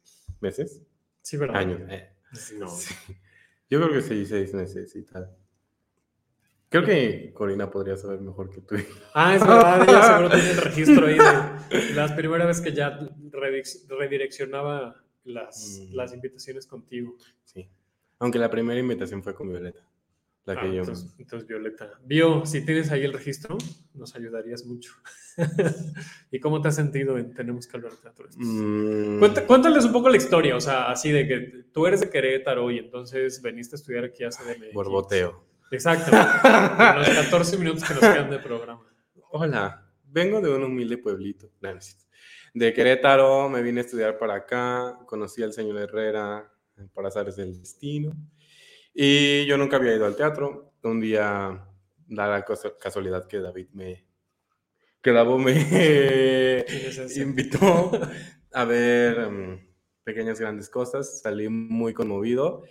meses. 0.45 0.81
Sí, 1.21 1.37
¿verdad? 1.37 1.57
Años. 1.57 1.81
eh. 1.89 2.09
No. 2.57 2.67
Sí. 2.69 2.93
Yo 3.69 3.81
creo 3.81 3.91
que 3.93 4.01
sí, 4.01 4.25
seis 4.25 4.53
meses 4.53 4.95
y 4.95 5.03
tal. 5.03 5.35
Creo 6.69 6.83
que 6.83 7.31
Corina 7.33 7.69
podría 7.71 7.95
saber 7.95 8.19
mejor 8.21 8.49
que 8.49 8.61
tú. 8.61 8.75
Ah, 9.13 9.35
es 9.35 9.41
verdad, 9.41 9.87
ella 9.87 10.03
seguro 10.17 10.29
tiene 10.29 10.51
el 10.51 10.57
registro 10.57 11.07
ahí 11.07 11.17
de 11.17 11.93
las 11.93 12.11
primeras 12.13 12.47
veces 12.47 12.63
que 12.63 12.73
ya 12.73 12.99
redirec- 13.31 13.87
redireccionaba 13.87 14.95
las, 15.23 15.79
Mm. 15.89 15.95
las 15.95 16.13
invitaciones 16.13 16.67
contigo. 16.67 17.15
Sí. 17.43 17.69
Aunque 18.19 18.39
la 18.39 18.49
primera 18.49 18.79
invitación 18.79 19.23
fue 19.23 19.33
con 19.33 19.49
Violeta. 19.49 19.79
La 20.45 20.53
Ah, 20.53 20.61
que 20.61 20.73
yo. 20.75 20.81
entonces, 20.81 21.15
entonces, 21.17 21.47
Violeta. 21.47 21.91
Bio, 22.03 22.45
si 22.45 22.63
tienes 22.63 22.91
ahí 22.91 23.03
el 23.03 23.13
registro, 23.13 23.57
nos 23.95 24.15
ayudarías 24.15 24.63
mucho. 24.65 24.93
¿Y 26.31 26.39
cómo 26.39 26.61
te 26.61 26.67
has 26.67 26.75
sentido 26.75 27.17
en 27.17 27.33
Tenemos 27.33 27.65
que 27.67 27.77
hablar 27.77 27.93
de 27.93 27.97
teatro? 27.97 28.27
Mm, 28.37 29.19
cuéntales 29.47 29.85
un 29.85 29.91
poco 29.91 30.09
la 30.09 30.17
historia, 30.17 30.55
o 30.55 30.61
sea, 30.61 30.91
así 30.91 31.11
de 31.11 31.27
que 31.27 31.39
tú 31.73 31.87
eres 31.87 32.01
de 32.01 32.09
Querétaro 32.11 32.69
y 32.69 32.77
entonces 32.77 33.41
veniste 33.41 33.75
a 33.75 33.77
estudiar 33.77 34.03
aquí 34.05 34.23
a 34.23 34.29
CDMX. 34.29 34.73
Borboteo. 34.73 35.43
Exacto. 35.71 36.11
En 36.15 36.99
los 36.99 37.09
14 37.09 37.57
minutos 37.57 37.83
que 37.83 37.93
nos 37.95 38.01
quedan 38.01 38.29
de 38.29 38.37
programa. 38.39 38.83
Hola, 39.31 39.89
vengo 40.03 40.39
de 40.41 40.49
un 40.55 40.63
humilde 40.63 40.99
pueblito. 40.99 41.49
De 42.53 42.71
Querétaro, 42.71 43.49
me 43.49 43.63
vine 43.63 43.81
a 43.81 43.83
estudiar 43.83 44.17
para 44.19 44.35
acá, 44.35 44.99
conocí 45.07 45.41
al 45.41 45.53
señor 45.53 45.77
Herrera 45.79 46.49
por 46.93 47.05
azares 47.05 47.35
del 47.35 47.59
destino. 47.59 48.13
Y 48.97 49.45
yo 49.45 49.57
nunca 49.57 49.75
había 49.75 49.93
ido 49.93 50.05
al 50.05 50.15
teatro. 50.15 50.71
Un 50.81 51.01
día, 51.01 51.67
da 52.07 52.27
la 52.27 52.45
casualidad 52.79 53.27
que 53.27 53.39
David 53.39 53.67
me, 53.73 54.05
que 55.01 55.11
Davo 55.11 55.37
me 55.37 55.51
es 56.65 57.17
invitó 57.17 57.91
a 58.53 58.65
ver 58.65 59.29
mm, 59.29 59.67
pequeñas 60.05 60.39
grandes 60.39 60.69
cosas. 60.69 61.19
Salí 61.21 61.49
muy 61.49 61.93
conmovido. 61.93 62.63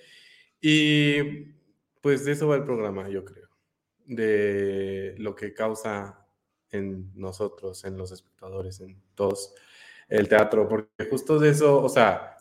Y 0.62 1.52
pues 2.00 2.24
de 2.24 2.32
eso 2.32 2.48
va 2.48 2.56
el 2.56 2.64
programa, 2.64 3.10
yo 3.10 3.22
creo. 3.26 3.50
De 4.06 5.14
lo 5.18 5.34
que 5.34 5.52
causa 5.52 6.26
en 6.70 7.12
nosotros, 7.14 7.84
en 7.84 7.98
los 7.98 8.12
espectadores, 8.12 8.80
en 8.80 9.02
todos, 9.14 9.54
el 10.08 10.26
teatro. 10.26 10.66
Porque 10.68 11.04
justo 11.10 11.38
de 11.38 11.50
eso, 11.50 11.82
o 11.82 11.88
sea, 11.90 12.33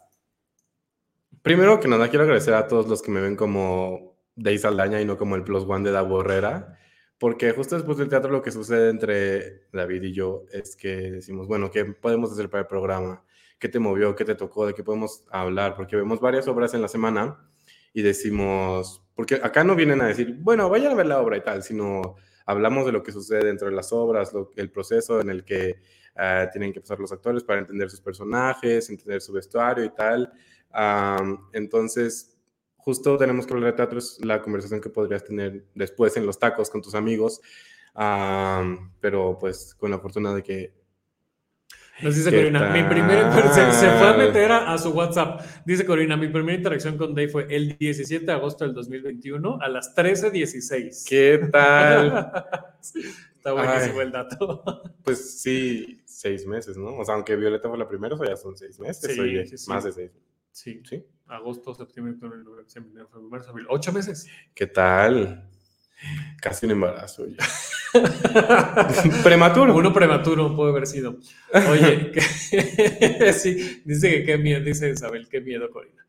primero 1.43 1.79
que 1.79 1.87
nada, 1.87 2.09
quiero 2.09 2.23
agradecer 2.23 2.55
a 2.55 2.67
todos 2.67 2.87
los 2.87 3.03
que 3.03 3.11
me 3.11 3.21
ven 3.21 3.35
como 3.35 4.17
Day 4.35 4.57
Saldaña 4.57 4.99
y 4.99 5.05
no 5.05 5.17
como 5.17 5.35
el 5.35 5.43
Plus 5.43 5.63
One 5.67 5.83
de 5.85 5.91
Davo 5.91 6.21
Herrera. 6.21 6.79
Porque 7.19 7.51
justo 7.51 7.75
después 7.75 7.97
del 7.99 8.09
teatro 8.09 8.31
lo 8.31 8.41
que 8.41 8.51
sucede 8.51 8.89
entre 8.89 9.67
David 9.71 10.01
y 10.03 10.13
yo 10.13 10.45
es 10.51 10.75
que 10.75 11.11
decimos, 11.11 11.47
bueno, 11.47 11.69
¿qué 11.71 11.85
podemos 11.85 12.31
hacer 12.31 12.49
para 12.49 12.61
el 12.61 12.67
programa? 12.67 13.23
¿Qué 13.59 13.69
te 13.69 13.79
movió? 13.79 14.15
¿Qué 14.15 14.25
te 14.25 14.35
tocó? 14.35 14.65
¿De 14.65 14.73
qué 14.73 14.83
podemos 14.83 15.23
hablar? 15.31 15.75
Porque 15.75 15.95
vemos 15.95 16.19
varias 16.19 16.47
obras 16.49 16.73
en 16.73 16.81
la 16.81 16.89
semana 16.89 17.37
y 17.93 18.01
decimos, 18.01 19.01
porque 19.15 19.35
acá 19.35 19.63
no 19.63 19.75
vienen 19.75 20.01
a 20.01 20.07
decir, 20.07 20.35
bueno, 20.41 20.69
vayan 20.69 20.91
a 20.91 20.95
ver 20.95 21.05
la 21.05 21.21
obra 21.21 21.37
y 21.37 21.41
tal, 21.41 21.63
sino 21.63 22.15
hablamos 22.45 22.85
de 22.85 22.91
lo 22.91 23.03
que 23.03 23.13
sucede 23.13 23.45
dentro 23.45 23.69
de 23.69 23.75
las 23.75 23.93
obras, 23.93 24.33
lo- 24.33 24.49
el 24.57 24.69
proceso 24.69 25.21
en 25.21 25.29
el 25.29 25.45
que 25.45 25.77
eh, 26.19 26.47
tienen 26.51 26.73
que 26.73 26.81
pasar 26.81 26.99
los 26.99 27.11
actores 27.13 27.43
para 27.43 27.59
entender 27.61 27.89
sus 27.89 28.01
personajes, 28.01 28.89
entender 28.89 29.21
su 29.21 29.31
vestuario 29.31 29.85
y 29.85 29.89
tal. 29.95 30.31
Am, 30.73 31.47
entonces, 31.53 32.35
justo 32.77 33.17
tenemos 33.17 33.45
que 33.45 33.53
hablar 33.53 33.71
de 33.71 33.77
teatro, 33.77 33.99
es 33.99 34.19
la 34.25 34.41
conversación 34.41 34.81
que 34.81 34.89
podrías 34.89 35.23
tener 35.23 35.65
después 35.75 36.17
en 36.17 36.25
los 36.25 36.39
tacos 36.39 36.69
con 36.69 36.81
tus 36.81 36.95
amigos, 36.95 37.41
Am, 37.93 38.91
pero 38.99 39.37
pues 39.39 39.75
con 39.75 39.91
la 39.91 39.99
fortuna 39.99 40.33
de 40.33 40.41
que 40.41 40.73
Nos 42.01 42.15
dice 42.15 42.31
¿Qué 42.31 42.37
Corina, 42.37 42.71
mi 42.71 42.83
primera 42.83 43.31
se, 43.53 43.71
se 43.71 43.89
fue 43.91 44.07
a 44.09 44.17
meter 44.17 44.51
a, 44.51 44.73
a 44.73 44.77
su 44.79 44.89
WhatsApp. 44.89 45.41
Dice 45.63 45.85
Corina, 45.85 46.17
mi 46.17 46.27
primera 46.27 46.57
interacción 46.57 46.97
con 46.97 47.13
Dave 47.13 47.29
fue 47.29 47.45
el 47.55 47.77
17 47.77 48.25
de 48.25 48.31
agosto 48.31 48.65
del 48.65 48.73
2021 48.73 49.59
a 49.61 49.69
las 49.69 49.95
13.16. 49.95 51.07
¿Qué 51.07 51.49
tal? 51.51 52.47
Está 52.81 53.51
buenísimo 53.51 53.99
Ay. 53.99 54.05
el 54.05 54.11
dato. 54.11 54.63
Pues 55.03 55.41
sí, 55.41 56.01
seis 56.05 56.47
meses, 56.47 56.77
¿no? 56.77 56.97
O 56.97 57.03
sea, 57.03 57.15
aunque 57.15 57.35
Violeta 57.35 57.67
fue 57.67 57.77
la 57.77 57.89
primera, 57.89 58.15
eso 58.15 58.23
ya 58.23 58.37
son 58.37 58.55
seis 58.55 58.79
meses. 58.79 59.13
Sí, 59.13 59.45
sí, 59.45 59.57
sí. 59.57 59.69
Más 59.69 59.83
de 59.83 59.91
seis. 59.91 60.11
Sí. 60.53 60.81
Sí. 60.87 61.03
Agosto, 61.27 61.73
septiembre, 61.73 62.13
octubre, 62.13 62.37
noviembre, 62.37 62.63
diciembre, 62.65 62.91
febrero, 63.05 63.29
marzo, 63.29 63.49
abril. 63.49 63.65
Ocho 63.69 63.91
meses. 63.91 64.27
¿Qué 64.53 64.67
tal? 64.67 65.49
Casi 66.39 66.65
un 66.65 66.73
embarazo 66.73 67.25
ya. 67.27 67.37
prematuro. 69.23 69.75
Uno 69.75 69.91
prematuro 69.91 70.55
puede 70.55 70.71
haber 70.71 70.85
sido. 70.87 71.17
Oye, 71.71 72.11
que- 72.11 72.21
sí, 73.33 73.81
dice 73.83 74.11
que 74.11 74.23
qué 74.25 74.37
miedo, 74.37 74.63
dice 74.63 74.89
Isabel, 74.91 75.27
qué 75.27 75.41
miedo, 75.41 75.69
Corina. 75.71 76.05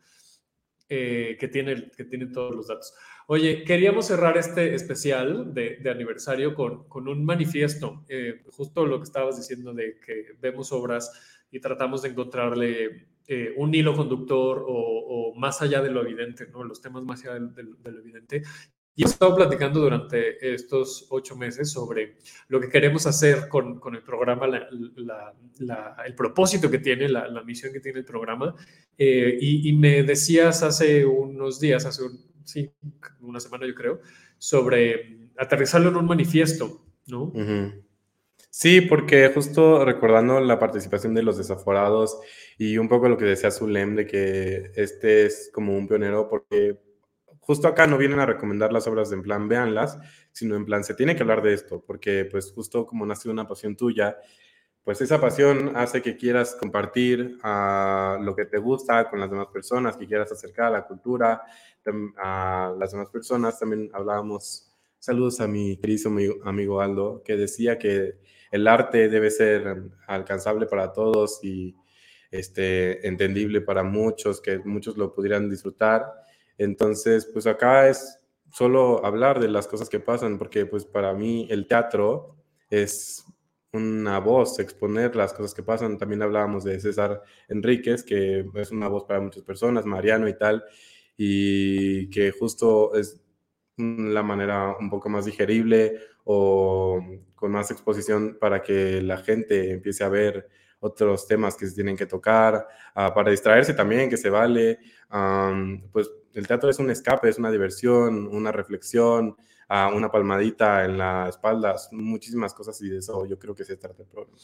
Eh, 0.89 1.37
que, 1.41 1.49
tiene, 1.49 1.91
que 1.97 2.05
tiene 2.05 2.27
todos 2.27 2.55
los 2.55 2.67
datos. 2.69 2.93
Oye, 3.27 3.65
queríamos 3.65 4.07
cerrar 4.09 4.37
este 4.37 4.75
especial 4.75 5.55
de, 5.55 5.77
de 5.77 5.91
aniversario 5.91 6.55
con, 6.55 6.87
con 6.89 7.09
un 7.09 7.25
manifiesto. 7.25 8.05
Eh, 8.09 8.43
justo 8.51 8.85
lo 8.85 8.99
que 8.99 9.05
estabas 9.05 9.37
diciendo 9.39 9.73
de 9.73 9.99
que 10.05 10.35
vemos 10.41 10.71
obras 10.73 11.11
y 11.51 11.61
tratamos 11.61 12.03
de 12.03 12.11
encontrarle 12.11 13.07
eh, 13.27 13.55
un 13.57 13.75
hilo 13.75 13.95
conductor 13.95 14.65
o, 14.67 15.35
más 15.37 15.63
allá 15.63 15.83
de 15.83 15.91
lo 15.91 16.03
evidente, 16.03 16.47
¿no? 16.53 16.63
Los 16.63 16.81
temas 16.81 17.03
más 17.03 17.23
allá 17.25 17.35
de, 17.35 17.63
de- 17.63 17.93
lo 17.93 17.99
evidente. 18.01 18.43
Y 18.97 19.03
hemos 19.03 19.13
estado 19.15 19.35
platicando 19.35 19.81
durante 19.81 20.55
estos 20.55 21.07
ocho 21.11 21.35
meses 21.35 21.73
sobre 21.73 22.17
lo 22.47 22.61
que 22.61 22.69
queremos 22.69 23.07
hacer 23.07 23.49
con, 23.49 23.81
con 23.81 23.97
el 23.97 24.03
programa, 24.03 24.47
la- 24.47 25.97
el 26.07 26.15
propósito 26.15 26.71
que 26.71 26.79
tiene, 26.79 27.09
la, 27.09 27.43
misión 27.43 27.73
que 27.73 27.81
tiene 27.81 28.01
el 28.01 28.05
programa. 28.05 28.55
Eh, 28.97 29.37
y, 29.41 29.73
me 29.73 30.05
decías 30.05 30.63
hace 30.63 31.05
unos 31.05 31.59
días, 31.59 31.85
hace 31.87 32.03
sí, 32.45 32.71
una 33.21 33.41
semana 33.41 33.67
yo 33.67 33.75
creo, 33.75 34.01
sobre 34.39 35.31
aterrizarlo 35.37 35.89
en 35.89 35.97
un 35.97 36.07
manifiesto, 36.07 36.85
¿no? 37.07 37.25
Ujú. 37.25 37.84
Sí, 38.57 38.81
porque 38.83 39.29
justo 39.35 39.85
recordando 39.85 40.39
la 40.39 40.61
participación 40.61 41.13
de 41.13 41.25
los 41.25 41.37
desaforados 41.37 42.21
y 42.57 42.79
un 42.79 42.89
poco 42.89 43.09
lo 43.09 43.17
que 43.17 43.25
decía 43.25 43.51
Zulem 43.51 43.97
de 43.97 44.07
que 44.07 44.71
este 44.77 45.27
es 45.27 45.51
como 45.53 45.77
un 45.77 45.89
pionero 45.89 46.29
porque 46.29 46.79
justo 47.41 47.67
acá 47.67 47.89
no 47.89 47.99
vienen 47.99 48.21
a 48.21 48.27
recomendar 48.27 48.73
las 48.73 48.87
obras 48.87 49.11
de 49.11 49.17
en 49.17 49.23
plan 49.23 49.49
véanlas, 49.49 49.99
sino 50.31 50.55
en 50.55 50.65
plan 50.67 50.85
se 50.85 50.95
tiene 50.95 51.17
que 51.17 51.23
hablar 51.23 51.43
de 51.43 51.53
esto, 51.53 51.83
porque 51.85 52.27
pues 52.27 52.53
justo 52.53 52.87
como 52.87 53.05
nace 53.05 53.29
una 53.29 53.49
pasión 53.49 53.75
tuya, 53.75 54.19
pues 54.85 55.01
esa 55.01 55.21
pasión 55.21 55.73
hace 55.77 56.01
que 56.01 56.17
quieras 56.17 56.55
compartir 56.55 57.39
ah, 57.43 58.19
lo 58.21 58.37
que 58.37 58.45
te 58.45 58.59
gusta 58.59 59.11
con 59.11 59.19
las 59.19 59.31
demás 59.31 59.49
personas, 59.49 59.97
que 59.97 60.07
quieras 60.07 60.31
acercar 60.31 60.67
a 60.67 60.71
la 60.71 60.87
cultura 60.87 61.43
a 62.19 62.73
las 62.79 62.93
demás 62.93 63.09
personas. 63.11 63.59
También 63.59 63.91
hablábamos, 63.93 64.71
saludos 65.01 65.41
a 65.41 65.49
mi 65.49 65.77
querido 65.79 66.13
amigo 66.45 66.81
Aldo, 66.81 67.21
que 67.25 67.37
decía 67.37 67.81
que 67.81 68.23
el 68.55 68.69
arte 68.69 69.09
debe 69.09 69.33
ser 69.33 69.83
alcanzable 70.07 70.67
para 70.67 70.93
todos 70.93 71.41
y 71.43 71.75
este, 72.31 73.05
entendible 73.05 73.61
para 73.61 73.83
muchos, 73.83 74.41
que 74.41 74.61
muchos 74.61 74.97
lo 74.97 75.13
pudieran 75.13 75.51
disfrutar. 75.51 76.07
Entonces, 76.57 77.29
pues 77.33 77.49
acá 77.49 77.89
es 77.89 78.17
solo 78.53 79.05
hablar 79.05 79.41
de 79.41 79.49
las 79.49 79.67
cosas 79.67 79.89
que 79.89 79.99
pasan, 79.99 80.39
porque 80.39 80.67
pues 80.67 80.85
para 80.85 81.13
mí 81.15 81.49
el 81.51 81.67
teatro 81.67 82.37
es 82.71 83.25
una 83.73 84.21
voz, 84.21 84.61
exponer 84.61 85.17
las 85.17 85.33
cosas 85.33 85.53
que 85.53 85.65
pasan. 85.65 85.99
También 85.99 86.23
hablábamos 86.23 86.63
de 86.63 86.79
César 86.79 87.23
Enríquez, 87.49 88.05
que 88.05 88.49
es 88.55 88.71
una 88.71 88.87
voz 88.87 89.03
para 89.03 89.19
muchas 89.21 89.43
personas, 89.43 89.85
Mariano 89.85 90.29
y 90.29 90.39
tal, 90.39 90.63
y 91.17 92.09
que 92.09 92.31
justo 92.31 92.95
es 92.95 93.21
la 93.77 94.23
manera 94.23 94.77
un 94.79 94.89
poco 94.91 95.09
más 95.09 95.25
digerible 95.25 95.99
o 96.25 97.01
con 97.35 97.53
más 97.53 97.71
exposición 97.71 98.39
para 98.41 98.63
que 98.63 99.01
la 99.03 99.19
gente 99.19 99.73
empiece 99.73 100.05
a 100.05 100.09
ver 100.09 100.49
otros 100.81 101.27
temas 101.27 101.57
que 101.57 101.67
se 101.67 101.75
tienen 101.75 101.97
que 101.97 102.07
tocar, 102.07 102.67
ah, 102.95 103.15
para 103.15 103.31
distraerse 103.31 103.73
también, 103.73 104.11
que 104.11 104.17
se 104.17 104.29
vale. 104.31 104.79
pues 105.93 106.11
el 106.35 106.47
teatro 106.47 106.69
es 106.69 106.79
un 106.79 106.91
escape, 106.91 107.29
es 107.29 107.39
una 107.39 107.51
diversión, 107.51 108.27
una 108.27 108.51
reflexión, 108.51 109.37
uh, 109.71 109.95
una 109.97 110.11
palmadita 110.11 110.85
en 110.85 110.99
la 110.99 111.29
espalda, 111.29 111.77
muchísimas 111.93 112.53
cosas 112.53 112.81
y 112.83 112.89
de 112.89 112.99
eso 112.99 113.25
yo 113.25 113.39
creo 113.39 113.55
que 113.55 113.65
se 113.65 113.77
trata 113.77 114.03
el 114.03 114.09
programa. 114.09 114.37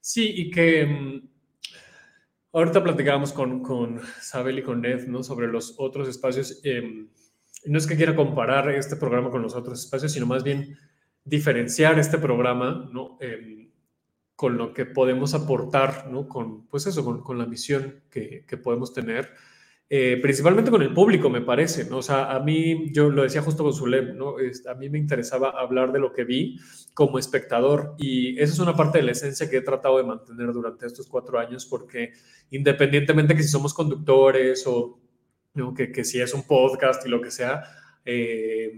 Sí, 0.00 0.32
y 0.36 0.50
que 0.50 0.86
mm, 0.86 1.28
ahorita 2.52 2.82
platicábamos 2.82 3.32
con, 3.32 3.62
con 3.62 4.00
Sabel 4.20 4.58
y 4.58 4.62
con 4.62 4.82
Ned, 4.82 5.06
¿no? 5.08 5.22
Sobre 5.22 5.48
los 5.48 5.74
otros 5.78 6.08
espacios. 6.08 6.60
Em, 6.62 7.08
no 7.66 7.78
es 7.78 7.86
que 7.86 7.96
quiera 7.96 8.14
comparar 8.14 8.70
este 8.70 8.96
programa 8.96 9.30
con 9.30 9.42
los 9.42 9.54
otros 9.54 9.80
espacios, 9.84 10.12
sino 10.12 10.26
más 10.26 10.42
bien 10.44 10.78
diferenciar 11.30 11.98
este 11.98 12.18
programa, 12.18 12.90
¿no? 12.92 13.16
Em, 13.20 13.70
con 14.36 14.56
lo 14.56 14.74
que 14.74 14.86
podemos 14.86 15.34
aportar, 15.34 16.08
¿no? 16.10 16.28
Con, 16.28 16.66
pues 16.66 16.86
eso, 16.86 17.04
con, 17.04 17.22
con 17.22 17.38
la 17.38 17.46
misión 17.46 18.02
que, 18.10 18.44
que 18.46 18.56
podemos 18.56 18.92
tener, 18.92 19.34
eh, 19.92 20.20
principalmente 20.22 20.70
con 20.70 20.82
el 20.82 20.94
público, 20.94 21.28
me 21.28 21.40
parece, 21.40 21.84
¿no? 21.90 21.98
O 21.98 22.02
sea, 22.02 22.30
a 22.30 22.38
mí, 22.38 22.92
yo 22.92 23.10
lo 23.10 23.24
decía 23.24 23.42
justo 23.42 23.64
con 23.64 23.74
Zulem, 23.74 24.16
¿no? 24.16 24.36
a 24.68 24.74
mí 24.74 24.88
me 24.88 24.98
interesaba 24.98 25.50
hablar 25.50 25.90
de 25.90 25.98
lo 25.98 26.12
que 26.12 26.22
vi 26.22 26.60
como 26.94 27.18
espectador 27.18 27.96
y 27.98 28.38
esa 28.40 28.52
es 28.52 28.60
una 28.60 28.76
parte 28.76 28.98
de 28.98 29.04
la 29.04 29.12
esencia 29.12 29.50
que 29.50 29.56
he 29.56 29.62
tratado 29.62 29.98
de 29.98 30.04
mantener 30.04 30.52
durante 30.52 30.86
estos 30.86 31.08
cuatro 31.08 31.40
años 31.40 31.66
porque 31.66 32.12
independientemente 32.50 33.34
que 33.34 33.42
si 33.42 33.48
somos 33.48 33.74
conductores 33.74 34.64
o 34.66 35.00
¿no? 35.54 35.74
que, 35.74 35.90
que 35.90 36.04
si 36.04 36.20
es 36.20 36.34
un 36.34 36.46
podcast 36.46 37.04
y 37.04 37.08
lo 37.08 37.20
que 37.20 37.32
sea, 37.32 37.64
eh, 38.04 38.72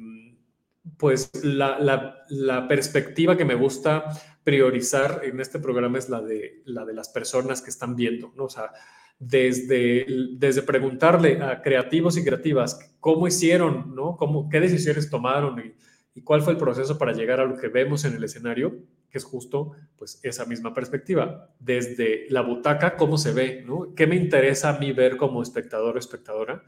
pues 1.03 1.33
la, 1.43 2.17
la, 2.29 2.69
perspectiva 2.69 3.37
que 3.37 3.45
me 3.45 3.57
gusta 3.57 4.05
priorizar 4.45 5.23
en 5.25 5.41
este 5.41 5.59
programa 5.59 5.99
es 5.99 6.09
la 6.09 6.23
de, 6.23 6.63
la 6.65 6.85
de 6.85 6.95
las 6.95 7.09
personas 7.09 7.61
que 7.61 7.71
están 7.71 7.97
viendo, 7.97 8.33
¿no? 8.37 8.45
O 8.45 8.49
sea, 8.49 8.71
desde, 9.19 10.07
desde 10.37 10.63
preguntarle 10.63 11.43
a 11.43 11.61
creativos 11.61 12.17
y 12.17 12.23
creativas 12.23 12.95
cómo 13.01 13.27
hicieron, 13.27 13.97
¿no? 13.97 14.17
Cómo, 14.17 14.49
¿Qué 14.49 14.61
decisiones 14.61 15.11
tomaron 15.11 15.59
y, 15.59 15.75
y, 16.15 16.23
cuál 16.23 16.43
fue 16.43 16.53
el 16.53 16.59
proceso 16.61 16.97
para 16.99 17.13
llegar 17.13 17.41
a 17.41 17.47
lo 17.47 17.57
que 17.57 17.67
vemos 17.67 18.05
en 18.05 18.15
el 18.15 18.23
escenario? 18.23 18.85
Que 19.11 19.19
es 19.19 19.25
justo, 19.25 19.73
pues, 19.97 20.21
esa 20.23 20.45
misma 20.45 20.73
perspectiva. 20.73 21.53
Desde 21.59 22.27
la 22.31 22.43
butaca, 22.43 22.97
¿cómo 22.97 23.19
se 23.19 23.33
ve, 23.33 23.65
¿no? 23.67 23.93
¿Qué 23.97 24.07
me 24.07 24.15
interesa 24.15 24.69
a 24.69 24.79
mí 24.79 24.93
ver 24.93 25.17
como 25.17 25.43
espectador 25.43 25.97
o 25.97 25.99
espectadora? 25.99 26.63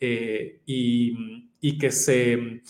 Eh, 0.00 0.62
y, 0.64 1.50
y 1.60 1.76
que 1.76 1.90
se 1.90 2.62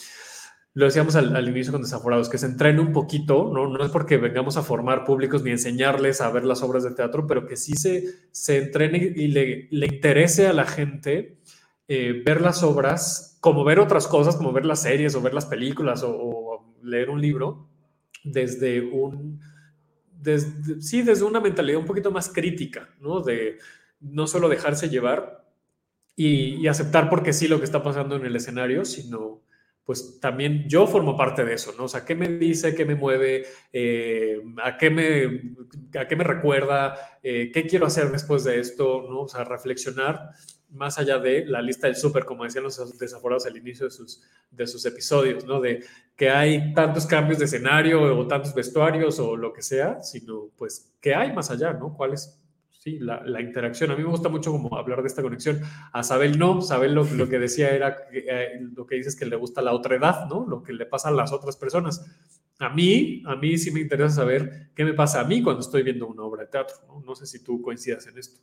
lo 0.74 0.86
decíamos 0.86 1.14
al, 1.14 1.48
inicio 1.48 1.72
con 1.72 1.82
Desaforados, 1.82 2.28
que 2.28 2.36
se 2.36 2.46
entrene 2.46 2.80
un 2.80 2.92
poquito, 2.92 3.48
¿no? 3.54 3.68
No 3.68 3.84
es 3.84 3.92
porque 3.92 4.16
vengamos 4.16 4.56
a 4.56 4.62
formar 4.62 5.04
públicos 5.04 5.44
ni 5.44 5.52
enseñarles 5.52 6.20
a 6.20 6.30
ver 6.30 6.44
las 6.44 6.64
obras 6.64 6.82
de 6.82 6.90
teatro, 6.90 7.28
pero 7.28 7.46
que 7.46 7.56
sí 7.56 7.74
se, 7.74 8.26
se 8.32 8.58
entrene 8.58 9.12
y 9.14 9.28
le, 9.28 9.68
le 9.70 9.86
interese 9.86 10.48
a 10.48 10.52
la 10.52 10.64
gente 10.66 11.38
eh, 11.86 12.22
ver 12.26 12.40
las 12.40 12.64
obras, 12.64 13.38
como 13.40 13.62
ver 13.62 13.78
otras 13.78 14.08
cosas, 14.08 14.34
como 14.34 14.52
ver 14.52 14.66
las 14.66 14.82
series 14.82 15.14
o 15.14 15.22
ver 15.22 15.32
las 15.32 15.46
películas 15.46 16.02
o, 16.04 16.74
leer 16.82 17.08
un 17.08 17.20
libro, 17.20 17.68
desde 18.24 18.80
un, 18.82 19.40
desde, 20.20 20.82
sí, 20.82 21.02
desde 21.02 21.24
una 21.24 21.40
mentalidad 21.40 21.80
un 21.80 21.86
poquito 21.86 22.10
más 22.10 22.28
crítica, 22.28 22.90
¿no? 23.00 23.20
De 23.20 23.58
no 24.00 24.26
solo 24.26 24.48
dejarse 24.48 24.90
llevar 24.90 25.46
y, 26.16 26.56
y 26.56 26.66
aceptar 26.66 27.08
porque 27.08 27.32
sí 27.32 27.48
lo 27.48 27.58
que 27.58 27.64
está 27.64 27.82
pasando 27.82 28.16
en 28.16 28.26
el 28.26 28.36
escenario, 28.36 28.84
sino 28.84 29.43
pues 29.84 30.18
también 30.18 30.64
yo 30.66 30.86
formo 30.86 31.16
parte 31.16 31.44
de 31.44 31.54
eso, 31.54 31.74
¿no? 31.76 31.84
O 31.84 31.88
sea, 31.88 32.04
¿qué 32.04 32.14
me 32.14 32.28
dice, 32.28 32.74
qué 32.74 32.84
me 32.86 32.94
mueve, 32.94 33.44
eh, 33.72 34.40
a, 34.62 34.78
qué 34.78 34.88
me, 34.88 35.42
a 35.98 36.08
qué 36.08 36.16
me 36.16 36.24
recuerda, 36.24 37.18
eh, 37.22 37.50
qué 37.52 37.66
quiero 37.66 37.86
hacer 37.86 38.10
después 38.10 38.44
de 38.44 38.60
esto, 38.60 39.06
¿no? 39.08 39.22
O 39.22 39.28
sea, 39.28 39.44
reflexionar 39.44 40.30
más 40.70 40.98
allá 40.98 41.18
de 41.18 41.44
la 41.46 41.62
lista 41.62 41.86
del 41.86 41.96
súper, 41.96 42.24
como 42.24 42.44
decían 42.44 42.64
los 42.64 42.98
desaforados 42.98 43.46
al 43.46 43.56
inicio 43.56 43.86
de 43.86 43.90
sus, 43.90 44.22
de 44.50 44.66
sus 44.66 44.84
episodios, 44.86 45.44
¿no? 45.44 45.60
De 45.60 45.84
que 46.16 46.30
hay 46.30 46.72
tantos 46.72 47.06
cambios 47.06 47.38
de 47.38 47.44
escenario 47.44 48.02
o 48.18 48.26
tantos 48.26 48.54
vestuarios 48.54 49.18
o 49.18 49.36
lo 49.36 49.52
que 49.52 49.62
sea, 49.62 50.02
sino 50.02 50.48
pues, 50.56 50.92
¿qué 51.00 51.14
hay 51.14 51.32
más 51.32 51.50
allá, 51.50 51.74
¿no? 51.74 51.94
¿Cuál 51.94 52.14
es 52.14 52.40
sí, 52.84 52.98
la, 52.98 53.40
interacción. 53.40 53.90
A 53.90 53.96
mí 53.96 54.02
me 54.02 54.10
gusta 54.10 54.28
mucho 54.28 54.52
como 54.52 54.76
hablar 54.76 55.00
de 55.00 55.08
esta 55.08 55.22
conexión. 55.22 55.60
A 55.92 56.02
Sabel 56.02 56.38
no, 56.38 56.60
Sabel 56.60 56.94
lo, 56.94 57.04
lo 57.04 57.28
que 57.28 57.38
decía 57.38 57.70
era 57.70 57.96
eh, 58.12 58.60
lo 58.76 58.86
que 58.86 58.96
dices 58.96 59.16
que 59.16 59.24
le 59.24 59.36
gusta 59.36 59.62
la 59.62 59.72
otra 59.72 59.96
edad, 59.96 60.26
¿no? 60.28 60.46
Lo 60.46 60.62
que 60.62 60.74
le 60.74 60.84
pasa 60.84 61.08
a 61.08 61.12
las 61.12 61.32
otras 61.32 61.56
personas. 61.56 62.04
A 62.58 62.68
mí, 62.68 63.22
a 63.26 63.36
mí 63.36 63.56
sí 63.56 63.70
me 63.70 63.80
interesa 63.80 64.16
saber 64.16 64.70
qué 64.74 64.84
me 64.84 64.92
pasa 64.92 65.20
a 65.20 65.24
mí 65.24 65.42
cuando 65.42 65.62
estoy 65.62 65.82
viendo 65.82 66.06
una 66.06 66.22
obra 66.22 66.42
de 66.42 66.48
teatro. 66.48 66.76
No 67.04 67.14
sé 67.14 67.26
si 67.26 67.42
tú 67.42 67.62
coincidas 67.62 68.06
en 68.06 68.18
esto. 68.18 68.40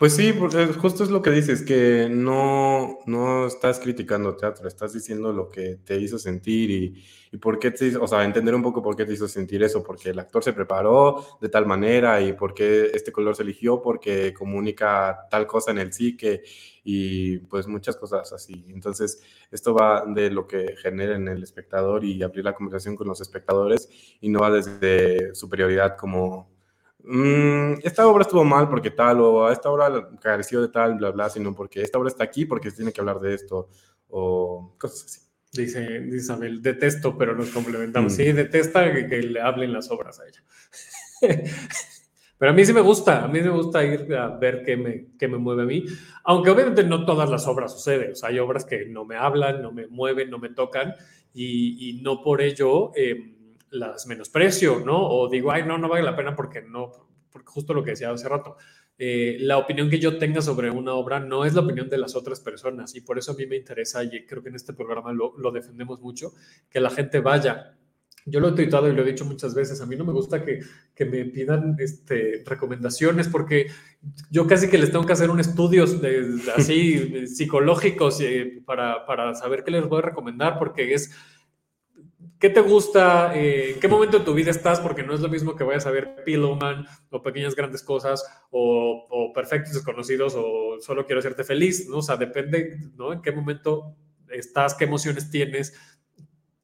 Pues 0.00 0.16
sí, 0.16 0.32
porque 0.32 0.64
justo 0.68 1.04
es 1.04 1.10
lo 1.10 1.20
que 1.20 1.30
dices, 1.30 1.60
que 1.60 2.08
no, 2.10 3.00
no 3.04 3.46
estás 3.46 3.78
criticando 3.78 4.34
teatro, 4.34 4.66
estás 4.66 4.94
diciendo 4.94 5.30
lo 5.30 5.50
que 5.50 5.76
te 5.84 6.00
hizo 6.00 6.18
sentir 6.18 6.70
y, 6.70 7.04
y 7.30 7.36
por 7.36 7.58
qué 7.58 7.70
te 7.70 7.94
o 7.98 8.06
sea, 8.06 8.24
entender 8.24 8.54
un 8.54 8.62
poco 8.62 8.82
por 8.82 8.96
qué 8.96 9.04
te 9.04 9.12
hizo 9.12 9.28
sentir 9.28 9.62
eso, 9.62 9.82
porque 9.82 10.08
el 10.08 10.18
actor 10.18 10.42
se 10.42 10.54
preparó 10.54 11.38
de 11.42 11.50
tal 11.50 11.66
manera 11.66 12.18
y 12.22 12.32
por 12.32 12.54
qué 12.54 12.90
este 12.94 13.12
color 13.12 13.36
se 13.36 13.42
eligió, 13.42 13.82
porque 13.82 14.32
comunica 14.32 15.28
tal 15.30 15.46
cosa 15.46 15.70
en 15.70 15.78
el 15.80 15.92
psique 15.92 16.44
y 16.82 17.36
pues 17.40 17.66
muchas 17.66 17.96
cosas 17.96 18.32
así. 18.32 18.64
Entonces, 18.70 19.22
esto 19.50 19.74
va 19.74 20.06
de 20.06 20.30
lo 20.30 20.46
que 20.46 20.76
genera 20.78 21.14
en 21.14 21.28
el 21.28 21.42
espectador 21.42 22.06
y 22.06 22.22
abrir 22.22 22.46
la 22.46 22.54
conversación 22.54 22.96
con 22.96 23.06
los 23.06 23.20
espectadores 23.20 23.90
y 24.18 24.30
no 24.30 24.40
va 24.40 24.50
desde 24.50 25.34
superioridad 25.34 25.94
como 25.98 26.49
Mm, 27.04 27.74
esta 27.82 28.06
obra 28.06 28.22
estuvo 28.22 28.44
mal 28.44 28.68
porque 28.68 28.90
tal, 28.90 29.20
o 29.20 29.50
esta 29.50 29.70
obra 29.70 30.10
careció 30.20 30.60
de 30.60 30.68
tal, 30.68 30.96
bla, 30.96 31.10
bla, 31.10 31.30
sino 31.30 31.54
porque 31.54 31.82
esta 31.82 31.98
obra 31.98 32.08
está 32.08 32.24
aquí 32.24 32.44
porque 32.44 32.70
se 32.70 32.76
tiene 32.76 32.92
que 32.92 33.00
hablar 33.00 33.20
de 33.20 33.34
esto, 33.34 33.68
o 34.08 34.74
cosas 34.78 35.04
así. 35.04 35.20
Dice, 35.52 36.06
Isabel, 36.12 36.62
detesto, 36.62 37.18
pero 37.18 37.34
nos 37.34 37.50
complementamos. 37.50 38.12
Mm. 38.12 38.16
Sí, 38.16 38.32
detesta 38.32 38.92
que, 38.92 39.22
le 39.22 39.40
hablen 39.40 39.72
las 39.72 39.90
obras 39.90 40.20
a 40.20 40.24
ella. 40.26 40.44
pero 42.38 42.52
a 42.52 42.54
mí 42.54 42.64
sí 42.64 42.72
me 42.72 42.80
gusta, 42.80 43.24
a 43.24 43.28
mí 43.28 43.40
me 43.40 43.50
gusta 43.50 43.84
ir 43.84 44.14
a 44.14 44.28
ver 44.28 44.62
qué 44.64 44.76
me, 44.76 45.08
qué 45.18 45.26
me 45.26 45.38
mueve 45.38 45.62
a 45.62 45.66
mí, 45.66 45.84
aunque 46.24 46.50
obviamente 46.50 46.84
no 46.84 47.04
todas 47.04 47.28
las 47.28 47.46
obras 47.46 47.72
suceden, 47.72 48.12
o 48.12 48.14
sea, 48.14 48.28
hay 48.28 48.38
obras 48.38 48.64
que 48.64 48.86
no 48.86 49.04
me 49.04 49.16
hablan, 49.16 49.60
no 49.60 49.72
me 49.72 49.88
mueven, 49.88 50.30
no 50.30 50.38
me 50.38 50.50
tocan, 50.50 50.94
y, 51.34 51.90
y 51.90 52.02
no 52.02 52.22
por 52.22 52.40
ello... 52.40 52.92
Eh, 52.94 53.36
las 53.70 54.06
menosprecio, 54.06 54.80
¿no? 54.80 55.08
O 55.08 55.28
digo, 55.28 55.52
ay, 55.52 55.64
no, 55.64 55.78
no 55.78 55.88
vale 55.88 56.02
la 56.02 56.16
pena 56.16 56.34
porque 56.34 56.62
no, 56.62 56.90
porque 57.30 57.48
justo 57.48 57.74
lo 57.74 57.84
que 57.84 57.90
decía 57.90 58.10
hace 58.10 58.28
rato, 58.28 58.56
eh, 58.98 59.38
la 59.40 59.56
opinión 59.56 59.88
que 59.88 59.98
yo 59.98 60.18
tenga 60.18 60.42
sobre 60.42 60.70
una 60.70 60.92
obra 60.92 61.20
no 61.20 61.44
es 61.44 61.54
la 61.54 61.62
opinión 61.62 61.88
de 61.88 61.98
las 61.98 62.14
otras 62.14 62.40
personas 62.40 62.94
y 62.94 63.00
por 63.00 63.18
eso 63.18 63.32
a 63.32 63.34
mí 63.34 63.46
me 63.46 63.56
interesa 63.56 64.04
y 64.04 64.26
creo 64.26 64.42
que 64.42 64.50
en 64.50 64.56
este 64.56 64.74
programa 64.74 65.12
lo, 65.12 65.34
lo 65.38 65.50
defendemos 65.50 66.00
mucho, 66.00 66.34
que 66.68 66.80
la 66.80 66.90
gente 66.90 67.20
vaya. 67.20 67.76
Yo 68.26 68.38
lo 68.38 68.48
he 68.48 68.52
tuitado 68.52 68.88
y 68.88 68.94
lo 68.94 69.02
he 69.02 69.06
dicho 69.06 69.24
muchas 69.24 69.54
veces, 69.54 69.80
a 69.80 69.86
mí 69.86 69.96
no 69.96 70.04
me 70.04 70.12
gusta 70.12 70.44
que, 70.44 70.60
que 70.94 71.06
me 71.06 71.24
pidan 71.24 71.76
este, 71.78 72.42
recomendaciones 72.44 73.28
porque 73.28 73.68
yo 74.30 74.46
casi 74.46 74.68
que 74.68 74.76
les 74.76 74.92
tengo 74.92 75.06
que 75.06 75.14
hacer 75.14 75.30
un 75.30 75.40
estudio 75.40 75.86
de, 75.86 76.38
así 76.54 77.26
psicológicos 77.26 78.20
eh, 78.20 78.60
para, 78.66 79.06
para 79.06 79.34
saber 79.34 79.64
qué 79.64 79.70
les 79.70 79.88
voy 79.88 80.00
a 80.00 80.02
recomendar 80.02 80.58
porque 80.58 80.92
es 80.92 81.10
¿Qué 82.40 82.48
te 82.48 82.62
gusta? 82.62 83.36
Eh, 83.36 83.72
¿En 83.74 83.80
qué 83.80 83.86
momento 83.86 84.18
de 84.18 84.24
tu 84.24 84.32
vida 84.32 84.50
estás? 84.50 84.80
Porque 84.80 85.02
no 85.02 85.12
es 85.12 85.20
lo 85.20 85.28
mismo 85.28 85.54
que 85.54 85.62
vayas 85.62 85.84
a 85.84 85.90
ver 85.90 86.24
Pillowman 86.24 86.86
o 87.10 87.22
Pequeñas 87.22 87.54
Grandes 87.54 87.82
Cosas 87.82 88.24
o, 88.50 89.30
Perfectos 89.34 89.74
Desconocidos 89.74 90.34
o 90.36 90.80
Solo 90.80 91.04
Quiero 91.04 91.18
Hacerte 91.18 91.44
Feliz, 91.44 91.86
¿no? 91.90 91.98
O 91.98 92.02
sea, 92.02 92.16
depende, 92.16 92.78
¿no? 92.96 93.12
En 93.12 93.20
qué 93.20 93.30
momento 93.30 93.94
estás, 94.30 94.74
qué 94.74 94.84
emociones 94.84 95.30
tienes 95.30 95.78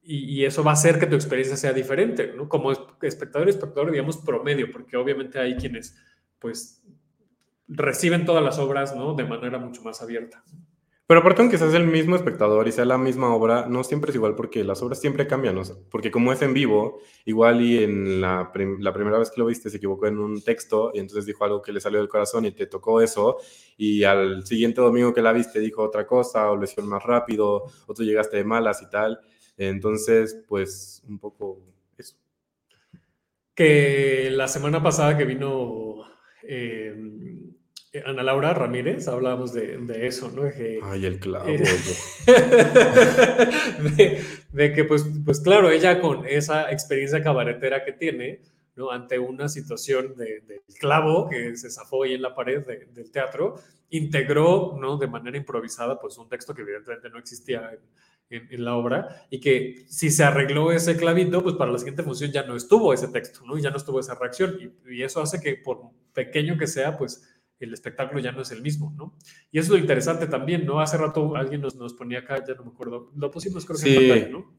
y, 0.01 0.45
eso 0.45 0.63
va 0.63 0.71
a 0.71 0.73
hacer 0.73 0.99
que 0.99 1.05
tu 1.05 1.15
experiencia 1.15 1.57
sea 1.57 1.73
diferente, 1.73 2.33
¿no? 2.35 2.49
Como 2.49 2.71
espectador 3.01 3.47
y 3.47 3.51
espectador, 3.51 3.91
digamos, 3.91 4.17
promedio, 4.17 4.71
porque 4.71 4.97
obviamente 4.97 5.37
hay 5.37 5.57
quienes, 5.57 5.95
pues, 6.39 6.81
reciben 7.67 8.25
todas 8.25 8.43
las 8.43 8.57
obras, 8.57 8.95
¿no? 8.95 9.13
De 9.13 9.25
manera 9.25 9.59
mucho 9.59 9.83
más 9.83 10.01
abierta. 10.01 10.43
Pero 11.07 11.21
aparte, 11.21 11.41
aunque 11.41 11.57
seas 11.57 11.73
el 11.73 11.87
mismo 11.87 12.17
espectador 12.17 12.67
y 12.67 12.73
sea 12.73 12.83
la 12.83 12.97
misma 12.97 13.33
obra, 13.33 13.65
no 13.65 13.85
siempre 13.85 14.09
es 14.09 14.15
igual 14.15 14.35
porque 14.35 14.65
las 14.65 14.81
obras 14.81 14.99
siempre 14.99 15.25
cambian, 15.25 15.55
¿no? 15.55 15.61
porque 15.89 16.11
como 16.11 16.33
es 16.33 16.41
en 16.41 16.53
vivo, 16.53 16.99
igual 17.23 17.61
y 17.61 17.81
en 17.81 18.19
la, 18.19 18.51
la, 18.79 18.93
primera 18.93 19.17
vez 19.17 19.31
que 19.31 19.39
lo 19.39 19.45
viste 19.45 19.69
se 19.69 19.77
equivocó 19.77 20.07
en 20.07 20.19
un 20.19 20.41
texto 20.41 20.91
y 20.93 20.99
entonces 20.99 21.25
dijo 21.25 21.45
algo 21.45 21.61
que 21.61 21.71
le 21.71 21.79
salió 21.79 21.99
del 21.99 22.09
corazón 22.09 22.45
y 22.45 22.51
te 22.51 22.67
tocó 22.67 22.99
eso, 22.99 23.37
y 23.77 24.03
al 24.03 24.45
siguiente 24.45 24.81
domingo 24.81 25.13
que 25.13 25.21
la 25.21 25.31
viste 25.31 25.61
dijo 25.61 25.81
otra 25.81 26.05
cosa 26.05 26.51
o 26.51 26.57
lo 26.57 26.65
hicieron 26.65 26.89
más 26.89 27.03
rápido 27.03 27.63
o 27.85 27.93
tú 27.93 28.03
llegaste 28.03 28.35
de 28.35 28.43
malas 28.43 28.81
y 28.81 28.89
tal. 28.89 29.21
Entonces, 29.57 30.43
pues 30.45 31.01
un 31.07 31.19
poco 31.19 31.61
eso. 31.97 32.15
que 33.55 34.29
la 34.31 34.47
semana 34.49 34.83
pasada 34.83 35.17
que 35.17 35.23
vino 35.25 36.03
eh, 36.43 36.93
Ana 38.05 38.23
Laura 38.23 38.53
Ramírez, 38.53 39.07
hablábamos 39.07 39.53
de, 39.53 39.77
de 39.77 40.07
eso, 40.07 40.31
¿no? 40.31 40.43
Que, 40.51 40.79
Ay, 40.83 41.05
el 41.05 41.19
clavo. 41.19 41.47
eh, 41.47 41.63
de, 43.97 44.21
de 44.51 44.73
que, 44.73 44.83
pues, 44.83 45.05
pues 45.25 45.39
claro, 45.39 45.69
ella 45.69 45.99
con 46.01 46.25
esa 46.25 46.71
experiencia 46.71 47.21
cabaretera 47.23 47.83
que 47.83 47.93
tiene, 47.93 48.41
¿no? 48.75 48.91
Ante 48.91 49.19
una 49.19 49.49
situación 49.49 50.15
de, 50.15 50.41
del 50.41 50.61
clavo 50.79 51.27
que 51.29 51.55
se 51.57 51.69
zafó 51.69 52.03
ahí 52.03 52.13
en 52.13 52.21
la 52.21 52.35
pared 52.35 52.65
de- 52.65 52.85
del 52.93 53.11
teatro, 53.11 53.55
integró, 53.89 54.77
¿no? 54.79 54.97
De 54.97 55.07
manera 55.07 55.37
improvisada, 55.37 55.99
pues 55.99 56.17
un 56.17 56.29
texto 56.29 56.53
que 56.53 56.61
evidentemente 56.61 57.09
no 57.09 57.17
existía 57.19 57.71
en, 57.71 57.79
en- 58.41 58.47
en 58.53 58.65
la 58.65 58.75
obra 58.75 59.25
y 59.29 59.39
que 59.39 59.85
si 59.87 60.09
se 60.11 60.23
arregló 60.23 60.71
ese 60.71 60.97
clavito, 60.97 61.41
pues 61.41 61.55
para 61.55 61.71
la 61.71 61.77
siguiente 61.79 62.03
función 62.03 62.31
ya 62.31 62.43
no 62.43 62.55
estuvo 62.55 62.93
ese 62.93 63.07
texto, 63.07 63.39
¿no? 63.45 63.57
Y 63.57 63.61
ya 63.61 63.69
no 63.71 63.77
estuvo 63.77 63.99
esa 63.99 64.15
reacción 64.15 64.57
y, 64.85 64.93
y 64.95 65.03
eso 65.03 65.21
hace 65.21 65.39
que 65.39 65.55
por 65.55 65.81
pequeño 66.13 66.57
que 66.57 66.67
sea, 66.67 66.97
pues 66.97 67.23
el 67.59 67.73
espectáculo 67.73 68.19
ya 68.19 68.31
no 68.31 68.41
es 68.41 68.51
el 68.51 68.61
mismo, 68.61 68.93
¿no? 68.95 69.17
Y 69.51 69.59
eso 69.59 69.67
es 69.67 69.69
lo 69.71 69.77
interesante 69.77 70.27
también, 70.27 70.65
¿no? 70.65 70.79
Hace 70.79 70.97
rato 70.97 71.35
alguien 71.35 71.61
nos, 71.61 71.75
nos 71.75 71.93
ponía 71.93 72.19
acá, 72.19 72.43
ya 72.45 72.53
no 72.55 72.65
me 72.65 72.71
acuerdo, 72.71 73.11
lo 73.15 73.31
pusimos 73.31 73.65
creo 73.65 73.79
que 73.79 73.89
en 73.89 74.09
pantalla, 74.09 74.31
¿no? 74.31 74.55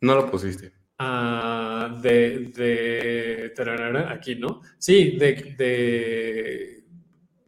No 0.00 0.14
lo 0.14 0.30
pusiste. 0.30 0.72
Ah, 0.98 1.98
de, 2.02 2.50
de 2.54 3.52
tararara, 3.54 4.12
aquí, 4.12 4.36
¿no? 4.36 4.60
Sí, 4.78 5.16
de, 5.16 5.54
de 5.56 6.84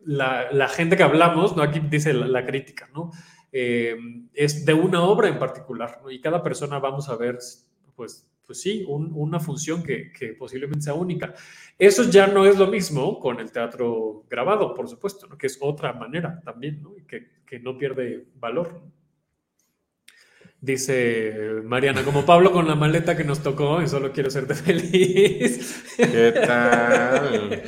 la, 0.04 0.50
la 0.52 0.68
gente 0.68 0.96
que 0.96 1.02
hablamos, 1.02 1.56
¿no? 1.56 1.62
Aquí 1.62 1.80
dice 1.80 2.12
la, 2.12 2.26
la 2.26 2.46
crítica, 2.46 2.88
¿no? 2.94 3.10
Eh, 3.52 3.94
es 4.32 4.64
de 4.64 4.72
una 4.72 5.02
obra 5.02 5.28
en 5.28 5.38
particular, 5.38 6.00
¿no? 6.02 6.10
Y 6.10 6.20
cada 6.20 6.42
persona 6.42 6.78
vamos 6.78 7.08
a 7.10 7.16
ver, 7.16 7.38
pues, 7.94 8.26
pues 8.52 8.60
sí, 8.60 8.84
un- 8.86 9.10
una 9.14 9.40
función 9.40 9.82
que, 9.82 10.12
posiblemente 10.38 10.82
sea 10.82 10.94
única. 10.94 11.34
Eso 11.78 12.04
ya 12.10 12.26
no 12.26 12.44
es 12.44 12.58
lo 12.58 12.66
mismo 12.66 13.18
con 13.18 13.40
el 13.40 13.50
teatro 13.50 14.24
grabado, 14.28 14.74
por 14.74 14.88
supuesto. 14.88 15.26
Que 15.38 15.46
es 15.46 15.58
otra 15.60 15.94
manera 15.94 16.40
también, 16.44 16.82
que 17.46 17.58
no 17.60 17.78
pierde 17.78 18.26
valor. 18.38 18.82
Dice 20.60 21.34
Mariana, 21.64 22.04
como 22.04 22.24
Pablo 22.24 22.52
con 22.52 22.68
la 22.68 22.76
maleta 22.76 23.16
que 23.16 23.24
nos 23.24 23.42
tocó 23.42 23.82
y 23.82 23.88
solo 23.88 24.12
quiero 24.12 24.30
serte 24.30 24.54
feliz. 24.66 25.94
¿Qué 25.96 26.32
tal? 26.46 27.62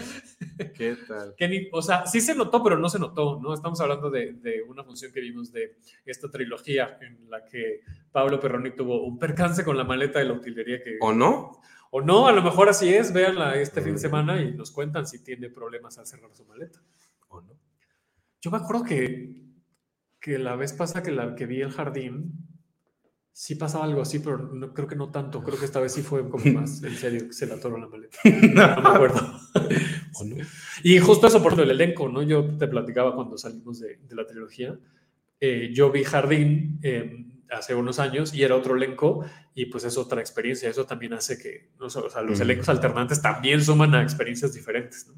¿Qué 0.74 0.97
tal? 1.09 1.35
Que 1.36 1.48
ni- 1.48 1.68
o 1.72 1.82
sea, 1.82 2.06
sí 2.06 2.20
se 2.20 2.35
notó, 2.35 2.62
pero 2.62 2.78
no 2.78 2.89
se 2.89 2.98
notó, 2.98 3.40
¿no? 3.40 3.55
Estamos 3.55 3.81
hablando 3.81 4.10
de, 4.10 4.35
de 4.35 4.62
una 4.62 4.85
función 4.85 5.12
que 5.12 5.20
vimos 5.20 5.52
de 5.52 5.76
esta 6.05 6.31
trilogía 6.31 6.98
en 7.01 7.28
la 7.31 7.44
que 7.44 7.81
Pablo 8.12 8.39
Perroni 8.40 8.70
tuvo 8.72 9.05
un 9.05 9.18
percance 9.18 9.64
con 9.64 9.76
la 9.76 9.85
maleta 9.85 10.18
de 10.18 10.26
la 10.26 10.35
utilería 10.35 10.82
que... 10.82 10.98
¿O 11.01 11.12
no? 11.12 11.60
O 11.90 12.01
no, 12.01 12.26
a 12.26 12.32
lo 12.32 12.43
mejor 12.43 12.68
así 12.68 12.93
es, 12.93 13.12
véanla 13.12 13.55
este 13.56 13.81
fin 13.81 13.94
de 13.94 14.01
semana 14.01 14.40
y 14.43 14.52
nos 14.52 14.70
cuentan 14.70 15.06
si 15.06 15.22
tiene 15.22 15.48
problemas 15.48 15.97
al 15.98 16.06
cerrar 16.06 16.35
su 16.35 16.44
maleta. 16.44 16.81
¿O 17.28 17.40
no? 17.40 17.52
Yo 18.40 18.51
me 18.51 18.56
acuerdo 18.59 18.85
que, 18.85 19.40
que 20.20 20.39
la 20.39 20.56
vez 20.56 20.72
pasada 20.72 21.02
que, 21.02 21.12
la, 21.12 21.35
que 21.36 21.47
vi 21.47 21.60
el 21.62 21.70
jardín, 21.70 22.32
sí 23.36 23.56
pasaba 23.56 23.85
algo 23.85 24.01
así, 24.01 24.20
pero 24.20 24.39
no, 24.39 24.73
creo 24.73 24.86
que 24.86 24.94
no 24.97 25.11
tanto. 25.11 25.43
Creo 25.43 25.59
que 25.59 25.65
esta 25.65 25.81
vez 25.81 25.93
sí 25.93 26.02
fue 26.02 26.28
como 26.31 26.44
más 26.61 26.82
en 26.85 26.94
serio 26.97 27.27
que 27.27 27.32
se 27.32 27.47
la 27.47 27.56
atoró 27.56 27.77
la 27.77 27.89
maleta. 27.89 28.16
No 28.24 28.82
me 28.82 28.89
acuerdo. 28.94 29.20
¿O 30.15 30.24
no? 30.24 30.36
Y 30.85 30.98
justo 31.01 31.27
eso 31.27 31.43
por 31.43 31.59
el 31.61 31.70
elenco, 31.70 32.09
¿no? 32.09 32.23
Yo 32.23 32.56
te 32.56 32.69
platicaba 32.69 33.15
cuando 33.15 33.36
salimos 33.36 33.81
de, 33.81 33.97
de 33.97 34.15
la 34.15 34.24
trilogía. 34.27 34.78
eh, 35.40 35.70
yo 35.74 35.90
vi 35.90 36.05
Jardín 36.05 36.78
eh, 36.82 37.27
hace 37.51 37.74
unos 37.74 37.98
años 37.98 38.32
y 38.32 38.43
era 38.44 38.55
otro 38.56 38.77
elenco 38.77 39.24
y 39.55 39.66
pues 39.66 39.82
es 39.85 39.98
otra 39.98 40.20
experiencia. 40.20 40.70
Eso 40.70 40.86
también 40.86 41.12
hace 41.15 41.36
que, 41.36 41.70
no 41.81 41.90
sé, 41.90 41.98
o 41.98 42.09
sea, 42.09 42.23
los 42.23 42.39
Mm. 42.39 42.43
elencos 42.43 42.69
alternantes 42.69 43.20
también 43.20 43.61
suman 43.62 43.94
a 43.97 44.02
experiencias 44.02 44.55
diferentes, 44.55 45.09
¿no? 45.09 45.15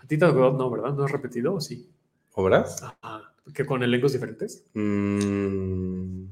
A 0.00 0.06
ti 0.08 0.16
te 0.16 0.26
no, 0.26 0.70
¿verdad? 0.70 0.94
¿No 0.94 1.04
has 1.04 1.12
repetido 1.12 1.52
o 1.54 1.60
sí? 1.60 1.86
¿Obras? 2.32 2.82
Ah, 3.02 3.22
¿Que 3.52 3.66
con 3.66 3.82
elencos 3.82 4.12
diferentes? 4.14 4.64
Mm, 4.74 6.24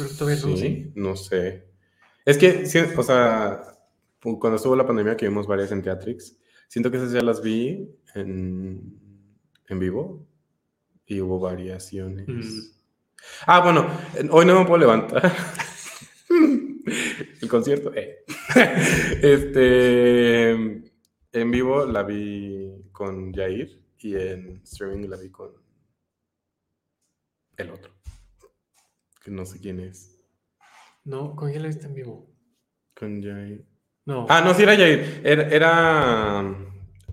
Creo 0.00 0.08
que 0.10 0.14
todavía 0.16 0.46
no, 0.46 0.56
¿sí? 0.56 0.92
no 0.94 1.16
sé. 1.16 1.68
Es 2.24 2.38
que, 2.38 2.66
sí, 2.66 2.78
o 2.96 3.02
sea, 3.02 3.62
cuando 4.20 4.56
estuvo 4.56 4.76
la 4.76 4.86
pandemia 4.86 5.16
que 5.16 5.28
vimos 5.28 5.46
varias 5.46 5.72
en 5.72 5.82
Teatrix, 5.82 6.36
siento 6.68 6.90
que 6.90 6.98
esas 6.98 7.12
ya 7.12 7.22
las 7.22 7.42
vi 7.42 7.88
en, 8.14 8.98
en 9.68 9.78
vivo 9.78 10.26
y 11.06 11.20
hubo 11.20 11.40
variaciones. 11.40 12.28
Mm. 12.28 12.40
Ah, 13.46 13.60
bueno, 13.60 13.86
en- 14.14 14.28
hoy 14.30 14.46
no 14.46 14.58
me 14.60 14.66
puedo 14.66 14.78
levantar. 14.78 15.32
El 17.42 17.48
concierto, 17.48 17.92
eh. 17.94 18.24
Este, 19.22 20.50
en 20.50 21.50
vivo 21.50 21.84
la 21.86 22.02
vi 22.02 22.70
con 22.92 23.32
Jair 23.32 23.80
y 23.98 24.14
en 24.16 24.60
streaming 24.64 25.08
la 25.08 25.16
vi 25.16 25.30
con 25.30 25.50
el 27.56 27.70
otro. 27.70 27.92
Que 29.22 29.30
no 29.30 29.44
sé 29.46 29.60
quién 29.60 29.80
es. 29.80 30.18
No, 31.04 31.34
¿con 31.36 31.50
quién 31.50 31.62
la 31.62 31.68
viste 31.68 31.86
en 31.86 31.94
vivo? 31.94 32.30
Con 32.94 33.22
Jair. 33.22 33.64
No. 34.06 34.26
Ah, 34.28 34.40
no, 34.42 34.54
sí 34.54 34.62
era 34.62 34.76
Jair. 34.76 35.20
Era, 35.24 35.48
era- 35.48 36.56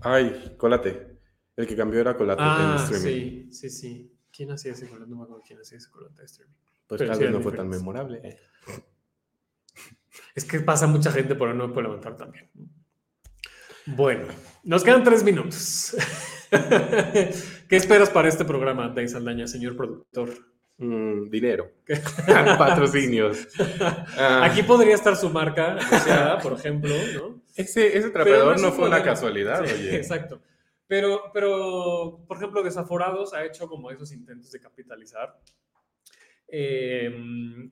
Ay, 0.02 0.54
Colate. 0.56 1.18
El 1.56 1.66
que 1.66 1.76
cambió 1.76 2.00
era 2.00 2.16
Colate 2.16 2.42
en 2.42 2.48
Ah, 2.48 2.76
streaming. 2.90 3.50
sí, 3.50 3.52
sí, 3.52 3.70
sí. 3.70 4.14
¿Quién 4.30 4.50
hacía 4.52 4.72
ese 4.72 4.88
color? 4.88 5.08
No 5.08 5.16
me 5.16 5.22
acuerdo 5.24 5.42
quién 5.46 5.58
hacía 5.60 5.78
ese 5.78 5.90
color 5.90 6.14
de 6.14 6.24
streaming. 6.24 6.54
Pues 6.86 6.98
Pero 7.00 7.10
tal 7.12 7.20
vez 7.20 7.30
no 7.32 7.40
fue 7.40 7.52
tan 7.52 7.68
memorable. 7.68 8.20
eh. 8.22 8.38
Es 10.34 10.44
que 10.44 10.60
pasa 10.60 10.86
mucha 10.86 11.10
gente 11.10 11.34
por 11.34 11.52
no 11.54 11.66
me 11.68 11.74
puedo 11.74 11.88
levantar 11.88 12.16
también. 12.16 12.48
Bueno, 13.86 14.28
nos 14.62 14.84
quedan 14.84 15.02
tres 15.02 15.24
minutos. 15.24 15.96
¿Qué 17.68 17.76
esperas 17.76 18.10
para 18.10 18.28
este 18.28 18.44
programa, 18.44 18.88
Dave 18.88 19.08
Saldaña, 19.08 19.46
señor 19.48 19.76
productor? 19.76 20.30
Mm, 20.78 21.28
dinero. 21.28 21.72
Patrocinios. 22.58 23.48
Ah. 24.16 24.44
Aquí 24.44 24.62
podría 24.62 24.94
estar 24.94 25.16
su 25.16 25.28
marca 25.28 25.74
asociada, 25.74 26.38
por 26.38 26.52
ejemplo, 26.52 26.94
¿no? 27.14 27.42
Ese, 27.56 27.98
ese 27.98 28.10
trapeador 28.10 28.60
no 28.60 28.68
un 28.68 28.74
fue 28.74 28.86
una 28.86 29.02
casualidad, 29.02 29.66
Sí, 29.66 29.74
oye. 29.74 29.96
Exacto. 29.96 30.40
Pero, 30.86 31.30
pero, 31.34 32.24
por 32.26 32.36
ejemplo, 32.36 32.62
Desaforados 32.62 33.34
ha 33.34 33.44
hecho 33.44 33.68
como 33.68 33.90
esos 33.90 34.12
intentos 34.12 34.50
de 34.52 34.60
capitalizar. 34.60 35.38
Eh, 36.50 37.14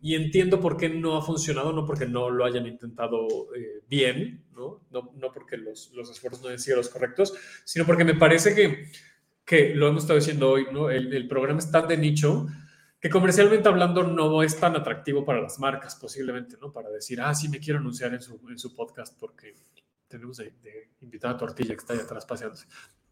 y 0.03 0.15
entiendo 0.17 0.61
por 0.61 0.77
qué 0.77 0.91
no 0.91 1.17
ha 1.17 1.23
funcionado, 1.23 1.73
no 1.73 1.87
porque 1.87 2.05
no 2.05 2.29
lo 2.29 2.45
hayan 2.45 2.67
intentado 2.67 3.27
eh, 3.55 3.83
bien, 3.89 4.45
¿no? 4.53 4.83
No, 4.91 5.13
no 5.15 5.33
porque 5.33 5.57
los, 5.57 5.93
los 5.95 6.11
esfuerzos 6.11 6.43
no 6.43 6.49
hayan 6.49 6.59
sido 6.59 6.77
los 6.77 6.91
correctos, 6.91 7.33
sino 7.65 7.87
porque 7.87 8.05
me 8.05 8.15
parece 8.15 8.55
que, 8.55 8.91
que 9.47 9.75
lo 9.75 9.89
hemos 9.89 10.03
estado 10.03 10.19
diciendo 10.19 10.51
hoy, 10.51 10.67
¿no? 10.71 10.91
El, 10.91 11.15
el 11.15 11.27
programa 11.27 11.61
es 11.61 11.71
tan 11.71 11.89
de 11.89 11.97
nicho 11.97 12.49
que 13.01 13.11
comercialmente 13.11 13.69
hablando 13.69 14.03
no 14.03 14.43
es 14.43 14.59
tan 14.59 14.75
atractivo 14.77 15.25
para 15.25 15.41
las 15.41 15.59
marcas, 15.59 15.97
posiblemente, 15.97 16.57
¿no? 16.61 16.73
Para 16.73 16.91
decir, 16.91 17.21
ah, 17.21 17.35
sí, 17.35 17.49
me 17.49 17.61
quiero 17.61 17.79
anunciar 17.79 18.15
en 18.15 18.23
su, 18.23 18.41
en 18.49 18.59
su 18.59 18.75
podcast 18.75 19.19
porque 19.19 19.55
tenemos 20.09 20.39
de, 20.39 20.53
de 20.63 20.91
invitada 21.01 21.35
a 21.35 21.37
Tortilla 21.37 21.75
que 21.75 21.81
está 21.81 21.93
ahí 21.93 22.01
atrás 22.01 22.25
paseándose. 22.25 22.67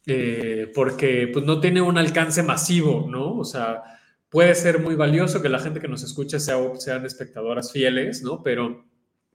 Eh, 0.07 0.71
porque 0.75 1.31
pues 1.33 1.45
no 1.45 1.61
tiene 1.61 1.81
un 1.81 1.97
alcance 1.97 2.43
masivo, 2.43 3.07
¿no? 3.09 3.39
O 3.39 3.45
sea, 3.45 3.83
puede 4.29 4.55
ser 4.55 4.81
muy 4.81 4.95
valioso 4.95 5.41
que 5.41 5.49
la 5.49 5.59
gente 5.59 5.81
que 5.81 5.89
nos 5.89 6.03
escuche 6.03 6.41
sea, 6.41 6.57
sean 6.77 7.07
espectadoras 7.07 7.73
fieles, 7.73 8.23
¿no? 8.23 8.43
Pero 8.43 8.85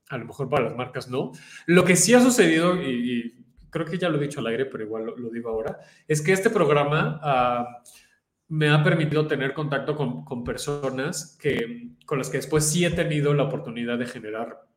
a 0.10 0.18
lo 0.18 0.26
mejor 0.26 0.50
para 0.50 0.66
las 0.66 0.76
marcas 0.76 1.10
no. 1.10 1.32
Lo 1.66 1.84
que 1.86 1.96
sí 1.96 2.14
ha 2.14 2.22
sucedido, 2.22 2.76
y, 2.76 2.88
y 2.88 3.46
creo 3.70 3.86
que 3.86 3.98
ya 3.98 4.10
lo 4.10 4.18
he 4.18 4.22
dicho 4.22 4.40
al 4.40 4.48
aire, 4.48 4.66
pero 4.66 4.84
igual 4.84 5.06
lo, 5.06 5.18
lo 5.18 5.30
digo 5.30 5.50
ahora, 5.50 5.80
es 6.08 6.22
que 6.22 6.34
este 6.34 6.50
programa 6.50 7.20
ah, 7.24 7.82
me 8.50 8.70
ha 8.70 8.84
permitido 8.84 9.28
tener 9.28 9.54
contacto 9.54 9.96
con, 9.96 10.26
con 10.26 10.44
personas 10.44 11.38
que, 11.40 11.92
con 12.06 12.18
las 12.18 12.30
que 12.30 12.38
después 12.38 12.66
sí 12.66 12.84
he 12.84 12.90
tenido 12.90 13.34
la 13.34 13.44
oportunidad 13.44 13.98
de 13.98 14.08
generar 14.08 14.68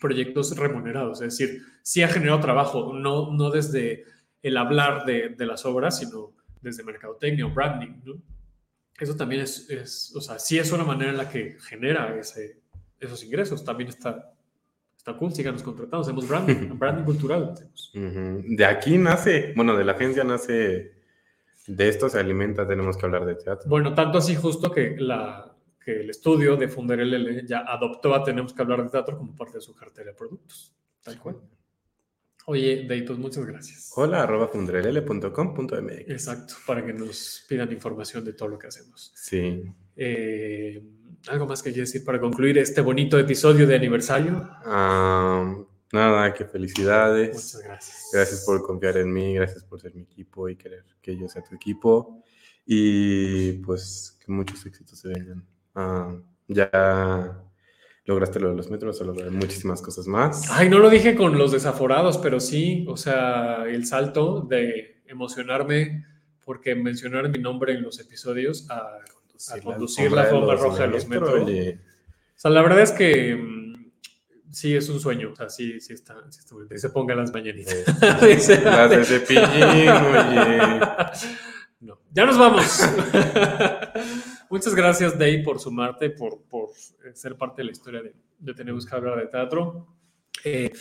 proyectos 0.00 0.56
remunerados, 0.56 1.20
es 1.20 1.36
decir, 1.36 1.62
sí 1.82 2.02
ha 2.02 2.08
generado 2.08 2.40
trabajo, 2.40 2.92
no, 2.94 3.32
no 3.32 3.50
desde 3.50 4.04
el 4.42 4.56
hablar 4.56 5.04
de, 5.04 5.30
de 5.30 5.46
las 5.46 5.66
obras, 5.66 5.98
sino 5.98 6.32
desde 6.60 6.84
mercadotecnia 6.84 7.46
o 7.46 7.50
branding, 7.50 8.00
¿no? 8.04 8.14
Eso 8.98 9.16
también 9.16 9.42
es, 9.42 9.68
es, 9.70 10.12
o 10.14 10.20
sea, 10.20 10.38
sí 10.38 10.58
es 10.58 10.72
una 10.72 10.84
manera 10.84 11.10
en 11.10 11.16
la 11.16 11.28
que 11.28 11.56
genera 11.60 12.16
ese, 12.18 12.60
esos 12.98 13.22
ingresos, 13.24 13.64
también 13.64 13.88
está, 13.88 14.32
está 14.96 15.16
cool, 15.16 15.32
síganos 15.32 15.62
contratando, 15.62 16.00
hacemos 16.00 16.28
branding, 16.28 16.68
branding 16.78 17.04
cultural. 17.04 17.54
Ujú. 17.94 18.42
De 18.44 18.64
aquí 18.64 18.98
nace, 18.98 19.52
bueno, 19.54 19.76
de 19.76 19.84
la 19.84 19.92
agencia 19.92 20.24
nace, 20.24 20.97
de 21.68 21.88
esto 21.88 22.08
se 22.08 22.18
alimenta, 22.18 22.66
tenemos 22.66 22.96
que 22.96 23.06
hablar 23.06 23.26
de 23.26 23.34
teatro. 23.34 23.68
Bueno, 23.68 23.94
tanto 23.94 24.18
así 24.18 24.34
justo 24.34 24.70
que, 24.70 24.96
la, 24.98 25.54
que 25.84 26.00
el 26.00 26.10
estudio 26.10 26.56
de 26.56 26.68
Funder 26.68 27.00
LL 27.00 27.46
ya 27.46 27.60
adoptó 27.60 28.14
a 28.14 28.24
Tenemos 28.24 28.54
que 28.54 28.62
hablar 28.62 28.82
de 28.82 28.90
teatro 28.90 29.18
como 29.18 29.36
parte 29.36 29.58
de 29.58 29.60
su 29.60 29.74
cartera 29.74 30.10
de 30.10 30.16
productos, 30.16 30.74
tal 31.02 31.18
cual. 31.18 31.36
Oye, 32.46 32.86
pues 33.06 33.18
muchas 33.18 33.44
gracias. 33.44 33.92
Hola, 33.94 34.22
arroba. 34.22 34.50
Exacto, 36.06 36.54
para 36.66 36.84
que 36.84 36.94
nos 36.94 37.44
pidan 37.46 37.70
información 37.70 38.24
de 38.24 38.32
todo 38.32 38.48
lo 38.48 38.58
que 38.58 38.68
hacemos. 38.68 39.12
Sí. 39.14 39.64
Eh, 39.94 40.82
¿Algo 41.26 41.46
más 41.46 41.62
que 41.62 41.72
quieras 41.72 41.92
decir 41.92 42.06
para 42.06 42.18
concluir 42.18 42.56
este 42.56 42.80
bonito 42.80 43.18
episodio 43.18 43.66
de 43.66 43.76
aniversario? 43.76 44.48
Ah, 44.64 45.62
nada, 45.92 46.32
que 46.34 46.44
felicidades. 46.44 47.34
Muchas 47.34 47.62
gracias. 47.62 48.10
Gracias 48.12 48.44
por 48.44 48.62
confiar 48.62 48.96
en 48.98 49.12
mí, 49.12 49.34
gracias 49.34 49.64
por 49.64 49.80
ser 49.80 49.94
mi 49.94 50.02
equipo 50.02 50.48
y 50.48 50.56
querer 50.56 50.84
que 51.00 51.16
yo 51.16 51.28
sea 51.28 51.42
tu 51.42 51.54
equipo. 51.54 52.22
Y 52.66 53.52
pues 53.64 54.18
que 54.24 54.30
muchos 54.30 54.64
éxitos 54.66 54.98
se 54.98 55.08
vengan. 55.08 55.44
Ah, 55.74 56.14
ya 56.48 57.42
lograste 58.04 58.40
lo 58.40 58.50
de 58.50 58.56
los 58.56 58.70
metros, 58.70 59.00
a 59.00 59.04
lograr 59.04 59.30
muchísimas 59.30 59.82
cosas 59.82 60.06
más. 60.06 60.50
Ay, 60.50 60.68
no 60.68 60.78
lo 60.78 60.88
dije 60.88 61.14
con 61.14 61.36
los 61.36 61.52
desaforados, 61.52 62.18
pero 62.18 62.40
sí, 62.40 62.86
o 62.88 62.96
sea, 62.96 63.64
el 63.66 63.86
salto 63.86 64.40
de 64.40 65.02
emocionarme 65.06 66.06
porque 66.44 66.74
mencionaron 66.74 67.30
mi 67.30 67.38
nombre 67.38 67.74
en 67.74 67.82
los 67.82 68.00
episodios 68.00 68.68
a, 68.70 68.76
a 68.76 69.60
conducir 69.60 70.10
la 70.10 70.22
alfombra 70.22 70.56
forma 70.56 70.70
roja 70.70 70.82
de 70.84 70.88
los 70.88 71.06
metro, 71.06 71.44
metros. 71.44 71.80
O 72.38 72.40
sea, 72.40 72.50
la 72.50 72.62
verdad 72.62 72.80
es 72.80 72.92
que 72.92 73.36
mm, 73.36 73.57
sí 74.50 74.74
es 74.74 74.88
un 74.88 75.00
sueño. 75.00 75.30
O 75.32 75.36
sea, 75.36 75.48
sí, 75.48 75.80
sí 75.80 75.92
está, 75.92 76.14
sí 76.30 76.40
está 76.40 76.54
muy 76.54 76.66
bien. 76.66 76.80
Se 76.80 76.90
ponga 76.90 77.14
las 77.14 77.32
mañanitas. 77.32 77.84
Las 78.00 78.90
de 78.90 79.04
cepillín, 79.04 79.88
oye. 79.88 80.80
No, 81.80 82.00
ya 82.10 82.26
nos 82.26 82.38
vamos. 82.38 82.80
Muchas 84.50 84.74
gracias, 84.74 85.18
Day, 85.18 85.42
por 85.42 85.60
sumarte, 85.60 86.10
por, 86.10 86.42
por 86.42 86.70
eh, 87.04 87.14
ser 87.14 87.36
parte 87.36 87.62
de 87.62 87.66
la 87.66 87.72
historia 87.72 88.02
de, 88.02 88.14
de 88.38 88.54
Tenemos 88.54 88.86
que 88.86 88.96
hablar 88.96 89.18
de 89.18 89.26
teatro, 89.26 89.86
eh, 90.42 90.72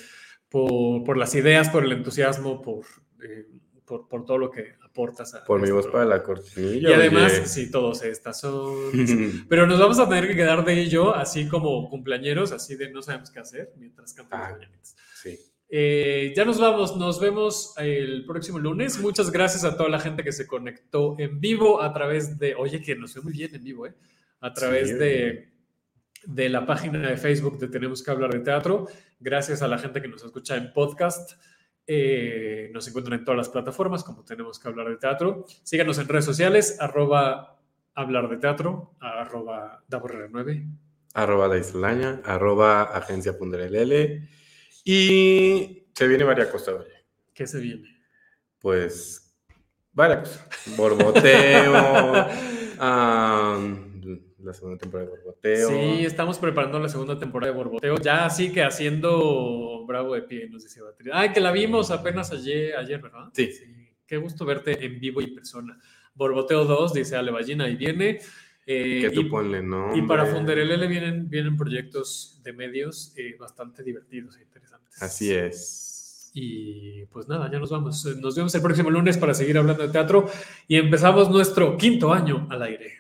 por, 0.49 1.03
por 1.03 1.17
las 1.17 1.35
ideas, 1.35 1.69
por 1.69 1.83
el 1.83 1.91
entusiasmo, 1.91 2.61
por, 2.61 2.85
eh, 3.21 3.45
por, 3.85 4.07
por 4.07 4.25
todo 4.25 4.37
lo 4.37 4.49
que 4.49 4.75
A 5.03 5.43
Por 5.45 5.59
mi 5.59 5.63
este 5.65 5.73
voz 5.73 5.87
para 5.87 6.05
la 6.05 6.23
cortinilla. 6.23 6.89
y 6.89 6.93
además, 6.93 7.33
oye. 7.33 7.45
sí, 7.45 7.69
todos 7.71 8.03
estas 8.03 8.39
son. 8.39 8.91
Pero 9.49 9.67
nos 9.67 9.79
vamos 9.79 9.99
a 9.99 10.07
tener 10.09 10.27
que 10.27 10.35
quedar 10.35 10.63
de 10.65 10.87
yo, 10.87 11.13
así 11.15 11.47
como 11.47 11.89
cumpleañeros, 11.89 12.51
así 12.51 12.75
de 12.75 12.89
no 12.91 13.01
sabemos 13.01 13.29
qué 13.31 13.39
hacer 13.39 13.73
mientras 13.77 14.13
cantamos. 14.13 14.65
Sí. 15.21 15.37
Eh, 15.69 16.33
ya 16.35 16.45
nos 16.45 16.59
vamos, 16.59 16.95
nos 16.95 17.19
vemos 17.19 17.73
el 17.77 18.25
próximo 18.25 18.57
lunes. 18.59 18.99
Muchas 18.99 19.31
gracias 19.31 19.63
a 19.65 19.75
toda 19.75 19.89
la 19.89 19.99
gente 19.99 20.23
que 20.23 20.31
se 20.31 20.47
conectó 20.47 21.15
en 21.19 21.39
vivo 21.41 21.81
a 21.81 21.93
través 21.93 22.39
de, 22.39 22.55
oye, 22.55 22.81
que 22.81 22.95
nos 22.95 23.13
ve 23.15 23.21
muy 23.21 23.33
bien 23.33 23.53
en 23.53 23.63
vivo, 23.63 23.85
¿eh? 23.85 23.93
A 24.39 24.53
través 24.53 24.89
Sí, 24.89 24.93
de, 24.93 25.49
de 26.25 26.49
la 26.49 26.65
página 26.65 27.09
de 27.09 27.17
Facebook 27.17 27.59
de 27.59 27.67
Tenemos 27.67 28.01
que 28.03 28.11
hablar 28.11 28.31
de 28.31 28.39
teatro. 28.39 28.87
Gracias 29.19 29.61
a 29.61 29.67
la 29.67 29.77
gente 29.77 30.01
que 30.01 30.07
nos 30.07 30.23
escucha 30.23 30.55
en 30.55 30.71
podcast. 30.71 31.33
Eh, 31.89 32.69
nos 32.73 32.85
encuentran 32.87 33.19
en 33.19 33.25
todas 33.25 33.37
las 33.37 33.47
plataformas 33.47 34.03
como 34.03 34.25
Tenemos 34.25 34.59
que 34.59 34.67
hablar 34.67 34.89
de 34.89 34.97
teatro. 34.97 35.45
Síganos 35.63 35.97
en 35.97 36.07
redes 36.09 36.25
sociales, 36.25 36.77
arroba 36.81 37.57
hablar 37.95 38.29
de 38.29 38.37
teatro, 38.37 38.95
arroba 38.99 39.83
daborrera9. 39.89 40.69
arroba 41.13 41.47
Daislaña, 41.47 42.21
arroba 42.25 42.83
agencia.ll. 42.83 44.27
Y 44.83 45.87
se 45.93 46.07
viene 46.07 46.23
varias 46.25 46.49
cosas. 46.49 46.85
¿Qué 47.33 47.47
se 47.47 47.59
viene? 47.59 48.01
Pues 48.59 49.33
varias 49.93 50.19
cosas. 50.19 50.77
Borboteo. 50.77 52.27
la 54.47 54.53
segunda 54.53 54.77
temporada 54.77 55.09
de 55.09 55.17
Borboteo. 55.17 55.69
Sí, 55.69 56.05
estamos 56.05 56.39
preparando 56.39 56.79
la 56.79 56.89
segunda 56.89 57.19
temporada 57.19 57.51
de 57.51 57.57
Borboteo. 57.57 57.97
Ya 57.97 58.25
así 58.25 58.51
que 58.51 58.63
haciendo 58.63 59.85
Bravo 59.85 60.15
de 60.15 60.23
pie, 60.23 60.49
nos 60.49 60.63
decía 60.63 60.83
Beatriz. 60.83 61.11
Ay, 61.13 61.31
que 61.31 61.39
la 61.39 61.51
vimos 61.51 61.91
apenas 61.91 62.31
ayer, 62.31 62.75
ayer 62.75 63.01
¿verdad? 63.01 63.29
Sí. 63.33 63.51
Qué 64.05 64.17
gusto 64.17 64.45
verte 64.45 64.85
en 64.85 64.99
vivo 64.99 65.21
y 65.21 65.25
en 65.25 65.35
persona. 65.35 65.79
Borboteo 66.15 66.65
2, 66.65 66.93
dice 66.93 67.15
Ale 67.15 67.31
Ballina, 67.31 67.65
ahí 67.65 67.75
viene. 67.75 68.19
Eh, 68.65 69.01
Que 69.01 69.09
tú 69.11 69.21
y, 69.21 69.25
ponle 69.25 69.61
nombre. 69.61 69.97
y 69.97 70.01
para 70.01 70.25
Funderelele 70.25 70.87
vienen, 70.87 71.29
vienen 71.29 71.55
proyectos 71.55 72.41
de 72.43 72.51
medios 72.53 73.13
eh, 73.15 73.35
bastante 73.39 73.83
divertidos 73.83 74.37
e 74.37 74.43
interesantes. 74.43 75.01
Así 75.01 75.33
es. 75.33 76.31
Y 76.33 77.05
pues 77.05 77.27
nada, 77.27 77.49
ya 77.51 77.59
nos 77.59 77.69
vamos. 77.69 78.05
Nos 78.21 78.35
vemos 78.35 78.53
el 78.55 78.61
próximo 78.61 78.89
lunes 78.89 79.17
para 79.17 79.33
seguir 79.33 79.57
hablando 79.57 79.83
de 79.83 79.89
teatro 79.89 80.29
y 80.67 80.75
empezamos 80.75 81.29
nuestro 81.29 81.77
quinto 81.77 82.13
año 82.13 82.47
al 82.49 82.61
aire. 82.61 82.93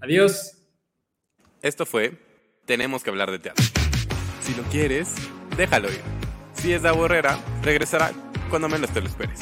Adiós. 0.00 0.61
Esto 1.62 1.86
fue 1.86 2.12
Tenemos 2.66 3.04
que 3.04 3.10
hablar 3.10 3.30
de 3.30 3.38
teatro. 3.38 3.64
Si 4.40 4.52
lo 4.54 4.64
quieres, 4.64 5.14
déjalo 5.56 5.88
ir. 5.88 6.00
Si 6.54 6.72
es 6.72 6.82
de 6.82 6.90
borrera, 6.90 7.38
regresará 7.62 8.10
cuando 8.50 8.68
menos 8.68 8.90
te 8.90 9.00
lo 9.00 9.06
esperes. 9.06 9.40